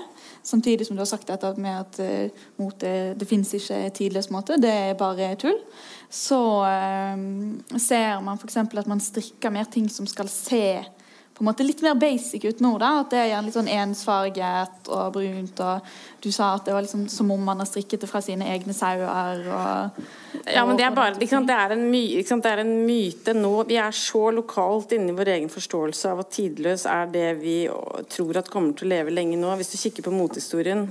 Samtidig 0.49 0.87
som 0.87 0.97
du 0.97 1.03
har 1.03 1.09
sagt 1.11 1.29
dette 1.29 1.51
med 1.61 1.75
at 1.77 1.99
uh, 2.01 2.45
mote 2.57 2.93
det 3.19 3.27
fins 3.29 3.51
ikke 3.59 3.83
tidløs 3.99 4.31
måte, 4.33 4.57
det 4.57 4.71
er 4.71 4.95
bare 4.97 5.35
tull. 5.37 5.59
Så 6.09 6.39
uh, 6.65 7.19
ser 7.77 8.23
man 8.25 8.41
f.eks. 8.41 8.57
at 8.63 8.89
man 8.89 9.03
strikker 9.03 9.53
mer 9.53 9.69
ting 9.69 9.91
som 9.93 10.09
skal 10.09 10.31
se 10.33 10.63
på 11.39 11.45
en 11.45 11.47
måte 11.53 11.63
litt 11.63 11.83
mer 11.87 11.95
basic 11.95 12.43
ut 12.49 12.61
nå. 12.65 12.73
da, 12.83 12.89
At 12.99 13.13
det 13.13 13.19
er 13.21 13.29
gjerne 13.31 13.47
litt 13.47 13.55
sånn 13.55 13.69
ensfarget 13.71 14.89
og 14.91 15.13
brunt. 15.15 15.61
Og 15.63 15.91
du 16.25 16.33
sa 16.35 16.49
at 16.57 16.65
det 16.67 16.73
var 16.75 16.83
liksom 16.83 17.05
som 17.13 17.31
om 17.31 17.45
man 17.47 17.63
har 17.63 17.69
strikket 17.71 18.03
det 18.03 18.09
fra 18.11 18.19
sine 18.25 18.49
egne 18.51 18.75
sauer. 18.75 19.45
og... 19.47 20.01
Ja, 20.51 20.65
men 20.67 20.75
det 20.75 20.89
er 20.89 20.97
bare 20.97 21.29
sant? 21.31 21.47
Det, 21.47 21.55
er 21.55 21.77
en 21.77 21.85
my, 21.93 22.03
sant? 22.27 22.43
det 22.43 22.55
er 22.57 22.63
en 22.65 22.73
myte 22.89 23.37
nå. 23.39 23.53
Vi 23.69 23.79
er 23.79 23.95
så 23.95 24.25
lokalt 24.35 24.97
inni 24.97 25.15
vår 25.15 25.31
egen 25.37 25.53
forståelse 25.53 26.11
av 26.11 26.25
at 26.25 26.33
tidløs 26.35 26.89
er 26.91 27.07
det 27.15 27.29
vi 27.39 27.61
tror 28.11 28.43
at 28.43 28.51
kommer 28.51 28.75
til 28.75 28.89
å 28.89 28.97
leve 28.97 29.15
lenge 29.15 29.39
nå. 29.39 29.55
Hvis 29.63 29.71
du 29.77 29.79
kikker 29.79 30.09
på 30.09 30.17
motehistorien 30.17 30.89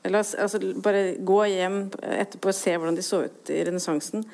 eller, 0.00 0.24
altså, 0.24 0.62
Bare 0.80 1.04
gå 1.20 1.42
hjem 1.52 1.78
etterpå 2.00 2.48
og 2.48 2.56
se 2.56 2.72
hvordan 2.72 2.96
de 2.96 3.04
så 3.04 3.26
ut 3.28 3.52
i 3.52 3.60
renessansen. 3.68 4.24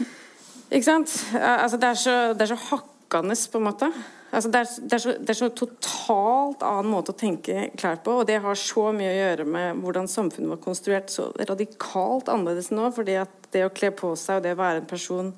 Ikke 0.70 0.86
sant? 0.86 1.18
Altså, 1.34 1.82
det, 1.82 1.90
er 1.90 1.98
så, 1.98 2.16
det 2.38 2.46
er 2.46 2.54
så 2.54 2.62
hakkende, 2.68 3.34
på 3.50 3.58
en 3.58 3.66
måte. 3.66 3.90
Altså 4.30 4.50
det, 4.52 4.60
er, 4.60 4.68
det, 4.86 4.94
er 4.94 5.02
så, 5.02 5.12
det, 5.18 5.32
er, 5.32 5.38
så, 5.40 5.48
totalt 5.58 6.62
annen 6.62 6.92
måte 6.92 7.10
å 7.10 7.18
tenke 7.18 7.64
klær 7.78 7.98
på, 8.04 8.20
og 8.20 8.28
det 8.28 8.38
har 8.44 8.58
så 8.58 8.90
mye 8.94 9.10
å 9.10 9.16
gjøre 9.16 9.46
med 9.56 9.80
hvordan 9.82 10.10
samfunnet 10.10 10.52
var 10.52 10.60
konstruert 10.62 11.10
så 11.10 11.32
radikalt 11.48 12.30
annerledes 12.30 12.70
nå. 12.70 12.92
fordi 12.94 13.18
at 13.24 13.50
det 13.50 13.64
å 13.66 13.72
kle 13.74 13.90
på 13.90 14.12
seg 14.18 14.38
og 14.38 14.46
det 14.46 14.54
å 14.54 14.60
være 14.60 14.84
en 14.84 14.88
person 14.90 15.32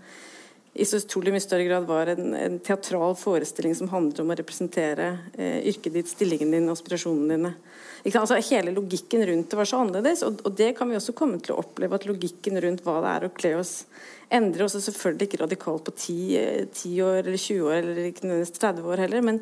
i 0.73 0.85
så 0.89 1.01
utrolig 1.01 1.33
mye 1.35 1.45
større 1.45 1.65
grad 1.69 1.89
var 1.89 2.13
en, 2.13 2.35
en 2.37 2.59
teatral 2.65 3.17
forestilling 3.21 3.75
som 3.77 3.91
handler 3.93 4.23
om 4.23 4.33
å 4.33 4.37
representere 4.39 5.09
eh, 5.37 5.59
yrket 5.69 5.97
ditt, 5.97 6.13
stillingen 6.13 6.53
din, 6.53 6.71
aspirasjonene 6.73 7.37
dine. 7.37 7.51
Altså, 8.03 8.41
hele 8.51 8.73
logikken 8.75 9.23
rundt 9.29 9.51
det 9.51 9.59
var 9.59 9.69
så 9.69 9.83
annerledes, 9.85 10.25
og, 10.27 10.41
og, 10.43 10.57
det 10.59 10.73
kan 10.79 10.91
vi 10.91 10.97
også 10.99 11.15
komme 11.15 11.39
til 11.39 11.55
å 11.55 11.61
oppleve. 11.63 12.01
At 12.01 12.09
logikken 12.09 12.59
rundt 12.65 12.83
hva 12.87 12.97
det 13.05 13.13
er 13.13 13.27
å 13.29 13.35
kle 13.37 13.53
oss 13.61 13.77
endrer 14.33 14.65
også 14.67 14.81
selvfølgelig 14.83 15.29
ikke 15.29 15.43
radikalt 15.45 15.85
på 15.87 15.95
10, 15.95 16.17
10 16.73 16.97
år 17.05 17.21
eller 17.21 17.39
20 17.39 17.69
år 17.69 17.79
eller 17.83 18.09
ikke 18.09 18.27
nødvendigvis 18.27 18.59
30 18.59 18.91
år 18.91 19.05
heller. 19.05 19.25
men 19.29 19.41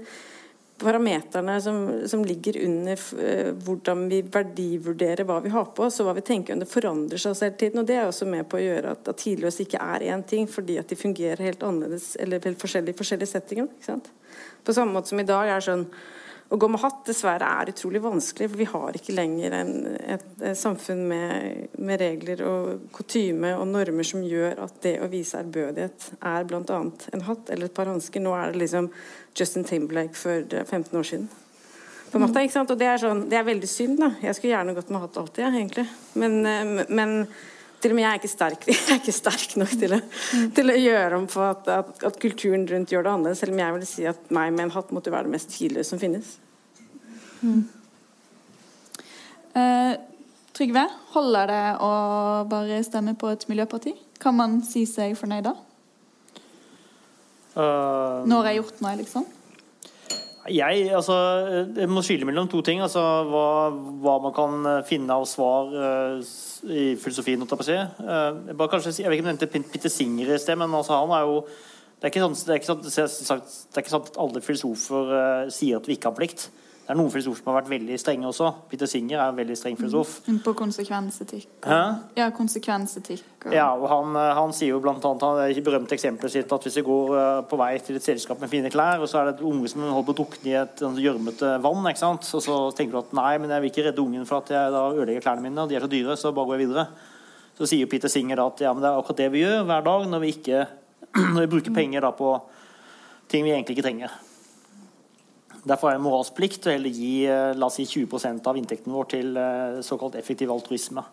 parameterne 0.80 1.60
som, 1.60 2.08
som, 2.08 2.22
ligger 2.24 2.56
under 2.64 2.96
uh, 2.96 3.50
hvordan 3.64 4.06
vi 4.08 4.22
verdivurderer 4.22 5.26
hva 5.28 5.40
vi 5.44 5.52
har 5.52 5.66
på 5.76 5.84
oss, 5.86 5.98
og 6.00 6.08
hva 6.08 6.14
vi 6.16 6.24
tenker 6.24 6.56
om 6.56 6.62
det 6.62 6.70
forandrer 6.70 7.20
seg 7.20 7.36
hele 7.36 7.58
tiden. 7.60 7.82
og 7.82 7.88
Det 7.90 7.98
er 7.98 8.06
også 8.08 8.28
med 8.28 8.48
på 8.48 8.56
å 8.58 8.62
gjøre 8.62 8.94
at, 8.94 9.10
at 9.12 9.20
tidløse 9.20 9.66
ikke 9.66 9.82
er 9.82 10.06
én 10.14 10.24
ting, 10.24 10.48
fordi 10.48 10.78
at 10.80 10.88
de 10.88 10.98
fungerer 10.98 11.44
helt 11.44 11.66
annerledes 11.66 12.14
eller 12.20 12.40
helt 12.40 12.64
i 12.64 12.96
forskjellige 12.96 13.28
settinger. 13.28 13.68
På 14.64 14.76
samme 14.76 14.96
måte 14.96 15.12
som 15.12 15.20
i 15.20 15.28
dag 15.28 15.52
er 15.52 15.68
sånn 15.68 15.84
å 16.50 16.58
gå 16.58 16.66
med 16.66 16.82
hatt 16.82 17.04
dessverre 17.06 17.46
er 17.46 17.70
utrolig 17.70 18.00
vanskelig, 18.02 18.48
for 18.50 18.58
vi 18.58 18.66
har 18.72 18.96
ikke 18.98 19.14
lenger 19.14 19.54
en, 19.54 19.74
et, 20.02 20.24
et, 20.40 20.58
samfunn 20.58 21.04
med, 21.12 21.76
med 21.78 22.00
regler 22.02 22.42
og 22.42 22.88
kutyme 22.96 23.52
og 23.54 23.68
normer 23.70 24.06
som 24.06 24.24
gjør 24.26 24.58
at 24.64 24.80
det 24.82 24.96
å 24.98 25.06
vise 25.12 25.38
ærbødighet 25.38 26.08
er 26.18 26.48
bl.a. 26.50 26.80
en 27.14 27.24
hatt 27.28 27.52
eller 27.54 27.70
et 27.70 27.76
par 27.76 27.92
hansker. 27.92 28.24
Nå 28.24 28.34
er 28.34 28.50
det 28.50 28.64
liksom 28.64 28.90
Justin 29.38 29.68
Timberlake 29.68 30.18
for 30.18 30.42
15 30.64 30.98
år 30.98 31.06
siden. 31.12 31.30
På 32.10 32.18
en 32.18 32.26
måte, 32.26 32.42
ikke 32.42 32.56
sant? 32.56 32.74
Og 32.74 32.78
det 32.80 32.88
er, 32.90 32.98
sånn, 32.98 33.22
det 33.30 33.38
er 33.38 33.46
veldig 33.46 33.70
synd. 33.70 34.00
da. 34.02 34.10
Jeg 34.18 34.34
skulle 34.34 34.56
gjerne 34.56 34.74
gått 34.74 34.90
med 34.90 35.04
hatt 35.04 35.20
alltid, 35.22 35.44
ja, 35.44 35.52
egentlig. 35.54 35.86
Men, 36.18 36.40
eh, 36.50 36.86
men 36.90 37.14
til 37.80 37.94
og 37.94 37.96
med 37.96 38.04
jeg 38.04 38.10
er 38.10 38.20
ikke 38.20 38.30
sterk, 38.30 38.66
jeg 38.70 38.86
er 38.86 39.00
ikke 39.00 39.16
sterk 39.16 39.56
nok 39.60 39.72
til 39.80 39.96
å, 39.96 40.00
til 40.56 40.72
å 40.72 40.76
gjøre 40.76 41.18
om 41.18 41.26
på 41.30 41.42
at, 41.46 41.70
at, 41.72 42.04
at, 42.10 42.20
kulturen 42.20 42.66
rundt 42.68 42.92
gjør 42.92 43.06
det 43.06 43.14
annerledes. 43.14 43.42
Selv 43.42 43.56
om 43.56 43.62
jeg 43.62 43.76
vil 43.76 43.88
si 43.88 44.06
at 44.10 44.30
meg 44.34 44.52
med 44.54 44.68
en 44.68 44.74
hatt 44.76 44.92
måtte 44.94 45.12
være 45.14 45.28
det 45.28 45.34
mest 45.38 45.52
tidløse 45.54 45.92
som 45.94 46.02
finnes. 46.02 46.36
Mm. 47.40 47.64
Eh, 49.56 49.92
Trygve, 50.60 50.82
holder 51.14 51.48
det 51.48 51.64
å 51.80 51.90
bare 52.50 52.82
stemme 52.84 53.14
på 53.16 53.30
et 53.32 53.46
miljøparti? 53.48 53.94
Kan 54.20 54.36
man 54.36 54.58
si 54.66 54.82
seg 54.88 55.14
fornøyd 55.16 55.46
da? 55.46 55.54
Uh, 57.54 58.26
Når 58.28 58.34
jeg 58.34 58.46
har 58.46 58.56
gjort 58.58 58.82
noe, 58.84 58.96
liksom? 59.00 59.24
Jeg, 60.48 60.86
altså, 60.96 61.14
jeg 61.76 61.88
må 61.92 62.00
skille 62.00 62.24
mellom 62.24 62.48
to 62.48 62.62
ting. 62.64 62.80
Altså, 62.80 63.00
hva, 63.28 63.48
hva, 64.00 64.14
man 64.24 64.32
kan 64.36 64.70
finne 64.88 65.12
av 65.12 65.26
svar 65.28 65.68
uh, 65.74 66.30
i 66.64 66.94
filosofien. 67.00 67.44
Uh, 67.44 68.48
jeg, 68.48 68.56
kanskje, 68.56 68.94
jeg, 69.02 69.10
vet 69.10 69.18
ikke 69.18 69.26
om 69.26 69.28
du 69.28 69.32
nevnte 69.34 69.50
Peter 69.74 69.92
Singer 69.92 70.32
i 70.32 70.40
sted, 70.40 70.56
men 70.60 70.72
altså, 70.72 70.96
han 70.96 71.12
er 71.16 71.28
jo 71.28 71.42
det 72.00 72.08
er, 72.08 72.22
sånn, 72.24 72.32
det, 72.48 72.54
er 72.56 72.64
sånn, 72.64 73.42
det 73.44 73.76
er 73.76 73.82
ikke 73.82 73.92
sant 73.92 74.06
at 74.08 74.18
alle 74.22 74.40
filosofer 74.40 75.10
uh, 75.12 75.50
sier 75.52 75.76
at 75.76 75.88
vi 75.88 75.98
ikke 75.98 76.08
har 76.08 76.16
plikt. 76.16 76.48
Det 76.90 76.96
er 76.96 76.98
noen 76.98 77.12
filosofer 77.14 77.38
som 77.38 77.52
har 77.52 77.60
vært 77.60 77.68
veldig 77.70 77.96
strenge 78.02 78.26
også. 78.26 78.48
Peter 78.66 78.88
Singer 78.90 79.20
er 79.20 79.28
en 79.30 79.36
veldig 79.36 79.54
streng 79.54 79.76
filosof. 79.78 80.16
Mm. 80.26 80.40
På 80.42 80.56
konsekvensetikk. 80.58 81.44
Hæ? 81.62 81.76
Ja, 82.18 82.24
konsekvensetikk. 82.34 83.28
Og... 83.44 83.52
Ja, 83.54 83.68
og 83.78 83.84
han, 83.92 84.16
eh, 84.18 84.30
han, 84.34 84.50
sier 84.58 84.72
jo 84.72 84.80
blant 84.82 85.04
annet 85.06 85.22
han 85.22 85.38
det 85.54 85.62
berømte 85.68 85.94
eksempelet 85.94 86.34
sitt 86.34 86.50
at 86.50 86.64
hvis 86.66 86.80
vi 86.80 86.82
går 86.88 87.12
eh, 87.14 87.42
på 87.46 87.58
vei 87.60 87.68
til 87.86 88.00
et 88.00 88.08
selskap 88.08 88.40
med 88.42 88.50
fine 88.50 88.72
klær, 88.74 88.98
og 88.98 89.06
så 89.06 89.20
er 89.20 89.28
det 89.28 89.36
et 89.36 89.44
unge 89.52 89.70
som 89.70 89.84
holder 89.84 90.08
på 90.08 90.16
å 90.16 90.18
drukne 90.18 90.50
i 90.50 90.56
et 90.64 90.82
sånn 90.82 90.98
gjørmete 90.98 91.52
vann, 91.62 91.86
ikke 91.92 92.00
sant? 92.02 92.26
og 92.26 92.42
så 92.42 92.56
tenker 92.74 92.96
du 92.96 92.98
at 93.04 93.14
nei, 93.20 93.30
men 93.38 93.54
jeg 93.54 93.62
vil 93.62 93.70
ikke 93.70 93.84
redde 93.86 94.02
ungen 94.02 94.26
for 94.26 94.42
at 94.42 94.50
jeg 94.50 94.72
da 94.74 94.80
ødelegger 94.90 95.26
klærne 95.28 95.44
mine, 95.44 95.60
og 95.62 95.70
de 95.70 95.78
er 95.78 95.86
så 95.86 95.90
dyre, 95.92 96.16
så 96.18 96.32
bare 96.34 96.50
går 96.50 96.58
jeg 96.58 96.64
videre. 96.64 96.86
Så 97.60 97.68
sier 97.70 97.92
Peter 97.92 98.10
Singer 98.10 98.42
da 98.42 98.48
at 98.50 98.64
ja, 98.66 98.74
men 98.74 98.82
det 98.82 98.90
er 98.90 98.98
akkurat 98.98 99.22
det 99.22 99.30
vi 99.36 99.44
gjør 99.44 99.62
hver 99.70 99.86
dag 99.86 100.10
når 100.10 100.24
vi, 100.26 100.32
ikke, 100.40 100.64
når 101.36 101.38
vi 101.44 101.52
bruker 101.54 101.78
penger 101.78 102.02
da 102.08 102.10
på 102.18 102.34
ting 103.30 103.46
vi 103.46 103.54
egentlig 103.54 103.78
ikke 103.78 103.86
trenger. 103.86 104.18
Derfor 105.68 105.90
er 105.90 105.98
det 105.98 106.04
moralsk 106.04 106.36
plikt 106.36 106.66
å 106.66 106.72
heller 106.72 106.92
gi 106.94 107.26
eh, 107.28 107.50
la 107.56 107.68
oss 107.68 107.76
si, 107.76 107.84
20% 107.84 108.46
av 108.48 108.56
inntekten 108.56 108.94
vår 108.94 109.10
til 109.12 109.36
eh, 109.36 109.80
såkalt 109.84 110.16
effektiv 110.16 110.52
altruisme. 110.54 111.04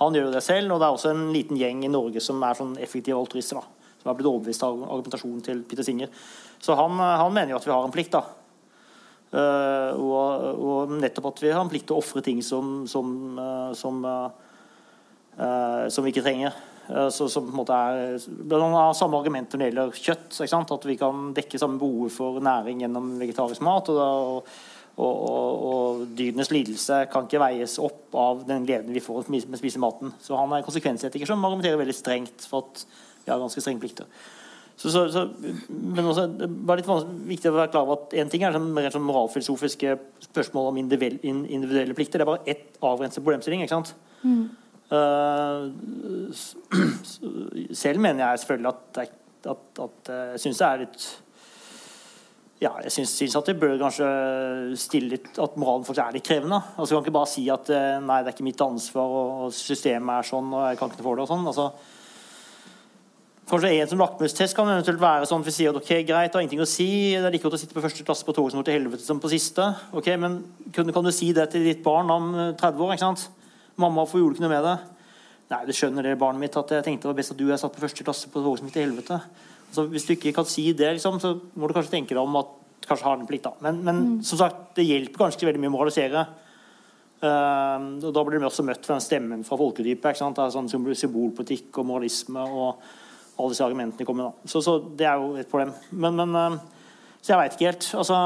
Han 0.00 0.16
gjør 0.16 0.30
det 0.32 0.40
selv, 0.44 0.72
og 0.72 0.80
det 0.80 0.86
er 0.88 0.96
også 0.96 1.12
en 1.12 1.26
liten 1.34 1.58
gjeng 1.60 1.84
i 1.84 1.92
Norge 1.92 2.22
som 2.24 2.40
er 2.46 2.56
sånn 2.56 2.78
effektive 2.80 3.18
altruister. 3.20 3.60
Da, 3.60 3.90
som 4.00 4.08
har 4.08 4.16
blitt 4.16 4.30
overbevist 4.30 4.64
av 4.64 4.78
argumentasjonen 4.86 5.42
til 5.44 5.60
Peter 5.68 5.84
Singer. 5.84 6.08
Så 6.60 6.76
han, 6.78 6.96
eh, 6.96 7.16
han 7.20 7.34
mener 7.36 7.52
jo 7.52 7.60
at 7.60 7.68
vi 7.68 7.74
har 7.74 7.84
en 7.84 7.96
plikt. 7.96 8.16
da. 8.16 8.24
Uh, 9.30 9.94
og, 9.94 10.46
og, 10.58 10.92
nettopp 10.98 11.28
at 11.28 11.40
vi 11.44 11.52
har 11.54 11.60
en 11.62 11.68
plikt 11.70 11.84
til 11.86 11.94
å 11.94 12.00
ofre 12.02 12.18
ting 12.26 12.40
som, 12.42 12.80
som, 12.90 13.12
uh, 13.38 13.70
som, 13.78 14.00
uh, 14.02 15.86
som 15.86 16.02
vi 16.02 16.10
ikke 16.10 16.24
trenger. 16.24 16.56
Eh, 16.90 17.08
så, 17.08 17.28
som 17.28 17.46
på 17.46 17.52
en 17.52 17.60
måte 17.60 17.76
er 17.76 18.18
Man 18.50 18.74
har 18.74 18.96
samme 18.98 19.18
argument 19.20 19.52
når 19.52 19.62
det 19.62 19.70
gjelder 19.70 20.02
kjøtt. 20.08 20.40
At 20.74 20.88
vi 20.88 20.98
kan 20.98 21.30
dekke 21.36 21.60
samme 21.60 21.78
behov 21.78 22.10
for 22.14 22.40
næring 22.42 22.82
gjennom 22.84 23.14
vegetarisk 23.20 23.62
mat. 23.66 23.88
og, 23.88 24.50
og, 25.00 25.20
og, 25.30 25.62
og 25.70 26.00
dyrenes 26.16 26.50
lidelse 26.52 27.04
kan 27.12 27.24
ikke 27.24 27.40
veies 27.40 27.78
opp 27.80 28.16
av 28.18 28.42
den 28.48 28.66
gleden 28.68 28.92
vi 28.92 29.00
får 29.00 29.30
med 29.32 29.54
å 29.56 29.60
spise 29.60 29.80
maten. 29.80 30.12
Så 30.20 30.36
han 30.36 30.50
er 30.50 30.60
en 30.60 30.66
konsekvensetiker 30.66 31.30
som 31.30 31.44
argumenterer 31.46 31.80
veldig 31.80 31.96
strengt 31.96 32.44
for 32.50 32.66
at 32.66 32.84
vi 33.24 33.32
har 33.32 33.40
ganske 33.40 33.62
strenge 33.62 33.80
plikter. 33.80 34.10
Så, 34.80 34.90
så, 34.90 35.06
så, 35.12 35.26
men 35.68 36.06
også, 36.08 36.24
det 36.40 36.46
er 36.48 36.80
litt 36.80 36.86
viktig 37.28 37.50
å 37.50 37.56
være 37.58 37.72
klar 37.72 37.84
over 37.84 37.98
at 37.98 38.14
En 38.16 38.30
ting 38.32 38.46
er 38.48 38.54
sånn, 38.54 38.70
sånn 38.94 39.04
moralfilosofiske 39.04 39.96
spørsmål 40.24 40.70
om 40.70 40.78
individuelle 40.80 41.96
plikter. 41.96 42.20
Det 42.20 42.24
er 42.24 42.30
bare 42.30 42.48
ett 42.48 42.78
avgrenset 42.80 43.20
problemstilling. 43.20 43.64
ikke 43.66 43.76
sant? 43.76 43.92
Mm. 44.24 44.46
Eh, 44.90 45.70
selv 47.82 48.00
mener 48.02 48.24
jeg 48.24 48.38
selvfølgelig 48.42 48.70
at, 48.74 49.10
at, 49.52 49.82
at 49.84 50.10
eh, 50.10 50.30
jeg 50.34 50.40
syns 50.44 50.62
det 50.62 50.66
er 50.66 50.80
litt 50.84 51.04
ja, 52.60 52.74
jeg 52.84 52.92
syns, 52.92 53.12
syns, 53.16 53.36
at 53.38 53.46
vi 53.48 53.54
bør 53.56 53.78
kanskje 53.80 54.08
stille 54.76 55.14
litt 55.14 55.38
At 55.40 55.54
moralen 55.56 55.86
faktisk 55.86 56.02
er 56.04 56.18
litt 56.18 56.26
krevende. 56.26 56.58
Altså, 56.76 56.92
kan 56.92 57.06
ikke 57.06 57.14
bare 57.14 57.30
si 57.30 57.46
at 57.52 57.70
eh, 57.72 58.02
nei, 58.04 58.18
det 58.20 58.28
er 58.28 58.36
ikke 58.36 58.48
mitt 58.50 58.60
ansvar, 58.66 59.14
og 59.46 59.54
systemet 59.56 60.12
er 60.18 60.28
sånn, 60.28 60.50
og 60.52 60.66
jeg 60.68 60.80
kan 60.80 60.92
ikke 60.92 61.06
få 61.06 61.14
det 61.16 61.24
og 61.24 61.30
sånn. 61.30 61.48
Altså, 61.48 61.70
kanskje 63.50 63.72
en 63.78 63.90
som 63.90 64.02
lakmustest 64.04 64.58
kan 64.58 64.68
eventuelt 64.74 65.00
være 65.00 65.30
sånn 65.30 65.40
at 65.40 65.48
vi 65.48 65.56
sier 65.56 65.72
at 65.72 65.80
ok, 65.80 65.88
greit, 65.88 66.28
det 66.28 66.36
har 66.36 66.44
ingenting 66.44 66.62
å 66.62 66.68
si, 66.68 66.90
det 67.16 67.24
er 67.24 67.32
like 67.34 67.46
godt 67.46 67.56
å 67.56 67.62
sitte 67.62 67.74
på 67.74 67.82
første 67.86 68.04
klasse 68.06 68.28
på 68.28 68.36
toget 68.36 68.52
som 68.52 68.60
går 68.60 68.68
til 68.68 68.76
helvete 68.76 69.06
som 69.06 69.22
på 69.22 69.32
siste. 69.32 69.72
ok, 69.96 70.12
Men 70.20 70.42
kan, 70.76 70.92
du 70.92 71.12
si 71.16 71.32
det 71.32 71.48
til 71.54 71.64
ditt 71.64 71.80
barn 71.86 72.12
om 72.12 72.32
30 72.60 72.84
år? 72.84 72.92
ikke 72.94 73.08
sant? 73.08 73.39
'Mamma, 73.80 74.04
hvorfor 74.04 74.20
gjorde 74.20 74.36
du 74.36 74.38
ikke 74.38 74.46
noe 74.48 74.54
med 74.54 74.66
det?' 74.68 74.80
'Nei, 75.50 75.64
det 75.66 75.74
skjønner 75.74 76.06
det, 76.06 76.18
barnet 76.18 76.40
mitt, 76.40 76.56
at 76.56 76.70
jeg 76.70 76.84
tenkte 76.86 77.08
det 77.08 77.10
var 77.10 77.18
best 77.18 77.32
at 77.32 77.40
du 77.40 77.48
er 77.50 77.58
satt 77.58 77.74
på 77.74 77.82
første 77.82 78.04
klasse 78.06 78.28
på 78.30 78.42
toget 78.44 78.60
som 78.60 78.68
gikk 78.68 78.76
til 78.76 78.86
helvete.' 78.86 79.22
Altså, 79.70 79.84
hvis 79.86 80.06
du 80.06 80.12
ikke 80.16 80.32
kan 80.34 80.46
si 80.50 80.72
det, 80.74 80.88
liksom, 80.96 81.20
så 81.22 81.36
må 81.54 81.68
du 81.68 81.74
kanskje 81.76 81.94
tenke 81.94 82.14
deg 82.14 82.22
om 82.22 82.38
at 82.40 82.48
du 82.82 82.88
kanskje 82.90 83.06
har 83.06 83.18
en 83.20 83.26
plikt. 83.26 83.44
da. 83.44 83.52
Men, 83.62 83.84
men 83.86 83.96
mm. 83.96 84.22
som 84.26 84.40
sagt, 84.40 84.74
det 84.74 84.86
hjelper 84.88 85.22
kanskje 85.24 85.46
veldig 85.46 85.62
mye 85.62 85.70
å 85.70 85.74
moralisere. 85.76 86.24
Uh, 87.20 88.00
og 88.00 88.10
Da 88.16 88.24
blir 88.24 88.40
du 88.40 88.48
også 88.48 88.64
møtt 88.66 88.86
fra 88.86 88.96
den 88.96 89.04
stemmen 89.04 89.44
fra 89.46 89.58
folkedypet. 89.60 90.18
Det 90.18 90.42
er 90.42 90.54
sånn 90.56 90.70
Symbolpolitikk 90.72 91.78
og 91.78 91.86
moralisme 91.86 92.42
og 92.42 92.82
alle 93.38 93.52
disse 93.52 93.64
argumentene 93.64 94.08
kommer. 94.08 94.34
Så, 94.42 94.62
så 94.64 94.80
det 94.82 95.06
er 95.06 95.22
jo 95.22 95.36
et 95.38 95.50
problem. 95.50 95.70
Men, 95.92 96.18
men 96.18 96.34
uh, 96.34 96.58
Så 97.20 97.34
jeg 97.34 97.42
veit 97.44 97.54
ikke 97.54 97.70
helt. 97.70 97.90
Altså 98.00 98.18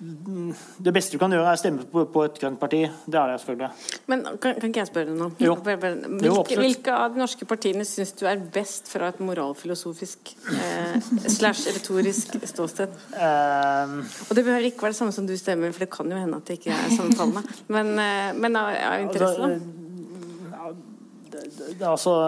det 0.00 0.92
beste 0.96 1.12
du 1.12 1.20
kan 1.20 1.32
gjøre, 1.32 1.44
er 1.44 1.58
å 1.58 1.60
stemme 1.60 1.84
på, 1.92 2.06
på 2.08 2.22
et 2.24 2.38
grønt 2.40 2.56
parti. 2.60 2.78
Det 3.04 3.18
er 3.20 3.26
det 3.28 3.34
selvfølgelig. 3.42 3.68
Men 4.08 4.22
kan, 4.40 4.54
kan 4.56 4.70
ikke 4.70 4.80
jeg 4.80 4.88
spørre 4.88 5.16
noe? 5.16 5.34
Jo. 5.42 5.56
Hvilke, 5.60 5.90
jo, 6.24 6.36
hvilke 6.62 6.94
av 6.96 7.12
de 7.12 7.20
norske 7.20 7.44
partiene 7.48 7.84
syns 7.84 8.14
du 8.16 8.24
er 8.30 8.40
best 8.54 8.88
fra 8.88 9.10
et 9.12 9.20
moralfilosofisk 9.20 10.32
eh, 10.54 10.96
slash 11.26 11.68
retorisk 11.76 12.38
ståsted? 12.48 12.90
Um, 13.12 14.00
og 14.28 14.32
det 14.38 14.46
behøver 14.46 14.64
ikke 14.70 14.82
være 14.86 14.96
det 14.96 15.00
samme 15.02 15.16
som 15.16 15.28
du 15.28 15.36
stemmer, 15.36 15.68
for 15.76 15.84
det 15.84 15.90
kan 15.92 16.08
jo 16.08 16.22
hende 16.22 16.36
at 16.40 16.48
det 16.48 16.56
ikke 16.62 16.72
er 16.72 16.96
sammenfallende. 16.96 17.44
Men, 17.68 17.86
eh, 18.00 18.32
men 18.40 18.56
av, 18.56 18.72
av 18.88 19.04
interesse, 19.04 19.36
da? 19.44 19.48
Det, 21.30 21.38
det, 21.78 21.86
altså 21.86 22.16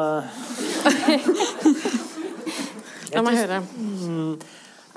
La 3.12 3.20
meg 3.24 3.36
høre. 3.36 3.58
Mm, 3.76 4.36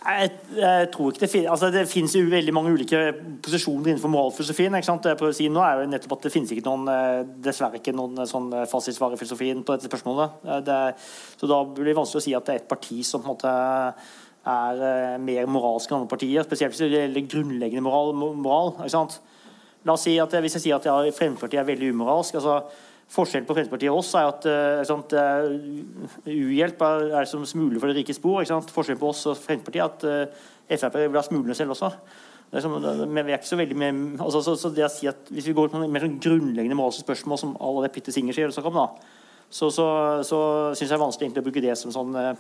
Jeg, 0.06 0.32
jeg 0.54 0.90
tror 0.94 1.10
ikke 1.10 1.24
Det 1.24 1.30
finnes 1.32 1.50
altså 1.50 1.72
det 1.74 1.88
finnes 1.90 2.14
jo 2.14 2.28
veldig 2.30 2.54
mange 2.54 2.74
ulike 2.76 3.00
posisjoner 3.46 3.90
innenfor 3.90 4.12
moralfilosofien. 4.14 4.76
ikke 4.78 4.86
sant? 4.86 5.02
Det 5.04 5.16
jeg 5.16 5.20
prøver 5.22 5.34
å 5.34 5.38
si 5.38 5.48
nå 5.50 5.64
er 5.66 5.82
jo 5.82 5.88
nettopp 5.90 6.14
at 6.18 6.28
det 6.28 6.32
finnes 6.34 6.52
ikke 6.54 6.66
noen, 6.68 6.86
eh, 6.94 7.24
dessverre 7.48 7.80
ikke 7.82 7.96
noen 7.96 8.22
eh, 8.22 8.30
sånn 8.30 8.52
eh, 8.54 8.68
fasitsvar 8.70 9.16
i 9.16 9.18
filosofien 9.18 9.64
på 9.66 9.74
dette 9.74 9.90
spørsmålet. 9.90 10.46
Det, 10.68 10.80
så 11.42 11.50
da 11.50 11.60
blir 11.66 11.90
det 11.90 11.98
vanskelig 11.98 12.22
å 12.22 12.26
si 12.28 12.36
at 12.38 12.46
det 12.46 12.54
er 12.54 12.62
et 12.62 12.70
parti 12.70 13.00
som 13.08 13.24
på 13.24 13.32
en 13.32 13.34
måte 13.34 13.56
er 14.46 15.18
mer 15.26 15.48
moralsk 15.50 15.90
enn 15.90 16.04
andre 16.04 16.12
partier. 16.12 16.46
Spesielt 16.46 16.76
hvis 16.76 16.84
det 16.86 16.92
gjelder 16.94 17.30
grunnleggende 17.32 17.86
moral. 17.88 18.14
moral 18.14 18.76
ikke 18.76 18.94
sant? 18.94 19.18
La 19.86 19.98
oss 19.98 20.06
si 20.06 20.20
at 20.22 20.34
Hvis 20.34 20.60
jeg 20.60 20.68
sier 20.68 20.78
at 20.78 20.86
ja, 20.86 21.00
Fremskrittspartiet 21.14 21.64
er 21.64 21.72
veldig 21.72 21.94
umoralsk 21.94 22.38
altså 22.38 22.60
Forskjellen 23.12 23.46
på 23.48 23.54
Fremskrittspartiet 23.54 23.94
og 23.94 24.02
oss 24.02 24.14
er 24.18 24.30
at 24.32 24.48
uh, 25.16 25.42
eh, 25.46 26.32
uhjelp 26.34 26.82
er, 26.88 27.04
er 27.22 27.28
som 27.30 27.44
smuler 27.48 27.80
for 27.80 27.92
det 27.92 28.02
rike 28.02 28.16
spor. 28.18 28.42
Ikke 28.42 28.54
sant? 28.56 28.74
Forskjellen 28.74 29.02
på 29.02 29.12
oss 29.12 29.26
og 29.30 29.38
Fremskrittspartiet 29.38 29.84
er 29.84 30.24
at 30.24 30.32
uh, 30.34 30.80
Frp 30.80 30.98
vil 31.04 31.20
ha 31.20 31.26
smulene 31.26 31.58
selv 31.58 31.76
også. 31.76 31.92
Som, 32.62 32.78
men 32.80 33.26
vi 33.26 33.34
er 33.34 33.40
ikke 33.40 33.50
så 33.50 33.60
veldig 33.60 33.78
med, 33.78 34.02
altså, 34.24 34.40
så, 34.46 34.54
så 34.56 34.70
det 34.72 34.86
å 34.86 34.90
si 34.94 35.10
at 35.10 35.28
Hvis 35.34 35.48
vi 35.50 35.56
går 35.58 35.72
på 35.74 35.80
mer 35.82 36.04
sånn 36.06 36.20
grunnleggende 36.24 36.78
moralske 36.78 37.04
spørsmål, 37.04 37.40
som 37.42 37.56
alle 37.60 37.84
det 37.84 37.92
Petter 37.96 38.16
Singer 38.16 38.38
sier, 38.38 38.54
om, 38.62 38.78
da, 38.78 38.86
så, 39.50 39.72
så, 39.74 39.88
så 40.24 40.40
syns 40.72 40.86
jeg 40.86 40.94
det 40.94 40.96
er 40.96 41.04
vanskelig 41.04 41.28
egentlig 41.28 41.44
å 41.44 41.48
bruke 41.50 41.66
det 41.66 41.76
som 41.82 41.94
sånn 41.94 42.16
uh, 42.16 42.32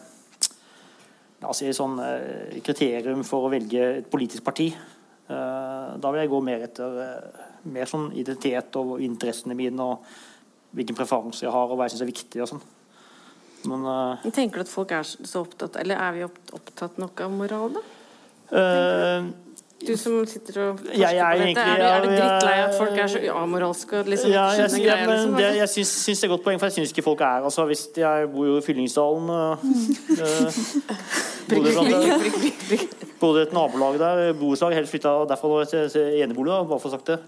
la 1.41 1.51
oss 1.51 1.61
si, 1.61 1.71
sånn 1.75 1.99
eh, 2.01 2.59
kriterium 2.65 3.23
for 3.27 3.45
å 3.45 3.51
velge 3.53 3.89
et 3.99 4.07
politisk 4.11 4.45
parti. 4.45 4.69
Eh, 4.71 5.89
da 6.01 6.11
vil 6.11 6.23
jeg 6.23 6.31
gå 6.31 6.39
mer 6.45 6.65
etter 6.67 7.01
eh, 7.03 7.43
mer 7.75 7.89
sånn 7.89 8.11
identitet 8.17 8.77
og 8.81 9.01
interessene 9.03 9.57
mine 9.57 9.85
og 9.85 10.15
hvilken 10.75 10.97
preferanse 10.97 11.45
jeg 11.45 11.53
har 11.53 11.71
og 11.71 11.79
hva 11.79 11.87
jeg 11.87 11.95
syns 11.95 12.05
er 12.05 12.11
viktig 12.11 12.43
og 12.43 12.51
sånn. 12.51 12.63
Men 13.65 13.85
uh, 13.89 14.25
Tenker 14.35 14.61
du 14.61 14.65
at 14.67 14.69
folk 14.69 14.91
er 14.93 15.07
så 15.07 15.41
opptatt 15.41 15.79
Eller 15.81 15.97
er 15.97 16.11
vi 16.13 16.25
opptatt 16.27 16.99
nok 17.01 17.23
av 17.25 17.31
moral, 17.33 17.79
da? 17.79 17.81
eh, 18.53 19.29
Du 19.85 19.93
som 19.97 20.17
sitter 20.29 20.59
og 20.63 20.79
forsker 20.79 20.99
Jeg 20.99 21.17
er 21.17 21.31
på 21.31 21.37
dette, 21.37 21.45
egentlig- 21.45 21.75
er, 21.75 21.85
er 21.85 22.01
du 22.01 22.09
drittlei 22.09 22.55
at 22.63 22.77
folk 22.77 22.99
er 23.03 23.07
så 23.07 23.19
amoralske 23.35 24.03
liksom 24.09 24.31
ja, 24.31 24.45
jeg, 24.57 24.83
ja, 24.85 24.95
men 25.05 25.09
liksom? 25.13 25.35
det, 25.39 25.49
jeg 25.57 25.69
syns, 25.69 25.93
syns 26.05 26.19
det 26.23 26.27
er 26.29 26.33
godt 26.35 26.43
poeng, 26.47 26.59
for 26.59 26.65
jeg 26.69 26.77
syns 26.79 26.93
ikke 26.95 27.05
folk 27.05 27.21
er 27.21 27.45
altså, 27.49 27.65
Hvis 27.69 27.87
jeg 27.97 28.29
bor 28.33 28.45
jo 28.45 28.57
i 28.57 28.65
Fyllingsdalen 28.65 29.29
Øh, 29.29 30.49
bodde, 31.49 31.71
bodde 33.19 33.39
i 33.39 33.43
et 33.45 33.53
nabolag 33.53 33.99
der, 33.99 34.33
borettslag, 34.39 34.73
helt 34.75 34.89
flytta 34.89 35.11
derfra 35.29 35.49
nå 35.51 35.59
til, 35.69 35.89
til 35.93 36.23
enebolig, 36.23 36.51
da, 36.51 36.63
bare 36.69 36.81
for 36.81 36.89
å 36.89 36.95
sagt 36.95 37.11
det. 37.11 37.19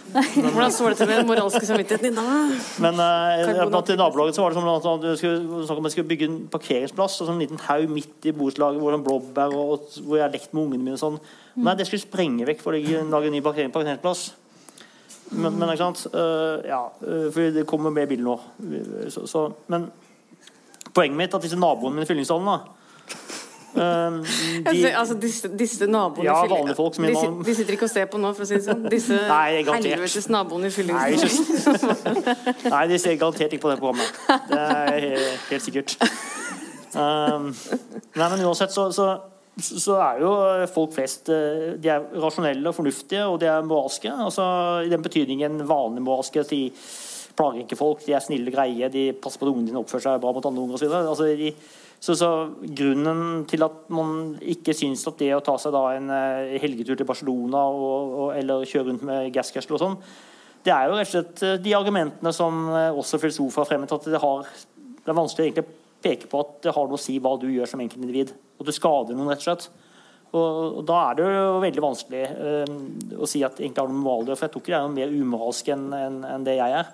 Hvordan 0.54 0.74
står 0.74 0.92
det 0.92 1.00
til 1.00 1.10
med 1.10 1.20
den 1.20 1.28
moralske 1.30 1.62
samvittigheten 1.66 2.10
din 2.10 2.18
da? 2.20 2.38
Men 2.84 3.02
eh, 3.04 3.62
blant 3.70 3.90
i 3.90 3.98
nabolaget 3.98 4.38
så 4.38 4.44
var 4.44 4.54
det 4.54 4.60
som 4.60 4.70
at 4.70 5.04
du 5.04 5.10
skulle, 5.18 5.66
om 5.66 5.84
at 5.84 5.90
jeg 5.90 5.96
skulle 5.98 6.12
bygge 6.12 6.30
en 6.30 6.40
parkeringsplass 6.52 7.20
og 7.20 7.30
sånn 7.30 7.38
en 7.38 7.44
liten 7.44 7.62
haug 7.66 7.92
midt 7.92 8.30
i 8.30 8.34
borettslaget 8.36 8.82
hvor 8.82 8.96
det 8.96 9.02
blåbær 9.06 9.54
og, 9.56 9.76
og 9.76 10.00
hvor 10.06 10.20
jeg 10.20 10.26
har 10.28 10.34
lekt 10.34 10.54
med 10.54 10.66
ungene 10.66 10.86
mine 10.86 10.98
og 10.98 11.04
sånn. 11.04 11.20
Nei, 11.60 11.74
det 11.78 11.86
skulle 11.88 12.02
sprenge 12.02 12.46
vekk 12.48 12.62
for 12.64 12.76
å 12.76 12.80
lage 12.80 13.28
en 13.28 13.34
ny 13.36 13.42
parkering- 13.44 13.72
parkeringsplass. 13.74 14.30
Men, 15.30 15.54
men 15.54 15.70
ikke 15.70 15.84
sant 15.84 16.00
uh, 16.10 16.58
Ja, 16.66 16.80
uh, 17.04 17.28
for 17.30 17.54
det 17.54 17.62
kommer 17.68 17.92
mer 17.94 18.08
bil 18.10 18.22
nå. 18.26 18.34
Så, 19.14 19.28
så, 19.30 19.46
men 19.70 19.86
poenget 20.94 21.18
mitt 21.18 21.34
er 21.34 21.38
at 21.38 21.46
disse 21.46 21.58
naboene 21.58 21.94
mine 21.94 22.06
i 22.06 22.10
Fyllingsdalen 22.10 22.48
da 22.50 22.56
eh, 23.78 24.16
de, 24.72 24.90
altså 24.90 25.14
disse, 25.22 25.50
disse 25.54 25.86
naboene 25.86 26.26
Ja, 26.26 26.40
vanlige 26.50 26.74
folk 26.74 26.96
de, 26.98 27.12
de 27.46 27.54
sitter 27.54 27.76
ikke 27.76 27.86
og 27.86 27.92
ser 27.92 28.08
på 28.10 28.18
nå, 28.18 28.32
for 28.34 28.42
å 28.42 28.48
si 28.48 28.58
det 28.58 28.64
sånn. 28.66 28.88
Disse 28.90 29.20
Nei, 29.30 29.62
helvetes 29.68 30.26
naboene 30.32 30.70
i 30.70 30.74
Fyllingsdalen. 30.74 31.94
Nei, 32.10 32.72
Nei, 32.74 32.84
de 32.90 32.98
ser 33.02 33.18
garantert 33.20 33.54
ikke 33.54 33.68
på 33.68 33.74
det 33.74 33.78
programmet. 33.78 34.22
Det 34.50 34.60
er 34.66 35.06
helt, 35.06 35.46
helt 35.52 35.66
sikkert. 35.68 35.96
Um, 36.90 37.52
nei, 38.18 38.26
men 38.32 38.40
uansett 38.48 38.74
så, 38.74 38.88
så, 38.90 39.12
så 39.60 39.96
er 40.00 40.22
jo 40.22 40.30
folk 40.72 40.94
flest 40.96 41.30
eh, 41.32 41.76
De 41.80 41.90
er 41.92 42.06
rasjonelle 42.22 42.70
og 42.70 42.76
fornuftige, 42.76 43.26
og 43.26 43.38
de 43.42 43.48
er 43.50 43.66
moralske. 43.66 44.10
Altså, 44.10 44.44
I 44.86 44.90
den 44.92 45.04
betydningen 45.04 45.62
vanlige 45.68 46.06
moralske. 46.06 46.44
De 46.50 46.62
plager 47.36 47.64
ikke 47.64 47.78
folk, 47.78 48.02
de 48.04 48.14
er 48.16 48.24
snille, 48.24 48.52
greie, 48.52 48.90
de 48.92 49.10
passer 49.16 49.40
på 49.40 49.46
at 49.46 49.52
ungene 49.52 49.70
dine 49.70 49.80
oppfører 49.80 50.06
seg 50.06 50.22
bra 50.22 50.32
mot 50.36 50.48
andre 50.48 50.64
unger 50.64 50.76
osv. 50.76 50.96
Altså, 50.98 51.28
så, 52.00 52.16
så 52.16 52.30
grunnen 52.80 53.44
til 53.48 53.64
at 53.64 53.86
man 53.92 54.34
ikke 54.40 54.74
syns 54.76 55.06
at 55.08 55.20
det 55.20 55.30
å 55.36 55.42
ta 55.44 55.56
seg 55.60 55.72
da 55.76 55.84
en 55.96 56.10
eh, 56.16 56.56
helgetur 56.60 56.98
til 56.98 57.08
Barcelona 57.08 57.62
og, 57.70 58.14
og, 58.16 58.28
eller 58.40 58.66
kjøre 58.68 58.90
rundt 58.90 59.06
med 59.08 59.30
gasscash 59.34 59.70
og 59.70 59.80
sånn, 59.82 59.98
det 60.64 60.72
er 60.74 60.88
jo 60.88 60.96
rett 60.98 61.08
og 61.08 61.14
slett 61.14 61.44
eh, 61.46 61.58
de 61.64 61.76
argumentene 61.76 62.32
som 62.36 62.66
også 62.72 63.20
filosofer 63.22 63.64
har 63.64 63.72
fremmet, 63.72 63.96
at 63.96 64.08
det, 64.10 64.20
har, 64.20 64.48
det 65.00 65.12
er 65.12 65.20
vanskelig 65.22 65.64
å 65.64 65.68
peke 66.04 66.28
på 66.28 66.44
at 66.44 66.54
det 66.64 66.76
har 66.76 66.88
noe 66.88 67.00
å 67.00 67.00
si 67.00 67.18
hva 67.20 67.36
du 67.40 67.48
gjør 67.52 67.68
som 67.68 67.84
enkeltindivid. 67.84 68.32
Og 68.60 68.68
du 68.68 68.74
skader 68.76 69.16
noen, 69.16 69.32
rett 69.32 69.42
og 69.42 69.48
slett. 69.48 69.70
Og, 70.30 70.84
da 70.86 71.00
er 71.08 71.18
det 71.18 71.26
jo 71.26 71.58
veldig 71.64 71.82
vanskelig 71.82 72.22
eh, 72.22 72.74
å 73.18 73.26
si 73.28 73.42
at 73.42 73.58
egentlig 73.58 73.82
har 73.82 73.90
noe 73.90 74.04
moral 74.04 74.28
i 74.28 74.36
for 74.36 74.46
jeg 74.46 74.54
tror 74.54 74.62
ikke 74.62 74.76
det 74.76 74.80
er 74.80 74.98
mer 75.00 75.14
umoralsk 75.16 75.70
enn 75.74 75.88
en, 75.96 76.20
en 76.36 76.46
det 76.46 76.60
jeg 76.60 76.82
er. 76.82 76.92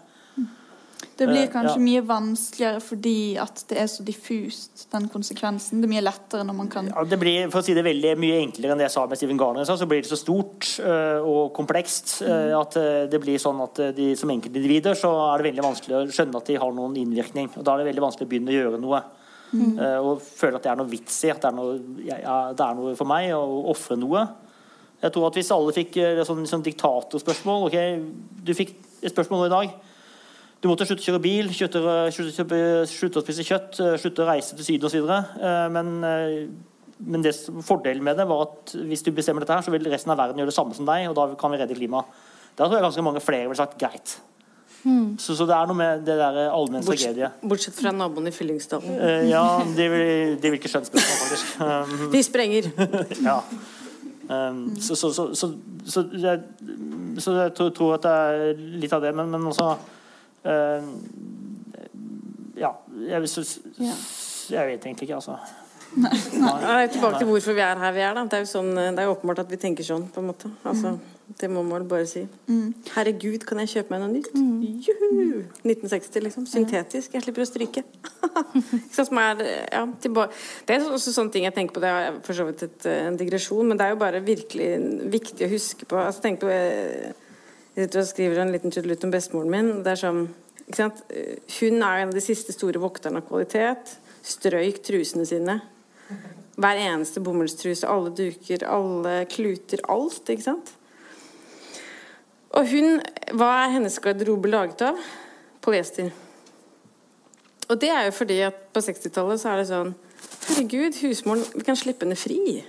Det 1.17 1.25
blir 1.29 1.47
kanskje 1.49 1.53
kanskje 1.53 1.77
ja. 1.77 1.85
mye 1.85 2.03
vanskeligere 2.09 2.81
fordi 2.85 3.19
at 3.41 3.63
det 3.69 3.79
er 3.81 3.89
så 3.89 4.05
diffust, 4.05 4.87
den 4.93 5.07
konsekvensen. 5.13 5.81
Det 5.81 5.89
er 5.89 5.93
mye 5.93 6.05
lettere 6.05 6.45
når 6.49 6.57
man 6.57 6.71
kan 6.73 6.89
Ja, 6.89 7.05
det 7.09 7.19
blir 7.21 7.51
for 7.53 7.61
å 7.61 7.65
si 7.65 7.77
det 7.77 7.85
veldig 7.85 8.15
mye 8.21 8.39
enklere 8.43 8.73
enn 8.73 8.81
det 8.81 8.87
jeg 8.89 8.95
sa 8.97 9.05
med 9.09 9.21
Steven 9.21 9.41
Garner. 9.41 9.69
Så 9.69 9.89
blir 9.89 10.05
det 10.05 10.11
så 10.13 10.21
stort 10.21 10.69
uh, 10.85 11.21
og 11.21 11.53
komplekst 11.57 12.19
uh, 12.25 12.57
at 12.61 12.77
det 13.13 13.21
blir 13.21 13.41
sånn 13.41 13.61
at 13.65 13.81
de 13.97 14.11
som 14.17 14.33
enkeltindivider 14.33 14.97
så 14.97 15.13
er 15.31 15.41
det 15.41 15.51
veldig 15.51 15.69
vanskelig 15.69 15.99
å 15.99 16.05
skjønne 16.09 16.41
at 16.41 16.53
de 16.53 16.59
har 16.61 16.77
noen 16.77 16.97
innvirkning. 17.01 17.53
Og 17.57 17.65
da 17.65 17.77
er 17.77 17.85
det 17.85 17.91
veldig 17.93 18.07
vanskelig 18.09 18.29
å 18.29 18.33
begynne 18.33 18.53
å 18.53 18.59
gjøre 18.59 18.83
noe. 18.85 19.05
Øh, 19.55 19.99
og 20.03 20.23
føler 20.23 20.59
at 20.59 20.67
det 20.67 20.73
er 20.73 20.81
noe 20.81 20.91
vits 20.91 21.21
i, 21.25 21.31
at 21.31 21.43
det 21.43 21.51
er 21.51 21.57
noe, 21.57 21.77
ja, 22.07 22.37
det 22.57 22.65
er 22.67 22.79
noe 22.79 22.97
for 22.99 23.09
meg 23.09 23.31
å 23.37 23.43
ofre 23.73 23.99
noe. 24.01 24.25
Jeg 25.03 25.13
tror 25.13 25.29
at 25.29 25.37
hvis 25.39 25.53
alle 25.55 25.75
fikk 25.77 25.99
øh, 26.03 26.23
sånn, 26.27 26.47
sånn 26.49 26.65
diktatorspørsmål 26.67 27.67
ok, 27.69 27.77
Du 28.47 28.55
fikk 28.57 28.75
et 29.03 29.13
spørsmål 29.13 29.45
nå 29.45 29.49
i 29.51 29.55
dag. 29.55 29.75
Du 30.63 30.71
måtte 30.71 30.87
slutte 30.89 31.05
å 31.05 31.09
kjøre 31.11 31.23
bil, 31.23 31.51
slutte, 31.55 31.83
slutte, 32.17 32.61
slutte 32.89 33.21
å 33.21 33.25
spise 33.27 33.45
kjøtt, 33.47 33.81
eh, 33.85 33.99
slutte 34.01 34.25
å 34.25 34.31
reise 34.31 34.57
til 34.57 34.67
Syden 34.67 34.89
osv. 34.89 35.11
Men, 35.75 35.93
eh, 36.09 36.39
men 37.07 37.23
det, 37.23 37.35
fordelen 37.67 38.03
med 38.03 38.17
det 38.17 38.25
var 38.27 38.47
at 38.47 38.73
hvis 38.73 39.05
du 39.05 39.13
bestemmer 39.13 39.45
dette, 39.45 39.53
her, 39.53 39.67
så 39.67 39.75
vil 39.75 39.85
resten 39.93 40.15
av 40.15 40.19
verden 40.23 40.41
gjøre 40.41 40.51
det 40.51 40.57
samme 40.57 40.75
som 40.75 40.89
deg, 40.89 41.11
og 41.11 41.19
da 41.19 41.29
kan 41.39 41.53
vi 41.53 41.61
redde 41.61 41.77
klimaet. 41.77 42.09
Da 42.57 42.65
tror 42.65 42.79
jeg 42.79 42.87
ganske 42.87 43.05
mange 43.05 43.21
flere 43.21 43.45
ville 43.45 43.59
sagt 43.59 43.77
greit. 43.79 44.17
Så, 45.19 45.35
så 45.35 45.47
det 45.49 45.55
er 45.57 45.67
noe 45.67 45.79
med 45.79 46.05
det 46.07 46.15
der 46.21 46.37
allmenn 46.47 46.85
tragedie. 46.87 47.31
Bortsett, 47.43 47.75
fra 47.75 47.91
naboene 47.95 48.31
i 48.31 48.35
Fyllingsdalen. 48.35 48.99
Uh, 49.01 49.25
ja, 49.27 49.43
de 49.65 49.89
vil, 49.91 50.37
de 50.39 50.53
vil 50.53 50.61
ikke 50.61 50.71
skjønne 50.71 50.91
spørsmålet, 50.91 51.23
faktisk. 51.25 51.55
Um, 51.67 52.11
De 52.13 52.23
sprenger. 52.23 52.69
ja. 53.29 53.41
Um, 54.29 54.61
så, 54.81 54.95
så, 54.95 55.11
så, 55.15 55.27
så, 55.35 55.51
så, 55.87 56.05
jeg, 56.13 56.41
så 57.19 57.35
jeg 57.41 57.55
tror, 57.59 57.71
tror 57.75 57.95
at 57.97 58.07
det 58.07 58.15
er 58.15 58.63
litt 58.85 58.95
av 58.95 59.03
det, 59.03 59.15
men, 59.17 59.31
men 59.31 59.51
også 59.51 59.69
uh, 59.75 60.89
Ja, 62.57 62.73
jeg, 63.09 63.29
så, 63.31 63.45
jeg 64.51 64.71
vet 64.71 64.87
egentlig 64.87 65.09
ikke, 65.09 65.19
altså. 65.19 65.39
Nei, 65.97 66.87
tilbake 66.93 67.19
til 67.21 67.29
hvorfor 67.31 67.57
vi 67.57 67.63
er 67.65 67.79
her 67.81 67.93
vi 67.97 68.03
er. 68.05 68.15
Da. 68.17 68.25
Det 68.29 68.39
er 68.39 68.43
jo 68.45 68.49
sånn, 68.51 68.73
det 68.77 69.03
er 69.03 69.11
åpenbart 69.11 69.45
at 69.47 69.53
vi 69.53 69.59
tenker 69.61 69.87
sånn. 69.87 70.07
på 70.13 70.23
en 70.23 70.31
måte 70.31 70.51
altså, 70.67 70.97
Det 71.27 71.49
må 71.51 71.63
man 71.67 71.89
bare 71.91 72.07
si. 72.07 72.23
Herregud, 72.95 73.43
kan 73.49 73.59
jeg 73.65 73.73
kjøpe 73.73 73.91
meg 73.93 74.03
noe 74.05 74.13
nytt? 74.13 74.29
Juhu! 74.87 75.41
1960, 75.67 76.23
liksom. 76.23 76.47
Syntetisk. 76.47 77.17
Jeg 77.17 77.25
slipper 77.25 77.43
å 77.43 77.49
stryke. 77.49 77.83
Som 78.95 79.19
er, 79.19 79.43
ja, 79.73 79.83
det 79.91 80.77
er 80.77 80.87
også 80.87 81.11
sånne 81.17 81.35
ting 81.35 81.49
jeg 81.49 81.57
tenker 81.57 81.75
på. 81.77 81.83
Det 81.83 81.91
er 81.91 82.21
for 82.27 82.39
så 82.39 82.47
vidt 82.47 82.63
et, 82.69 82.87
eh, 82.87 83.03
en 83.09 83.19
digresjon, 83.19 83.67
men 83.67 83.81
det 83.81 83.89
er 83.89 83.97
jo 83.97 84.01
bare 84.05 84.23
virkelig 84.25 84.71
viktig 85.17 85.49
å 85.49 85.51
huske 85.51 85.91
på. 85.91 85.99
Altså, 85.99 86.23
tenk 86.29 86.41
på 86.45 86.53
jeg, 86.53 87.13
Jeg 87.77 87.89
sitter 87.91 88.01
og 88.01 88.09
skriver 88.09 88.39
en 88.41 88.55
liten 88.55 88.73
trudelutt 88.73 89.03
om 89.05 89.11
bestemoren 89.13 89.51
min. 89.53 89.73
Det 89.85 89.93
er 89.93 90.03
sånn, 90.07 90.23
ikke 90.63 90.79
sant? 90.79 91.03
Eh, 91.11 91.37
Hun 91.59 91.83
er 91.83 92.05
en 92.05 92.15
av 92.15 92.17
de 92.17 92.23
siste 92.25 92.55
store 92.55 92.81
vokterne 92.81 93.21
av 93.21 93.27
kvalitet. 93.29 93.99
Strøyk 94.25 94.81
trusene 94.87 95.27
sine. 95.29 95.59
Hver 96.57 96.79
eneste 96.87 97.21
bomullstruse, 97.21 97.85
alle 97.85 98.15
duker, 98.17 98.63
alle 98.65 99.25
kluter, 99.29 99.83
alt. 99.93 100.23
ikke 100.33 100.47
sant? 100.47 100.77
Og 102.57 102.69
hun, 102.71 103.01
hva 103.37 103.51
er 103.65 103.75
hennes 103.77 103.99
garderobe 104.01 104.49
laget 104.49 104.87
av? 104.87 105.01
Polyester. 105.65 106.09
Og 107.67 107.79
det 107.83 107.91
er 107.91 108.07
jo 108.07 108.15
fordi 108.15 108.41
at 108.47 108.59
på 108.73 108.83
60-tallet 108.85 109.43
så 109.43 109.53
er 109.53 109.61
det 109.61 109.71
sånn 109.71 109.95
Herregud, 110.47 110.95
husmoren, 111.03 111.43
vi 111.59 111.65
kan 111.67 111.77
slippe 111.79 112.07
henne 112.07 112.17
fri. 112.17 112.61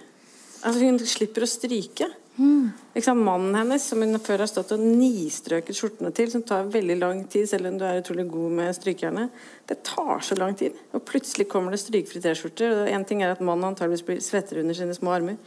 Altså 0.65 0.81
Hun 0.81 0.97
slipper 1.05 1.45
å 1.45 1.49
stryke. 1.49 2.07
Mm. 2.38 2.72
Liksom, 2.95 3.22
Mannen 3.26 3.55
hennes, 3.57 3.85
som 3.85 4.01
hun 4.01 4.18
før 4.22 4.43
har 4.43 4.49
stått 4.49 4.73
og 4.76 4.81
nistrøket 4.81 5.77
skjortene 5.77 6.09
til, 6.18 6.31
som 6.34 6.43
tar 6.45 6.69
veldig 6.73 6.97
lang 6.97 7.22
tid, 7.30 7.45
selv 7.49 7.69
om 7.69 7.77
du 7.77 7.85
er 7.85 8.01
utrolig 8.01 8.27
god 8.30 8.57
med 8.59 8.73
strykerne, 8.77 9.27
det 9.69 9.80
tar 9.85 10.26
så 10.26 10.38
lang 10.38 10.57
tid. 10.57 10.77
Og 10.97 11.05
plutselig 11.05 11.47
kommer 11.49 11.73
det 11.73 11.81
strykfri 11.81 12.22
T-skjorter. 12.26 12.81
Og 12.81 12.91
en 12.93 13.05
ting 13.07 13.22
er 13.22 13.34
at 13.34 13.45
mannen 13.45 13.72
antageligvis 13.72 14.05
blir 14.09 14.26
svettere 14.26 14.65
under 14.65 14.77
sine 14.77 14.97
små 14.97 15.14
armer. 15.18 15.38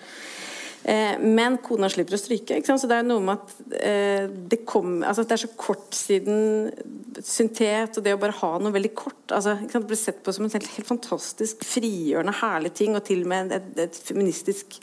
Eh, 0.82 1.18
men 1.20 1.58
kona 1.60 1.90
slipper 1.92 2.16
å 2.16 2.20
stryke. 2.20 2.60
Så 2.64 2.88
det 2.88 3.00
er 3.00 3.06
noe 3.06 3.20
med 3.24 3.36
at 3.36 3.74
eh, 3.76 4.24
det, 4.30 4.62
kom, 4.68 5.00
altså 5.04 5.26
det 5.26 5.36
er 5.36 5.42
så 5.44 5.52
kort 5.60 5.92
siden 5.96 6.70
syntet 7.20 7.98
og 7.98 8.06
det 8.06 8.14
å 8.16 8.20
bare 8.20 8.38
ha 8.38 8.54
noe 8.62 8.72
veldig 8.72 8.92
kort 8.96 9.32
altså, 9.34 9.56
Det 9.60 9.80
ble 9.84 9.96
sett 9.98 10.22
på 10.24 10.32
som 10.32 10.46
en 10.46 10.52
helt, 10.54 10.70
helt 10.72 10.88
fantastisk 10.88 11.66
frigjørende, 11.68 12.36
herlig 12.40 12.72
ting, 12.78 12.96
og 12.96 13.04
til 13.04 13.26
og 13.26 13.32
med 13.32 13.52
et, 13.58 13.68
et 13.84 13.98
feministisk 14.08 14.78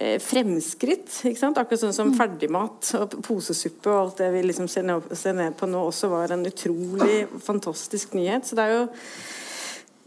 eh, 0.00 0.16
fremskritt. 0.22 1.10
Akkurat 1.28 1.82
sånn 1.82 1.96
som 1.96 2.14
ferdigmat 2.16 2.94
og 2.96 3.18
posesuppe 3.26 3.92
og 3.92 4.00
alt 4.00 4.22
det 4.22 4.30
vi 4.32 4.46
liksom 4.48 4.70
ser 4.70 4.88
ned 4.88 5.58
på 5.58 5.68
nå, 5.68 5.84
også 5.90 6.08
var 6.14 6.32
en 6.32 6.48
utrolig 6.48 7.26
fantastisk 7.44 8.16
nyhet. 8.16 8.48
Så 8.48 8.56
det 8.56 8.64
er 8.64 8.78
jo 8.78 8.88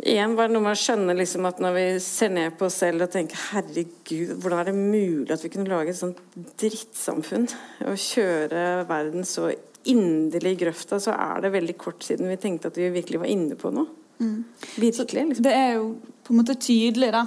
Igjen 0.02 0.34
bare 0.34 0.50
noe 0.50 0.64
med 0.66 0.74
å 0.74 0.82
skjønne 0.82 1.14
liksom 1.14 1.46
at 1.46 1.60
når 1.62 1.76
vi 1.76 1.84
ser 2.02 2.32
ned 2.34 2.56
på 2.58 2.66
oss 2.66 2.80
selv 2.82 3.06
og 3.06 3.12
tenker 3.14 3.38
herregud, 3.52 4.32
hvordan 4.42 4.62
er 4.64 4.72
det 4.72 4.78
mulig 4.78 5.34
at 5.36 5.44
vi 5.46 5.52
kunne 5.54 5.70
lage 5.70 5.94
et 5.94 6.00
sånt 6.00 6.22
drittsamfunn 6.62 7.46
og 7.86 8.00
kjøre 8.02 8.64
verden 8.90 9.28
så 9.28 9.52
inderlig 9.92 10.56
i 10.56 10.60
grøfta, 10.64 10.98
så 11.02 11.14
er 11.14 11.46
det 11.46 11.54
veldig 11.54 11.78
kort 11.82 12.06
siden 12.06 12.30
vi 12.32 12.40
tenkte 12.42 12.72
at 12.72 12.80
vi 12.82 12.90
virkelig 12.94 13.22
var 13.22 13.30
inne 13.30 13.58
på 13.60 13.74
noe. 13.74 13.90
Mm. 14.22 14.44
Virkelig. 14.78 15.28
Liksom. 15.30 15.46
Det 15.46 15.54
er 15.54 15.72
jo 15.78 15.88
på 16.26 16.34
en 16.34 16.42
måte 16.42 16.58
tydelig, 16.62 17.12
da, 17.14 17.24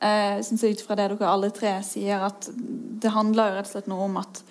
eh, 0.00 0.40
syns 0.44 0.64
jeg 0.64 0.76
ut 0.78 0.84
fra 0.84 0.96
det 0.96 1.10
dere 1.12 1.30
alle 1.30 1.52
tre 1.52 1.76
sier, 1.84 2.24
at 2.24 2.48
det 2.54 3.12
handler 3.12 3.50
jo 3.50 3.56
rett 3.58 3.68
og 3.68 3.76
slett 3.76 3.92
noe 3.92 4.08
om 4.08 4.20
at 4.20 4.42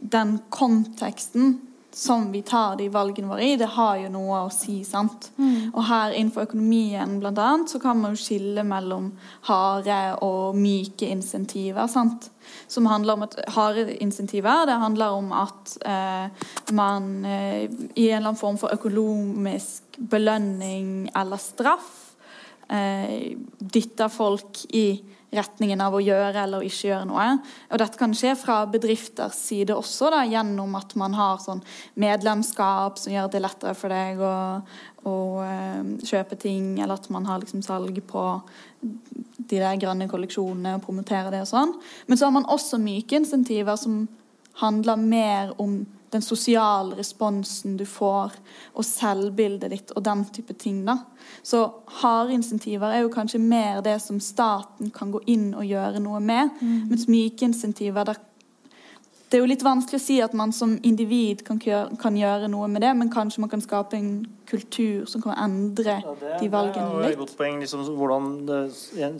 den 0.00 0.38
konteksten 0.54 1.58
som 1.98 2.28
vi 2.32 2.44
tar 2.46 2.76
de 2.78 2.86
valgene 2.94 3.26
våre 3.26 3.42
i, 3.42 3.56
det 3.58 3.72
har 3.74 3.96
jo 3.98 4.10
noe 4.14 4.44
å 4.46 4.50
si. 4.54 4.76
sant? 4.86 5.32
Mm. 5.36 5.72
Og 5.72 5.80
her 5.88 6.14
innenfor 6.14 6.46
økonomien 6.46 7.16
blant 7.18 7.40
annet, 7.42 7.72
så 7.72 7.80
kan 7.82 7.98
man 7.98 8.14
jo 8.14 8.22
skille 8.22 8.62
mellom 8.66 9.10
harde 9.48 9.98
og 10.22 10.54
myke 10.54 11.10
insentiver. 11.10 11.90
sant? 11.90 12.30
Som 12.70 12.86
handler 12.86 13.18
om 13.18 13.26
at 13.26 13.34
Harde 13.52 13.96
insentiver 13.98 14.64
det 14.66 14.78
handler 14.80 15.18
om 15.18 15.32
at 15.36 15.74
eh, 15.84 16.46
man 16.72 17.24
eh, 17.24 17.66
i 17.66 18.08
en 18.08 18.16
eller 18.16 18.30
annen 18.30 18.40
form 18.40 18.56
for 18.60 18.72
økonomisk 18.72 19.98
belønning 19.98 21.10
eller 21.16 21.42
straff 21.42 22.14
eh, 22.70 23.36
dytter 23.58 24.08
folk 24.08 24.62
i 24.70 24.86
retningen 25.34 25.80
av 25.84 25.94
å 25.96 26.00
gjøre 26.02 26.44
eller 26.44 26.64
ikke 26.64 26.88
gjøre 26.88 27.08
noe. 27.08 27.26
Og 27.68 27.80
dette 27.82 28.00
kan 28.00 28.14
skje 28.16 28.32
fra 28.38 28.62
bedrifters 28.70 29.36
side 29.48 29.76
også, 29.76 30.10
da, 30.14 30.22
gjennom 30.28 30.76
at 30.78 30.94
man 31.00 31.16
har 31.18 31.42
sånn 31.42 31.60
medlemskap 32.00 33.00
som 33.00 33.12
gjør 33.12 33.28
det 33.32 33.42
lettere 33.44 33.74
for 33.76 33.92
deg 33.92 34.22
å, 34.24 34.36
å 35.08 35.16
uh, 35.42 35.92
kjøpe 36.00 36.38
ting, 36.40 36.78
eller 36.80 36.96
at 36.96 37.10
man 37.12 37.28
har 37.28 37.42
liksom 37.42 37.64
salg 37.66 38.00
på 38.08 38.24
de 38.80 39.60
der 39.60 39.80
grønne 39.80 40.08
kolleksjonene 40.10 40.78
og 40.78 40.86
promoterer 40.86 41.32
det 41.34 41.44
og 41.44 41.52
sånn. 41.52 41.76
Men 42.08 42.20
så 42.20 42.28
har 42.28 42.36
man 42.38 42.48
også 42.48 42.80
myke 42.80 43.20
insentiver 43.20 43.76
som 43.80 44.06
handler 44.62 44.98
mer 45.00 45.54
om 45.60 45.82
den 46.12 46.22
sosiale 46.22 46.96
responsen 46.96 47.76
du 47.76 47.84
får, 47.88 48.32
og 48.74 48.86
selvbildet 48.86 49.72
ditt 49.72 49.92
og 49.96 50.04
den 50.04 50.24
type 50.32 50.54
ting. 50.54 50.84
da. 50.86 50.98
Så 51.42 51.64
harde 52.00 52.32
insentiver 52.32 52.92
er 52.92 53.04
jo 53.04 53.12
kanskje 53.12 53.40
mer 53.42 53.82
det 53.84 53.98
som 54.02 54.20
staten 54.20 54.90
kan 54.90 55.12
gå 55.12 55.20
inn 55.26 55.50
og 55.54 55.66
gjøre 55.68 56.00
noe 56.00 56.20
med. 56.20 56.54
Mm. 56.60 56.88
Mens 56.90 57.08
myke 57.08 57.44
insentiver 57.48 58.08
der 58.08 58.20
det 59.28 59.36
er 59.36 59.42
jo 59.42 59.48
litt 59.50 59.62
vanskelig 59.64 59.98
å 59.98 60.00
si 60.00 60.14
at 60.24 60.32
man 60.36 60.54
som 60.56 60.70
individ 60.88 61.42
kan, 61.44 61.58
kan, 61.60 62.16
gjøre 62.16 62.48
noe 62.48 62.64
med 62.72 62.80
det, 62.80 62.94
men 62.96 63.10
kanskje 63.12 63.42
man 63.44 63.50
kan 63.52 63.60
skape 63.60 63.98
en 63.98 64.12
kultur 64.48 65.04
som 65.10 65.20
kan 65.20 65.34
endre 65.36 65.98
ja, 66.00 66.14
det, 66.16 66.30
de 66.40 66.48
valgene 66.48 66.86
litt. 66.94 67.02
Det 67.02 67.10
er 67.10 67.16
et 67.16 67.20
godt 67.20 67.34
poeng. 67.36 67.58
Liksom, 67.60 67.82
hvordan 67.98 68.30
det, 68.48 68.60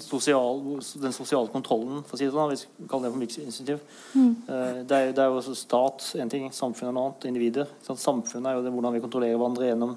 sosial, 0.01 0.63
den 1.05 1.13
sosiale 1.13 1.53
kontrollen, 1.53 2.01
for 2.09 2.17
å 2.17 2.21
si 2.21 2.25
det 2.25 2.33
sånn, 2.33 2.55
hvis 2.55 2.65
vi 2.71 2.89
kaller 2.89 3.11
det 3.11 3.13
for 3.13 3.25
myksinitiativ 3.25 3.83
mm. 4.15 4.31
Eh, 4.49 4.79
det, 4.89 4.97
er, 4.97 5.13
det 5.13 5.27
er 5.27 5.35
jo 5.35 5.57
stat 5.61 6.07
en 6.23 6.33
ting, 6.33 6.49
samfunnet 6.57 6.97
noe 6.97 7.11
annet, 7.11 7.29
individer. 7.29 7.69
Samfunnet 7.85 8.49
er 8.49 8.57
jo 8.57 8.65
det, 8.65 8.73
hvordan 8.73 8.97
vi 8.97 9.03
kontrollerer 9.05 9.37
hverandre 9.37 9.69
gjennom 9.69 9.97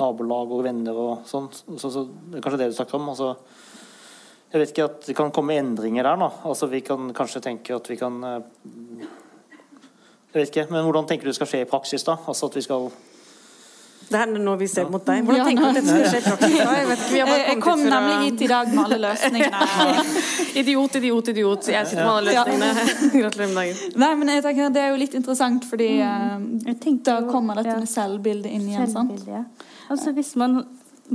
nabolag 0.00 0.54
og 0.56 0.64
venner 0.64 0.96
og 0.96 1.26
sånn. 1.28 1.50
Så, 1.52 1.90
så, 1.92 2.06
det 2.30 2.40
er 2.40 2.46
kanskje 2.46 2.62
det 2.62 2.70
du 2.72 2.78
snakker 2.78 2.96
om. 2.96 3.12
Altså, 3.12 3.34
jeg 4.52 4.62
vet 4.62 4.72
ikke 4.72 4.88
at 4.88 5.04
det 5.10 5.16
kan 5.18 5.32
komme 5.34 5.60
endringer 5.60 6.08
der. 6.08 6.16
nå. 6.24 6.30
Altså, 6.48 6.72
vi 6.72 6.80
kan 6.86 7.12
kanskje 7.16 7.44
tenke 7.44 7.76
at 7.76 7.92
vi 7.92 8.00
kan 8.00 8.16
eh, 8.24 9.04
jeg 10.32 10.40
vet 10.40 10.52
ikke, 10.56 10.68
men 10.72 10.84
Hvordan 10.86 11.08
tenker 11.08 11.28
du 11.28 11.32
det 11.32 11.38
skal 11.40 11.50
skje 11.50 11.64
i 11.64 11.68
praksis? 11.68 12.04
da? 12.08 12.16
Altså 12.26 12.48
at 12.48 12.56
vi 12.56 12.64
skal 12.64 12.90
det 14.12 14.18
er 14.20 14.32
nå 14.44 14.54
vi 14.60 14.66
ser 14.68 14.88
mot 14.92 15.04
deg. 15.06 15.22
Hvordan 15.24 15.46
tenker 15.48 15.62
du 15.62 15.76
det 15.78 15.82
dette 15.86 15.92
skal 15.92 16.10
skje 16.10 16.18
i 16.18 16.24
praksis? 16.26 16.56
Jeg, 16.58 16.88
vet 16.88 17.04
ikke, 17.04 17.18
jeg, 17.18 17.44
jeg 17.48 17.60
kom 17.64 17.84
nemlig 17.86 18.16
hit 18.26 18.42
i 18.44 18.48
dag 18.50 18.72
med 18.72 18.82
alle 18.82 18.98
løsningene. 19.06 19.68
idiot, 20.62 20.98
idiot, 21.00 21.30
idiot. 21.32 21.70
Jeg 21.72 21.88
sitter 21.88 22.02
med 22.02 22.12
alle 22.12 22.34
løsningene. 22.34 22.86
Gratulerer 23.22 23.54
med 23.54 23.60
dagen. 23.62 23.96
Nei, 24.04 24.10
men 24.20 24.34
jeg 24.34 24.44
tenker 24.48 24.74
Det 24.76 24.82
er 24.82 24.92
jo 24.92 25.00
litt 25.00 25.16
interessant, 25.16 25.66
fordi 25.70 25.88
mm. 26.02 26.46
tenkte 26.82 27.16
da 27.16 27.30
kommer 27.30 27.62
dette 27.62 27.78
med 27.78 27.88
selvbildet 27.88 28.52
inn 28.52 28.68
igjen. 28.68 28.92
sant? 28.92 29.32
Altså 29.92 30.12
Hvis 30.16 30.34
man 30.40 30.60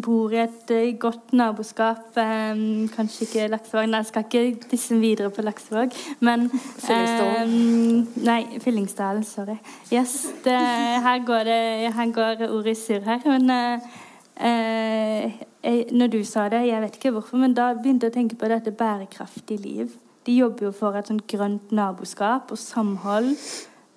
bor 0.02 0.32
i 0.34 0.40
et 0.44 0.72
uh, 0.74 1.00
godt 1.00 1.34
naboskap. 1.38 2.16
Um, 2.18 2.88
kanskje 2.94 3.26
ikke 3.26 3.48
Laksevåg. 3.52 3.90
Nei, 3.90 4.02
jeg 4.04 4.10
skal 4.10 4.26
ikke 4.26 4.70
disse 4.72 4.98
videre 5.02 5.30
på 5.34 5.46
Laksevåg. 5.46 5.96
Men 6.26 6.48
um, 6.52 8.08
Nei, 8.26 8.42
Fyllingsdalen. 8.64 9.24
Sorry. 9.28 9.58
Yes, 9.94 10.28
det, 10.46 10.58
her, 11.06 11.22
går 11.26 11.48
det, 11.50 11.94
her 11.94 12.12
går 12.14 12.46
ordet 12.50 12.76
i 12.76 12.82
surr 12.82 13.06
her. 13.06 13.24
Men 13.26 13.50
uh, 13.50 15.40
jeg, 15.64 15.86
når 15.92 16.12
du 16.14 16.20
sa 16.24 16.50
det, 16.54 16.68
jeg 16.68 16.82
vet 16.82 17.00
ikke 17.00 17.14
hvorfor, 17.16 17.42
men 17.42 17.56
da 17.58 17.72
begynte 17.78 18.08
jeg 18.08 18.14
å 18.14 18.20
tenke 18.20 18.38
på 18.40 18.52
dette 18.52 18.76
bærekraftige 18.76 19.62
liv. 19.64 19.96
De 20.28 20.36
jobber 20.36 20.68
jo 20.68 20.76
for 20.76 20.98
et 21.00 21.08
sånt 21.08 21.26
grønt 21.32 21.72
naboskap 21.72 22.52
og 22.52 22.60
samhold, 22.60 23.32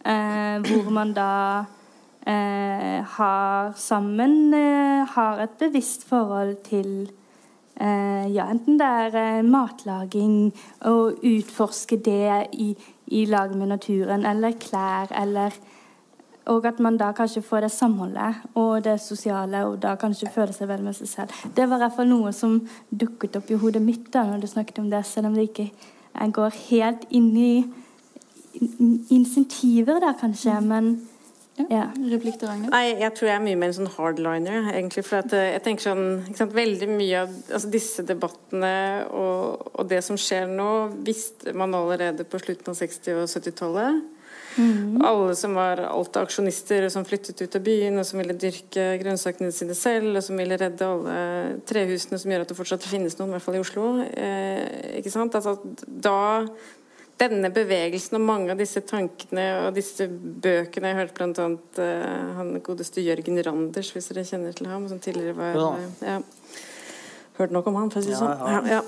hvor 0.01 0.91
man 0.95 1.11
da 1.13 1.31
eh, 2.27 3.01
har 3.17 3.73
sammen 3.77 4.55
eh, 4.55 5.07
har 5.15 5.43
et 5.45 5.57
bevisst 5.59 6.07
forhold 6.09 6.57
til 6.67 7.11
eh, 7.81 8.27
ja, 8.35 8.47
enten 8.51 8.79
det 8.81 8.87
er 8.87 9.19
eh, 9.21 9.45
matlaging, 9.45 10.53
og 10.91 11.21
utforske 11.25 12.01
det 12.05 12.47
i, 12.53 12.73
i 13.07 13.25
lag 13.25 13.55
med 13.57 13.73
naturen, 13.75 14.27
eller 14.27 14.59
klær, 14.61 15.13
eller 15.23 15.57
og 16.51 16.65
at 16.67 16.81
man 16.81 16.97
da 16.99 17.13
kanskje 17.15 17.43
får 17.47 17.61
det 17.61 17.71
samholdet 17.71 18.41
og 18.59 18.85
det 18.85 18.97
sosiale, 19.01 19.61
og 19.69 19.77
da 19.83 19.95
kanskje 20.01 20.33
føler 20.35 20.53
seg 20.57 20.71
vel 20.71 20.83
med 20.83 20.97
seg 20.97 21.09
selv. 21.09 21.35
Det 21.57 21.69
var 21.69 21.79
i 21.79 21.85
hvert 21.85 21.97
fall 21.99 22.09
noe 22.11 22.33
som 22.35 22.57
dukket 22.91 23.37
opp 23.39 23.51
i 23.53 23.59
hodet 23.61 23.83
mitt 23.85 24.09
da 24.11 24.25
når 24.27 24.43
du 24.43 24.49
snakket 24.51 24.81
om 24.83 24.89
det, 24.91 25.05
selv 25.07 25.29
om 25.29 25.37
det 25.37 25.51
ikke 25.51 25.69
jeg 26.11 26.33
går 26.35 26.57
helt 26.69 27.05
inn 27.15 27.31
i 27.39 27.53
insentiver 29.15 30.01
da 30.03 30.13
kanskje. 30.19 30.57
Men 30.61 30.91
ja. 31.71 31.87
Replikk 32.13 32.39
til 32.41 32.49
Ragnhild? 32.51 32.73
Nei, 32.73 32.95
jeg 33.03 33.15
tror 33.17 33.29
jeg 33.31 33.37
er 33.37 33.45
mye 33.45 33.59
mer 33.61 33.73
en 33.73 33.77
sånn 33.81 33.91
hardliner, 33.97 34.71
egentlig. 34.73 35.05
For 35.07 35.21
at, 35.21 35.35
eh, 35.37 35.51
jeg 35.55 35.65
tenker 35.67 35.89
sånn 35.91 36.07
sant, 36.39 36.55
Veldig 36.57 36.89
mye 36.91 37.25
av 37.25 37.35
altså, 37.51 37.71
disse 37.73 38.05
debattene 38.07 38.73
og, 39.09 39.69
og, 39.75 39.85
det 39.91 40.01
som 40.07 40.19
skjer 40.21 40.49
nå, 40.51 40.71
visste 41.07 41.55
man 41.57 41.77
allerede 41.77 42.27
på 42.29 42.41
slutten 42.43 42.73
av 42.73 42.81
60- 42.81 43.21
og 43.21 43.29
70-tallet. 43.31 44.01
Mm. 44.57 44.99
Alle 45.07 45.35
som 45.39 45.55
var 45.55 45.79
Alta-aksjonister, 45.87 46.89
som 46.91 47.05
flyttet 47.07 47.39
ut 47.43 47.55
av 47.57 47.63
byen, 47.63 48.01
og 48.01 48.07
som 48.07 48.19
ville 48.21 48.35
dyrke 48.35 48.97
grønnsakene 49.03 49.53
sine 49.55 49.77
selv, 49.79 50.17
og 50.19 50.27
som 50.27 50.41
ville 50.41 50.59
redde 50.59 50.89
alle 50.89 51.21
trehusene 51.71 52.19
som 52.19 52.35
gjør 52.35 52.45
at 52.45 52.51
det 52.51 52.59
fortsatt 52.59 52.89
finnes 52.91 53.17
noen, 53.19 53.31
i 53.31 53.39
hvert 53.39 53.47
fall 53.47 53.61
i 53.61 53.63
Oslo. 53.63 53.87
Eh, 54.11 54.99
ikke 55.01 55.15
sant? 55.15 55.39
Altså, 55.39 55.57
da 55.87 56.49
denne 57.21 57.51
bevegelsen 57.55 58.19
og 58.19 58.25
mange 58.25 58.55
av 58.55 58.61
disse 58.61 58.83
tankene 58.87 59.47
og 59.67 59.77
disse 59.77 60.07
bøkene 60.09 60.93
Jeg 60.93 60.99
hørte 60.99 61.17
bl.a. 61.19 61.47
Uh, 61.77 61.85
eh, 61.85 62.35
han 62.39 62.57
godeste 62.65 63.05
Jørgen 63.05 63.41
Randers, 63.47 63.93
hvis 63.95 64.11
dere 64.11 64.27
kjenner 64.27 64.57
til 64.57 64.71
ham, 64.71 64.89
som 64.91 65.01
tidligere 65.03 65.37
var 65.39 65.57
ja. 65.61 65.71
ja. 66.07 66.19
Hørt 67.41 67.55
nok 67.57 67.71
om 67.71 67.79
han, 67.79 67.89
for 67.89 68.03
å 68.03 68.05
si 68.05 68.11
det 68.13 68.19
sånn. 68.19 68.43
Ja, 68.53 68.59
ja. 68.69 68.81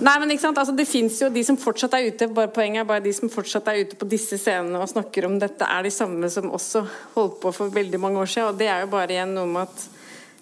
Nei, 0.00 0.14
men 0.22 0.30
ikke 0.32 0.46
sant? 0.46 0.60
Altså, 0.60 0.72
det 0.76 0.86
fins 0.88 1.18
jo 1.20 1.28
de 1.32 1.42
som 1.44 1.58
fortsatt 1.60 1.92
er 1.98 2.06
ute 2.08 2.30
bare 2.32 2.48
Poenget 2.54 2.80
er 2.80 2.88
bare 2.88 3.04
de 3.04 3.12
som 3.12 3.28
fortsatt 3.28 3.68
er 3.68 3.82
ute 3.84 3.98
på 4.00 4.08
disse 4.08 4.38
scenene 4.40 4.80
og 4.80 4.88
snakker 4.88 5.26
om 5.28 5.36
dette, 5.42 5.66
er 5.68 5.84
de 5.84 5.92
samme 5.92 6.30
som 6.32 6.48
også 6.56 6.86
holdt 7.18 7.36
på 7.42 7.52
for 7.52 7.74
veldig 7.74 8.00
mange 8.00 8.22
år 8.22 8.30
siden. 8.32 8.54
Og 8.54 8.62
det 8.62 8.70
er 8.72 8.86
jo 8.86 8.92
bare 8.94 9.12
igjen 9.12 9.36
noe 9.36 9.50
med 9.50 9.68
at 9.68 9.97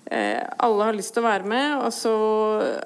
alle 0.07 0.85
har 0.87 0.95
lyst 0.95 1.16
til 1.16 1.24
å 1.24 1.27
være 1.27 1.49
med, 1.51 1.73
og 1.83 1.91
så 1.91 2.12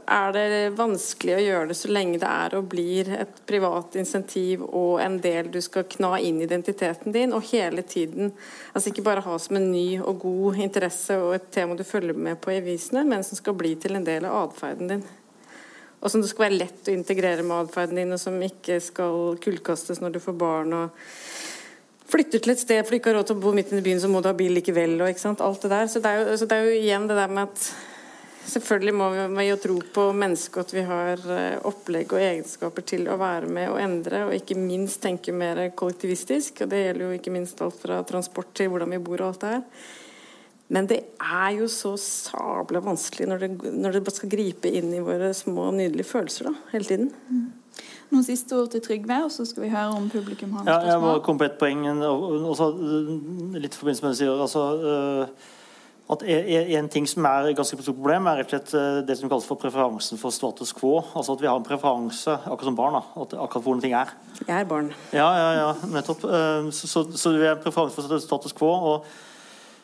er 0.08 0.30
det 0.32 0.44
vanskelig 0.78 1.34
å 1.36 1.42
gjøre 1.44 1.68
det 1.68 1.76
så 1.76 1.90
lenge 1.92 2.20
det 2.22 2.30
er 2.30 2.56
og 2.56 2.70
blir 2.72 3.10
et 3.12 3.42
privat 3.48 3.98
insentiv 4.00 4.62
og 4.64 5.02
en 5.04 5.18
del 5.20 5.50
du 5.52 5.58
skal 5.60 5.84
kna 5.84 6.14
inn 6.24 6.40
identiteten 6.40 7.12
din, 7.12 7.34
og 7.36 7.44
hele 7.50 7.84
tiden 7.84 8.32
altså 8.72 8.88
ikke 8.88 9.04
bare 9.04 9.24
ha 9.26 9.36
som 9.42 9.60
en 9.60 9.68
ny 9.68 10.00
og 10.00 10.24
god 10.24 10.62
interesse 10.64 11.18
og 11.20 11.34
et 11.36 11.50
tema 11.52 11.76
du 11.76 11.84
følger 11.84 12.16
med 12.16 12.40
på 12.40 12.54
i 12.54 12.60
avisene, 12.62 13.04
men 13.04 13.26
som 13.26 13.36
skal 13.36 13.58
bli 13.58 13.74
til 13.76 14.00
en 14.00 14.08
del 14.08 14.24
av 14.24 14.46
atferden 14.46 14.94
din. 14.94 15.06
Og 16.00 16.08
som 16.08 16.22
det 16.24 16.30
skal 16.30 16.46
være 16.46 16.62
lett 16.62 16.88
å 16.88 16.96
integrere 16.96 17.44
med 17.44 17.66
atferden 17.66 18.00
din, 18.00 18.16
og 18.16 18.20
som 18.22 18.40
ikke 18.40 18.80
skal 18.80 19.36
kullkastes 19.44 20.00
når 20.00 20.16
du 20.16 20.22
får 20.24 20.40
barn. 20.40 20.72
og 20.72 21.49
flytter 22.10 22.42
til 22.42 22.54
et 22.54 22.62
sted 22.62 22.82
for 22.82 22.94
du 22.94 23.00
ikke 23.00 23.12
har 23.12 23.20
råd 23.20 23.30
til 23.30 23.38
å 23.38 23.44
bo 23.44 23.52
midt 23.56 23.72
i 23.74 23.84
byen, 23.84 24.02
så 24.02 24.10
må 24.10 24.22
du 24.22 24.28
ha 24.30 24.34
bil 24.36 24.56
likevel. 24.58 24.98
Og, 25.00 25.22
Alt 25.30 25.62
det 25.64 25.70
der. 25.72 25.86
Så 25.90 26.02
det, 26.02 26.16
jo, 26.18 26.36
så 26.40 26.50
det, 26.50 26.58
er 26.58 26.68
jo, 26.68 26.82
igjen 26.82 27.08
det 27.10 27.18
der 27.20 27.32
med 27.32 27.48
at 27.48 27.70
Selvfølgelig 28.50 28.94
må 28.96 29.06
vi 29.36 29.44
jo 29.46 29.56
tro 29.60 29.74
på 29.94 30.04
mennesket 30.16 30.64
at 30.64 30.72
vi 30.74 30.82
har 30.88 31.20
eh, 31.30 31.60
opplegg 31.68 32.10
og 32.16 32.22
egenskaper 32.24 32.82
til 32.88 33.04
å 33.12 33.18
være 33.20 33.50
med 33.52 33.68
og 33.70 33.78
endre, 33.78 34.24
og 34.26 34.34
ikke 34.34 34.56
minst 34.58 34.98
tenke 35.04 35.34
mer 35.36 35.60
kollektivistisk. 35.78 36.64
Og 36.64 36.72
det 36.72 36.80
gjelder 36.80 37.04
jo 37.04 37.18
ikke 37.18 37.34
minst 37.34 37.60
alt 37.62 37.78
fra 37.78 38.00
transport 38.08 38.50
til 38.56 38.72
hvordan 38.72 38.96
vi 38.96 39.02
bor 39.06 39.20
og 39.20 39.28
alt 39.28 39.44
det 39.44 39.52
her. 39.52 39.86
Men 40.70 40.86
det 40.90 41.00
er 41.18 41.52
jo 41.60 41.68
så 41.70 41.96
sabla 42.00 42.82
vanskelig 42.82 43.28
når 43.28 43.44
det, 43.44 43.50
når 43.84 44.00
det 44.00 44.16
skal 44.16 44.30
gripe 44.32 44.70
inn 44.80 44.92
i 44.94 45.04
våre 45.04 45.32
små, 45.36 45.68
nydelige 45.76 46.10
følelser 46.10 46.50
da, 46.50 46.54
hele 46.72 46.86
tiden. 46.86 47.10
Noen 48.10 48.24
siste 48.26 48.56
ord 48.58 48.72
til 48.72 48.82
Trygve, 48.82 49.20
og 49.24 49.30
så 49.30 49.44
skal 49.46 49.62
vi 49.62 49.70
høre 49.70 49.94
om 49.94 50.08
publikum 50.10 50.52
har 50.58 50.66
Ja, 50.66 50.78
jeg 50.92 51.00
må 51.00 51.18
komme 51.22 51.38
på 51.38 51.44
et 51.44 51.58
poeng. 51.60 51.84
Også, 51.86 52.72
øh, 52.74 53.54
litt 53.54 53.74
i 53.74 53.78
forbindelse 53.78 54.02
med 54.02 54.10
det 54.10 54.18
du 54.18 54.22
sier. 54.24 54.42
Altså, 54.42 54.64
øh, 54.82 55.26
at 56.10 56.22
en, 56.26 56.66
en 56.78 56.88
ting 56.90 57.06
som 57.08 57.24
er 57.24 57.46
et 57.52 57.56
ganske 57.56 57.78
stort 57.82 57.94
problem, 57.94 58.26
er 58.26 58.40
rett 58.40 58.52
og 58.52 58.66
slett 58.66 59.06
det 59.06 59.14
som 59.18 59.30
kalles 59.30 59.46
for 59.46 59.54
preferansen 59.62 60.18
for 60.18 60.34
status 60.34 60.72
quo. 60.74 61.04
Altså 61.14 61.36
at 61.36 61.40
vi 61.44 61.46
har 61.46 61.60
en 61.60 61.66
preferanse, 61.66 62.34
akkurat 62.34 62.66
som 62.66 62.76
barn, 62.76 62.98
da, 62.98 63.22
at 63.22 63.36
akkurat 63.46 63.62
hvordan 63.62 63.82
ting 63.84 63.94
er. 63.94 64.10
Jeg 64.48 64.60
er 64.60 64.66
barn. 64.66 64.90
Ja, 65.14 65.28
ja, 65.38 65.50
ja, 65.60 65.72
nettopp. 65.94 66.24
Eh, 66.26 66.70
Så, 66.74 66.88
så, 66.90 67.04
så 67.14 67.30
vi 67.36 67.46
har 67.46 67.56
en 67.56 67.62
preferanse 67.62 67.94
for 67.94 68.18
status 68.18 68.52
quo. 68.58 68.72
og 68.94 69.04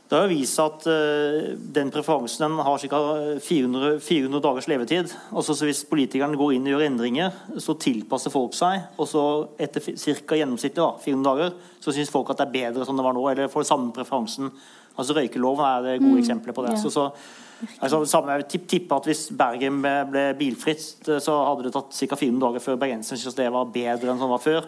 det 0.07 0.15
har 0.15 0.29
jo 0.29 0.37
vist 0.37 0.55
seg 0.55 0.69
at 0.71 0.85
eh, 0.87 1.47
den 1.75 1.89
preferansen 1.91 2.45
den 2.47 2.61
har 2.63 2.79
ca. 2.79 3.01
400, 3.43 3.97
400 4.07 4.43
dagers 4.45 4.69
levetid. 4.71 5.15
Altså 5.35 5.57
så 5.59 5.67
Hvis 5.67 5.81
politikerne 5.91 6.39
går 6.39 6.53
inn 6.55 6.69
og 6.69 6.77
gjør 6.77 6.85
endringer, 6.87 7.33
så 7.59 7.75
tilpasser 7.83 8.31
folk 8.31 8.55
seg. 8.55 8.85
Og 9.03 9.09
så 9.11 9.23
etter 9.59 9.83
ca. 9.83 10.39
gjennomsnittlig 10.39 10.79
da, 10.79 10.93
400 11.03 11.27
dager, 11.33 11.57
så 11.83 11.95
syns 11.97 12.13
folk 12.15 12.31
at 12.31 12.39
det 12.39 12.47
er 12.47 12.55
bedre 12.71 12.87
som 12.87 12.97
det 13.01 13.07
var 13.09 13.17
nå. 13.19 13.25
Eller 13.33 13.51
får 13.51 13.67
samme 13.67 13.91
preferansen. 13.97 14.53
Altså 14.97 15.17
Røykeloven 15.19 15.67
er 15.67 15.83
det 15.89 15.97
gode 16.07 16.23
eksempler 16.23 16.55
på 16.57 16.65
det. 16.69 16.77
ja. 16.79 16.85
Så, 16.87 16.95
så 16.95 17.11
Altså, 17.81 18.03
samme, 18.05 18.35
jeg 18.37 18.45
tipp- 18.53 18.67
tipper 18.69 18.99
at 19.01 19.07
Hvis 19.09 19.31
Bergen 19.33 19.79
ble, 19.81 19.93
ble 20.13 20.25
bilfritt, 20.37 21.09
eh, 21.09 21.19
så 21.25 21.33
hadde 21.49 21.65
det 21.65 21.73
tatt 21.73 21.89
ca. 21.97 22.15
400 22.21 22.43
dager 22.47 22.61
før 22.61 22.77
bergenserne 22.83 23.17
syntes 23.19 23.35
det 23.39 23.47
var 23.51 23.71
bedre 23.73 24.11
enn 24.13 24.19
sånn 24.21 24.29
det 24.29 24.35
var 24.35 24.43
før. 24.45 24.67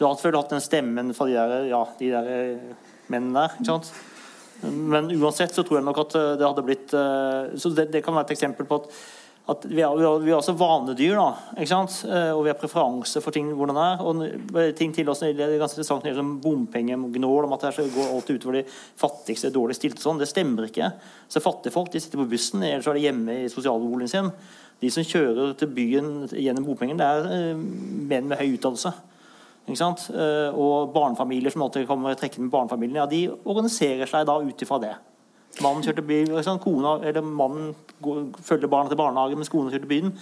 Du 0.00 0.06
har 0.06 0.14
selvfølgelig 0.16 0.40
hatt 0.40 0.54
den 0.54 0.64
stemmen 0.64 1.10
fra 1.14 1.26
de 1.28 1.34
der, 1.36 1.66
ja, 1.68 1.82
de 1.98 2.08
der 2.14 2.30
eh, 2.32 2.70
mennene 3.12 3.42
der. 3.44 3.58
ikke 3.60 3.68
sant? 3.74 3.90
Men 4.62 5.10
uansett 5.22 5.54
så 5.54 5.64
tror 5.64 5.80
jeg 5.80 5.86
nok 5.86 6.04
at 6.04 6.18
eh, 6.18 6.34
det 6.40 6.46
hadde 6.46 6.66
blitt 6.66 6.92
eh, 6.96 7.56
Så 7.60 7.72
det, 7.74 7.90
det 7.94 8.04
kan 8.04 8.16
være 8.16 8.28
et 8.28 8.36
eksempel 8.36 8.68
på 8.68 8.80
at, 8.80 8.88
at 9.54 9.64
vi, 9.66 9.80
er, 9.82 9.94
vi, 9.96 10.30
er, 10.30 10.36
også 10.36 10.54
vanedyr, 10.58 11.16
da. 11.16 11.56
ikke 11.56 11.70
sant? 11.72 11.96
Eh, 12.06 12.30
Og 12.36 12.44
vi 12.44 12.52
har 12.52 12.58
preferanse 12.60 13.22
for 13.24 13.34
ting 13.34 13.48
hvordan 13.56 13.78
det 13.78 13.86
er. 13.86 14.04
Og 14.04 14.70
ting 14.78 14.94
til 14.94 15.08
oss, 15.10 15.24
det 15.24 15.32
er 15.34 15.56
ganske 15.60 15.80
interessant 15.80 16.04
når 16.04 16.10
det 16.10 16.14
gjelder 16.14 16.42
bompengegnål 16.44 17.48
om 17.48 17.56
at 17.56 17.68
det 17.70 17.88
går 17.96 18.14
alt 18.14 18.32
utover 18.32 18.60
de 18.60 18.64
fattigste, 18.70 19.52
dårlig 19.54 19.78
stilte 19.78 20.04
sånn. 20.04 20.20
Det 20.20 20.28
stemmer 20.30 20.68
ikke. 20.68 20.92
Så 21.30 21.44
fattige 21.44 21.74
folk 21.74 21.92
de 21.94 22.02
sitter 22.02 22.20
på 22.20 22.28
bussen, 22.30 22.64
eller 22.66 22.84
så 22.84 22.92
er 22.92 23.00
de 23.00 23.06
hjemme 23.08 23.38
i 23.44 23.52
sosialboligen 23.52 24.12
sin. 24.12 24.34
De 24.80 24.88
som 24.92 25.04
kjører 25.04 25.56
til 25.60 25.72
byen 25.76 26.12
gjennom 26.32 26.68
bompengen, 26.68 27.00
det 27.00 27.08
er 27.08 27.56
menn 27.56 28.28
med 28.28 28.40
høy 28.40 28.54
utdannelse. 28.54 28.94
Eh, 29.70 30.54
Og 30.54 30.92
barnefamilier 30.94 31.52
som 31.52 31.62
alltid 31.62 31.88
kommer 31.88 32.14
trekkende 32.18 32.48
med 32.48 32.54
barnefamilien, 32.54 33.00
ja, 33.02 33.06
de 33.06 33.30
organiserer 33.44 34.06
seg 34.10 34.26
da 34.26 34.38
ut 34.40 34.62
ifra 34.62 34.80
det. 34.82 34.94
Mannen 35.60 35.82
kjørte 35.82 36.06
bil? 36.06 36.30
Kona, 36.62 37.00
eller 37.02 37.22
mannen 37.22 37.74
følger 38.42 38.70
barna 38.70 38.88
til 38.88 39.00
barnehagen, 39.00 39.38
mens 39.40 39.50
kona 39.50 39.70
kjørte 39.72 39.90
byen. 39.90 40.12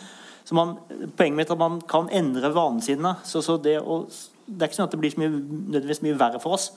Så 0.49 0.57
man, 0.57 0.79
poenget 1.19 1.37
mitt 1.37 1.51
er 1.51 1.59
at 1.59 1.61
man 1.61 1.81
kan 1.85 2.09
endre 2.09 2.49
vanene 2.55 2.83
sine. 2.83 3.17
Så, 3.25 3.43
så 3.45 3.59
det, 3.61 3.77
å, 3.83 4.07
det 4.47 4.63
er 4.63 4.71
ikke 4.71 4.79
sånn 4.79 4.89
at 4.89 4.95
det 4.97 5.01
blir 5.03 5.13
så 5.13 5.21
mye, 5.21 5.35
nødvendigvis 5.35 6.01
mye 6.07 6.17
verre 6.19 6.41
for 6.41 6.57
oss. 6.57 6.71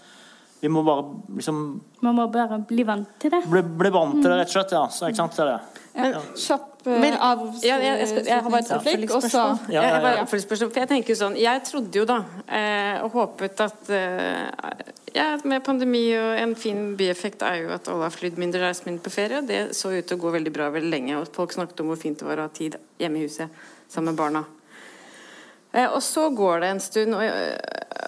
Vi 0.61 0.69
må 0.69 0.83
bare 0.85 1.03
liksom 1.35 1.81
Man 2.05 2.15
må 2.15 2.27
bare 2.31 2.59
bli 2.69 2.83
vant 2.85 3.07
til 3.19 3.31
det. 3.33 3.39
bli, 3.49 3.61
bli 3.81 3.89
vant 3.89 4.19
til 4.21 4.29
det, 4.29 4.37
rett 4.43 4.51
og 4.51 4.53
slett. 4.53 4.71
Ja. 4.77 4.83
Så, 4.93 5.07
ikke 5.09 5.17
sant? 5.23 5.35
Det 5.35 5.45
er 5.45 5.51
det. 5.55 5.61
Ja, 5.91 6.19
Kjapp 6.39 6.85
eh, 6.87 7.15
av 7.19 7.39
Ja, 7.65 7.75
jeg, 7.81 7.97
jeg, 7.99 8.07
skal, 8.07 8.27
jeg 8.29 8.43
har 8.45 8.51
bare 8.53 8.61
et 8.63 8.69
replikk, 8.71 9.11
og 9.17 9.25
så. 9.25 9.41
Ja, 9.67 9.73
ja, 9.73 9.81
Jeg- 9.81 9.91
jeg 9.91 10.03
bare 10.05 10.21
oppfølgingsspørsmål, 10.23 10.69
For 10.71 10.79
jeg 10.79 10.89
tenker 10.93 11.09
jo 11.11 11.17
sånn 11.19 11.35
Jeg 11.41 11.63
trodde 11.67 11.99
jo 11.99 12.05
da, 12.05 12.19
eh, 12.47 13.01
og 13.03 13.11
håpet 13.17 13.59
at 13.65 13.89
eh, 13.89 14.71
ja, 15.17 15.25
Med 15.43 15.65
pandemi 15.65 16.05
og 16.15 16.37
en 16.39 16.55
fin 16.55 16.95
bieffekt 16.95 17.41
er 17.43 17.57
jo 17.65 17.73
at 17.75 17.89
alle 17.91 18.07
har 18.07 18.15
flydd 18.15 18.37
mindre, 18.39 18.61
reist 18.63 18.85
mindre 18.85 19.03
på 19.03 19.11
ferie. 19.17 19.41
Og 19.41 19.47
det 19.49 19.75
så 19.75 19.91
ut 19.91 20.05
til 20.07 20.15
å 20.17 20.21
gå 20.21 20.31
veldig 20.37 20.53
bra 20.55 20.69
veldig 20.71 20.89
lenge. 20.93 21.17
Og 21.19 21.27
folk 21.35 21.51
snakket 21.51 21.81
om 21.83 21.87
hvor 21.91 21.99
fint 21.99 22.17
det 22.21 22.27
var 22.29 22.37
å 22.39 22.47
ha 22.47 22.53
tid 22.55 22.77
hjemme 23.01 23.19
i 23.19 23.25
huset 23.27 23.49
sammen 23.91 24.13
med 24.13 24.21
barna. 24.21 24.45
Eh, 25.71 25.87
og 25.87 26.01
så 26.03 26.27
går 26.35 26.59
det 26.59 26.69
en 26.73 26.81
stund, 26.83 27.15
og 27.15 27.21
jeg, 27.23 27.59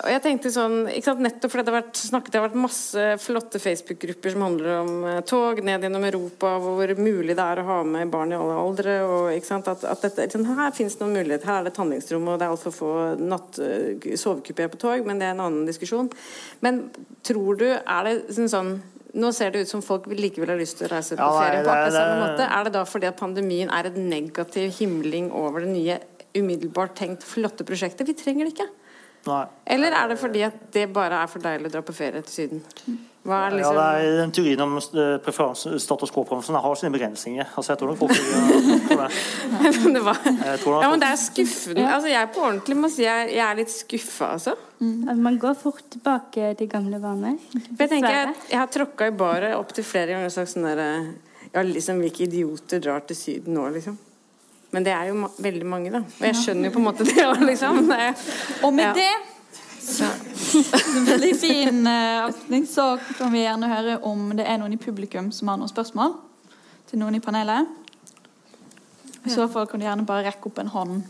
og 0.04 0.10
jeg 0.12 0.22
tenkte 0.26 0.52
sånn 0.52 0.78
sant, 1.06 1.22
Nettopp 1.24 1.54
fordi 1.54 1.64
det 1.64 1.72
har 1.72 1.78
vært 1.78 2.00
snakket 2.02 2.34
Det 2.34 2.40
har 2.40 2.48
vært 2.50 2.60
masse 2.60 3.04
flotte 3.24 3.62
Facebook-grupper 3.64 4.34
som 4.34 4.44
handler 4.44 4.72
om 4.82 4.92
eh, 5.08 5.20
tog 5.30 5.62
ned 5.64 5.86
gjennom 5.88 6.08
Europa, 6.10 6.58
hvor 6.60 6.94
mulig 7.00 7.38
det 7.38 7.46
er 7.46 7.62
å 7.62 7.68
ha 7.70 7.80
med 7.88 8.12
barn 8.12 8.34
i 8.36 8.40
alle 8.40 8.58
aldre. 8.60 8.98
og 9.08 9.32
ikke 9.38 9.52
sant, 9.54 9.70
at, 9.72 9.86
at 9.88 10.04
dette, 10.04 10.28
sånn, 10.36 10.50
Her 10.50 10.76
finnes 10.76 10.98
det 11.00 11.06
noen 11.06 11.22
muligheter. 11.22 11.48
Her 11.48 11.62
er 11.62 11.70
det 11.70 11.74
et 11.74 11.84
handlingsrom, 11.84 12.28
og 12.28 12.42
det 12.42 12.48
er 12.48 12.56
altfor 12.58 12.76
få 12.76 12.94
natt, 13.22 13.62
eh, 13.64 14.10
sovekupeer 14.20 14.74
på 14.74 14.82
tog, 14.84 15.08
men 15.08 15.22
det 15.22 15.30
er 15.30 15.38
en 15.38 15.46
annen 15.48 15.70
diskusjon. 15.70 16.12
Men 16.66 16.90
tror 17.24 17.60
du 17.60 17.70
Er 17.74 18.04
det 18.04 18.36
sånn, 18.36 18.52
sånn 18.52 18.74
nå 19.14 19.30
ser 19.32 19.52
det 19.54 19.64
ut 19.64 19.70
som 19.70 19.82
folk 19.86 20.08
likevel 20.10 20.50
har 20.56 20.58
lyst 20.58 20.80
til 20.80 20.88
å 20.88 20.96
reise 20.96 21.16
på 21.16 21.22
Ja, 21.22 21.34
ferie 21.38 21.62
på 21.62 21.70
akkurat 21.70 21.94
samme 21.94 22.16
måte. 22.24 22.48
Er 22.50 22.66
det 22.66 22.74
da 22.74 22.82
fordi 22.90 23.10
at 23.12 23.20
pandemien 23.20 23.70
er 23.70 23.90
et 23.90 23.98
negativ 24.00 24.74
himling 24.80 25.30
over 25.32 25.62
det 25.62 25.70
nye, 25.70 26.00
umiddelbart 26.38 26.96
tenkt 26.98 27.26
flotte 27.28 27.66
prosjekter. 27.68 28.08
Vi 28.08 28.18
trenger 28.18 28.48
det 28.48 28.56
ikke. 28.56 28.70
Nei. 29.24 29.46
Eller 29.72 29.96
er 29.96 30.12
det 30.12 30.20
fordi 30.20 30.44
at 30.44 30.56
det 30.76 30.90
bare 30.92 31.24
er 31.24 31.32
for 31.32 31.44
deilig 31.44 31.70
å 31.70 31.78
dra 31.78 31.82
på 31.86 31.96
ferie 31.96 32.24
til 32.26 32.34
Syden? 32.34 32.64
Hva 33.24 33.38
er 33.46 33.54
Ja, 33.54 33.56
liksom 33.56 33.78
det 33.78 33.84
er 33.88 34.18
Den 34.18 34.34
teorien 34.36 34.64
om 34.66 34.74
eh, 34.76 35.78
status 35.80 36.12
quo-preferansen 36.12 36.58
har 36.60 36.76
sine 36.76 36.92
begrensninger. 36.92 37.54
Altså, 37.56 37.72
jeg 37.72 37.80
tror 37.80 37.94
nok 37.94 38.02
folk 38.02 38.12
det. 38.12 39.08
det 39.96 40.02
var... 40.04 40.20
Ja, 40.28 40.90
men 40.92 41.00
det 41.00 41.08
er 41.08 41.22
skuffende. 41.22 41.88
Altså, 41.88 42.12
jeg 42.12 42.32
på 42.36 42.44
ordentlig 42.44 42.80
må 42.82 42.92
si 42.92 43.08
jeg, 43.08 43.32
jeg 43.32 43.46
er 43.48 43.60
litt 43.62 43.72
skuffa, 43.72 44.34
altså. 44.36 44.58
At 44.84 45.22
man 45.24 45.40
går 45.40 45.56
fort 45.62 45.86
tilbake 45.96 46.52
til 46.60 46.68
gamle 46.68 47.00
vaner. 47.00 47.38
Jeg 47.56 47.88
tenker 47.88 48.12
jeg, 48.12 48.34
jeg 48.52 48.60
har 48.60 48.74
tråkka 48.76 49.08
i 49.08 49.16
baret 49.24 49.56
opptil 49.56 49.88
flere 49.88 50.18
ganger 50.18 50.28
og 50.28 50.36
sagt 50.36 50.52
sånn 50.52 50.68
derre 50.68 50.90
Ja, 51.54 51.62
liksom 51.64 52.02
hvilke 52.04 52.26
idioter 52.26 52.84
drar 52.84 53.06
til 53.08 53.16
Syden 53.16 53.56
nå, 53.56 53.70
liksom. 53.72 53.96
Men 54.74 54.86
det 54.86 54.94
er 54.96 55.12
jo 55.12 55.20
ma 55.22 55.30
veldig 55.38 55.68
mange, 55.70 55.92
da. 55.94 56.02
Og 56.02 56.26
jeg 56.26 56.40
skjønner 56.40 56.70
jo 56.70 56.74
på 56.74 56.82
en 56.82 56.88
måte 56.88 57.06
det 57.06 57.24
òg, 57.28 57.44
liksom. 57.46 57.84
Det, 57.92 58.10
Og 58.66 58.74
med 58.74 58.84
Ja. 58.90 58.94
det 58.98 59.12
så. 59.84 60.08
Veldig 61.12 61.36
fin 61.36 61.82
uh, 61.88 62.26
avslutning. 62.26 62.68
Så 62.68 62.86
kan 63.18 63.32
vi 63.34 63.44
gjerne 63.44 63.68
høre 63.68 63.98
om 64.08 64.30
det 64.38 64.46
er 64.48 64.58
noen 64.62 64.74
i 64.74 64.80
publikum 64.80 65.32
som 65.36 65.52
har 65.52 65.60
noen 65.60 65.70
spørsmål 65.72 66.16
til 66.90 67.02
noen 67.02 67.16
i 67.16 67.20
panelet. 67.24 67.68
I 69.26 69.32
så 69.32 69.48
fall 69.52 69.68
kan 69.68 69.80
du 69.80 69.86
gjerne 69.86 70.06
bare 70.08 70.26
rekke 70.30 70.50
opp 70.50 70.58
en 70.64 70.72
hånd. 70.72 71.04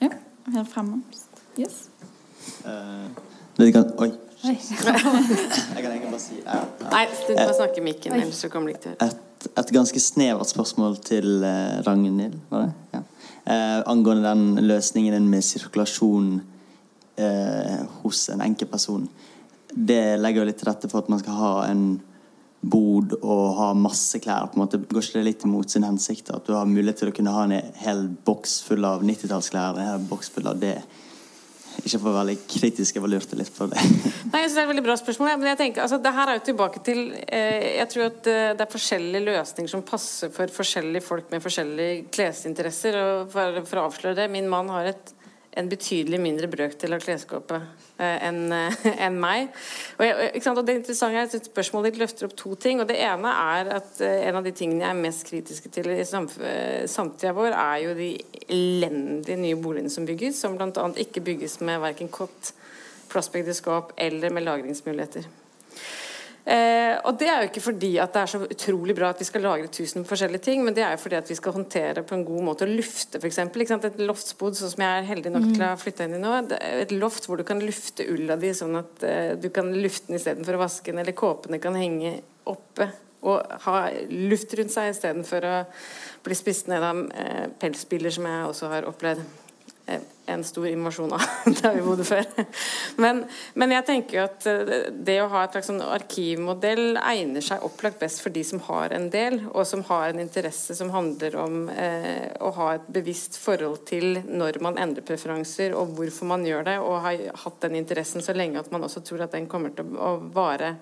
Ja, 0.00 0.08
helt 0.54 0.70
fremme. 0.72 1.02
Yes. 1.58 1.88
Uh, 2.64 3.08
det 3.56 3.72
kan, 3.72 3.90
oi. 3.98 4.12
Jeg 4.44 4.58
kan 4.76 5.90
egentlig 5.90 6.10
bare 6.10 6.20
si 6.20 6.40
ja. 6.42 6.58
Nei, 6.92 7.04
du 7.28 7.32
må 7.38 7.54
snakke 7.56 7.84
mikken, 7.84 8.16
ellers 8.18 8.42
så 8.44 8.50
kommer 8.52 8.70
det 8.70 8.76
ikke 8.76 8.84
til 8.84 8.92
å 8.92 8.98
høre. 9.00 9.14
et, 9.16 9.46
et 9.62 9.72
ganske 9.78 10.02
snevert 10.02 10.50
spørsmål 10.52 10.98
til 11.06 11.46
eh, 11.46 11.78
Ragnhild, 11.86 12.36
var 12.50 12.66
det? 12.66 12.98
Ja. 12.98 13.02
Eh, 13.46 13.78
angående 13.86 14.26
den 14.26 14.66
løsningen 14.66 15.14
din 15.16 15.30
med 15.30 15.44
sirkulasjon 15.46 16.34
eh, 17.16 17.80
hos 18.02 18.28
en 18.34 18.44
enkeltperson. 18.44 19.08
Det 19.70 20.02
legger 20.20 20.42
jo 20.42 20.50
litt 20.50 20.60
til 20.60 20.70
rette 20.70 20.90
for 20.90 21.04
at 21.04 21.10
man 21.12 21.22
skal 21.22 21.40
ha 21.40 21.54
en 21.70 21.88
bod 22.66 23.14
og 23.20 23.44
ha 23.60 23.70
masse 23.78 24.18
klær. 24.22 24.48
på 24.50 24.58
en 24.58 24.64
måte 24.64 24.80
Går 24.82 25.02
ikke 25.02 25.20
det 25.20 25.26
litt 25.28 25.44
imot 25.46 25.70
sin 25.70 25.86
hensikt? 25.86 26.30
At 26.34 26.46
du 26.46 26.54
har 26.56 26.66
mulighet 26.66 27.02
til 27.02 27.12
å 27.12 27.16
kunne 27.16 27.34
ha 27.34 27.44
en 27.46 27.72
hel 27.82 28.06
boks 28.26 28.60
full 28.66 28.84
av 28.88 29.04
90-tallsklær, 29.06 29.78
en 29.78 29.90
hel 29.92 30.06
boks 30.10 30.32
full 30.34 30.48
av 30.50 30.58
det. 30.60 30.80
Ikke 31.82 32.00
for 32.00 32.10
å 32.10 32.16
være 32.16 32.36
kritisk, 32.48 32.96
jeg 32.96 33.04
bare 33.04 33.12
lurte 33.12 33.38
litt 33.38 33.52
på 33.54 33.68
det. 33.70 33.82
Nei, 34.32 34.42
jeg 34.42 34.50
synes 34.50 34.56
Det 34.56 34.60
er 34.60 34.64
et 34.64 34.70
veldig 34.72 34.84
bra 34.86 34.96
spørsmål. 35.00 35.32
Men 35.40 35.50
jeg 35.52 35.60
tenker, 35.60 35.84
altså, 35.84 35.98
det 36.02 36.12
her 36.16 36.32
er 36.32 36.38
jo 36.38 36.44
tilbake 36.48 36.82
til 36.86 37.02
eh, 37.26 37.66
Jeg 37.76 37.88
tror 37.92 38.06
at 38.08 38.30
eh, 38.32 38.52
det 38.56 38.64
er 38.64 38.72
forskjellige 38.72 39.26
løsninger 39.26 39.72
som 39.74 39.84
passer 39.86 40.32
for 40.34 40.56
forskjellige 40.60 41.06
folk 41.06 41.28
med 41.34 41.44
forskjellige 41.44 42.06
klesinteresser. 42.14 43.00
Og 43.02 43.34
for, 43.34 43.60
for 43.68 43.82
å 43.82 43.88
avsløre 43.90 44.18
det, 44.22 44.30
min 44.32 44.48
mann 44.52 44.72
har 44.74 44.92
et, 44.94 45.12
en 45.56 45.68
betydelig 45.72 46.22
mindre 46.22 46.50
brøkdel 46.52 46.96
av 46.96 47.04
klesskapet 47.04 47.60
eh, 47.60 47.85
enn 47.98 48.52
en 48.52 49.16
meg. 49.20 49.48
Og, 49.96 50.04
og 50.04 50.62
det 50.66 50.76
interessante 50.80 51.20
er 51.22 51.30
at 51.30 51.48
Spørsmålet 51.48 51.94
ditt 51.94 52.00
løfter 52.02 52.28
opp 52.28 52.36
to 52.36 52.54
ting. 52.60 52.80
og 52.80 52.88
Det 52.90 52.98
ene 53.00 53.32
er 53.56 53.72
at 53.78 54.00
eh, 54.04 54.26
en 54.28 54.40
av 54.40 54.44
de 54.44 54.52
tingene 54.56 54.84
jeg 54.84 54.92
er 54.92 55.00
mest 55.00 55.26
kritiske 55.28 55.72
til 55.72 55.90
i 55.94 56.00
eh, 56.02 56.84
samtida 56.90 57.32
vår, 57.36 57.56
er 57.56 57.82
jo 57.86 57.96
de 57.96 58.10
elendige 58.46 59.38
nye 59.40 59.58
boligene 59.60 59.92
som 59.92 60.06
bygges, 60.08 60.40
som 60.42 60.58
bl.a. 60.58 60.86
ikke 61.02 61.24
bygges 61.24 61.60
med 61.64 61.80
verken 61.84 62.12
kott 62.12 62.52
plassbygdeskap 63.12 63.94
eller 63.96 64.34
med 64.34 64.46
lagringsmuligheter. 64.46 65.28
Eh, 66.46 66.94
og 67.02 67.16
det 67.18 67.26
er 67.26 67.40
jo 67.42 67.48
ikke 67.48 67.62
fordi 67.64 67.88
at 67.98 68.12
det 68.14 68.20
er 68.20 68.30
så 68.30 68.38
utrolig 68.44 68.94
bra 68.94 69.08
at 69.10 69.18
vi 69.18 69.26
skal 69.26 69.42
lagre 69.42 69.66
tusen 69.72 70.04
forskjellige 70.06 70.44
ting, 70.44 70.60
men 70.62 70.76
det 70.76 70.84
er 70.86 70.92
jo 70.94 71.00
fordi 71.02 71.18
at 71.18 71.30
vi 71.32 71.36
skal 71.38 71.56
håndtere 71.56 72.04
på 72.06 72.14
en 72.14 72.22
god 72.28 72.44
måte 72.46 72.68
og 72.68 72.74
lufte 72.78 73.18
f.eks. 73.18 73.40
Et 73.40 73.98
loftsbod, 73.98 74.54
sånn 74.54 74.70
som 74.76 74.84
jeg 74.84 75.00
er 75.00 75.08
heldig 75.08 75.32
nok 75.34 75.48
til 75.48 75.64
å 75.64 75.72
ha 75.72 75.80
flytta 75.80 76.06
inn 76.06 76.14
i 76.18 76.20
nå. 76.22 76.36
Et 76.84 76.94
loft 76.94 77.26
hvor 77.26 77.40
du 77.40 77.42
kan 77.48 77.62
lufte 77.64 78.06
ulla 78.12 78.38
di 78.38 78.52
sånn 78.54 78.78
at 78.78 79.02
eh, 79.06 79.32
du 79.42 79.48
kan 79.54 79.72
lufte 79.74 80.12
den 80.12 80.20
istedenfor 80.20 80.58
å 80.58 80.62
vaske 80.62 80.94
den, 80.94 81.02
eller 81.02 81.18
kåpene 81.18 81.58
kan 81.62 81.78
henge 81.78 82.20
oppe 82.46 82.92
og 83.26 83.56
ha 83.64 83.80
luft 84.06 84.54
rundt 84.54 84.70
seg 84.70 84.92
istedenfor 84.92 85.48
å 85.48 85.56
bli 86.22 86.38
spist 86.38 86.70
ned 86.70 86.84
av 86.84 87.02
eh, 87.10 87.48
pelsbiler, 87.58 88.14
som 88.14 88.28
jeg 88.30 88.46
også 88.52 88.70
har 88.70 88.86
opplevd. 88.86 89.45
En 90.26 90.42
stor 90.44 90.66
invasjon 90.66 91.12
av 91.14 91.22
der 91.60 91.76
vi 91.76 91.82
bodde 91.86 92.04
før. 92.06 92.24
Men, 93.02 93.22
men, 93.54 93.74
jeg 93.76 93.86
tenker 93.86 94.18
jo 94.18 94.24
at 94.26 94.46
eh, 94.50 94.88
det 94.90 95.18
å 95.22 95.28
ha 95.30 95.44
et 95.44 95.54
slags 95.54 95.70
sånn 95.70 95.82
arkivmodell 95.84 96.98
egner 96.98 97.44
seg 97.44 97.62
opplagt 97.66 98.00
best 98.00 98.22
for 98.24 98.34
de 98.34 98.42
som 98.46 98.62
har 98.66 98.94
en 98.96 99.06
del, 99.12 99.38
og 99.52 99.62
som 99.68 99.84
har 99.90 100.10
en 100.10 100.22
interesse 100.22 100.74
som 100.78 100.90
handler 100.94 101.36
om 101.42 101.68
eh, 101.70 102.32
å 102.42 102.50
ha 102.58 102.72
et 102.76 102.88
bevisst 102.98 103.38
forhold 103.42 103.84
til 103.88 104.18
når 104.26 104.58
man 104.66 104.80
endrer 104.82 105.06
preferanser, 105.06 105.76
og 105.78 105.94
hvorfor 105.98 106.30
man 106.32 106.46
gjør 106.46 106.66
det, 106.70 106.76
og 106.82 106.98
har 107.06 107.22
hatt 107.44 107.62
den 107.68 107.78
interessen 107.82 108.24
så 108.24 108.34
lenge 108.36 108.60
at 108.60 108.72
man 108.74 108.86
også 108.86 109.04
tror 109.06 109.26
at 109.26 109.36
den 109.36 109.46
kommer 109.50 109.74
til 109.76 109.94
å 109.94 110.16
vare 110.34 110.74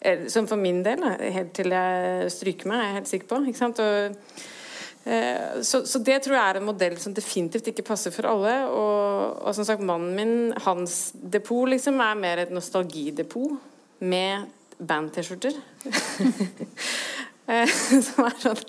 eh, 0.00 0.26
som 0.32 0.48
for 0.48 0.60
min 0.60 0.80
del, 0.86 1.04
helt 1.20 1.52
til 1.56 1.76
jeg 1.76 2.32
stryker 2.32 2.72
meg, 2.72 2.80
er 2.80 2.90
jeg 2.90 2.98
helt 3.00 3.14
sikker 3.14 3.32
på. 3.34 3.44
ikke 3.52 3.64
sant? 3.64 3.84
Og 3.84 4.60
så, 5.02 5.80
så, 5.88 5.98
det 5.98 6.20
tror 6.22 6.36
jeg 6.36 6.50
er 6.52 6.58
en 6.60 6.68
modell 6.68 6.94
som 7.02 7.14
definitivt 7.14 7.72
ikke 7.72 7.84
passer 7.86 8.14
for 8.14 8.28
alle. 8.30 8.54
Og, 8.70 9.40
og 9.42 9.56
som 9.56 9.66
sagt, 9.66 9.82
mannen 9.82 10.14
min, 10.14 10.34
hans 10.66 11.10
depot, 11.14 11.66
liksom, 11.70 11.98
er 12.04 12.20
mer 12.20 12.44
et 12.44 12.54
nostalgidepot 12.54 13.56
med 14.06 14.46
band-T-skjorter. 14.78 15.58
Eh, 17.50 17.66
som 17.66 18.28
er 18.28 18.36
sånn 18.38 18.60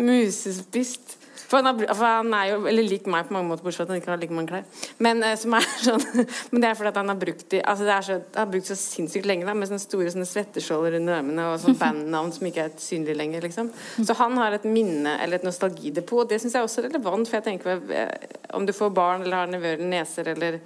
musespist 0.00 1.18
for 1.52 1.60
han, 1.60 1.68
er, 1.68 1.92
for 1.92 2.08
han 2.08 2.32
er 2.32 2.46
jo 2.48 2.60
eller 2.70 2.86
lik 2.88 3.08
meg 3.12 3.26
på 3.28 3.34
mange 3.36 3.50
måter, 3.50 3.66
bortsett 3.66 3.82
fra 3.82 3.90
at 3.90 3.92
han 3.92 4.00
ikke 4.00 4.12
har 4.14 4.20
like 4.22 4.36
mange 4.36 4.48
klær. 4.48 4.86
Men, 5.04 5.20
eh, 5.26 5.34
som 5.36 5.52
er 5.58 5.66
sånn, 5.86 6.06
men 6.52 6.64
det 6.64 6.70
er 6.70 6.78
fordi 6.78 6.92
han 6.96 7.12
har 7.12 7.18
brukt 7.20 7.44
de, 7.52 7.60
altså 7.60 7.88
det 7.88 7.94
er 7.94 8.06
så, 8.06 8.16
han 8.22 8.46
har 8.46 8.52
brukt 8.54 8.70
så 8.70 8.76
sinnssykt 8.80 9.28
lenge 9.28 9.48
da, 9.48 9.56
med 9.58 9.68
sånne 9.68 9.84
store 9.84 10.14
sånne 10.14 10.28
svetteskjolder 10.30 10.96
under 11.02 11.18
armene 11.18 11.50
og 11.50 11.58
sånn 11.60 11.76
bandnavn 11.82 12.32
som 12.32 12.48
ikke 12.48 12.64
er 12.64 12.78
synlig 12.80 13.18
lenger. 13.20 13.44
liksom. 13.44 13.68
Så 14.00 14.16
han 14.16 14.40
har 14.40 14.56
et 14.56 14.64
minne 14.64 15.18
eller 15.20 15.42
et 15.42 15.46
nostalgidepot, 15.46 16.24
og 16.24 16.32
det 16.32 16.40
syns 16.40 16.56
jeg 16.56 16.62
er 16.62 16.70
også 16.70 16.86
relevant. 16.88 17.28
For 17.28 17.40
jeg 17.42 17.48
tenker 17.50 17.84
eh, 17.92 18.32
om 18.56 18.64
du 18.64 18.72
får 18.76 18.96
barn 18.96 19.26
eller 19.26 19.44
har 19.44 19.52
nevøer 19.52 19.76
eller 19.76 19.92
neser 19.92 20.32
eller 20.32 20.62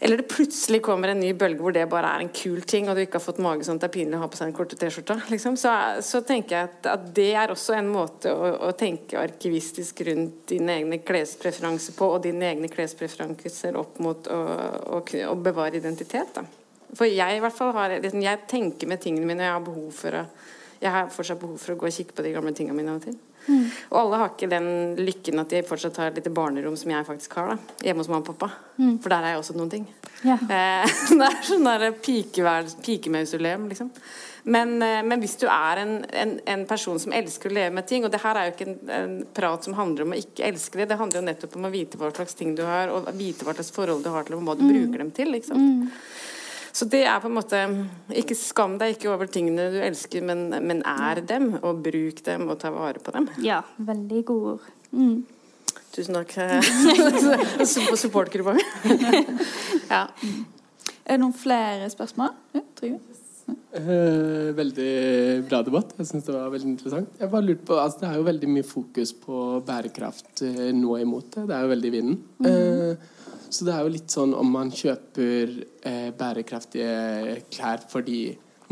eller 0.00 0.16
det 0.20 0.28
plutselig 0.28 0.80
kommer 0.82 1.08
en 1.08 1.20
ny 1.20 1.30
bølge 1.38 1.62
hvor 1.62 1.74
det 1.74 1.84
bare 1.90 2.10
er 2.16 2.24
en 2.24 2.32
kul 2.34 2.62
ting, 2.68 2.88
og 2.88 2.96
du 2.96 3.02
ikke 3.04 3.20
har 3.20 3.24
fått 3.24 3.40
mage 3.44 3.66
sånn 3.66 3.78
at 3.78 3.84
det 3.84 3.90
er 3.90 3.94
pinlig 3.94 4.18
å 4.18 4.22
ha 4.24 4.30
på 4.30 4.40
seg 4.40 4.50
den 4.50 4.56
korte 4.56 4.78
T-skjorta, 4.80 5.16
liksom. 5.32 5.58
så, 5.60 5.74
så, 6.04 6.22
tenker 6.26 6.56
jeg 6.56 6.70
at, 6.70 6.88
at, 6.92 7.06
det 7.16 7.30
er 7.40 7.54
også 7.54 7.76
en 7.78 7.92
måte 7.92 8.32
å, 8.34 8.50
å, 8.68 8.72
tenke 8.78 9.20
arkivistisk 9.20 10.04
rundt 10.08 10.48
dine 10.50 10.80
egne 10.80 11.00
klespreferanser 11.06 11.96
på, 11.98 12.10
og 12.16 12.24
dine 12.26 12.50
egne 12.50 12.72
klespreferanser 12.72 13.78
opp 13.80 14.02
mot 14.04 14.28
å, 14.32 14.42
å, 14.98 15.00
å 15.30 15.38
bevare 15.40 15.80
identitet. 15.80 16.34
Da. 16.36 16.44
For 16.94 17.10
jeg 17.10 17.38
i 17.38 17.40
hvert 17.42 17.56
fall 17.56 17.72
har 17.74 17.96
liksom, 17.96 18.22
Jeg 18.22 18.44
tenker 18.50 18.90
med 18.90 19.00
tingene 19.02 19.26
mine, 19.26 19.42
og 19.42 19.48
jeg 19.48 19.56
har 19.56 19.64
behov 19.70 20.02
for 20.02 20.20
å 20.20 20.26
jeg 20.84 20.92
har 20.92 21.06
fortsatt 21.12 21.40
behov 21.40 21.60
for 21.60 21.72
å 21.72 21.78
gå 21.80 21.88
og 21.88 21.94
kikke 21.96 22.16
på 22.16 22.24
de 22.26 22.34
gamle 22.34 22.52
tingene 22.56 22.76
mine 22.76 22.92
av 22.92 22.98
og 22.98 23.06
til. 23.06 23.14
Mm. 23.46 23.64
Og 23.90 23.98
alle 24.00 24.20
har 24.20 24.32
ikke 24.32 24.50
den 24.50 24.68
lykken 25.00 25.42
at 25.42 25.52
de 25.52 25.62
fortsatt 25.68 26.00
har 26.00 26.10
et 26.10 26.20
lite 26.20 26.32
barnerom 26.34 26.76
som 26.80 26.92
jeg 26.94 27.06
faktisk 27.06 27.36
har 27.38 27.54
da, 27.54 27.56
hjemme 27.84 28.04
hos 28.04 28.10
mamma 28.12 28.24
og 28.24 28.30
pappa. 28.32 28.50
Mm. 28.78 28.98
For 29.04 29.12
der 29.12 29.24
er 29.24 29.34
jeg 29.34 29.42
også 29.42 29.56
noen 29.58 29.72
ting. 29.78 29.88
Ja. 30.24 30.38
Eh, 30.54 30.94
det 31.10 31.26
er 31.26 31.42
sånn 31.44 31.98
pikemausoleum, 32.84 33.68
liksom. 33.68 33.90
Men, 34.44 34.82
eh, 34.82 35.02
men, 35.04 35.20
hvis 35.20 35.36
du 35.40 35.46
er 35.48 35.80
en, 35.80 35.94
en, 36.12 36.34
en, 36.44 36.64
person 36.68 36.98
som 37.00 37.14
elsker 37.16 37.48
å 37.48 37.54
leve 37.56 37.72
med 37.78 37.86
ting 37.88 38.04
Og 38.04 38.10
det 38.12 38.20
her 38.20 38.36
er 38.36 38.48
jo 38.48 38.52
ikke 38.52 38.66
en, 38.66 38.74
en, 38.92 39.14
prat 39.32 39.64
som 39.64 39.76
handler 39.78 40.04
om 40.04 40.12
å 40.12 40.18
ikke 40.20 40.44
elske 40.50 40.82
det, 40.82 40.90
det 40.90 40.98
handler 41.00 41.22
jo 41.22 41.28
nettopp 41.30 41.56
om 41.56 41.64
å 41.64 41.72
vite 41.72 41.96
hva 42.00 42.10
slags 42.12 42.36
ting 42.36 42.52
du 42.56 42.60
har, 42.68 42.92
og 42.92 43.08
vite 43.16 43.46
hva 43.46 43.54
slags 43.56 43.72
forhold 43.72 44.04
du 44.04 44.10
har 44.12 44.28
til 44.28 44.36
og 44.36 44.44
hva 44.44 44.56
du 44.58 44.66
mm. 44.66 44.72
bruker 44.74 45.04
dem 45.04 45.14
til. 45.16 45.32
Ikke 45.38 45.48
sant? 45.48 45.94
Så 46.74 46.88
det 46.90 47.04
er 47.06 47.20
på 47.22 47.30
en 47.30 47.36
måte 47.36 47.60
Ikke 48.18 48.34
skam 48.38 48.74
deg 48.80 48.96
ikke 48.96 49.12
over 49.12 49.30
tingene 49.30 49.68
du 49.70 49.78
elsker, 49.84 50.24
men, 50.26 50.48
men 50.66 50.82
er 50.82 51.22
dem, 51.22 51.52
og 51.62 51.84
bruk 51.84 52.24
dem, 52.26 52.48
og 52.50 52.58
ta 52.62 52.72
vare 52.74 53.02
på 53.02 53.14
dem. 53.14 53.28
Ja, 53.44 53.62
veldig 53.78 54.24
gode 54.26 54.56
ord. 54.56 54.68
Mm. 54.94 55.22
Tusen 55.94 56.18
takk 56.18 56.34
på 57.90 57.98
supportgruppa 57.98 58.56
mi. 58.56 58.64
ja. 59.94 60.08
Er 61.04 61.14
det 61.14 61.20
noen 61.22 61.36
flere 61.36 61.86
spørsmål? 61.92 62.34
Ja, 62.56 62.64
Trygve? 62.78 63.14
Uh, 63.74 64.54
veldig 64.56 64.90
bra 65.48 65.60
debatt. 65.66 65.92
Jeg 65.98 66.08
syns 66.08 66.26
det 66.26 66.34
var 66.34 66.52
veldig 66.52 66.70
interessant. 66.70 67.16
Jeg 67.20 67.30
bare 67.30 67.44
lurte 67.44 67.66
på, 67.68 67.78
altså 67.78 68.00
Det 68.00 68.08
er 68.08 68.18
jo 68.18 68.28
veldig 68.28 68.50
mye 68.50 68.66
fokus 68.66 69.12
på 69.20 69.40
bærekraft 69.66 70.44
uh, 70.46 70.68
nå 70.74 70.96
imot 71.02 71.28
det. 71.36 71.44
Det 71.50 71.56
er 71.56 71.66
jo 71.66 71.72
veldig 71.74 71.90
i 71.90 71.94
vinden. 71.94 72.20
Mm. 72.38 72.48
Uh, 72.48 73.13
så 73.54 73.66
det 73.68 73.74
er 73.74 73.84
jo 73.84 73.92
litt 73.94 74.14
sånn 74.14 74.34
om 74.36 74.48
man 74.50 74.72
kjøper 74.74 75.52
eh, 75.86 76.08
bærekraftige 76.18 77.38
klær 77.52 77.84
fordi 77.90 78.18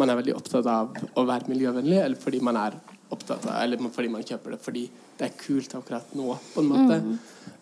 man 0.01 0.11
er 0.11 0.19
veldig 0.19 0.35
opptatt 0.35 0.67
av 0.71 0.97
å 1.19 1.25
være 1.29 1.51
miljøvennlig, 1.53 2.01
eller 2.01 2.19
fordi 2.19 2.41
man 2.45 2.59
er 2.59 2.77
opptatt 3.13 3.47
av, 3.47 3.61
eller 3.61 3.93
fordi 3.93 4.11
man 4.11 4.25
kjøper 4.27 4.55
det 4.55 4.61
fordi 4.65 4.85
det 5.19 5.29
er 5.29 5.39
kult 5.39 5.75
akkurat 5.79 6.15
nå, 6.19 6.35
på 6.55 6.63
en 6.63 6.71
måte. 6.71 6.99
Mm. 7.05 7.17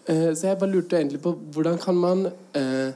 Eh, 0.04 0.30
så 0.32 0.50
jeg 0.50 0.60
bare 0.60 0.72
lurte 0.72 1.00
egentlig 1.00 1.22
på 1.24 1.34
hvordan 1.54 1.78
kan 1.82 1.98
man 1.98 2.26
eh, 2.56 2.94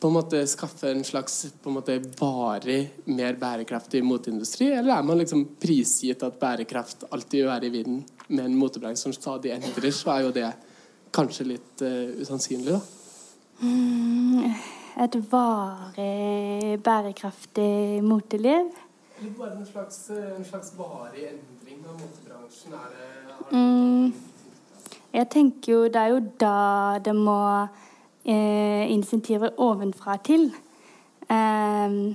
på 0.00 0.10
en 0.10 0.16
måte 0.16 0.42
skaffe 0.50 0.90
en 0.90 1.04
slags 1.06 1.36
på 1.62 1.70
en 1.70 1.78
måte 1.78 1.98
varig, 2.18 2.80
mer 3.06 3.38
bærekraftig 3.40 4.02
moteindustri? 4.04 4.72
Eller 4.72 4.98
er 4.98 5.06
man 5.06 5.20
liksom 5.20 5.46
prisgitt 5.60 6.24
at 6.26 6.40
bærekraft 6.40 7.06
alltid 7.10 7.40
vil 7.44 7.52
være 7.52 7.70
i 7.70 7.74
vinden? 7.78 8.02
Med 8.26 8.46
en 8.46 8.56
motebransje 8.56 9.04
som 9.04 9.14
stadig 9.16 9.52
endrer, 9.52 9.92
så 9.92 10.14
er 10.14 10.26
jo 10.26 10.34
det 10.34 10.50
kanskje 11.14 11.44
litt 11.44 11.82
uh, 11.84 12.20
usannsynlig, 12.20 12.72
da. 12.72 13.03
Mm, 13.60 14.50
et 15.04 15.18
varig, 15.32 16.82
bærekraftig 16.82 18.02
moteliv? 18.04 18.72
Eller 19.20 19.32
bare 19.38 19.58
en 19.58 19.66
slags, 19.66 20.10
en 20.10 20.44
slags 20.44 20.72
varig 20.78 21.28
endring 21.30 21.86
av 21.88 22.00
motebransjen. 22.00 22.72
Er 22.72 22.88
det, 22.92 23.56
mm, 23.56 24.14
jeg 25.12 25.28
tenker 25.30 25.72
jo 25.72 25.84
Det 25.84 25.96
er 25.96 26.06
jo 26.06 26.20
da 26.40 26.98
det 27.04 27.14
må 27.16 27.40
eh, 28.24 28.90
insentiver 28.90 29.54
ovenfra 29.58 30.16
til. 30.16 30.50
Eh, 31.30 32.14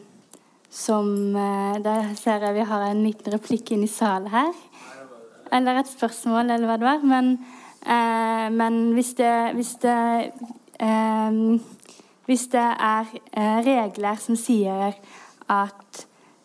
som 0.70 1.36
eh, 1.36 1.84
Der 1.84 2.16
ser 2.16 2.46
jeg 2.46 2.56
vi 2.56 2.68
har 2.72 2.90
en 2.90 3.04
liten 3.04 3.34
replikk 3.34 3.72
inn 3.72 3.84
i 3.84 3.88
salen 3.88 4.30
her. 4.30 4.54
Eller 5.52 5.80
et 5.80 5.90
spørsmål, 5.90 6.52
eller 6.52 6.68
hva 6.70 6.78
det 6.78 6.86
var. 6.86 7.02
Men, 7.04 7.32
eh, 7.82 8.50
men 8.54 8.92
hvis, 8.94 9.14
det, 9.18 9.56
hvis 9.56 9.76
det 9.82 10.32
hvis 10.80 12.48
det 12.54 12.62
er 12.62 13.10
eh, 13.34 13.60
regler 13.66 14.20
som 14.22 14.38
sier 14.40 14.94
at 15.50 16.02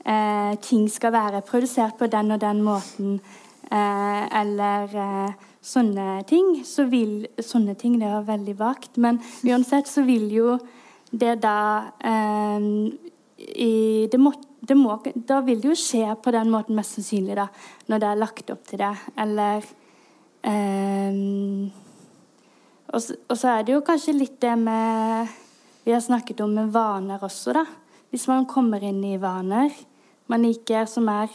eh, 0.06 0.54
ting 0.64 0.86
skal 0.90 1.12
være 1.12 1.42
produsert 1.46 1.98
på 2.00 2.08
den 2.10 2.32
og 2.34 2.40
den 2.40 2.62
måten, 2.64 3.18
eh, 3.70 4.22
eller 4.40 4.96
sånne 5.64 6.22
ting, 6.28 6.62
så 6.64 6.88
vil 6.88 7.26
Sånne 7.40 7.74
ting, 7.76 7.98
det 8.00 8.08
er 8.08 8.24
veldig 8.26 8.56
vagt. 8.58 8.96
Men 8.96 9.20
uansett 9.44 9.88
så 9.90 10.04
vil 10.06 10.30
jo 10.32 10.56
det 11.12 11.36
da 11.44 11.92
eh, 12.00 12.66
i, 13.44 14.08
det 14.10 14.20
må, 14.20 14.32
det 14.60 14.76
må, 14.78 14.96
Da 15.14 15.40
vil 15.44 15.60
det 15.60 15.72
jo 15.72 15.78
skje 15.78 16.16
på 16.22 16.32
den 16.34 16.50
måten, 16.52 16.76
mest 16.76 16.96
sannsynlig, 16.96 17.36
da, 17.38 17.48
når 17.92 18.02
det 18.02 18.10
er 18.10 18.20
lagt 18.20 18.52
opp 18.54 18.66
til 18.68 18.80
det. 18.80 18.92
Eller 19.20 19.66
eh, 20.48 21.82
og 22.94 23.02
så, 23.02 23.16
og 23.28 23.36
så, 23.36 23.56
er 23.56 23.64
det 23.66 23.74
jo 23.74 23.82
kanskje 23.84 24.14
litt 24.16 24.38
det 24.42 24.54
med 24.60 25.32
Vi 25.84 25.92
har 25.92 26.00
snakket 26.00 26.40
om 26.40 26.54
med 26.54 26.70
vaner 26.72 27.20
også, 27.20 27.52
da. 27.52 27.66
Hvis 28.08 28.28
man 28.30 28.46
kommer 28.48 28.82
inn 28.86 29.02
i 29.04 29.18
vaner 29.20 29.74
man 30.26 30.44
liker 30.44 30.86
som 30.88 31.08
er 31.12 31.32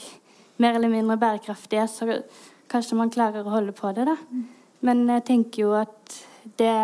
mer 0.59 0.77
eller 0.77 0.91
mindre 0.91 1.17
bærekraftige, 1.19 1.85
så 1.87 2.21
kanskje 2.69 2.97
man 2.97 3.11
klarer 3.13 3.45
å 3.45 3.53
holde 3.53 3.73
på 3.75 3.91
det, 3.95 4.07
da. 4.09 4.15
Men 4.85 5.05
jeg 5.11 5.25
tenker 5.27 5.65
jo 5.65 5.73
at 5.77 6.19
det 6.59 6.75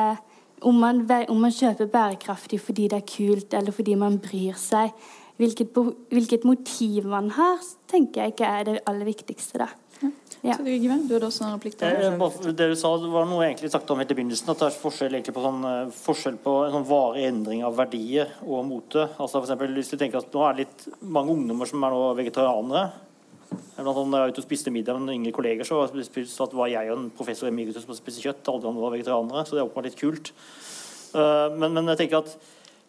om 0.65 0.77
man, 0.79 1.03
om 1.29 1.41
man 1.41 1.53
kjøper 1.53 1.89
bærekraftig 1.91 2.59
fordi 2.61 2.87
det 2.91 3.01
er 3.01 3.09
kult, 3.09 3.53
eller 3.53 3.75
fordi 3.75 3.95
man 3.99 4.19
bryr 4.21 4.57
seg, 4.59 4.93
hvilket, 5.39 5.75
hvilket 6.13 6.45
motiv 6.47 7.09
man 7.11 7.29
har, 7.35 7.59
tenker 7.91 8.23
jeg 8.23 8.35
ikke 8.35 8.51
er 8.59 8.67
det 8.69 8.77
aller 8.87 9.09
viktigste, 9.09 9.65
da. 9.65 9.69
Ja. 10.45 10.57
Du 10.61 10.69
hadde 10.69 11.25
også 11.25 11.47
en 11.47 11.55
replikk 11.55 11.77
der. 11.79 11.95
Eh, 12.05 12.51
det 12.51 12.67
du 12.69 12.75
sa, 12.77 12.91
det 13.01 13.09
var 13.11 13.25
noe 13.29 13.47
egentlig 13.47 13.71
snakket 13.73 13.93
om 13.95 14.01
helt 14.01 14.11
i 14.13 14.17
begynnelsen. 14.19 14.51
At 14.53 14.61
det 14.61 14.67
er 14.67 14.77
forskjell, 14.77 15.17
på, 15.25 15.45
sånn, 15.45 15.63
eh, 15.69 15.95
forskjell 15.95 16.37
på 16.43 16.53
en 16.67 16.75
sånn 16.75 16.87
varig 16.89 17.25
endring 17.29 17.63
av 17.65 17.77
verdier 17.79 18.35
og 18.45 18.65
mote. 18.67 19.07
Altså 19.15 19.39
for 19.39 19.47
eksempel, 19.47 19.73
hvis 19.73 19.89
du 19.93 19.97
tenker 19.97 20.21
at 20.21 20.31
Nå 20.35 20.43
er 20.45 20.55
det 20.55 20.65
litt 20.65 21.01
mange 21.01 21.33
ungdommer 21.33 21.69
som 21.69 21.83
er 21.83 21.95
nå 21.95 22.01
vegetarianere. 22.19 22.85
Blant 23.75 23.99
annet, 24.01 24.17
jeg 24.19 24.33
ute 24.35 24.41
og 24.41 24.47
spiste 24.47 24.73
middag 24.73 24.97
med 24.97 25.07
noen 25.07 25.21
yngre 25.21 25.35
kolleger, 25.35 25.67
så 25.67 25.85
var 25.85 26.71
jeg 26.71 26.91
og 26.91 26.97
en 26.97 27.09
professor 27.15 27.47
emeritus 27.47 27.85
som 27.85 27.95
spiste 27.97 28.23
kjøtt. 28.23 28.47
Alle 28.51 28.69
andre 28.69 28.83
var 28.83 28.95
vegetarianere, 28.95 29.45
så 29.45 29.55
det 29.55 29.63
er 29.63 29.69
åpenbart 29.69 29.89
litt 29.89 29.99
kult. 29.99 30.31
Eh, 31.15 31.55
men, 31.55 31.73
men 31.77 31.93
jeg 31.93 32.03
tenker 32.03 32.23
at 32.23 32.35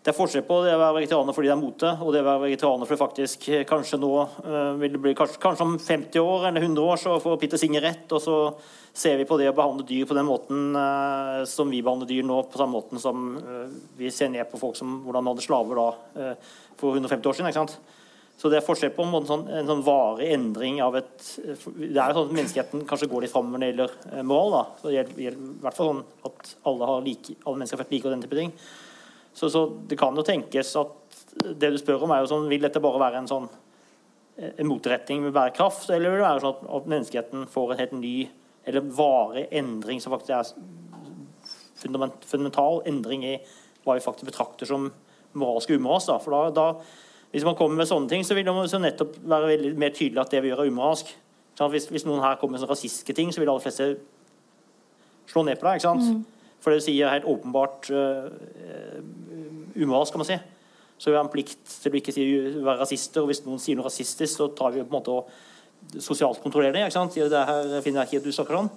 det 0.06 0.12
er 0.12 0.14
forskjell 0.14 0.44
på 0.46 0.60
det 0.62 0.70
å 0.70 0.78
være 0.78 0.94
vegetarianer 1.00 1.34
fordi 1.34 1.48
det 1.48 1.52
er 1.56 1.58
mote, 1.58 1.88
og 1.98 2.12
det 2.14 2.20
å 2.22 2.26
være 2.28 2.42
vegetarianer 2.44 2.86
fordi 2.86 3.00
faktisk 3.00 3.48
eh, 3.50 3.64
kanskje 3.66 3.98
nå 3.98 4.10
uh, 4.22 4.76
vil 4.78 4.92
det 4.94 5.00
bli 5.02 5.14
kanskje, 5.18 5.40
kanskje, 5.42 5.66
om 5.66 5.72
50 5.82 6.22
år 6.22 6.46
eller 6.46 6.62
100 6.62 6.84
år 6.92 7.00
så 7.02 7.16
får 7.24 7.40
Peter 7.42 7.58
Singer 7.58 7.82
rett, 7.82 8.06
og 8.14 8.22
så 8.22 8.36
ser 8.94 9.18
vi 9.18 9.26
på 9.26 9.40
det 9.40 9.50
å 9.50 9.56
behandle 9.58 9.82
dyr 9.88 10.06
på 10.06 10.14
den 10.14 10.28
måten 10.28 10.78
uh, 10.78 11.42
som 11.50 11.74
vi 11.74 11.82
behandler 11.82 12.06
dyr 12.12 12.22
nå, 12.28 12.38
på 12.46 12.62
samme 12.62 12.78
måten 12.78 13.02
som 13.02 13.26
vi 13.98 14.12
ser 14.14 14.30
ned 14.30 14.46
på 14.52 14.62
folk 14.62 14.78
som 14.78 15.00
hvordan 15.02 15.26
man 15.26 15.34
hadde 15.34 15.48
slaver 15.48 15.82
da 15.82 16.30
for 16.78 16.94
150 16.94 17.26
år 17.26 17.40
siden. 17.40 17.50
ikke 17.50 17.64
sant? 17.64 17.76
Så 18.36 18.50
det 18.52 18.60
er 18.60 18.64
forskjell 18.68 18.92
på 18.92 19.04
en, 19.08 19.26
sånn, 19.26 19.46
en 19.48 19.68
sånn 19.68 19.84
varig 19.84 20.28
endring 20.34 20.82
av 20.84 20.98
et 20.98 21.28
Det 21.40 21.96
er 21.96 22.12
jo 22.12 22.18
sånn 22.18 22.26
at 22.28 22.34
menneskeheten 22.36 22.88
kanskje 22.88 23.08
går 23.08 23.24
litt 23.24 23.32
framover 23.32 23.58
når 23.58 23.64
det 23.64 23.70
gjelder 23.70 23.94
eh, 24.12 24.26
moral. 24.28 24.52
da. 24.52 24.64
Så 24.78 24.90
det 24.90 24.96
gjelder, 24.98 25.20
i 25.22 25.62
hvert 25.64 25.78
fall 25.78 25.92
sånn 25.94 26.02
at 26.28 26.50
alle, 26.68 26.98
like, 27.06 27.38
alle 27.42 27.62
mennesker 27.62 27.80
har 27.80 27.86
vært 27.86 27.96
like 27.96 28.10
og 28.10 28.12
den 28.12 28.26
type 28.26 28.38
ting. 28.44 28.52
Så, 29.36 29.50
så 29.52 29.66
det 29.88 29.98
kan 30.00 30.16
jo 30.16 30.24
tenkes 30.24 30.72
at 30.80 31.22
det 31.44 31.70
du 31.74 31.78
spør 31.80 32.06
om, 32.06 32.14
er 32.14 32.22
jo 32.24 32.30
sånn 32.30 32.48
Vil 32.48 32.64
dette 32.64 32.80
bare 32.80 33.02
være 33.02 33.20
en 33.20 33.28
sånn 33.28 33.48
eh, 34.38 34.54
en 34.56 34.70
motretning 34.70 35.20
med 35.26 35.34
bærekraft, 35.36 35.90
eller 35.92 36.12
vil 36.14 36.22
det 36.22 36.28
være 36.28 36.44
sånn 36.46 36.70
at, 36.78 36.88
menneskeheten 36.88 37.46
får 37.52 37.74
en 37.74 37.82
helt 37.82 37.96
ny 38.00 38.16
eller 38.66 38.86
varig 38.96 39.44
endring 39.54 40.00
som 40.02 40.14
faktisk 40.16 40.32
er 40.34 40.48
fundament, 41.78 42.24
fundamental 42.26 42.80
endring 42.88 43.26
i 43.28 43.36
hva 43.84 43.94
vi 43.94 44.02
faktisk 44.02 44.26
betrakter 44.26 44.66
som 44.66 44.88
moralsk 45.38 45.70
umoralsk? 45.76 46.08
Da. 46.10 46.16
For 46.24 46.34
da, 46.34 46.48
da 46.56 47.30
hvis 47.36 47.44
man 47.46 47.54
kommer 47.58 47.78
med 47.82 47.90
sånne 47.90 48.10
ting, 48.10 48.24
så 48.24 48.34
vil 48.34 48.46
det 48.48 48.80
nettopp 48.80 49.18
være 49.22 49.52
veldig 49.52 49.72
mer 49.78 49.94
tydelig 49.94 50.22
at 50.22 50.32
det 50.32 50.42
vi 50.42 50.50
gjør, 50.50 50.64
er 50.64 50.72
umoralsk. 50.72 51.12
Hvis, 51.56 51.88
hvis, 51.92 52.04
noen 52.08 52.24
her 52.24 52.38
kommer 52.40 52.56
med 52.56 52.62
sånne 52.64 52.74
rasistiske 52.74 53.14
ting, 53.16 53.30
så 53.32 53.40
vil 53.40 53.48
de 53.48 53.52
aller 53.54 53.64
fleste 53.64 53.88
slå 55.30 55.44
ned 55.46 55.60
på 55.60 55.68
det. 55.68 55.76
ikke 55.76 55.86
sant? 55.86 56.08
Mm. 56.10 56.35
For 56.66 56.74
det 56.74 56.82
sier 56.82 57.12
helt 57.12 57.28
åpenbart 57.30 57.86
uh, 57.94 58.26
umoralsk, 59.78 60.16
kan 60.16 60.24
man 60.24 60.26
si. 60.26 60.38
Så 60.98 61.12
vi 61.12 61.14
har 61.14 61.22
en 61.22 61.30
plikt 61.30 61.62
til 61.62 61.94
å 61.94 61.98
ikke 62.00 62.14
si, 62.16 62.24
være 62.56 62.80
rasister. 62.80 63.22
Og 63.22 63.30
hvis 63.30 63.44
noen 63.46 63.62
sier 63.62 63.78
noe 63.78 63.86
rasistisk, 63.86 64.32
så 64.32 64.48
tar 64.50 64.74
vi 64.74 64.82
på 64.82 64.90
en 64.90 64.96
måte 64.96 65.14
og 65.14 66.02
sosialt 66.02 66.42
kontrollerer 66.42 66.74
det. 66.74 66.86
ikke 66.88 66.96
sant? 66.96 67.14
Det 67.14 67.46
her 67.52 67.84
finner 67.84 68.02
jeg 68.02 68.10
ikke 68.10 68.24
at 68.24 68.26
du 68.26 68.34
snakker 68.34 68.58
sånn. 68.58 68.72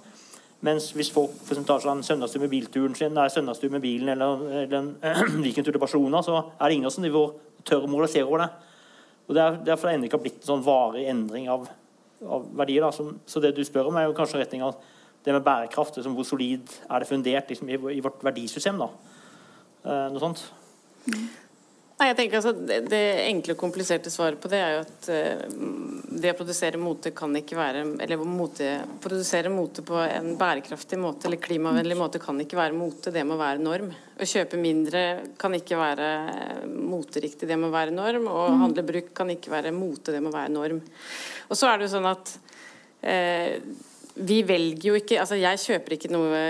Mens 0.68 0.90
hvis 0.92 1.10
folk 1.10 1.32
for 1.40 1.56
eksempel, 1.56 1.70
tar 1.72 1.82
seg 1.82 1.92
en 1.94 2.04
søndagstur 2.04 2.42
med 2.44 2.52
bilturen 2.52 2.94
sin, 2.94 3.14
nei, 3.16 3.26
søndagstur 3.32 3.72
med 3.72 3.82
bilen 3.82 4.12
eller, 4.12 4.44
eller 4.60 4.76
en 4.78 5.40
weekendtur 5.44 5.72
til 5.72 5.82
Barcelona, 5.82 6.20
så 6.22 6.36
er 6.52 6.68
det 6.68 6.76
ingen 6.76 6.92
som 6.92 7.06
tør 7.66 7.86
å 7.86 7.90
moralisere 7.90 8.28
over 8.28 8.44
det. 8.44 8.50
Og 9.26 9.36
det 9.36 9.42
er 9.42 9.58
Derfor 9.64 9.88
har 9.88 9.94
det 9.94 10.00
ennå 10.00 10.10
ikke 10.10 10.20
blitt 10.20 10.40
en 10.42 10.50
sånn 10.52 10.64
varig 10.66 11.06
endring 11.08 11.48
av, 11.52 11.64
av 12.26 12.46
verdier. 12.60 12.84
Da. 12.84 13.08
Så, 13.24 13.40
det 13.40 13.54
du 13.56 13.62
spør 13.64 13.88
om, 13.88 13.96
er 13.96 14.08
jo 14.08 14.16
kanskje 14.16 14.42
retning 14.42 14.64
av 14.66 14.76
det 15.24 15.36
med 15.36 15.44
bærekraft. 15.44 15.98
Liksom, 15.98 16.16
hvor 16.16 16.28
solid 16.28 16.72
er 16.88 17.02
det 17.02 17.10
fundert 17.10 17.52
liksom, 17.52 17.70
i, 17.70 17.78
i, 17.96 18.02
vårt 18.04 18.24
verdisystem? 18.24 18.80
da. 18.80 18.90
Eh, 19.84 20.08
noe 20.12 20.22
sånt. 20.22 20.44
Nei, 22.00 22.06
jeg 22.08 22.16
tenker 22.16 22.38
altså, 22.38 22.52
det, 22.56 22.78
det, 22.88 23.00
enkle 23.26 23.52
og 23.52 23.60
kompliserte 23.60 24.08
svaret 24.08 24.40
på 24.40 24.48
det 24.48 24.60
er 24.64 24.70
jo 24.72 24.84
at 24.86 25.08
uh, 25.12 25.40
det 26.22 26.30
å 26.32 26.36
produsere 26.38 26.80
mote 26.80 27.12
kan 27.16 27.34
ikke 27.36 27.58
være 27.58 27.82
Eller 28.00 28.22
mote, 28.24 28.70
produsere 29.04 29.52
mote 29.52 29.84
på 29.84 29.98
en 30.00 30.30
bærekraftig 30.40 30.96
måte 31.00 31.28
eller 31.28 31.42
klimavennlig 31.44 31.98
måte 32.00 32.22
kan 32.22 32.40
ikke 32.40 32.56
være 32.56 32.78
mote, 32.78 33.12
det 33.12 33.26
må 33.28 33.36
være 33.40 33.60
norm. 33.60 33.92
Å 34.16 34.28
kjøpe 34.32 34.60
mindre 34.60 35.04
kan 35.40 35.52
ikke 35.56 35.76
være 35.76 36.08
moteriktig, 36.72 37.50
det 37.50 37.60
må 37.60 37.68
være 37.72 37.92
norm. 37.92 38.30
Og 38.32 38.48
mm. 38.48 38.64
handle 38.64 38.86
bruk 38.94 39.12
kan 39.20 39.36
ikke 39.36 39.52
være 39.52 39.76
mote, 39.76 40.16
det 40.16 40.24
må 40.24 40.32
være 40.32 40.56
norm. 40.56 40.80
Og 41.52 41.60
så 41.60 41.68
er 41.68 41.82
det 41.82 41.90
jo 41.90 41.94
sånn 41.98 42.08
at 42.08 42.32
uh, 43.04 43.89
vi 44.26 44.40
velger 44.46 44.90
jo 44.90 44.98
ikke 44.98 45.20
altså 45.22 45.38
Jeg 45.40 45.62
kjøper 45.62 45.96
ikke 45.96 46.10
noe 46.12 46.40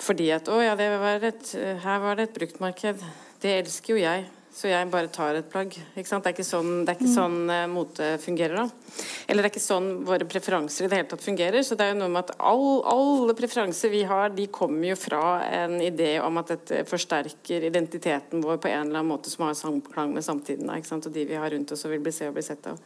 fordi 0.00 0.30
at 0.34 0.48
Å 0.48 0.60
ja, 0.62 0.76
var 0.78 1.28
et, 1.28 1.52
her 1.84 2.00
var 2.02 2.18
det 2.18 2.28
et 2.28 2.38
bruktmarked. 2.38 3.04
Det 3.42 3.58
elsker 3.60 3.94
jo 3.94 4.02
jeg 4.02 4.24
så 4.54 4.68
jeg 4.70 4.86
bare 4.86 5.10
tar 5.10 5.34
et 5.34 5.48
plagg. 5.50 5.72
Det 5.74 5.98
er 5.98 6.30
ikke 6.30 6.44
sånn, 6.46 6.84
det 6.86 6.92
er 6.92 6.94
ikke 6.94 7.08
mm. 7.08 7.14
sånn 7.16 7.38
uh, 7.50 7.64
mote 7.66 8.10
fungerer, 8.22 8.54
da. 8.60 9.00
Eller 9.26 9.42
det 9.42 9.48
er 9.48 9.50
ikke 9.50 9.62
sånn 9.64 9.88
våre 10.06 10.28
preferanser 10.30 10.86
i 10.86 10.90
det 10.92 11.00
hele 11.00 11.08
tatt 11.10 11.24
fungerer. 11.24 11.64
Så 11.66 11.74
det 11.74 11.88
er 11.88 11.90
jo 11.90 11.98
noe 11.98 12.12
med 12.14 12.20
at 12.22 12.36
all, 12.38 12.68
alle 12.86 13.34
preferanser 13.34 13.90
vi 13.90 14.04
har, 14.06 14.30
de 14.36 14.46
kommer 14.54 14.92
jo 14.92 14.98
fra 15.00 15.24
en 15.48 15.74
idé 15.82 16.12
om 16.22 16.38
at 16.38 16.52
dette 16.54 16.84
forsterker 16.86 17.66
identiteten 17.66 18.44
vår 18.46 18.62
på 18.62 18.70
en 18.70 18.84
eller 18.84 19.00
annen 19.00 19.10
måte 19.10 19.32
som 19.32 19.48
har 19.48 19.58
samklang 19.58 20.14
med 20.14 20.22
samtiden, 20.22 20.70
da, 20.70 20.78
og 20.78 21.10
de 21.10 21.26
vi 21.32 21.40
har 21.42 21.50
rundt 21.50 21.74
oss 21.74 21.82
og 21.88 21.96
vil 21.96 22.06
bli 22.06 22.14
se 22.14 22.30
og 22.30 22.38
bli 22.38 22.46
sett 22.46 22.70
av. 22.70 22.78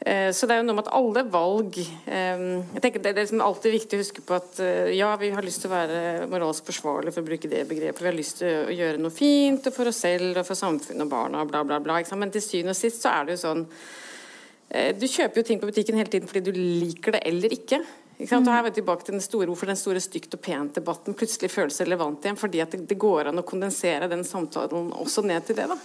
Eh, 0.00 0.28
så 0.32 0.46
det 0.46 0.54
er 0.54 0.60
jo 0.60 0.66
noe 0.68 0.76
med 0.76 0.84
at 0.84 0.94
alle 0.94 1.22
valg 1.32 1.78
eh, 1.80 2.42
jeg 2.76 2.82
tenker 2.84 3.00
Det 3.00 3.10
er 3.14 3.16
liksom 3.22 3.40
alltid 3.40 3.72
viktig 3.72 3.96
å 3.96 4.02
huske 4.02 4.24
på 4.28 4.36
at 4.36 4.58
eh, 4.60 4.90
ja, 4.92 5.08
vi 5.16 5.30
har 5.32 5.44
lyst 5.44 5.64
til 5.64 5.70
å 5.70 5.72
være 5.72 6.00
moralsk 6.28 6.68
forsvarlig, 6.68 7.14
for 7.14 7.24
å 7.24 7.28
bruke 7.30 7.48
det 7.48 7.64
begrepet. 7.70 8.02
Vi 8.04 8.10
har 8.10 8.18
lyst 8.18 8.42
til 8.42 8.66
å 8.68 8.76
gjøre 8.76 9.00
noe 9.00 9.14
fint 9.14 9.70
for 9.72 9.88
oss 9.88 10.02
selv 10.04 10.42
og 10.42 10.44
for 10.48 10.58
samfunnet 10.58 11.06
og 11.06 11.12
barna 11.14 11.40
og 11.42 11.52
bla, 11.52 11.64
bla, 11.64 11.80
bla. 11.80 12.02
Men 12.20 12.34
til 12.34 12.44
syvende 12.44 12.76
og 12.76 12.80
sist 12.80 13.00
så 13.06 13.14
er 13.14 13.26
det 13.26 13.38
jo 13.38 13.44
sånn 13.46 13.64
Du 15.00 15.06
kjøper 15.06 15.40
jo 15.40 15.46
ting 15.46 15.60
på 15.62 15.68
butikken 15.70 15.96
hele 15.96 16.10
tiden 16.10 16.28
fordi 16.28 16.42
du 16.44 16.58
liker 16.58 17.16
det 17.16 17.22
eller 17.30 17.54
ikke. 17.56 17.80
Og 18.16 18.30
her 18.48 18.62
er 18.62 18.64
vi 18.64 18.70
tilbake 18.78 19.04
til 19.04 19.12
den 19.12 19.20
store, 19.24 19.46
Hvorfor 19.50 19.68
den 19.68 19.76
store 19.76 20.00
stygt 20.00 20.32
og 20.32 20.40
pent-debatten 20.40 21.16
plutselig 21.18 21.50
føles 21.52 21.80
relevant 21.82 22.24
igjen. 22.24 22.38
Fordi 22.40 22.62
at 22.64 22.72
det, 22.72 22.86
det, 22.88 22.96
går 22.98 23.28
an 23.28 23.42
å 23.42 23.44
kondensere 23.44 24.08
den 24.08 24.24
samtalen 24.24 24.88
også 24.96 25.24
ned 25.26 25.44
til 25.44 25.58
det. 25.58 25.66
da? 25.68 25.76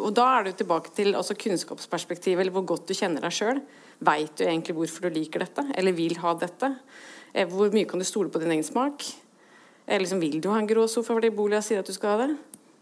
Og 0.00 0.10
da 0.16 0.26
er 0.34 0.48
du 0.48 0.52
tilbake 0.58 0.90
til 0.96 1.14
altså 1.14 1.36
kunnskapsperspektivet, 1.38 2.42
eller 2.42 2.54
hvor 2.54 2.66
godt 2.74 2.90
du 2.90 2.94
kjenner 2.98 3.22
deg 3.22 3.36
sjøl. 3.36 3.62
Veit 4.04 4.34
du 4.34 4.42
egentlig 4.48 4.74
hvorfor 4.80 5.06
du 5.06 5.20
liker 5.20 5.46
dette, 5.46 5.66
eller 5.78 5.94
vil 5.94 6.18
ha 6.24 6.34
dette? 6.40 6.72
Eh, 7.32 7.46
hvor 7.50 7.70
mye 7.74 7.86
kan 7.86 8.02
du 8.02 8.08
stole 8.08 8.34
på 8.34 8.42
din 8.42 8.56
egen 8.56 8.66
smak? 8.66 9.06
Eller 9.86 10.06
liksom, 10.08 10.20
Vil 10.24 10.40
du 10.42 10.50
ha 10.50 10.58
en 10.58 10.68
grå 10.68 10.88
sofa 10.90 11.14
fordi 11.14 11.30
boliga 11.34 11.62
sier 11.62 11.84
at 11.84 11.86
du 11.86 11.94
skal 11.94 12.16
ha 12.16 12.26
det? 12.26 12.34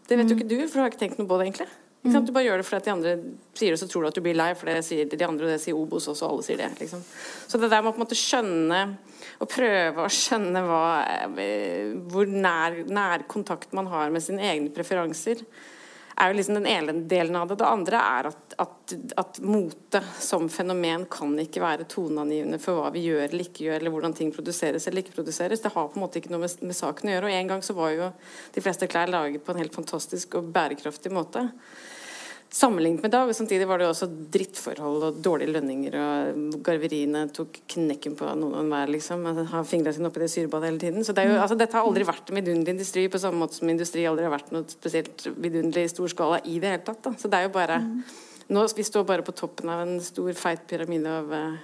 Det 0.09 0.17
vet 0.17 0.31
jo 0.31 0.35
ikke 0.39 0.49
du, 0.49 0.57
for 0.65 0.79
du 0.79 0.83
har 0.83 0.91
ikke 0.91 1.05
tenkt 1.05 1.21
noe 1.21 1.29
på 1.29 1.37
det, 1.37 1.51
egentlig. 1.51 1.69
Mm. 2.03 2.25
Du 2.25 2.33
bare 2.35 2.43
gjør 2.43 2.59
det 2.59 2.67
fordi 2.67 2.83
de 2.83 2.91
andre 2.91 3.11
sier 3.55 3.71
det, 3.71 3.79
så 3.79 3.87
tror 3.87 4.03
du 4.03 4.09
at 4.09 4.17
du 4.17 4.23
blir 4.25 4.35
lei, 4.35 4.49
for 4.59 4.67
det 4.67 4.81
sier 4.83 5.07
de 5.07 5.23
andre, 5.23 5.47
og 5.47 5.53
det 5.53 5.61
sier 5.63 5.77
Obos 5.77 6.09
også, 6.11 6.27
og 6.27 6.33
alle 6.33 6.47
sier 6.49 6.59
det. 6.59 6.71
Liksom. 6.81 7.03
Så 7.47 7.59
det 7.61 7.69
der 7.71 7.83
med 7.83 7.93
å 7.93 7.95
på 7.95 8.01
en 8.01 8.03
måte 8.03 8.19
skjønne, 8.19 8.81
og 9.39 9.51
prøve 9.51 10.03
å 10.03 10.11
skjønne 10.11 10.65
hva, 10.67 10.87
eh, 11.39 11.93
hvor 12.11 12.27
nær, 12.27 12.81
nær 12.91 13.23
kontakt 13.31 13.71
man 13.77 13.87
har 13.91 14.11
med 14.11 14.25
sine 14.25 14.43
egne 14.51 14.73
preferanser, 14.75 15.45
er 16.13 16.29
jo 16.29 16.37
liksom 16.37 16.59
den 16.59 16.67
ene 16.69 16.93
delen 17.09 17.35
av 17.39 17.47
det. 17.47 17.57
Det 17.61 17.65
andre 17.65 18.01
er 18.01 18.27
at, 18.29 18.55
at, 18.61 18.93
at 19.17 19.39
mote 19.41 20.01
som 20.21 20.45
fenomen 20.51 21.07
kan 21.11 21.33
ikke 21.41 21.63
være 21.63 21.87
toneangivende 21.89 22.59
for 22.61 22.77
hva 22.77 22.91
vi 22.93 23.05
gjør 23.07 23.25
eller 23.29 23.47
ikke 23.47 23.65
gjør, 23.65 23.79
eller 23.79 23.95
hvordan 23.95 24.13
ting 24.17 24.29
produseres 24.35 24.85
eller 24.87 25.01
ikke 25.01 25.15
produseres. 25.15 25.63
Det 25.63 25.73
har 25.73 25.89
på 25.89 25.97
en 25.97 26.05
måte 26.05 26.21
ikke 26.21 26.33
noe 26.33 26.43
med, 26.43 26.59
med 26.61 26.77
saken 26.77 27.09
å 27.09 27.15
gjøre. 27.15 27.31
Og 27.31 27.39
en 27.39 27.51
gang 27.55 27.65
så 27.65 27.77
var 27.77 27.95
jo 27.95 28.11
de 28.53 28.65
fleste 28.65 28.89
klær 28.91 29.09
laget 29.09 29.45
på 29.45 29.55
en 29.55 29.63
helt 29.63 29.75
fantastisk 29.75 30.37
og 30.37 30.53
bærekraftig 30.53 31.13
måte 31.15 31.47
sammenlignet 32.53 33.01
med 33.01 33.11
da. 33.11 33.33
Samtidig 33.33 33.65
var 33.67 33.81
det 33.81 33.87
også 33.89 34.07
drittforhold 34.33 35.05
og 35.07 35.15
dårlige 35.25 35.55
lønninger. 35.55 35.95
og 35.97 36.59
Garveriene 36.65 37.23
tok 37.33 37.57
knekken 37.73 38.17
på 38.19 38.29
noen 38.37 38.59
enhver. 38.61 38.91
liksom, 38.93 39.25
Har 39.49 39.65
fingra 39.65 39.93
sine 39.93 40.11
oppi 40.11 40.21
det 40.21 40.29
syrebadet 40.29 40.69
hele 40.69 40.79
tiden. 40.79 41.03
så 41.03 41.13
det 41.13 41.25
jo, 41.25 41.39
altså, 41.41 41.57
Dette 41.57 41.77
har 41.77 41.87
aldri 41.87 42.05
vært 42.05 42.29
en 42.29 42.35
vidunderlig 42.35 42.75
industri, 42.75 43.07
på 43.09 43.19
samme 43.19 43.41
måte 43.41 43.57
som 43.57 43.69
industri 43.69 44.05
aldri 44.05 44.25
har 44.25 44.35
vært 44.35 44.51
noe 44.53 44.69
spesielt 44.69 45.25
vidunderlig 45.35 45.85
i 45.85 45.93
stor 45.95 46.07
skala 46.07 46.39
i 46.45 46.59
det 46.59 46.69
hele 46.69 46.85
tatt. 46.85 47.01
da, 47.03 47.15
så 47.17 47.27
det 47.27 47.39
er 47.39 47.43
jo 47.43 47.53
bare, 47.57 47.79
mm. 47.81 48.01
nå, 48.49 48.67
Vi 48.75 48.83
står 48.83 49.03
bare 49.03 49.23
på 49.23 49.31
toppen 49.31 49.69
av 49.69 49.87
en 49.87 49.99
stor, 49.99 50.31
feit 50.33 50.67
pyramide 50.67 51.09
av 51.09 51.33
uh, 51.33 51.57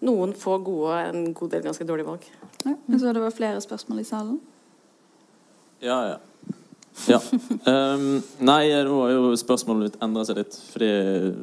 noen 0.00 0.34
få 0.34 0.58
gode 0.58 0.90
og 0.90 1.14
en 1.14 1.32
god 1.32 1.50
del 1.50 1.62
ganske 1.62 1.86
dårlige 1.86 2.06
valg. 2.06 2.26
Ja, 2.64 2.74
så 2.98 3.12
det 3.12 3.22
var 3.22 3.30
flere 3.30 3.60
spørsmål 3.60 4.00
i 4.00 4.04
salen? 4.04 4.40
Ja, 5.80 6.08
ja. 6.08 6.18
Ja. 7.06 7.20
Um, 7.66 8.22
nei, 8.40 8.62
nå 8.86 8.98
har 9.02 9.12
jo 9.12 9.36
spørsmålet 9.38 9.90
mitt 9.90 10.02
endra 10.04 10.24
seg 10.26 10.40
litt, 10.40 10.56
fordi 10.72 10.90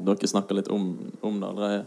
dere 0.08 0.30
snakker 0.30 0.58
litt 0.58 0.70
om, 0.74 0.92
om 1.22 1.40
det 1.40 1.50
allerede. 1.50 1.86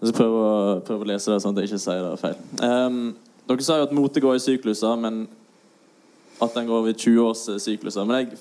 Jeg 0.00 0.10
skal 0.10 0.18
prøve 0.18 0.40
å, 0.40 0.56
prøve 0.84 1.06
å, 1.06 1.08
lese 1.08 1.32
det 1.32 1.38
sånn 1.44 1.56
at 1.56 1.62
jeg 1.62 1.70
ikke 1.70 1.82
sier 1.84 2.02
det 2.04 2.20
feil. 2.20 2.36
Um, 2.60 3.00
dere 3.48 3.64
sa 3.64 3.78
jo 3.80 3.86
at 3.86 3.94
mote 3.96 4.22
går 4.22 4.36
i 4.38 4.42
sykluser, 4.42 4.98
men 5.00 5.24
at 6.42 6.56
den 6.56 6.68
går 6.68 6.90
i 6.90 6.96
20-årssykluser. 6.96 8.04
Men 8.08 8.18
jeg, 8.20 8.40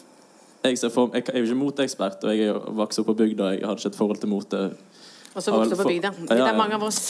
jeg, 0.65 0.91
for, 0.91 1.11
jeg, 1.15 1.27
er 1.31 1.39
jo 1.39 1.49
ikke 1.49 1.61
moteekspert, 1.61 2.25
og 2.25 2.35
jeg 2.35 2.51
er 2.51 2.59
vokst 2.79 2.99
opp 2.99 3.11
på 3.11 3.17
bygda. 3.21 3.53
Jeg 3.55 3.67
hadde 3.69 3.83
ikke 3.83 3.93
et 3.93 3.99
forhold 3.99 4.23
til 4.23 4.31
mote. 4.33 4.63
Og 5.35 5.43
så 5.43 5.53
vokste 5.53 5.77
opp 5.77 5.83
på 5.83 5.91
bygda. 5.93 6.11
Det 6.31 6.39
er 6.41 6.57
mange 6.59 6.79
av 6.79 6.87
oss. 6.89 7.01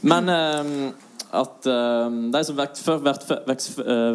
Men 0.00 0.32
um, 0.32 0.72
at 1.32 1.66
uh, 1.66 2.12
de 2.32 2.44
som 2.44 2.58
vokser 2.58 3.02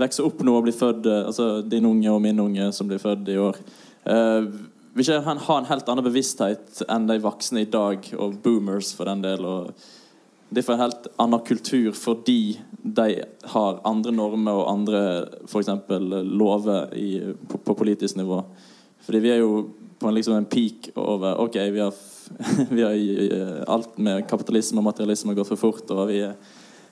veks, 0.01 0.19
opp 0.21 0.41
nå 0.45 0.53
og 0.53 0.67
blir 0.67 0.75
født, 0.77 1.07
uh, 1.09 1.27
altså 1.31 1.47
din 1.65 1.87
unge 1.89 2.11
og 2.13 2.21
min 2.21 2.41
unge 2.43 2.71
som 2.75 2.89
blir 2.89 3.01
født 3.01 3.31
i 3.33 3.39
år 3.41 3.57
uh, 4.05 4.45
vil 4.97 5.05
ikke 5.05 5.23
ha 5.25 5.33
en, 5.33 5.45
ha 5.45 5.55
en 5.59 5.69
helt 5.69 5.89
annen 5.89 6.05
bevissthet 6.05 6.83
enn 6.89 7.07
de 7.09 7.19
voksne 7.21 7.61
i 7.61 7.69
dag, 7.69 8.05
og 8.17 8.37
boomers 8.41 8.93
for 8.97 9.09
den 9.09 9.21
del. 9.25 9.45
og 9.45 9.73
de 10.49 10.63
får 10.63 10.73
en 10.73 10.81
helt 10.85 11.07
annen 11.21 11.43
kultur 11.45 11.91
fordi 11.97 12.57
de 12.81 13.07
har 13.51 13.81
andre 13.85 14.13
normer 14.15 14.57
og 14.57 14.69
andre 14.71 15.01
f.eks. 15.45 15.69
lover 16.23 16.87
på, 17.51 17.59
på, 17.59 17.75
politisk 17.75 18.17
nivå. 18.17 18.39
Fordi 19.05 19.21
vi 19.21 19.33
er 19.33 19.41
jo 19.43 19.67
på 19.99 20.07
en, 20.07 20.15
liksom 20.15 20.37
en 20.37 20.49
peak 20.49 20.91
over 20.95 21.43
Ok, 21.43 21.59
vi 21.73 21.83
har, 21.83 21.93
vi 22.77 22.85
har 22.87 23.67
alt 23.67 23.99
med 23.99 24.25
kapitalisme 24.29 24.79
og 24.79 24.87
materialisme 24.87 25.35
gått 25.37 25.51
for 25.51 25.61
fort. 25.67 25.91
og 25.91 26.07
vi 26.09 26.23
er 26.25 26.37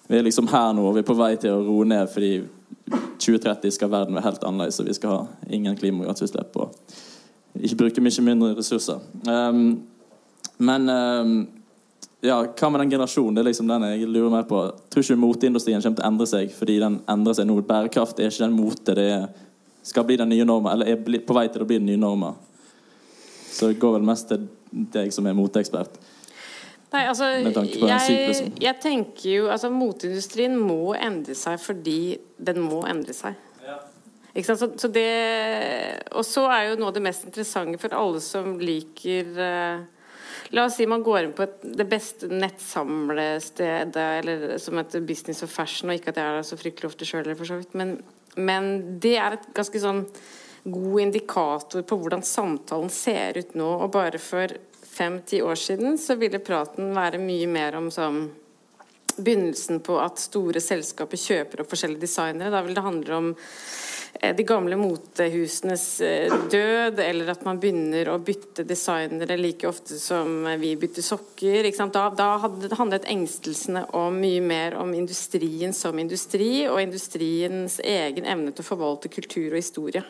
vi 0.08 0.18
er 0.18 0.26
liksom 0.26 0.48
her 0.52 0.74
nå, 0.74 0.86
og 0.86 0.96
vi 0.96 1.02
er 1.02 1.08
på 1.08 1.18
vei 1.18 1.34
til 1.42 1.56
å 1.56 1.64
roe 1.66 1.88
ned 1.90 2.10
fordi 2.12 2.32
2030 3.18 3.74
skal 3.74 3.90
verden 3.90 4.18
være 4.18 4.28
helt 4.28 4.46
annerledes, 4.46 4.80
og 4.80 4.90
vi 4.90 4.96
skal 4.98 5.14
ha 5.16 5.52
ingen 5.58 5.78
klimagassutslipp 5.78 6.58
og 6.62 6.76
ikke 7.56 7.80
bruke 7.80 8.04
mye 8.04 8.26
mindre 8.26 8.56
ressurser. 8.58 9.00
Um, 9.26 9.86
men 10.58 10.90
um, 10.92 11.36
ja, 12.26 12.40
hva 12.44 12.70
med 12.72 12.84
den 12.84 12.92
generasjonen? 12.96 13.36
Det 13.36 13.44
er 13.44 13.50
liksom 13.50 13.70
den 13.70 13.86
jeg 13.88 14.10
lurer 14.10 14.34
mer 14.34 14.48
på. 14.50 14.62
Jeg 14.66 14.92
tror 14.94 15.06
ikke 15.06 15.22
moteindustrien 15.22 15.82
kommer 15.84 16.00
til 16.00 16.06
å 16.06 16.10
endre 16.10 16.28
seg 16.30 16.54
fordi 16.56 16.78
den 16.82 17.00
endrer 17.12 17.38
seg 17.38 17.48
nå. 17.50 17.58
Bærekraft 17.66 18.20
er 18.20 18.32
ikke 18.32 18.46
den 18.46 18.58
mote 18.58 18.96
det 18.98 19.08
er, 19.14 19.26
skal 19.86 20.06
bli 20.08 20.18
den 20.18 20.32
nye 20.34 20.48
norma, 20.48 20.74
eller 20.74 20.90
er 20.90 21.22
på 21.22 21.38
vei 21.38 21.48
til 21.54 21.62
å 21.62 21.70
bli 21.70 21.80
den 21.80 21.90
nye 21.92 22.02
norma. 22.02 22.34
Så 23.56 23.70
det 23.70 23.80
går 23.80 24.00
vel 24.00 24.08
mest 24.08 24.32
til 24.32 24.48
deg 24.96 25.14
som 25.14 25.28
er 25.30 25.38
moteekspert? 25.38 26.00
Nei, 26.96 27.06
altså, 27.12 27.32
Med 27.44 27.56
tanke 27.56 27.76
på 27.76 27.88
den 27.88 27.92
jeg, 27.92 28.06
syklusen. 28.08 28.54
jeg 28.64 28.80
tenker 28.84 29.30
jo 29.30 29.50
altså 29.52 29.72
Moteindustrien 29.74 30.56
må 30.60 30.94
endre 30.96 31.36
seg 31.38 31.60
fordi 31.62 32.00
den 32.38 32.62
må 32.64 32.86
endre 32.88 33.16
seg. 33.16 33.42
Ikke 34.36 34.50
sant? 34.50 34.60
Så, 34.60 34.68
så 34.84 34.92
det, 34.92 35.10
og 36.12 36.26
så 36.28 36.44
er 36.52 36.70
jo 36.70 36.80
noe 36.80 36.92
av 36.92 36.96
det 36.98 37.04
mest 37.06 37.24
interessante 37.28 37.80
for 37.80 37.96
alle 37.96 38.20
som 38.24 38.58
liker 38.60 39.30
eh, 39.40 39.84
La 40.54 40.66
oss 40.68 40.76
si 40.78 40.86
man 40.88 41.04
går 41.04 41.22
inn 41.24 41.36
på 41.36 41.46
et, 41.46 41.62
det 41.80 41.88
beste 41.90 42.28
nettsamlestedet 42.30 44.04
eller 44.20 44.58
som 44.62 44.78
heter 44.78 45.02
Business 45.08 45.42
of 45.46 45.50
Fashion, 45.52 45.90
og 45.90 45.98
ikke 45.98 46.12
at 46.14 46.20
jeg 46.22 46.40
er 46.40 46.46
så 46.46 46.58
fryktelig 46.60 46.92
ofte 46.92 47.08
sjøl, 47.08 47.32
for 47.34 47.50
så 47.50 47.58
vidt, 47.62 47.74
men, 47.80 47.96
men 48.38 48.68
det 49.02 49.16
er 49.18 49.38
et 49.40 49.48
ganske 49.56 49.82
sånn 49.82 50.04
god 50.66 51.00
indikator 51.02 51.86
på 51.88 51.98
hvordan 52.02 52.24
samtalen 52.26 52.92
ser 52.94 53.40
ut 53.40 53.56
nå. 53.58 53.68
Og 53.86 53.92
bare 53.94 54.22
for 54.22 54.54
fem-ti 54.96 55.42
år 55.44 55.60
siden 55.60 56.00
så 56.00 56.16
ville 56.20 56.40
praten 56.44 56.94
være 56.96 57.20
mye 57.22 57.48
mer 57.52 57.78
om 57.80 57.92
sånn 57.94 58.26
begynnelsen 59.18 59.80
på 59.80 59.98
at 60.02 60.20
store 60.20 60.62
selskaper 60.64 61.20
kjøper 61.20 61.64
opp 61.64 61.72
forskjellige 61.72 62.04
designere. 62.04 62.52
Da 62.52 62.62
vil 62.66 62.76
det 62.76 62.84
handle 62.84 63.20
om 63.20 63.30
eh, 64.20 64.34
de 64.36 64.46
gamle 64.48 64.78
motehusenes 64.80 65.86
eh, 66.04 66.36
død, 66.52 67.00
eller 67.00 67.32
at 67.32 67.46
man 67.48 67.62
begynner 67.62 68.12
å 68.12 68.18
bytte 68.26 68.66
designere 68.68 69.38
like 69.40 69.68
ofte 69.70 70.00
som 70.02 70.50
vi 70.60 70.74
bytter 70.80 71.06
sokker. 71.06 71.70
Da, 71.96 72.10
da 72.18 72.30
handlet 72.80 73.08
engstelsene 73.12 73.86
om 73.96 74.20
mye 74.20 74.44
mer 74.44 74.78
om 74.82 74.94
industrien 74.98 75.74
som 75.74 76.00
industri, 76.00 76.68
og 76.68 76.82
industriens 76.84 77.80
egen 77.84 78.28
evne 78.28 78.52
til 78.52 78.66
å 78.66 78.72
forvalte 78.74 79.12
kultur 79.14 79.54
og 79.54 79.60
historie. 79.62 80.04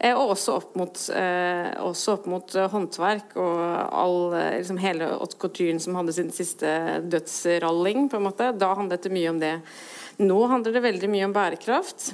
Eh, 0.00 0.12
Og 0.14 0.34
også 0.34 0.56
opp 0.58 0.74
mot, 0.76 0.98
eh, 1.14 1.70
også 1.80 2.18
opp 2.18 2.26
mot 2.26 2.54
eh, 2.54 2.68
håndverk 2.68 3.36
og 3.36 3.60
all, 3.94 4.18
liksom 4.58 4.78
hele 4.82 5.06
haute 5.14 5.38
couturen 5.38 5.80
som 5.80 5.94
hadde 5.94 6.12
sin 6.12 6.30
siste 6.34 6.66
dødsralling. 7.08 8.08
på 8.10 8.16
en 8.16 8.26
måte. 8.26 8.52
Da 8.58 8.74
handlet 8.74 9.02
det 9.02 9.12
mye 9.12 9.30
om 9.30 9.38
det. 9.40 9.60
Nå 10.18 10.46
handler 10.50 10.72
det 10.72 10.82
veldig 10.82 11.10
mye 11.10 11.24
om 11.24 11.32
bærekraft. 11.32 12.12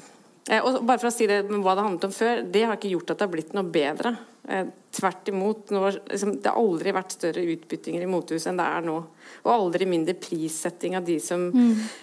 Eh, 0.49 0.61
og 0.65 0.85
bare 0.85 0.99
for 0.99 1.09
å 1.11 1.15
si 1.15 1.27
det, 1.27 1.45
Hva 1.49 1.75
det 1.77 1.85
handlet 1.85 2.05
om 2.05 2.13
før, 2.13 2.43
det 2.51 2.65
har 2.67 2.77
ikke 2.77 2.93
gjort 2.95 3.11
at 3.11 3.19
det 3.19 3.27
har 3.27 3.33
blitt 3.35 3.53
noe 3.55 3.65
bedre. 3.65 4.17
Eh, 4.49 4.67
tvert 4.93 5.29
imot. 5.29 5.71
Nå, 5.71 5.83
liksom, 6.11 6.37
det 6.43 6.51
har 6.51 6.59
aldri 6.59 6.93
vært 6.93 7.13
større 7.13 7.45
utbyttinger 7.57 8.03
i 8.03 8.09
motehus 8.11 8.47
enn 8.47 8.57
det 8.59 8.67
er 8.67 8.87
nå. 8.87 8.97
Og 9.45 9.53
aldri 9.53 9.87
mindre 9.87 10.15
prissetting 10.15 10.97
av 10.97 11.05
de 11.05 11.19
som 11.21 11.49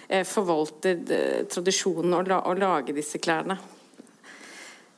eh, 0.08 0.24
forvalter 0.24 1.02
tradisjonen 1.50 2.14
å, 2.14 2.22
la, 2.26 2.40
å 2.48 2.54
lage 2.58 2.94
disse 2.96 3.18
klærne. 3.18 3.58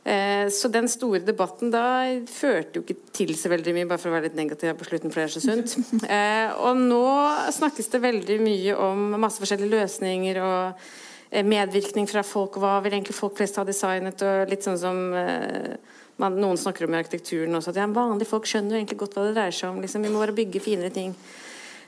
Eh, 0.05 0.49
Så 0.49 0.69
den 0.73 0.89
store 0.89 1.21
debatten 1.21 1.71
da 1.71 1.85
førte 2.27 2.81
jo 2.81 2.85
ikke 2.85 2.97
til 3.13 3.35
så 3.37 3.51
veldig 3.53 3.75
mye, 3.77 3.89
bare 3.91 4.01
for 4.01 4.11
å 4.11 4.17
være 4.17 4.31
litt 4.31 4.39
negativ 4.39 4.73
på 4.79 4.89
slutten, 4.89 5.13
for 5.13 5.21
det 5.21 5.29
er 5.29 5.35
så 5.37 5.45
sunt. 5.45 5.77
Eh, 6.09 6.49
Og 6.57 6.81
nå 6.81 7.05
snakkes 7.53 7.93
det 7.93 8.03
veldig 8.03 8.41
mye 8.41 8.77
om 8.81 9.21
masse 9.21 9.43
forskjellige 9.43 9.75
løsninger 9.77 10.41
og 10.41 10.87
eh, 11.31 11.45
medvirkning 11.45 12.09
fra 12.09 12.25
folk, 12.25 12.57
og 12.57 12.65
hva 12.65 12.79
vil 12.85 12.97
egentlig 12.97 13.19
folk 13.19 13.37
flest 13.37 13.61
ha 13.61 13.67
designet, 13.69 14.25
og 14.25 14.49
litt 14.51 14.65
sånn 14.65 14.81
som 14.81 15.05
man, 16.21 16.37
noen 16.37 16.59
snakker 16.61 16.85
om 16.85 16.95
i 16.95 17.01
arkitekturen 17.01 17.55
også, 17.57 17.73
at 17.73 17.81
ja, 17.81 17.87
vanlige 17.89 18.29
folk 18.29 18.49
skjønner 18.49 18.77
jo 18.77 18.81
egentlig 18.83 18.99
godt 19.01 19.17
hva 19.17 19.29
det 19.29 19.37
dreier 19.37 19.57
seg 19.57 19.71
om. 19.73 19.81
Liksom, 19.81 20.05
vi 20.05 20.13
må 20.13 20.21
bare 20.21 20.37
bygge 20.37 20.61
finere 20.65 20.93
ting. 20.93 21.15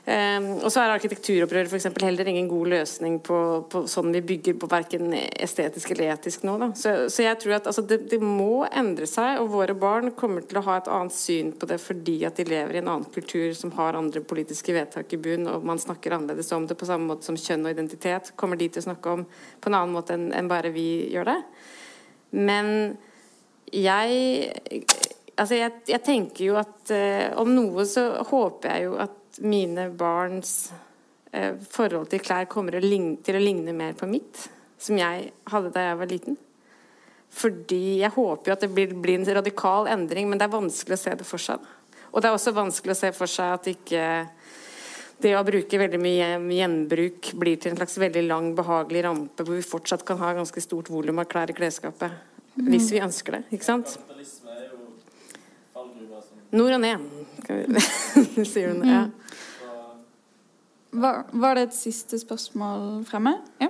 Um, 0.03 0.47
og 0.59 0.67
så 0.67 0.81
er 0.81 0.91
arkitekturopprøret 0.97 1.71
eksempel 1.77 2.03
heller 2.03 2.27
ingen 2.27 2.49
god 2.51 2.73
løsning 2.73 3.21
på, 3.23 3.37
på 3.71 3.85
sånn 3.87 4.09
vi 4.11 4.19
bygger 4.33 4.57
på 4.59 4.67
verken 4.67 5.13
estetisk 5.15 5.93
eller 5.93 6.11
etisk 6.17 6.43
nå. 6.43 6.57
Så, 6.75 6.91
så 7.07 7.23
jeg 7.23 7.37
tror 7.39 7.55
at 7.55 7.69
altså, 7.71 7.85
det, 7.87 8.01
det 8.11 8.19
må 8.19 8.65
endre 8.67 9.07
seg, 9.07 9.39
og 9.39 9.53
våre 9.53 9.77
barn 9.79 10.11
kommer 10.19 10.43
til 10.43 10.59
å 10.59 10.65
ha 10.67 10.75
et 10.81 10.89
annet 10.91 11.15
syn 11.15 11.53
på 11.55 11.69
det 11.71 11.79
fordi 11.79 12.17
at 12.27 12.35
de 12.35 12.47
lever 12.51 12.75
i 12.75 12.81
en 12.81 12.91
annen 12.97 13.07
kultur 13.15 13.55
som 13.55 13.71
har 13.77 13.95
andre 13.95 14.25
politiske 14.27 14.75
vedtak 14.75 15.15
i 15.15 15.21
bunn, 15.23 15.47
og 15.47 15.63
man 15.71 15.79
snakker 15.79 16.17
annerledes 16.17 16.51
om 16.51 16.67
det 16.67 16.79
på 16.83 16.91
samme 16.91 17.07
måte 17.13 17.29
som 17.29 17.39
kjønn 17.39 17.63
og 17.63 17.71
identitet 17.71 18.33
kommer 18.35 18.59
de 18.59 18.67
til 18.67 18.83
å 18.83 18.89
snakke 18.89 19.15
om 19.15 19.23
på 19.23 19.71
en 19.71 19.79
annen 19.79 19.95
måte 19.95 20.19
enn 20.19 20.33
en 20.35 20.51
bare 20.51 20.75
vi 20.75 20.89
gjør 21.15 21.31
det. 21.31 21.39
Men 22.43 22.75
jeg 23.71 24.83
Altså, 25.33 25.55
jeg, 25.57 25.71
jeg 25.89 26.05
tenker 26.05 26.43
jo 26.45 26.57
at 26.59 26.91
eh, 26.93 27.31
om 27.41 27.49
noe 27.49 27.87
så 27.89 28.03
håper 28.29 28.69
jeg 28.69 28.83
jo 28.83 28.99
at 29.01 29.15
mine 29.41 29.89
barns 29.97 30.71
eh, 31.31 31.55
forhold 31.69 32.09
til 32.11 32.21
klær 32.23 32.49
kommer 32.51 32.77
å 32.77 32.83
ligne, 32.83 33.17
til 33.25 33.37
å 33.39 33.43
ligne 33.43 33.73
mer 33.75 33.95
på 33.97 34.09
mitt, 34.09 34.47
som 34.77 34.99
jeg 34.99 35.31
hadde 35.49 35.71
da 35.73 35.87
jeg 35.87 36.01
var 36.01 36.11
liten. 36.11 36.37
Fordi 37.33 37.83
jeg 38.03 38.13
håper 38.13 38.51
jo 38.51 38.55
at 38.57 38.65
det 38.65 38.69
blir, 38.73 38.93
blir 38.93 39.17
en 39.17 39.31
radikal 39.39 39.89
endring, 39.89 40.29
men 40.29 40.37
det 40.37 40.45
er 40.45 40.53
vanskelig 40.53 40.99
å 40.99 41.03
se 41.03 41.15
det 41.17 41.25
for 41.25 41.41
seg. 41.41 41.63
Og 42.13 42.21
det 42.21 42.29
er 42.29 42.35
også 42.37 42.53
vanskelig 42.53 42.93
å 42.93 42.99
se 42.99 43.09
for 43.15 43.31
seg 43.31 43.55
at 43.55 43.69
ikke 43.71 44.03
det 45.23 45.31
å 45.37 45.45
bruke 45.47 45.79
veldig 45.79 45.99
mye 46.01 46.27
gjenbruk 46.57 47.31
blir 47.39 47.57
til 47.61 47.71
en 47.71 47.79
slags 47.79 47.95
veldig 48.01 48.25
lang, 48.27 48.51
behagelig 48.57 49.05
rampe 49.05 49.45
hvor 49.45 49.57
vi 49.57 49.65
fortsatt 49.65 50.03
kan 50.05 50.19
ha 50.21 50.33
ganske 50.37 50.61
stort 50.61 50.91
volum 50.93 51.21
av 51.23 51.29
klær 51.31 51.49
i 51.49 51.57
klesskapet. 51.57 52.13
Hvis 52.53 52.91
vi 52.93 53.01
ønsker 53.01 53.39
det, 53.39 53.43
ikke 53.55 53.65
sant? 53.65 53.95
Nord 56.53 56.75
og 56.75 56.81
ned, 56.83 57.05
sier 58.51 58.69
hun. 58.69 58.83
Ja. 58.85 59.07
Var, 60.93 61.23
var 61.31 61.55
det 61.57 61.61
et 61.67 61.75
siste 61.75 62.19
spørsmål 62.21 63.01
fremme? 63.09 63.31
Ja. 63.61 63.69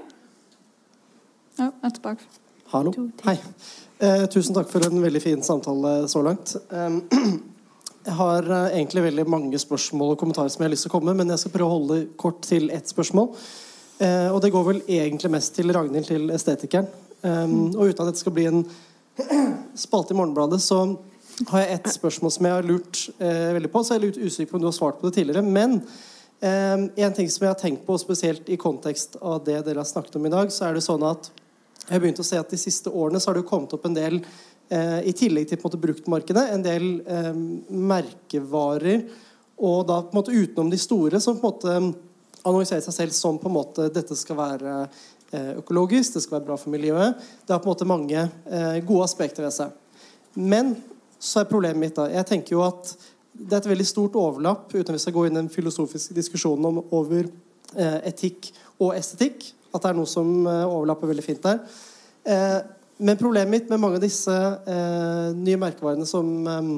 Ja, 1.55 1.69
et 1.85 1.95
tilbake. 1.95 2.25
Hallo. 2.73 2.91
Hei. 3.23 3.37
Eh, 4.03 4.25
tusen 4.33 4.55
takk 4.57 4.67
for 4.67 4.83
en 4.83 4.99
veldig 4.99 5.21
fin 5.23 5.43
samtale 5.45 5.93
så 6.11 6.23
langt. 6.25 6.55
Eh, 6.67 6.97
jeg 8.09 8.17
har 8.17 8.49
eh, 8.49 8.75
egentlig 8.81 9.05
veldig 9.05 9.25
mange 9.31 9.61
spørsmål 9.61 10.17
og 10.17 10.19
kommentarer 10.19 10.51
som 10.51 10.65
jeg 10.65 10.67
har 10.67 10.75
lyst 10.75 10.87
til 10.89 10.91
å 10.91 10.95
komme 10.97 11.13
med, 11.13 11.21
men 11.21 11.31
jeg 11.31 11.45
skal 11.45 11.55
prøve 11.55 11.69
å 11.69 11.77
holde 11.77 12.01
kort 12.19 12.43
til 12.43 12.67
ett 12.75 12.91
spørsmål. 12.91 13.31
Eh, 14.03 14.27
og 14.27 14.41
det 14.43 14.51
går 14.51 14.69
vel 14.73 14.83
egentlig 14.83 15.31
mest 15.31 15.55
til 15.55 15.71
Ragnhild, 15.71 16.09
til 16.11 16.27
estetikeren. 16.35 16.91
Mm. 17.23 17.69
og 17.79 17.87
uten 17.87 18.01
at 18.03 18.09
dette 18.09 18.19
skal 18.19 18.33
bli 18.35 18.43
en 18.49 18.65
spalte 19.85 20.11
i 20.11 20.17
Morgenbladet, 20.19 20.57
så 20.59 20.81
har 21.53 21.61
jeg 21.61 21.77
et 21.77 21.93
spørsmål 21.93 22.33
som 22.35 22.49
jeg 22.49 22.57
har 22.57 22.67
lurt 22.67 23.05
eh, 23.15 23.53
veldig 23.55 23.71
på. 23.71 23.79
Så 23.79 23.95
jeg 23.95 24.01
er 24.01 24.05
litt 24.09 24.19
usikker 24.19 24.51
på 24.51 24.59
om 24.59 24.65
du 24.65 24.67
har 24.67 24.75
svart 24.75 24.99
på 24.99 25.07
det 25.07 25.21
tidligere. 25.21 25.45
Men 25.45 25.79
eh, 26.43 27.05
en 27.05 27.15
ting 27.15 27.29
som 27.31 27.45
jeg 27.45 27.53
har 27.53 27.59
tenkt 27.59 27.85
på, 27.87 27.97
spesielt 28.01 28.49
i 28.51 28.59
kontekst 28.59 29.17
av 29.21 29.43
det 29.47 29.61
dere 29.65 29.81
har 29.81 29.89
snakket 29.89 30.19
om 30.19 30.27
i 30.27 30.33
dag, 30.33 30.51
så 30.53 30.67
er 30.67 30.77
det 30.77 30.85
sånn 30.85 31.05
at 31.07 31.31
jeg 31.83 31.91
har 31.95 32.03
begynt 32.03 32.21
å 32.23 32.27
se 32.27 32.39
at 32.39 32.51
de 32.51 32.59
siste 32.59 32.91
årene 32.91 33.19
så 33.19 33.29
har 33.29 33.37
det 33.37 33.43
jo 33.43 33.49
kommet 33.49 33.73
opp 33.75 33.85
en 33.89 33.97
del 33.97 34.21
eh, 34.71 34.99
i 35.09 35.13
tillegg 35.17 35.49
til 35.49 35.59
på 35.59 35.65
en 35.65 35.71
måte 35.71 35.83
bruktmarkedet, 35.83 36.45
en 36.53 36.63
del 36.65 36.87
eh, 37.03 37.31
merkevarer, 37.91 39.07
og 39.63 39.83
da 39.87 39.99
på 40.03 40.13
en 40.13 40.19
måte 40.21 40.35
utenom 40.35 40.71
de 40.71 40.79
store, 40.81 41.19
som 41.23 41.39
på 41.39 41.47
en 41.47 41.51
måte 41.51 42.43
annonserer 42.43 42.83
seg 42.83 42.95
selv 42.95 43.15
som 43.15 43.39
på 43.39 43.49
en 43.49 43.57
måte 43.57 43.89
dette 43.93 44.15
skal 44.19 44.39
være 44.39 44.77
eh, 44.83 45.51
økologisk, 45.59 46.15
det 46.15 46.23
skal 46.25 46.39
være 46.39 46.47
bra 46.49 46.57
for 46.59 46.73
miljøet. 46.73 47.19
Det 47.45 47.55
har 47.55 47.61
på 47.63 47.69
en 47.69 47.75
måte 47.75 47.89
mange 47.89 48.25
eh, 48.25 48.79
gode 48.83 49.07
aspekter 49.07 49.45
ved 49.45 49.55
seg. 49.55 49.75
Men 50.39 50.75
så 51.23 51.43
er 51.43 51.49
problemet 51.51 51.79
mitt 51.79 51.95
da 51.95 52.09
Jeg 52.11 52.27
tenker 52.27 52.57
jo 52.57 52.63
at 52.65 52.95
det 53.33 53.55
er 53.55 53.63
et 53.63 53.71
veldig 53.71 53.87
stort 53.87 54.15
overlapp, 54.19 54.69
uten 54.73 54.93
at 54.93 54.97
vi 54.97 55.01
skal 55.01 55.15
gå 55.15 55.25
inn 55.27 55.35
i 55.35 55.41
den 55.41 55.51
filosofiske 55.51 56.15
diskusjonen 56.17 56.69
om 56.69 56.79
over 56.93 57.25
eh, 57.25 57.99
etikk 58.11 58.51
og 58.77 58.93
estetikk. 58.97 59.49
At 59.73 59.81
det 59.81 59.89
er 59.89 59.97
noe 59.97 60.09
som 60.09 60.45
eh, 60.45 60.63
overlapper 60.67 61.09
veldig 61.09 61.25
fint 61.25 61.43
der. 61.45 61.61
Eh, 62.29 62.59
men 63.03 63.19
problemet 63.19 63.51
mitt 63.51 63.71
med 63.71 63.81
mange 63.81 63.97
av 63.97 64.03
disse 64.05 64.33
eh, 64.33 65.29
nye 65.33 65.59
merkevarene 65.59 66.05
som 66.07 66.29
eh, 66.47 66.73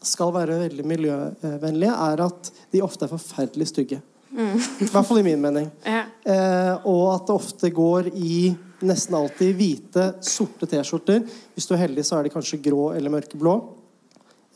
skal 0.00 0.32
være 0.32 0.62
veldig 0.64 0.86
miljøvennlige, 0.86 1.98
er 2.12 2.24
at 2.24 2.52
de 2.72 2.82
ofte 2.86 3.04
er 3.04 3.12
forferdelig 3.12 3.68
stygge. 3.72 4.00
I 4.38 4.86
hvert 4.86 5.06
fall 5.08 5.20
i 5.20 5.26
min 5.26 5.40
mening. 5.40 5.68
Ja. 5.88 6.04
Eh, 6.24 6.86
og 6.88 7.04
at 7.14 7.28
det 7.28 7.36
ofte 7.36 7.70
går 7.74 8.10
i 8.14 8.52
nesten 8.86 9.16
alltid 9.18 9.56
hvite, 9.58 10.04
sorte 10.24 10.68
T-skjorter. 10.70 11.24
Hvis 11.56 11.66
du 11.66 11.74
er 11.74 11.82
heldig, 11.86 12.04
så 12.06 12.18
er 12.18 12.26
de 12.26 12.32
kanskje 12.32 12.60
grå 12.62 12.92
eller 12.94 13.12
mørkeblå. 13.12 13.54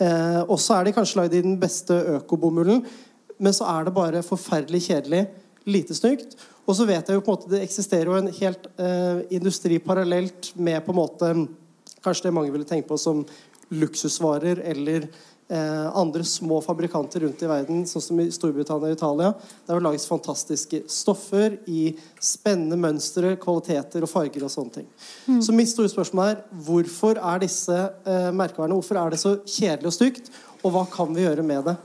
Eh, 0.03 0.41
og 0.49 0.59
så 0.61 0.79
er 0.79 0.89
de 0.89 0.95
kanskje 0.97 1.21
lagd 1.21 1.37
i 1.37 1.45
den 1.45 1.59
beste 1.61 1.97
økobomullen, 2.17 2.83
men 3.43 3.55
så 3.55 3.69
er 3.71 3.87
det 3.87 3.95
bare 3.97 4.25
forferdelig 4.27 4.85
kjedelig, 4.89 5.27
lite 5.69 5.95
stygt. 5.95 6.37
Og 6.67 6.77
så 6.79 6.87
vet 6.87 7.09
jeg 7.09 7.19
jo 7.19 7.23
på 7.23 7.33
en 7.33 7.39
måte 7.39 7.51
det 7.53 7.63
eksisterer 7.65 8.11
jo 8.11 8.19
en 8.19 8.31
helt 8.35 8.69
eh, 8.83 9.23
industri 9.35 9.79
parallelt 9.83 10.53
med 10.57 10.83
på 10.85 10.95
en 10.95 11.03
måte 11.03 11.35
Kanskje 12.03 12.25
det 12.27 12.35
mange 12.35 12.51
ville 12.51 12.67
tenke 12.67 12.89
på 12.89 12.97
som 12.99 13.21
luksusvarer 13.71 14.59
eller 14.73 15.05
andre 15.53 16.25
små 16.25 16.63
fabrikanter 16.65 17.21
rundt 17.27 17.43
i 17.45 17.49
verden, 17.51 17.83
sånn 17.85 18.05
som 18.05 18.21
i 18.23 18.29
Storbritannia 18.33 18.89
og 18.89 18.97
Italia. 18.97 19.33
Der 19.67 19.77
det 19.77 19.85
lages 19.85 20.07
fantastiske 20.09 20.83
stoffer 20.89 21.59
i 21.69 21.91
spennende 22.23 22.79
mønstre, 22.81 23.35
kvaliteter 23.43 24.07
og 24.07 24.09
farger 24.09 24.47
og 24.47 24.55
sånne 24.55 24.79
ting. 24.79 24.89
Så 25.45 25.53
mitt 25.53 25.69
store 25.69 25.93
spørsmål 25.93 26.31
er 26.31 26.43
hvorfor 26.65 27.21
er 27.21 27.43
disse 27.45 27.77
eh, 27.77 28.31
merkevarene 28.33 28.79
hvorfor 28.79 29.03
er 29.03 29.13
det 29.13 29.21
så 29.21 29.37
kjedelig 29.45 29.93
og 29.93 29.97
stygt, 29.99 30.33
og 30.63 30.73
hva 30.73 30.87
kan 30.89 31.13
vi 31.13 31.27
gjøre 31.27 31.45
med 31.45 31.69
det? 31.69 31.77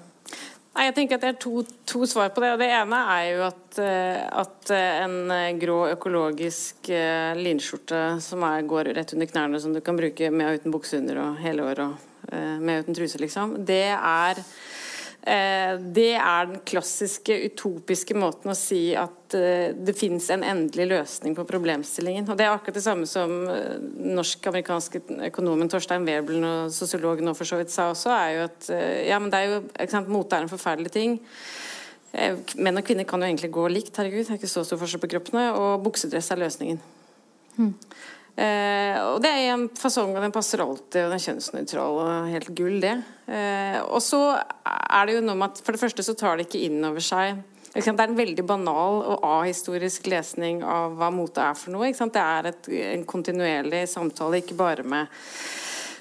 Nei, 0.78 0.92
jeg 0.92 0.94
tenker 0.94 1.18
at 1.18 1.24
Det 1.24 1.30
er 1.32 1.38
to, 1.42 1.64
to 1.90 2.06
svar 2.06 2.30
på 2.36 2.44
det. 2.44 2.52
og 2.54 2.60
Det 2.62 2.68
ene 2.70 2.98
er 3.16 3.24
jo 3.32 3.46
at, 3.48 3.80
eh, 3.82 4.20
at 4.44 4.74
eh, 4.74 5.00
en 5.08 5.32
eh, 5.34 5.56
grå 5.58 5.80
økologisk 5.96 6.92
eh, 6.94 7.34
linskjorte 7.40 8.22
som 8.22 8.46
er, 8.46 8.62
går 8.70 8.92
rett 8.94 9.16
under 9.18 9.30
knærne, 9.32 9.62
som 9.64 9.74
du 9.74 9.82
kan 9.82 9.98
bruke 9.98 10.30
med 10.30 10.52
og 10.52 10.62
uten 10.62 10.76
bukse 10.76 11.00
under 11.02 11.24
og 11.24 11.42
hele 11.42 11.66
året 11.66 11.82
og 11.88 11.96
eh, 11.98 12.17
med 12.32 12.84
uten 12.84 12.98
truse, 12.98 13.20
liksom, 13.22 13.54
det 13.66 13.86
er 13.96 14.42
Eh, 15.28 15.74
det 15.92 16.14
er 16.16 16.46
den 16.48 16.62
klassiske 16.68 17.36
utopiske 17.50 18.16
måten 18.16 18.54
å 18.54 18.56
si 18.56 18.94
at 18.96 19.36
eh, 19.36 19.74
det 19.76 19.96
fins 19.98 20.30
en 20.32 20.46
endelig 20.46 20.86
løsning 20.88 21.36
på 21.36 21.44
problemstillingen. 21.50 22.30
Og 22.32 22.38
Det 22.40 22.46
er 22.46 22.54
akkurat 22.54 22.78
det 22.78 22.86
samme 22.86 23.10
som 23.10 23.34
eh, 23.52 23.76
norsk-amerikanske 24.16 25.02
økonomen 25.28 25.68
Torstein 25.74 26.08
Webelen 26.08 26.48
og 26.48 26.72
sosiologen 26.76 27.28
nå 27.28 27.36
for 27.36 27.50
så 27.50 27.60
vidt 27.60 27.74
sa 27.74 27.90
også, 27.92 28.14
er 28.16 28.30
jo 28.38 28.46
at 28.46 28.70
ja, 29.10 29.20
men 29.20 29.34
det 29.34 29.42
er 29.42 29.52
jo, 29.52 29.62
ikke 29.74 29.98
sant, 29.98 30.14
mote 30.14 30.38
er 30.38 30.48
en 30.48 30.54
forferdelig 30.54 30.94
ting. 30.96 31.20
Menn 32.56 32.80
og 32.80 32.88
kvinner 32.88 33.06
kan 33.10 33.20
jo 33.20 33.28
egentlig 33.28 33.52
gå 33.54 33.66
likt, 33.74 33.98
herregud, 34.00 34.24
det 34.24 34.38
er 34.38 34.40
ikke 34.40 34.50
så 34.54 34.64
stor 34.64 34.80
forskjell 34.80 35.04
på 35.04 35.12
kroppene. 35.12 35.50
Og 35.60 35.84
buksedress 35.84 36.32
er 36.32 36.40
løsningen. 36.46 36.80
Mm. 37.58 37.74
Eh, 38.38 38.96
og 39.02 39.20
det 39.24 39.34
er 39.34 39.52
en 39.56 39.68
fasong, 39.74 40.14
og 40.14 40.22
den 40.22 40.34
passer 40.36 40.62
alltid, 40.62 41.00
og 41.04 41.10
den 41.10 41.18
er 41.18 41.26
kjønnsnøytral 41.26 42.02
og 42.04 42.32
helt 42.32 42.52
gull, 42.58 42.80
det. 42.84 42.96
Eh, 43.26 43.80
og 43.82 44.02
så 44.06 44.22
er 44.38 45.08
det 45.08 45.18
jo 45.18 45.24
noe 45.26 45.40
med 45.40 45.54
at 45.54 45.62
for 45.66 45.74
det 45.74 45.82
første 45.82 46.06
så 46.06 46.16
tar 46.18 46.38
det 46.38 46.48
ikke 46.48 46.66
inn 46.70 46.84
over 46.86 47.04
seg 47.04 47.42
det 47.78 47.92
er 47.94 48.10
en 48.10 48.18
veldig 48.18 48.46
banal 48.48 49.04
og 49.06 49.26
ahistorisk 49.28 50.08
lesning 50.10 50.64
av 50.66 50.96
hva 50.98 51.12
mote 51.14 51.44
er 51.44 51.58
for 51.58 51.76
noe. 51.76 51.92
Det 51.94 52.24
er 52.24 52.50
et, 52.50 52.70
en 52.96 53.04
kontinuerlig 53.06 53.84
samtale, 53.92 54.42
ikke 54.42 54.58
bare 54.58 54.86
med 54.88 55.12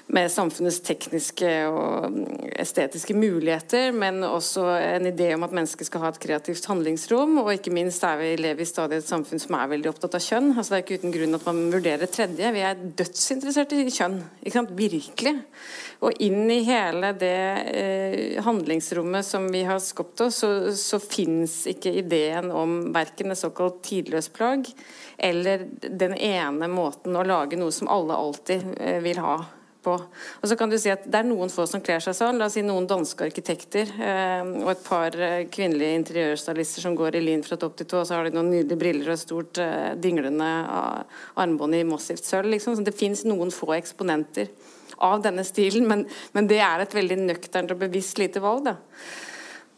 med 0.07 0.29
samfunnets 0.31 0.79
tekniske 0.87 1.49
og 1.67 2.13
estetiske 2.55 3.11
muligheter, 3.17 3.89
men 3.91 4.21
også 4.23 4.63
en 4.77 5.09
idé 5.09 5.33
om 5.35 5.43
at 5.43 5.55
mennesket 5.55 5.89
skal 5.89 6.05
ha 6.05 6.11
et 6.13 6.19
kreativt 6.23 6.67
handlingsrom. 6.69 7.41
Og 7.41 7.51
ikke 7.57 7.73
minst 7.75 8.05
er 8.07 8.21
vi 8.21 8.29
lever 8.39 8.63
i 8.63 8.67
stadig 8.69 9.01
et 9.01 9.09
samfunn 9.09 9.41
som 9.43 9.57
er 9.59 9.73
veldig 9.73 9.91
opptatt 9.91 10.15
av 10.15 10.23
kjønn. 10.23 10.53
Altså 10.53 10.73
Det 10.73 10.77
er 10.77 10.85
ikke 10.85 10.99
uten 11.01 11.15
grunn 11.15 11.39
at 11.39 11.49
man 11.49 11.59
vurderer 11.73 12.11
tredje. 12.11 12.53
Vi 12.55 12.63
er 12.63 12.85
dødsinteressert 13.01 13.75
i 13.75 13.83
kjønn. 13.91 14.21
Ikke 14.45 14.55
sant? 14.55 14.71
Virkelig. 14.77 15.35
Og 16.07 16.23
inn 16.23 16.45
i 16.53 16.61
hele 16.63 17.11
det 17.17 17.43
eh, 17.73 18.39
handlingsrommet 18.45 19.27
som 19.27 19.49
vi 19.51 19.65
har 19.67 19.81
skapt 19.83 20.23
oss, 20.23 20.39
så, 20.43 20.53
så 20.77 21.01
fins 21.03 21.65
ikke 21.67 21.91
ideen 21.99 22.47
om 22.53 22.79
verken 22.95 23.33
et 23.33 23.41
såkalt 23.41 23.81
tidløst 23.89 24.31
plagg 24.37 24.69
eller 25.17 25.65
den 25.81 26.13
ene 26.13 26.69
måten 26.69 27.17
å 27.17 27.25
lage 27.25 27.57
noe 27.57 27.73
som 27.73 27.89
alle 27.89 28.15
alltid 28.15 28.75
eh, 28.77 28.99
vil 29.03 29.19
ha 29.25 29.39
på. 29.87 29.95
Og 30.41 30.49
så 30.51 30.57
kan 30.59 30.71
du 30.71 30.77
si 30.79 30.91
at 30.91 31.05
Det 31.07 31.21
er 31.21 31.27
noen 31.27 31.51
få 31.53 31.65
som 31.69 31.83
kler 31.83 32.03
seg 32.03 32.15
sånn. 32.17 32.39
La 32.39 32.49
oss 32.49 32.57
si 32.57 32.63
noen 32.65 32.87
danske 32.89 33.29
arkitekter 33.29 33.91
eh, 33.95 34.43
og 34.63 34.71
et 34.73 34.83
par 34.85 35.15
eh, 35.15 35.45
kvinnelige 35.53 36.01
interiørstylister 36.01 36.85
som 36.85 36.97
går 36.97 37.19
i 37.19 37.23
lin 37.23 37.45
fra 37.45 37.59
topp 37.59 37.77
til 37.79 37.89
tå. 37.89 38.01
Og 38.01 38.09
så 38.09 38.17
har 38.17 38.27
de 38.27 38.35
noen 38.35 38.51
nydelige 38.51 38.81
briller 38.81 39.11
og 39.11 39.17
et 39.17 39.23
stort 39.23 39.61
eh, 39.63 39.93
dinglende 40.03 40.49
armbånd 41.39 41.77
i 41.77 41.85
massivt 41.87 42.27
sølv. 42.27 42.51
Liksom. 42.55 42.77
Så 42.77 42.87
det 42.87 42.97
fins 42.97 43.23
noen 43.27 43.53
få 43.53 43.71
eksponenter 43.77 44.51
av 45.03 45.21
denne 45.21 45.43
stilen, 45.45 45.85
men, 45.87 46.05
men, 46.33 46.47
det 46.49 46.59
er 46.63 46.81
et 46.81 46.95
veldig 46.95 47.19
nøkternt 47.21 47.73
og 47.73 47.81
bevisst 47.83 48.17
lite 48.21 48.41
valg. 48.43 48.65
da. 48.71 48.77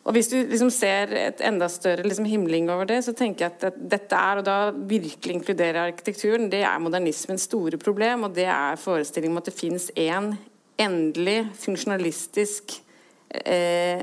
Og 0.09 0.15
Hvis 0.15 0.31
du 0.31 0.39
liksom 0.41 0.71
ser 0.73 1.11
et 1.13 1.41
enda 1.45 1.67
større 1.69 2.01
liksom 2.01 2.25
himling 2.25 2.71
over 2.73 2.87
det, 2.89 3.03
så 3.05 3.13
tenker 3.13 3.45
jeg 3.45 3.57
at 3.59 3.75
dette 3.91 4.17
er, 4.17 4.39
og 4.41 4.47
da 4.47 4.55
virkelig 4.73 5.35
inkluderer 5.35 5.83
arkitekturen, 5.83 6.47
det 6.49 6.63
er 6.65 6.81
modernismens 6.81 7.45
store 7.45 7.77
problem. 7.77 8.25
Og 8.25 8.33
det 8.33 8.47
er 8.49 8.79
forestillingen 8.81 9.37
om 9.37 9.43
at 9.43 9.51
det 9.51 9.53
fins 9.59 9.91
én 9.93 10.31
en 10.31 10.31
endelig 10.79 11.43
funksjonalistisk 11.59 12.79
eh, 13.45 14.01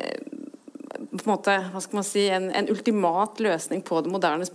på 1.18 1.26
en 1.26 1.32
måte, 1.32 1.54
hva 1.72 1.80
skal 1.82 1.98
man 1.98 2.06
si, 2.06 2.22
en, 2.32 2.48
en 2.54 2.68
ultimat 2.72 3.40
løsning 3.42 3.82
på 3.86 4.00
det 4.04 4.10
moderne, 4.12 4.46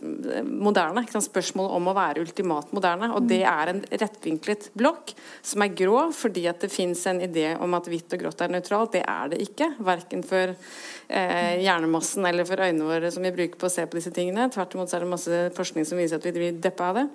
moderne 0.46 1.04
Spørsmålet 1.22 1.76
om 1.78 1.90
å 1.92 1.96
være 1.96 2.24
ultimat 2.24 2.72
moderne. 2.76 3.12
Og 3.18 3.28
det 3.30 3.42
er 3.48 3.72
en 3.72 3.82
rettvinklet 3.90 4.70
blokk 4.78 5.14
som 5.46 5.66
er 5.66 5.74
grå 5.78 6.08
fordi 6.16 6.48
at 6.50 6.64
det 6.64 6.72
fins 6.74 7.04
en 7.10 7.22
idé 7.24 7.52
om 7.62 7.76
at 7.78 7.90
hvitt 7.92 8.16
og 8.16 8.24
grått 8.24 8.44
er 8.46 8.54
nøytralt. 8.54 8.96
Det 8.96 9.04
er 9.04 9.34
det 9.34 9.42
ikke. 9.46 9.72
Verken 9.86 10.26
for 10.28 10.54
eh, 10.54 11.54
hjernemassen 11.62 12.26
eller 12.30 12.48
for 12.48 12.64
øynene 12.64 12.88
våre 12.90 13.12
som 13.14 13.28
vi 13.28 13.34
bruker 13.36 13.60
på 13.62 13.70
å 13.70 13.74
se 13.74 13.86
på 13.86 14.00
disse 14.00 14.14
tingene. 14.16 14.50
Tvert 14.54 14.78
imot 14.78 14.96
er 14.96 15.06
det 15.06 15.12
masse 15.12 15.44
forskning 15.58 15.88
som 15.88 16.02
viser 16.02 16.22
at 16.22 16.26
vi 16.30 16.36
blir 16.38 16.64
deppa 16.64 16.92
av 16.92 17.02
det. 17.02 17.06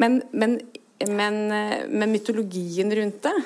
Men, 0.00 0.22
men, 0.32 0.60
men, 1.08 1.42
eh, 1.50 1.82
men 1.90 2.14
mytologien 2.14 2.94
rundt 3.00 3.24
det 3.26 3.36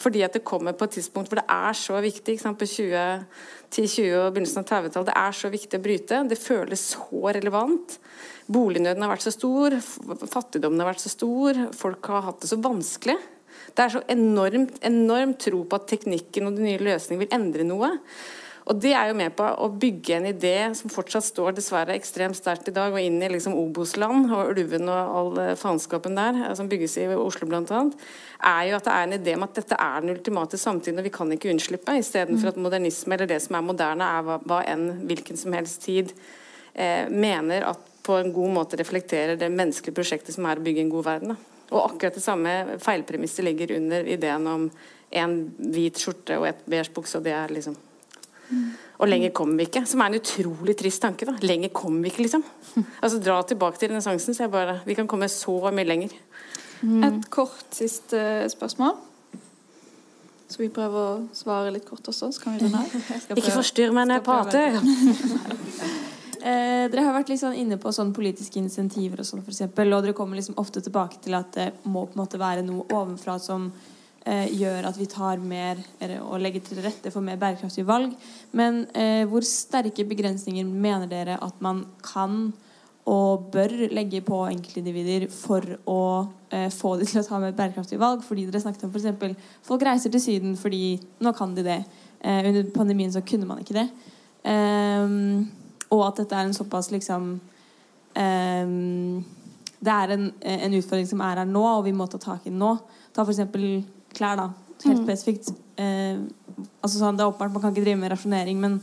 fordi 0.00 0.22
at 0.24 0.36
det 0.36 0.46
kommer 0.48 0.72
på 0.76 0.86
et 0.88 0.96
tidspunkt 0.96 1.28
hvor 1.28 1.40
det 1.42 1.48
er 1.52 1.76
så 1.76 2.00
viktig. 2.00 2.38
på 2.40 2.66
20 2.66 3.24
10-20 3.70 4.14
og 4.18 4.32
begynnelsen 4.34 4.64
av 4.64 4.66
30-tallet. 4.66 5.10
Det 5.10 5.18
er 5.20 5.36
så 5.36 5.50
viktig 5.52 5.78
å 5.78 5.82
bryte. 5.84 6.22
Det 6.26 6.38
føles 6.38 6.86
så 6.94 7.20
relevant. 7.36 7.98
Bolignøden 8.50 9.04
har 9.04 9.12
vært 9.12 9.28
så 9.28 9.34
stor, 9.34 9.76
fattigdommen 10.26 10.82
har 10.82 10.90
vært 10.90 11.04
så 11.04 11.12
stor, 11.12 11.60
folk 11.78 12.10
har 12.10 12.24
hatt 12.26 12.40
det 12.42 12.50
så 12.50 12.58
vanskelig. 12.58 13.14
Det 13.70 13.84
er 13.84 13.92
så 13.94 14.02
enormt, 14.10 14.80
enormt 14.82 15.38
tro 15.44 15.62
på 15.62 15.78
at 15.78 15.86
teknikken 15.92 16.48
og 16.48 16.56
de 16.56 16.66
nye 16.66 16.82
løsningene 16.82 17.22
vil 17.22 17.36
endre 17.36 17.66
noe. 17.68 17.92
Og 18.70 18.78
Det 18.78 18.92
er 18.94 19.08
jo 19.10 19.16
med 19.18 19.32
på 19.34 19.42
å 19.42 19.66
bygge 19.82 20.14
en 20.14 20.28
idé 20.30 20.54
som 20.78 20.92
fortsatt 20.92 21.26
står 21.26 21.56
dessverre 21.56 21.96
ekstremt 21.98 22.38
sterkt 22.38 22.68
i 22.70 22.74
dag, 22.74 22.94
og 22.94 23.02
inn 23.02 23.16
i 23.18 23.30
liksom 23.32 23.56
Obos-land 23.58 24.30
og 24.30 24.52
ulven 24.52 24.86
og 24.86 25.16
all 25.18 25.40
eh, 25.42 25.56
faenskapen 25.58 26.14
der, 26.14 26.38
eh, 26.44 26.54
som 26.54 26.70
bygges 26.70 26.94
i 27.02 27.08
Oslo 27.10 27.48
bl.a., 27.50 27.80
er 28.46 28.68
jo 28.68 28.76
at 28.78 28.86
det 28.86 28.94
er 28.94 29.08
en 29.08 29.16
idé 29.16 29.34
om 29.34 29.46
at 29.48 29.58
dette 29.58 29.74
er 29.74 30.04
den 30.04 30.14
ultimate 30.14 30.60
samtiden, 30.60 31.02
og 31.02 31.08
vi 31.08 31.14
kan 31.16 31.34
ikke 31.34 31.50
unnslippe. 31.50 31.98
Istedenfor 31.98 32.52
at 32.52 32.62
modernisme, 32.62 33.18
eller 33.18 33.32
det 33.34 33.40
som 33.42 33.58
er 33.58 33.66
moderne, 33.72 34.06
er 34.06 34.46
hva 34.46 34.62
enn 34.70 34.86
hvilken 35.10 35.42
som 35.42 35.58
helst 35.58 35.82
tid 35.88 36.14
eh, 36.70 37.10
mener 37.10 37.66
at 37.72 37.84
på 38.06 38.22
en 38.22 38.30
god 38.38 38.54
måte 38.54 38.78
reflekterer 38.78 39.34
det 39.36 39.50
menneskelige 39.50 39.98
prosjektet 39.98 40.38
som 40.38 40.46
er 40.46 40.62
å 40.62 40.64
bygge 40.64 40.86
en 40.86 40.94
god 40.94 41.10
verden. 41.10 41.34
Da. 41.34 41.66
Og 41.74 41.82
akkurat 41.88 42.14
det 42.14 42.22
samme 42.22 42.56
feilpremisset 42.86 43.50
ligger 43.50 43.74
under 43.82 44.06
ideen 44.14 44.46
om 44.46 44.72
en 45.10 45.38
hvit 45.58 45.98
skjorte 45.98 46.38
og 46.38 46.52
et 46.54 46.66
beige 46.70 46.94
bukse, 46.94 47.18
og 47.18 47.26
det 47.26 47.34
er 47.34 47.58
liksom 47.58 47.74
og 49.00 49.08
lenger 49.08 49.32
kommer 49.36 49.60
vi 49.60 49.68
ikke. 49.68 49.84
Som 49.88 50.02
er 50.04 50.10
en 50.10 50.20
utrolig 50.20 50.76
trist 50.76 51.02
tanke. 51.02 51.26
da. 51.28 51.36
Lenger 51.42 51.72
kommer 51.72 52.04
vi 52.04 52.12
ikke, 52.12 52.26
liksom. 52.26 52.44
Altså 53.00 53.20
Dra 53.22 53.40
tilbake 53.42 53.78
til 53.78 53.92
renessansen, 53.92 54.34
så 54.34 54.44
jeg 54.44 54.50
bare 54.52 54.80
Vi 54.86 54.94
kan 54.94 55.08
komme 55.08 55.28
så 55.28 55.70
mye 55.72 55.84
lenger. 55.84 56.16
Mm. 56.82 57.04
Et 57.04 57.30
kort 57.30 57.64
siste 57.70 58.50
spørsmål. 58.50 58.96
Så 60.50 60.58
vi 60.58 60.68
prøver 60.68 60.98
å 60.98 61.18
svare 61.32 61.70
litt 61.70 61.86
kort 61.86 62.08
også, 62.10 62.32
så 62.34 62.42
kan 62.42 62.56
vi 62.56 62.64
runde 62.64 62.80
av. 62.80 62.94
Ikke 63.38 63.54
forstyrr 63.54 63.92
meg 63.94 64.08
når 64.10 64.18
jeg 64.18 64.24
prater. 64.26 64.78
eh, 66.42 66.88
dere 66.90 67.04
har 67.06 67.14
vært 67.14 67.30
litt 67.30 67.42
sånn 67.44 67.54
inne 67.54 67.78
på 67.78 67.92
sånn 67.94 68.10
politiske 68.16 68.58
insentiver 68.58 69.22
og 69.22 69.28
sånn, 69.28 69.44
f.eks. 69.44 69.62
Og 69.70 69.78
dere 69.78 70.16
kommer 70.16 70.40
liksom 70.40 70.58
ofte 70.58 70.82
tilbake 70.82 71.22
til 71.22 71.38
at 71.38 71.54
det 71.54 71.68
må 71.84 72.08
på 72.08 72.18
en 72.18 72.24
måte 72.24 72.40
være 72.40 72.66
noe 72.66 72.88
ovenfra 72.88 73.38
som 73.38 73.70
eh, 73.70 73.89
gjør 74.26 74.84
at 74.84 74.98
vi 75.00 75.06
tar 75.08 75.40
mer 75.40 75.78
og 76.20 76.42
legger 76.42 76.60
til 76.60 76.82
rette 76.84 77.08
for 77.10 77.24
mer 77.24 77.38
bærekraftige 77.40 77.86
valg. 77.88 78.12
Men 78.52 78.82
eh, 78.92 79.24
hvor 79.28 79.44
sterke 79.46 80.04
begrensninger 80.04 80.66
mener 80.68 81.08
dere 81.08 81.38
at 81.40 81.62
man 81.64 81.86
kan 82.04 82.50
og 83.10 83.48
bør 83.52 83.72
legge 83.90 84.20
på 84.22 84.42
enkeltindivider 84.50 85.26
for 85.32 85.64
å 85.88 86.02
eh, 86.52 86.68
få 86.70 86.94
dem 87.00 87.08
til 87.08 87.22
å 87.22 87.26
ta 87.26 87.40
mer 87.42 87.56
bærekraftige 87.56 88.00
valg? 88.00 88.22
Fordi 88.26 88.44
dere 88.46 88.60
snakket 88.62 88.86
om 88.86 88.92
f.eks. 88.92 89.48
folk 89.66 89.84
reiser 89.86 90.12
til 90.12 90.22
Syden 90.22 90.56
fordi 90.60 91.00
nå 91.24 91.32
kan 91.36 91.56
de 91.56 91.64
det. 91.66 91.80
Eh, 92.20 92.42
under 92.50 92.68
pandemien 92.74 93.12
så 93.12 93.24
kunne 93.26 93.48
man 93.48 93.62
ikke 93.64 93.78
det. 93.80 93.88
Um, 94.40 95.48
og 95.92 96.06
at 96.06 96.22
dette 96.22 96.36
er 96.36 96.46
en 96.48 96.54
såpass 96.56 96.86
liksom 96.88 97.24
um, 98.16 99.24
Det 99.84 99.92
er 99.92 100.14
en, 100.14 100.22
en, 100.40 100.76
utfordring 100.78 101.08
som 101.10 101.20
er 101.20 101.42
her 101.42 101.48
nå, 101.48 101.60
og 101.60 101.84
vi 101.84 101.92
må 101.92 102.06
ta 102.08 102.20
tak 102.20 102.46
i 102.46 102.52
den 102.52 102.60
nå. 102.60 102.74
Ta 103.16 103.24
f.eks 103.26 103.42
klær, 104.16 104.40
da. 104.40 104.48
Helt 104.84 105.02
mm. 105.02 105.04
spesifikt. 105.04 105.52
Eh, 105.80 106.22
altså 106.80 106.96
sånn, 106.96 107.18
det 107.18 107.24
er 107.24 107.30
åpenbart 107.30 107.54
Man 107.54 107.64
kan 107.64 107.74
ikke 107.74 107.84
drive 107.84 108.00
med 108.00 108.12
rasjonering, 108.14 108.60
men 108.62 108.80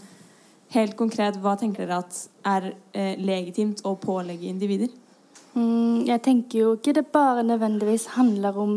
helt 0.75 0.97
konkret, 0.99 1.39
hva 1.41 1.55
tenker 1.59 1.85
dere 1.85 2.01
at 2.03 2.21
er 2.47 2.71
eh, 2.93 3.15
legitimt 3.19 3.83
å 3.87 3.95
pålegge 3.99 4.49
individer? 4.49 4.91
Mm, 5.57 6.05
jeg 6.05 6.21
tenker 6.25 6.59
jo 6.59 6.71
ikke 6.77 6.95
det 6.97 7.07
bare 7.13 7.45
nødvendigvis 7.45 8.11
handler 8.17 8.57
om 8.61 8.73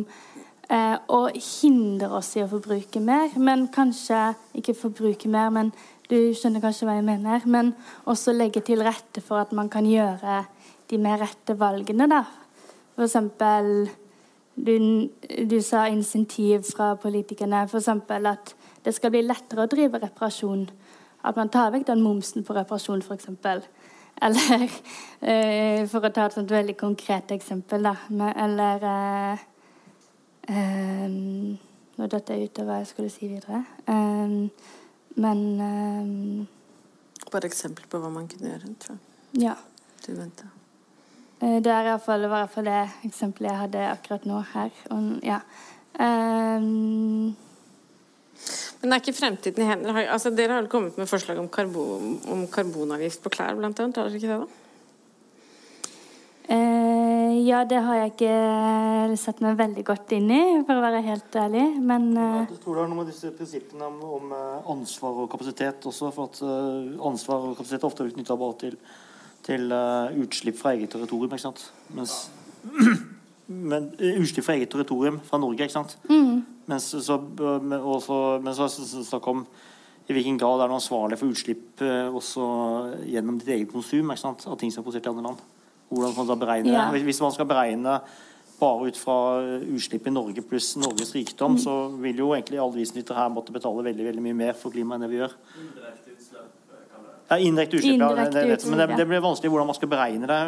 eh, 0.70 0.96
å 0.96 1.22
hindre 1.34 2.12
oss 2.20 2.32
i 2.38 2.44
å 2.44 2.50
forbruke 2.50 3.02
mer, 3.04 3.34
men 3.36 3.66
kanskje 3.74 4.30
ikke 4.56 4.78
forbruke 4.78 5.30
mer, 5.32 5.50
men 5.54 5.72
du 6.10 6.32
skjønner 6.34 6.62
kanskje 6.62 6.88
hva 6.88 6.96
jeg 6.96 7.06
mener, 7.06 7.44
men 7.46 7.74
også 8.10 8.34
legge 8.34 8.62
til 8.66 8.82
rette 8.82 9.22
for 9.22 9.42
at 9.42 9.52
man 9.54 9.68
kan 9.70 9.86
gjøre 9.86 10.44
de 10.90 10.98
mer 10.98 11.20
rette 11.22 11.54
valgene, 11.58 12.08
da. 12.10 12.24
For 12.96 13.06
eksempel 13.06 13.90
du, 14.66 15.08
du, 15.50 15.60
sa 15.62 15.86
insentiv 15.88 16.62
fra 16.70 16.94
politikerne, 17.00 17.64
f.eks. 17.66 17.88
at 17.88 18.54
det 18.84 18.94
skal 18.96 19.12
bli 19.14 19.22
lettere 19.24 19.64
å 19.64 19.70
drive 19.70 20.00
reparasjon. 20.02 20.68
At 21.24 21.36
man 21.36 21.52
tar 21.52 21.72
vekk 21.74 21.86
den 21.90 22.02
momsen 22.04 22.44
på 22.44 22.56
reparasjon, 22.56 23.02
f.eks. 23.04 23.28
Eller 24.20 24.66
eh, 25.20 25.86
for 25.88 26.04
å 26.04 26.12
ta 26.12 26.26
et 26.28 26.36
sånt 26.36 26.52
veldig 26.52 26.76
konkret 26.80 27.32
eksempel, 27.36 27.88
da. 27.88 27.94
Eller 28.36 28.86
eh, 28.92 29.48
eh, 30.52 31.08
Nå 32.00 32.06
datt 32.08 32.30
jeg 32.32 32.48
ut 32.48 32.62
av 32.62 32.68
hva 32.68 32.78
jeg 32.80 32.88
skulle 32.92 33.12
si 33.12 33.28
videre. 33.28 33.64
Eh, 33.84 34.38
men 35.20 35.44
eh, 35.66 37.26
Bare 37.30 37.50
eksempel 37.50 37.84
på 37.90 38.00
hva 38.00 38.12
man 38.12 38.30
kunne 38.30 38.54
gjøre, 38.54 38.72
tror 38.80 38.96
jeg. 38.96 39.44
Ja. 39.48 39.58
Du 40.00 40.14
venter. 40.16 40.59
Eh, 41.40 41.58
det, 41.64 41.72
er 41.72 41.86
i 41.86 41.90
hvert 41.90 42.04
fall, 42.04 42.26
iallfall 42.28 42.68
det 42.68 42.80
eksempelet 43.08 43.50
jeg 43.50 43.62
hadde 43.64 43.84
akkurat 43.94 44.26
nå 44.28 44.40
her. 44.52 44.72
Og, 44.92 45.10
ja. 45.24 45.40
um, 45.96 47.32
Men 48.82 48.92
er 48.92 49.00
ikke 49.00 49.16
fremtiden 49.16 49.64
i 49.64 49.68
hender? 49.68 50.02
Altså, 50.06 50.32
dere 50.36 50.56
har 50.56 50.64
vel 50.64 50.72
kommet 50.72 51.00
med 51.00 51.08
forslag 51.08 51.40
om, 51.40 51.48
karbon, 51.48 52.18
om 52.28 52.46
karbonavgift 52.52 53.24
på 53.24 53.32
klær, 53.32 53.56
blant 53.56 53.80
annet? 53.80 53.96
Har 53.96 54.10
dere 54.10 54.20
ikke 54.20 54.34
det, 54.34 54.40
da? 54.44 54.56
Uh, 56.50 57.36
ja, 57.46 57.60
det 57.64 57.78
har 57.78 57.94
jeg 57.94 58.10
ikke 58.10 59.16
satt 59.22 59.38
meg 59.44 59.58
veldig 59.58 59.84
godt 59.86 60.12
inn 60.16 60.32
i, 60.34 60.40
for 60.66 60.76
å 60.76 60.82
være 60.82 61.02
helt 61.06 61.36
ærlig. 61.38 61.66
Men 61.78 62.08
eh, 62.18 62.40
Jeg 62.50 62.58
tror 62.64 62.74
det 62.74 62.82
har 62.82 62.90
noe 62.90 62.98
med 63.00 63.12
disse 63.12 63.30
prinsippene 63.36 63.86
om, 63.86 64.00
om 64.18 64.34
eh, 64.34 64.72
ansvar 64.74 65.22
og 65.22 65.30
kapasitet 65.32 65.86
også. 65.86 66.10
For 66.16 66.28
at 66.28 66.40
uh, 66.42 66.98
ansvar 67.06 67.46
og 67.46 67.54
kapasitet 67.54 67.84
er 67.84 67.88
ofte 67.88 68.06
blitt 68.06 68.18
knytta 68.18 68.36
bare 68.40 68.58
til, 68.64 68.76
til 69.46 69.72
uh, 69.72 70.10
utslipp 70.22 70.58
fra 70.58 70.74
eget 70.76 70.90
territorium. 70.92 71.30
ikke 71.32 71.46
sant? 71.46 71.72
Mens 71.96 72.30
men, 73.70 73.90
eh, 73.98 74.20
Utslipp 74.20 74.44
fra 74.46 74.54
eget 74.54 74.70
territorium 74.70 75.20
fra 75.26 75.38
Norge, 75.42 75.64
ikke 75.66 75.74
sant? 75.74 75.96
Mens 76.70 76.90
så, 76.92 77.16
eh, 77.18 77.62
men 77.62 77.80
også, 77.80 78.40
men 78.44 78.54
så 78.54 78.68
er 78.68 78.74
det 78.76 79.06
snakk 79.08 79.26
om 79.32 79.46
i 80.10 80.12
hvilken 80.14 80.38
grad 80.38 80.60
er 80.64 80.70
du 80.70 80.74
ansvarlig 80.74 81.18
for 81.20 81.30
utslipp 81.30 81.78
også 81.80 82.42
gjennom 83.06 83.36
ditt 83.38 83.48
eget 83.54 83.70
konsum 83.70 84.10
ikke 84.10 84.18
sant? 84.24 84.42
av 84.50 84.56
ting 84.58 84.72
som 84.74 84.82
er 84.82 84.86
produsert 84.88 85.06
i 85.06 85.10
andre 85.12 85.22
land. 85.28 85.44
Hvordan 85.90 86.14
kan 86.14 86.26
man 86.26 86.30
da 86.30 86.36
beregne 86.44 86.72
Ja. 86.72 86.90
Hvis- 86.90 87.20
man 87.22 87.32
skal 87.32 87.46
beregne 87.46 88.00
bare 88.60 88.88
ut 88.88 88.96
fra 88.96 89.40
utslipp 89.62 90.06
i 90.06 90.10
Norge 90.10 90.42
pluss 90.42 90.76
Norges 90.76 91.14
rikdom, 91.14 91.56
så 91.58 91.88
vil 92.00 92.16
jo 92.18 92.32
egentlig 92.34 92.58
alle 92.60 92.74
vi 92.74 92.84
som 92.84 92.96
sitter 92.98 93.14
her, 93.14 93.30
måtte 93.30 93.52
betale 93.52 93.82
veldig 93.86 94.04
veldig 94.04 94.22
mye 94.22 94.34
mer 94.36 94.52
for 94.52 94.70
klimaet 94.70 95.00
enn 95.00 95.06
det 95.06 95.10
vi 95.10 95.20
gjør. 95.22 95.32
Ja, 97.30 97.36
indirekte 97.38 97.76
utslipp, 97.78 98.00
ja. 98.00 98.08
Det, 98.08 98.22
Indirekte 98.26 98.40
det, 98.48 98.54
utslipp, 98.56 98.70
men 98.74 98.80
det, 98.90 98.96
det 98.98 99.04
blir 99.06 99.20
vanskelig 99.22 99.50
hvordan 99.52 99.68
man 99.70 99.76
skal 99.78 99.88
beregne 99.92 100.26
det. 100.26 100.38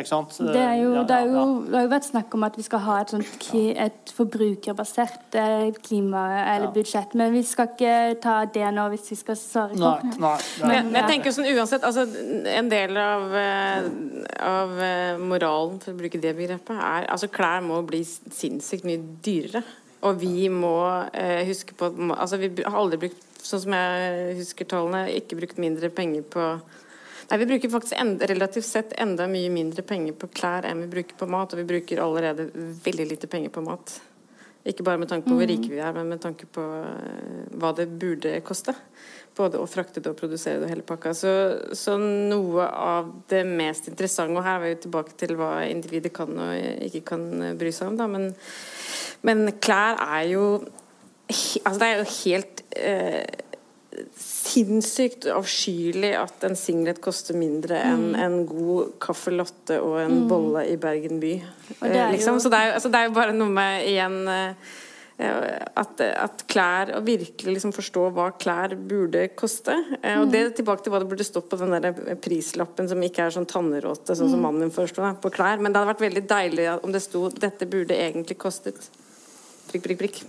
ikke 0.00 0.08
sant? 0.08 0.36
det, 0.40 0.54
er 0.56 0.78
jo, 0.80 0.92
Ja, 0.94 1.02
det, 1.04 1.16
er 1.18 1.26
jo, 1.28 1.42
det 1.66 1.74
har 1.76 1.82
jo 1.84 1.90
vært 1.92 2.06
snakk 2.08 2.36
om 2.38 2.46
at 2.48 2.56
vi 2.56 2.64
skal 2.64 2.80
ha 2.86 2.94
et, 3.02 3.12
sånt, 3.12 3.34
ki- 3.44 3.74
et 3.76 4.12
forbrukerbasert 4.16 5.36
eh, 5.36 5.66
klima- 5.84 6.24
eller 6.54 6.66
Ja. 6.70 6.72
budsjett, 6.74 7.12
men 7.14 7.32
vi 7.36 7.42
skal 7.44 7.68
ikke 7.74 8.20
ta 8.24 8.38
det 8.46 8.70
nå 8.74 8.86
hvis 8.94 9.10
vi 9.12 9.16
skal 9.20 9.36
svare 9.36 9.76
Nei, 9.76 9.92
kort. 10.00 10.18
nei, 10.18 10.32
Men 10.60 10.68
nei. 10.68 10.74
jeg, 10.78 10.84
men 10.86 10.94
jeg 11.02 11.08
tenker 11.12 11.36
sånn 11.36 11.50
uansett 11.52 11.84
altså, 11.84 12.06
En 12.56 12.68
del 12.72 12.96
av, 12.96 13.34
eh, 13.36 13.90
av 14.40 14.74
eh, 14.80 15.18
moralen, 15.20 15.78
for 15.84 15.92
å 15.92 15.98
bruke 16.00 16.20
det 16.20 16.34
begrepet, 16.36 16.72
er 16.80 17.06
altså 17.12 17.28
klær 17.28 17.60
må 17.62 17.82
bli 17.86 18.00
sinnssykt 18.04 18.84
mye 18.88 19.00
dyrere. 19.24 19.62
Og 20.08 20.16
vi 20.16 20.48
må 20.48 20.72
eh, 21.12 21.44
huske 21.44 21.74
på 21.76 21.90
at 21.90 21.98
altså, 22.16 22.38
Vi 22.40 22.48
har 22.64 22.78
aldri 22.80 22.96
brukt, 23.04 23.26
sånn 23.50 23.64
som 23.66 23.74
jeg 23.76 24.36
husker 24.40 24.68
tallene, 24.70 25.08
ikke 25.18 25.38
brukt 25.40 25.60
mindre 25.62 25.92
penger 25.94 26.26
på 26.30 26.52
Nei, 27.30 27.38
Vi 27.38 27.46
bruker 27.46 27.70
faktisk 27.70 27.94
enda, 27.94 28.26
relativt 28.26 28.66
sett 28.66 28.94
enda 28.98 29.28
mye 29.30 29.50
mindre 29.54 29.84
penger 29.86 30.16
på 30.18 30.26
klær 30.34 30.66
enn 30.66 30.80
vi 30.82 30.88
bruker 30.90 31.14
på 31.14 31.28
mat, 31.30 31.52
og 31.54 31.60
vi 31.60 31.66
bruker 31.68 32.00
allerede 32.02 32.48
veldig 32.82 33.06
lite 33.06 33.28
penger 33.30 33.52
på 33.54 33.62
mat. 33.62 33.92
Ikke 34.66 34.84
bare 34.84 35.00
med 35.00 35.08
tanke 35.08 35.30
på 35.30 35.36
hvor 35.38 35.48
rike 35.48 35.70
vi 35.70 35.78
er, 35.80 35.92
men 35.96 36.10
med 36.10 36.20
tanke 36.20 36.44
på 36.52 36.60
eh, 36.60 37.44
hva 37.56 37.70
det 37.78 37.86
burde 38.02 38.34
koste. 38.44 38.74
Både 39.36 39.60
å 39.62 39.68
frakte 39.70 40.02
det 40.02 40.10
og 40.10 40.18
produsere 40.18 40.58
det 40.58 40.66
og 40.66 40.72
hele 40.74 40.84
pakka. 40.84 41.14
Så, 41.16 41.30
så 41.78 41.94
noe 42.00 42.66
av 42.66 43.08
det 43.30 43.40
mest 43.48 43.88
interessante, 43.88 44.36
og 44.36 44.44
her 44.44 44.58
er 44.58 44.64
vi 44.66 44.74
jo 44.74 44.82
tilbake 44.88 45.16
til 45.22 45.38
hva 45.38 45.52
individet 45.64 46.12
kan 46.16 46.34
og 46.34 46.90
ikke 46.90 47.06
kan 47.14 47.24
bry 47.62 47.72
seg 47.72 47.92
om, 47.92 47.96
da, 48.02 48.10
men, 48.10 48.28
men 49.26 49.54
klær 49.62 50.02
er 50.10 50.28
jo 50.34 50.44
Altså, 51.30 51.76
det 51.78 51.86
er 51.86 52.00
jo 52.00 52.06
helt 52.10 52.59
eh, 52.76 53.24
sinnssykt 54.16 55.26
avskyelig 55.34 56.12
at 56.16 56.44
en 56.46 56.54
singlet 56.56 57.00
koster 57.02 57.36
mindre 57.36 57.80
enn 57.90 58.14
en 58.16 58.36
god 58.48 58.92
caffè 59.02 59.32
latte 59.34 59.80
og 59.82 59.98
en 60.00 60.22
bolle 60.30 60.62
i 60.70 60.76
Bergen 60.80 61.18
by. 61.22 61.32
Det 61.80 61.90
Eh, 61.90 62.12
liksom. 62.12 62.38
Så 62.40 62.48
det 62.52 62.58
er, 62.60 62.66
jo- 62.70 62.74
altså, 62.78 62.90
det 62.92 63.00
er 63.00 63.08
jo 63.08 63.16
bare 63.18 63.32
noe 63.34 63.50
med 63.50 63.84
igjen 63.88 64.16
eh, 64.28 64.54
eh, 65.18 65.58
at, 65.76 66.00
at 66.00 66.44
klær 66.48 66.94
Å 66.96 67.02
virkelig 67.04 67.54
liksom 67.58 67.72
forstå 67.76 68.06
hva 68.14 68.30
klær 68.38 68.74
burde 68.76 69.28
koste. 69.36 69.74
Eh, 70.02 70.20
Og 70.20 70.30
det 70.30 70.40
er 70.40 70.50
tilbake 70.50 70.82
til 70.84 70.92
hva 70.92 71.00
det 71.02 71.08
burde 71.10 71.24
stått 71.26 71.50
på 71.50 71.58
den 71.58 71.74
der 71.82 72.16
prislappen 72.16 72.88
som 72.88 73.02
ikke 73.02 73.26
er 73.26 73.30
sånn 73.36 73.46
tanneråte, 73.46 74.14
sånn 74.16 74.30
som 74.30 74.40
mannen 74.40 74.60
min 74.60 74.70
foreslo, 74.70 75.04
på 75.20 75.30
klær. 75.34 75.58
Men 75.60 75.72
det 75.72 75.82
hadde 75.82 75.92
vært 75.94 76.08
veldig 76.08 76.26
deilig 76.26 76.84
om 76.84 76.92
det 76.92 77.02
sto 77.02 77.28
'dette 77.28 77.66
burde 77.68 77.90
egentlig 77.98 78.38
kostet'. 78.38 78.88
Prikk, 79.70 79.82
prikk, 79.82 79.98
prikk. 79.98 80.22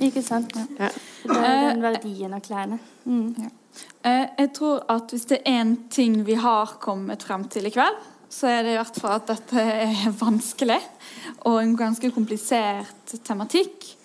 Ikke 0.00 0.22
sant? 0.22 0.52
Ja. 0.78 0.88
Det 1.26 1.36
er 1.36 1.70
den 1.72 1.82
verdien 1.82 2.34
av 2.36 2.42
klærne. 2.44 2.78
Eh, 3.06 4.26
Jeg 4.38 4.52
tror 4.54 4.84
at 4.88 5.10
hvis 5.10 5.26
det 5.28 5.40
er 5.44 5.62
én 5.62 5.74
ting 5.90 6.22
vi 6.26 6.34
har 6.34 6.76
kommet 6.80 7.22
frem 7.26 7.44
til 7.48 7.66
i 7.66 7.70
kveld, 7.74 7.96
så 8.30 8.48
er 8.50 8.62
det 8.62 8.72
i 8.74 8.78
hvert 8.78 9.00
fall 9.00 9.16
at 9.20 9.26
dette 9.30 9.60
er 9.60 10.10
vanskelig 10.24 10.80
og 11.46 11.60
en 11.62 11.76
ganske 11.76 12.10
komplisert 12.14 13.16
tematikk. 13.24 13.96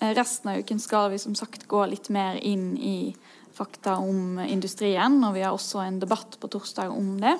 Eh, 0.00 0.14
Resten 0.16 0.50
av 0.50 0.58
uken 0.62 0.80
skal 0.80 1.10
vi 1.12 1.18
som 1.18 1.34
sagt 1.34 1.68
gå 1.68 1.84
litt 1.90 2.10
mer 2.10 2.36
inn 2.42 2.76
i 2.78 3.14
fakta 3.60 3.98
om 4.00 4.38
industrien, 4.40 5.18
og 5.24 5.34
vi 5.34 5.42
har 5.44 5.52
også 5.52 5.82
en 5.84 5.98
debatt 6.00 6.38
på 6.40 6.48
torsdag 6.48 6.88
om 6.94 7.18
det. 7.20 7.34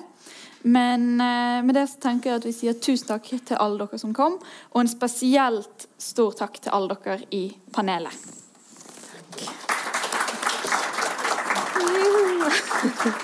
Men 0.63 1.21
eh, 1.21 1.63
med 1.65 1.75
det 1.75 1.87
så 1.89 1.99
tenker 2.01 2.31
jeg 2.31 2.41
at 2.41 2.45
vi 2.45 2.53
sier 2.53 2.77
tusen 2.77 3.09
takk 3.09 3.31
til 3.31 3.57
alle 3.57 3.81
dere 3.81 3.97
som 4.01 4.13
kom, 4.13 4.37
og 4.71 4.83
en 4.83 4.91
spesielt 4.91 5.87
stor 6.01 6.37
takk 6.37 6.61
til 6.61 6.75
alle 6.75 6.97
dere 7.01 7.25
i 7.33 7.47
panelet. 7.73 8.37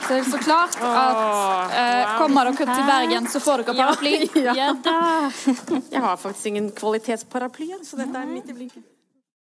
Så 0.08 0.14
er 0.14 0.20
det 0.22 0.32
så 0.32 0.38
klart 0.42 0.76
at 0.82 1.74
eh, 1.74 2.18
kommer 2.18 2.50
dere 2.50 2.68
til 2.68 2.86
Bergen, 2.90 3.30
så 3.30 3.42
får 3.44 3.66
dere 3.66 3.78
paraply. 3.78 4.14
Ja. 4.48 4.54
Ja 4.58 4.70
da! 4.84 5.32
Jeg 5.92 6.02
har 6.02 6.18
faktisk 6.18 6.46
ingen 6.46 6.70
kvalitetsparaply, 6.72 7.74
så 7.84 7.98
dette 8.00 8.22
er 8.22 8.30
midt 8.30 8.50
i 8.50 8.58
blinken. 8.58 8.86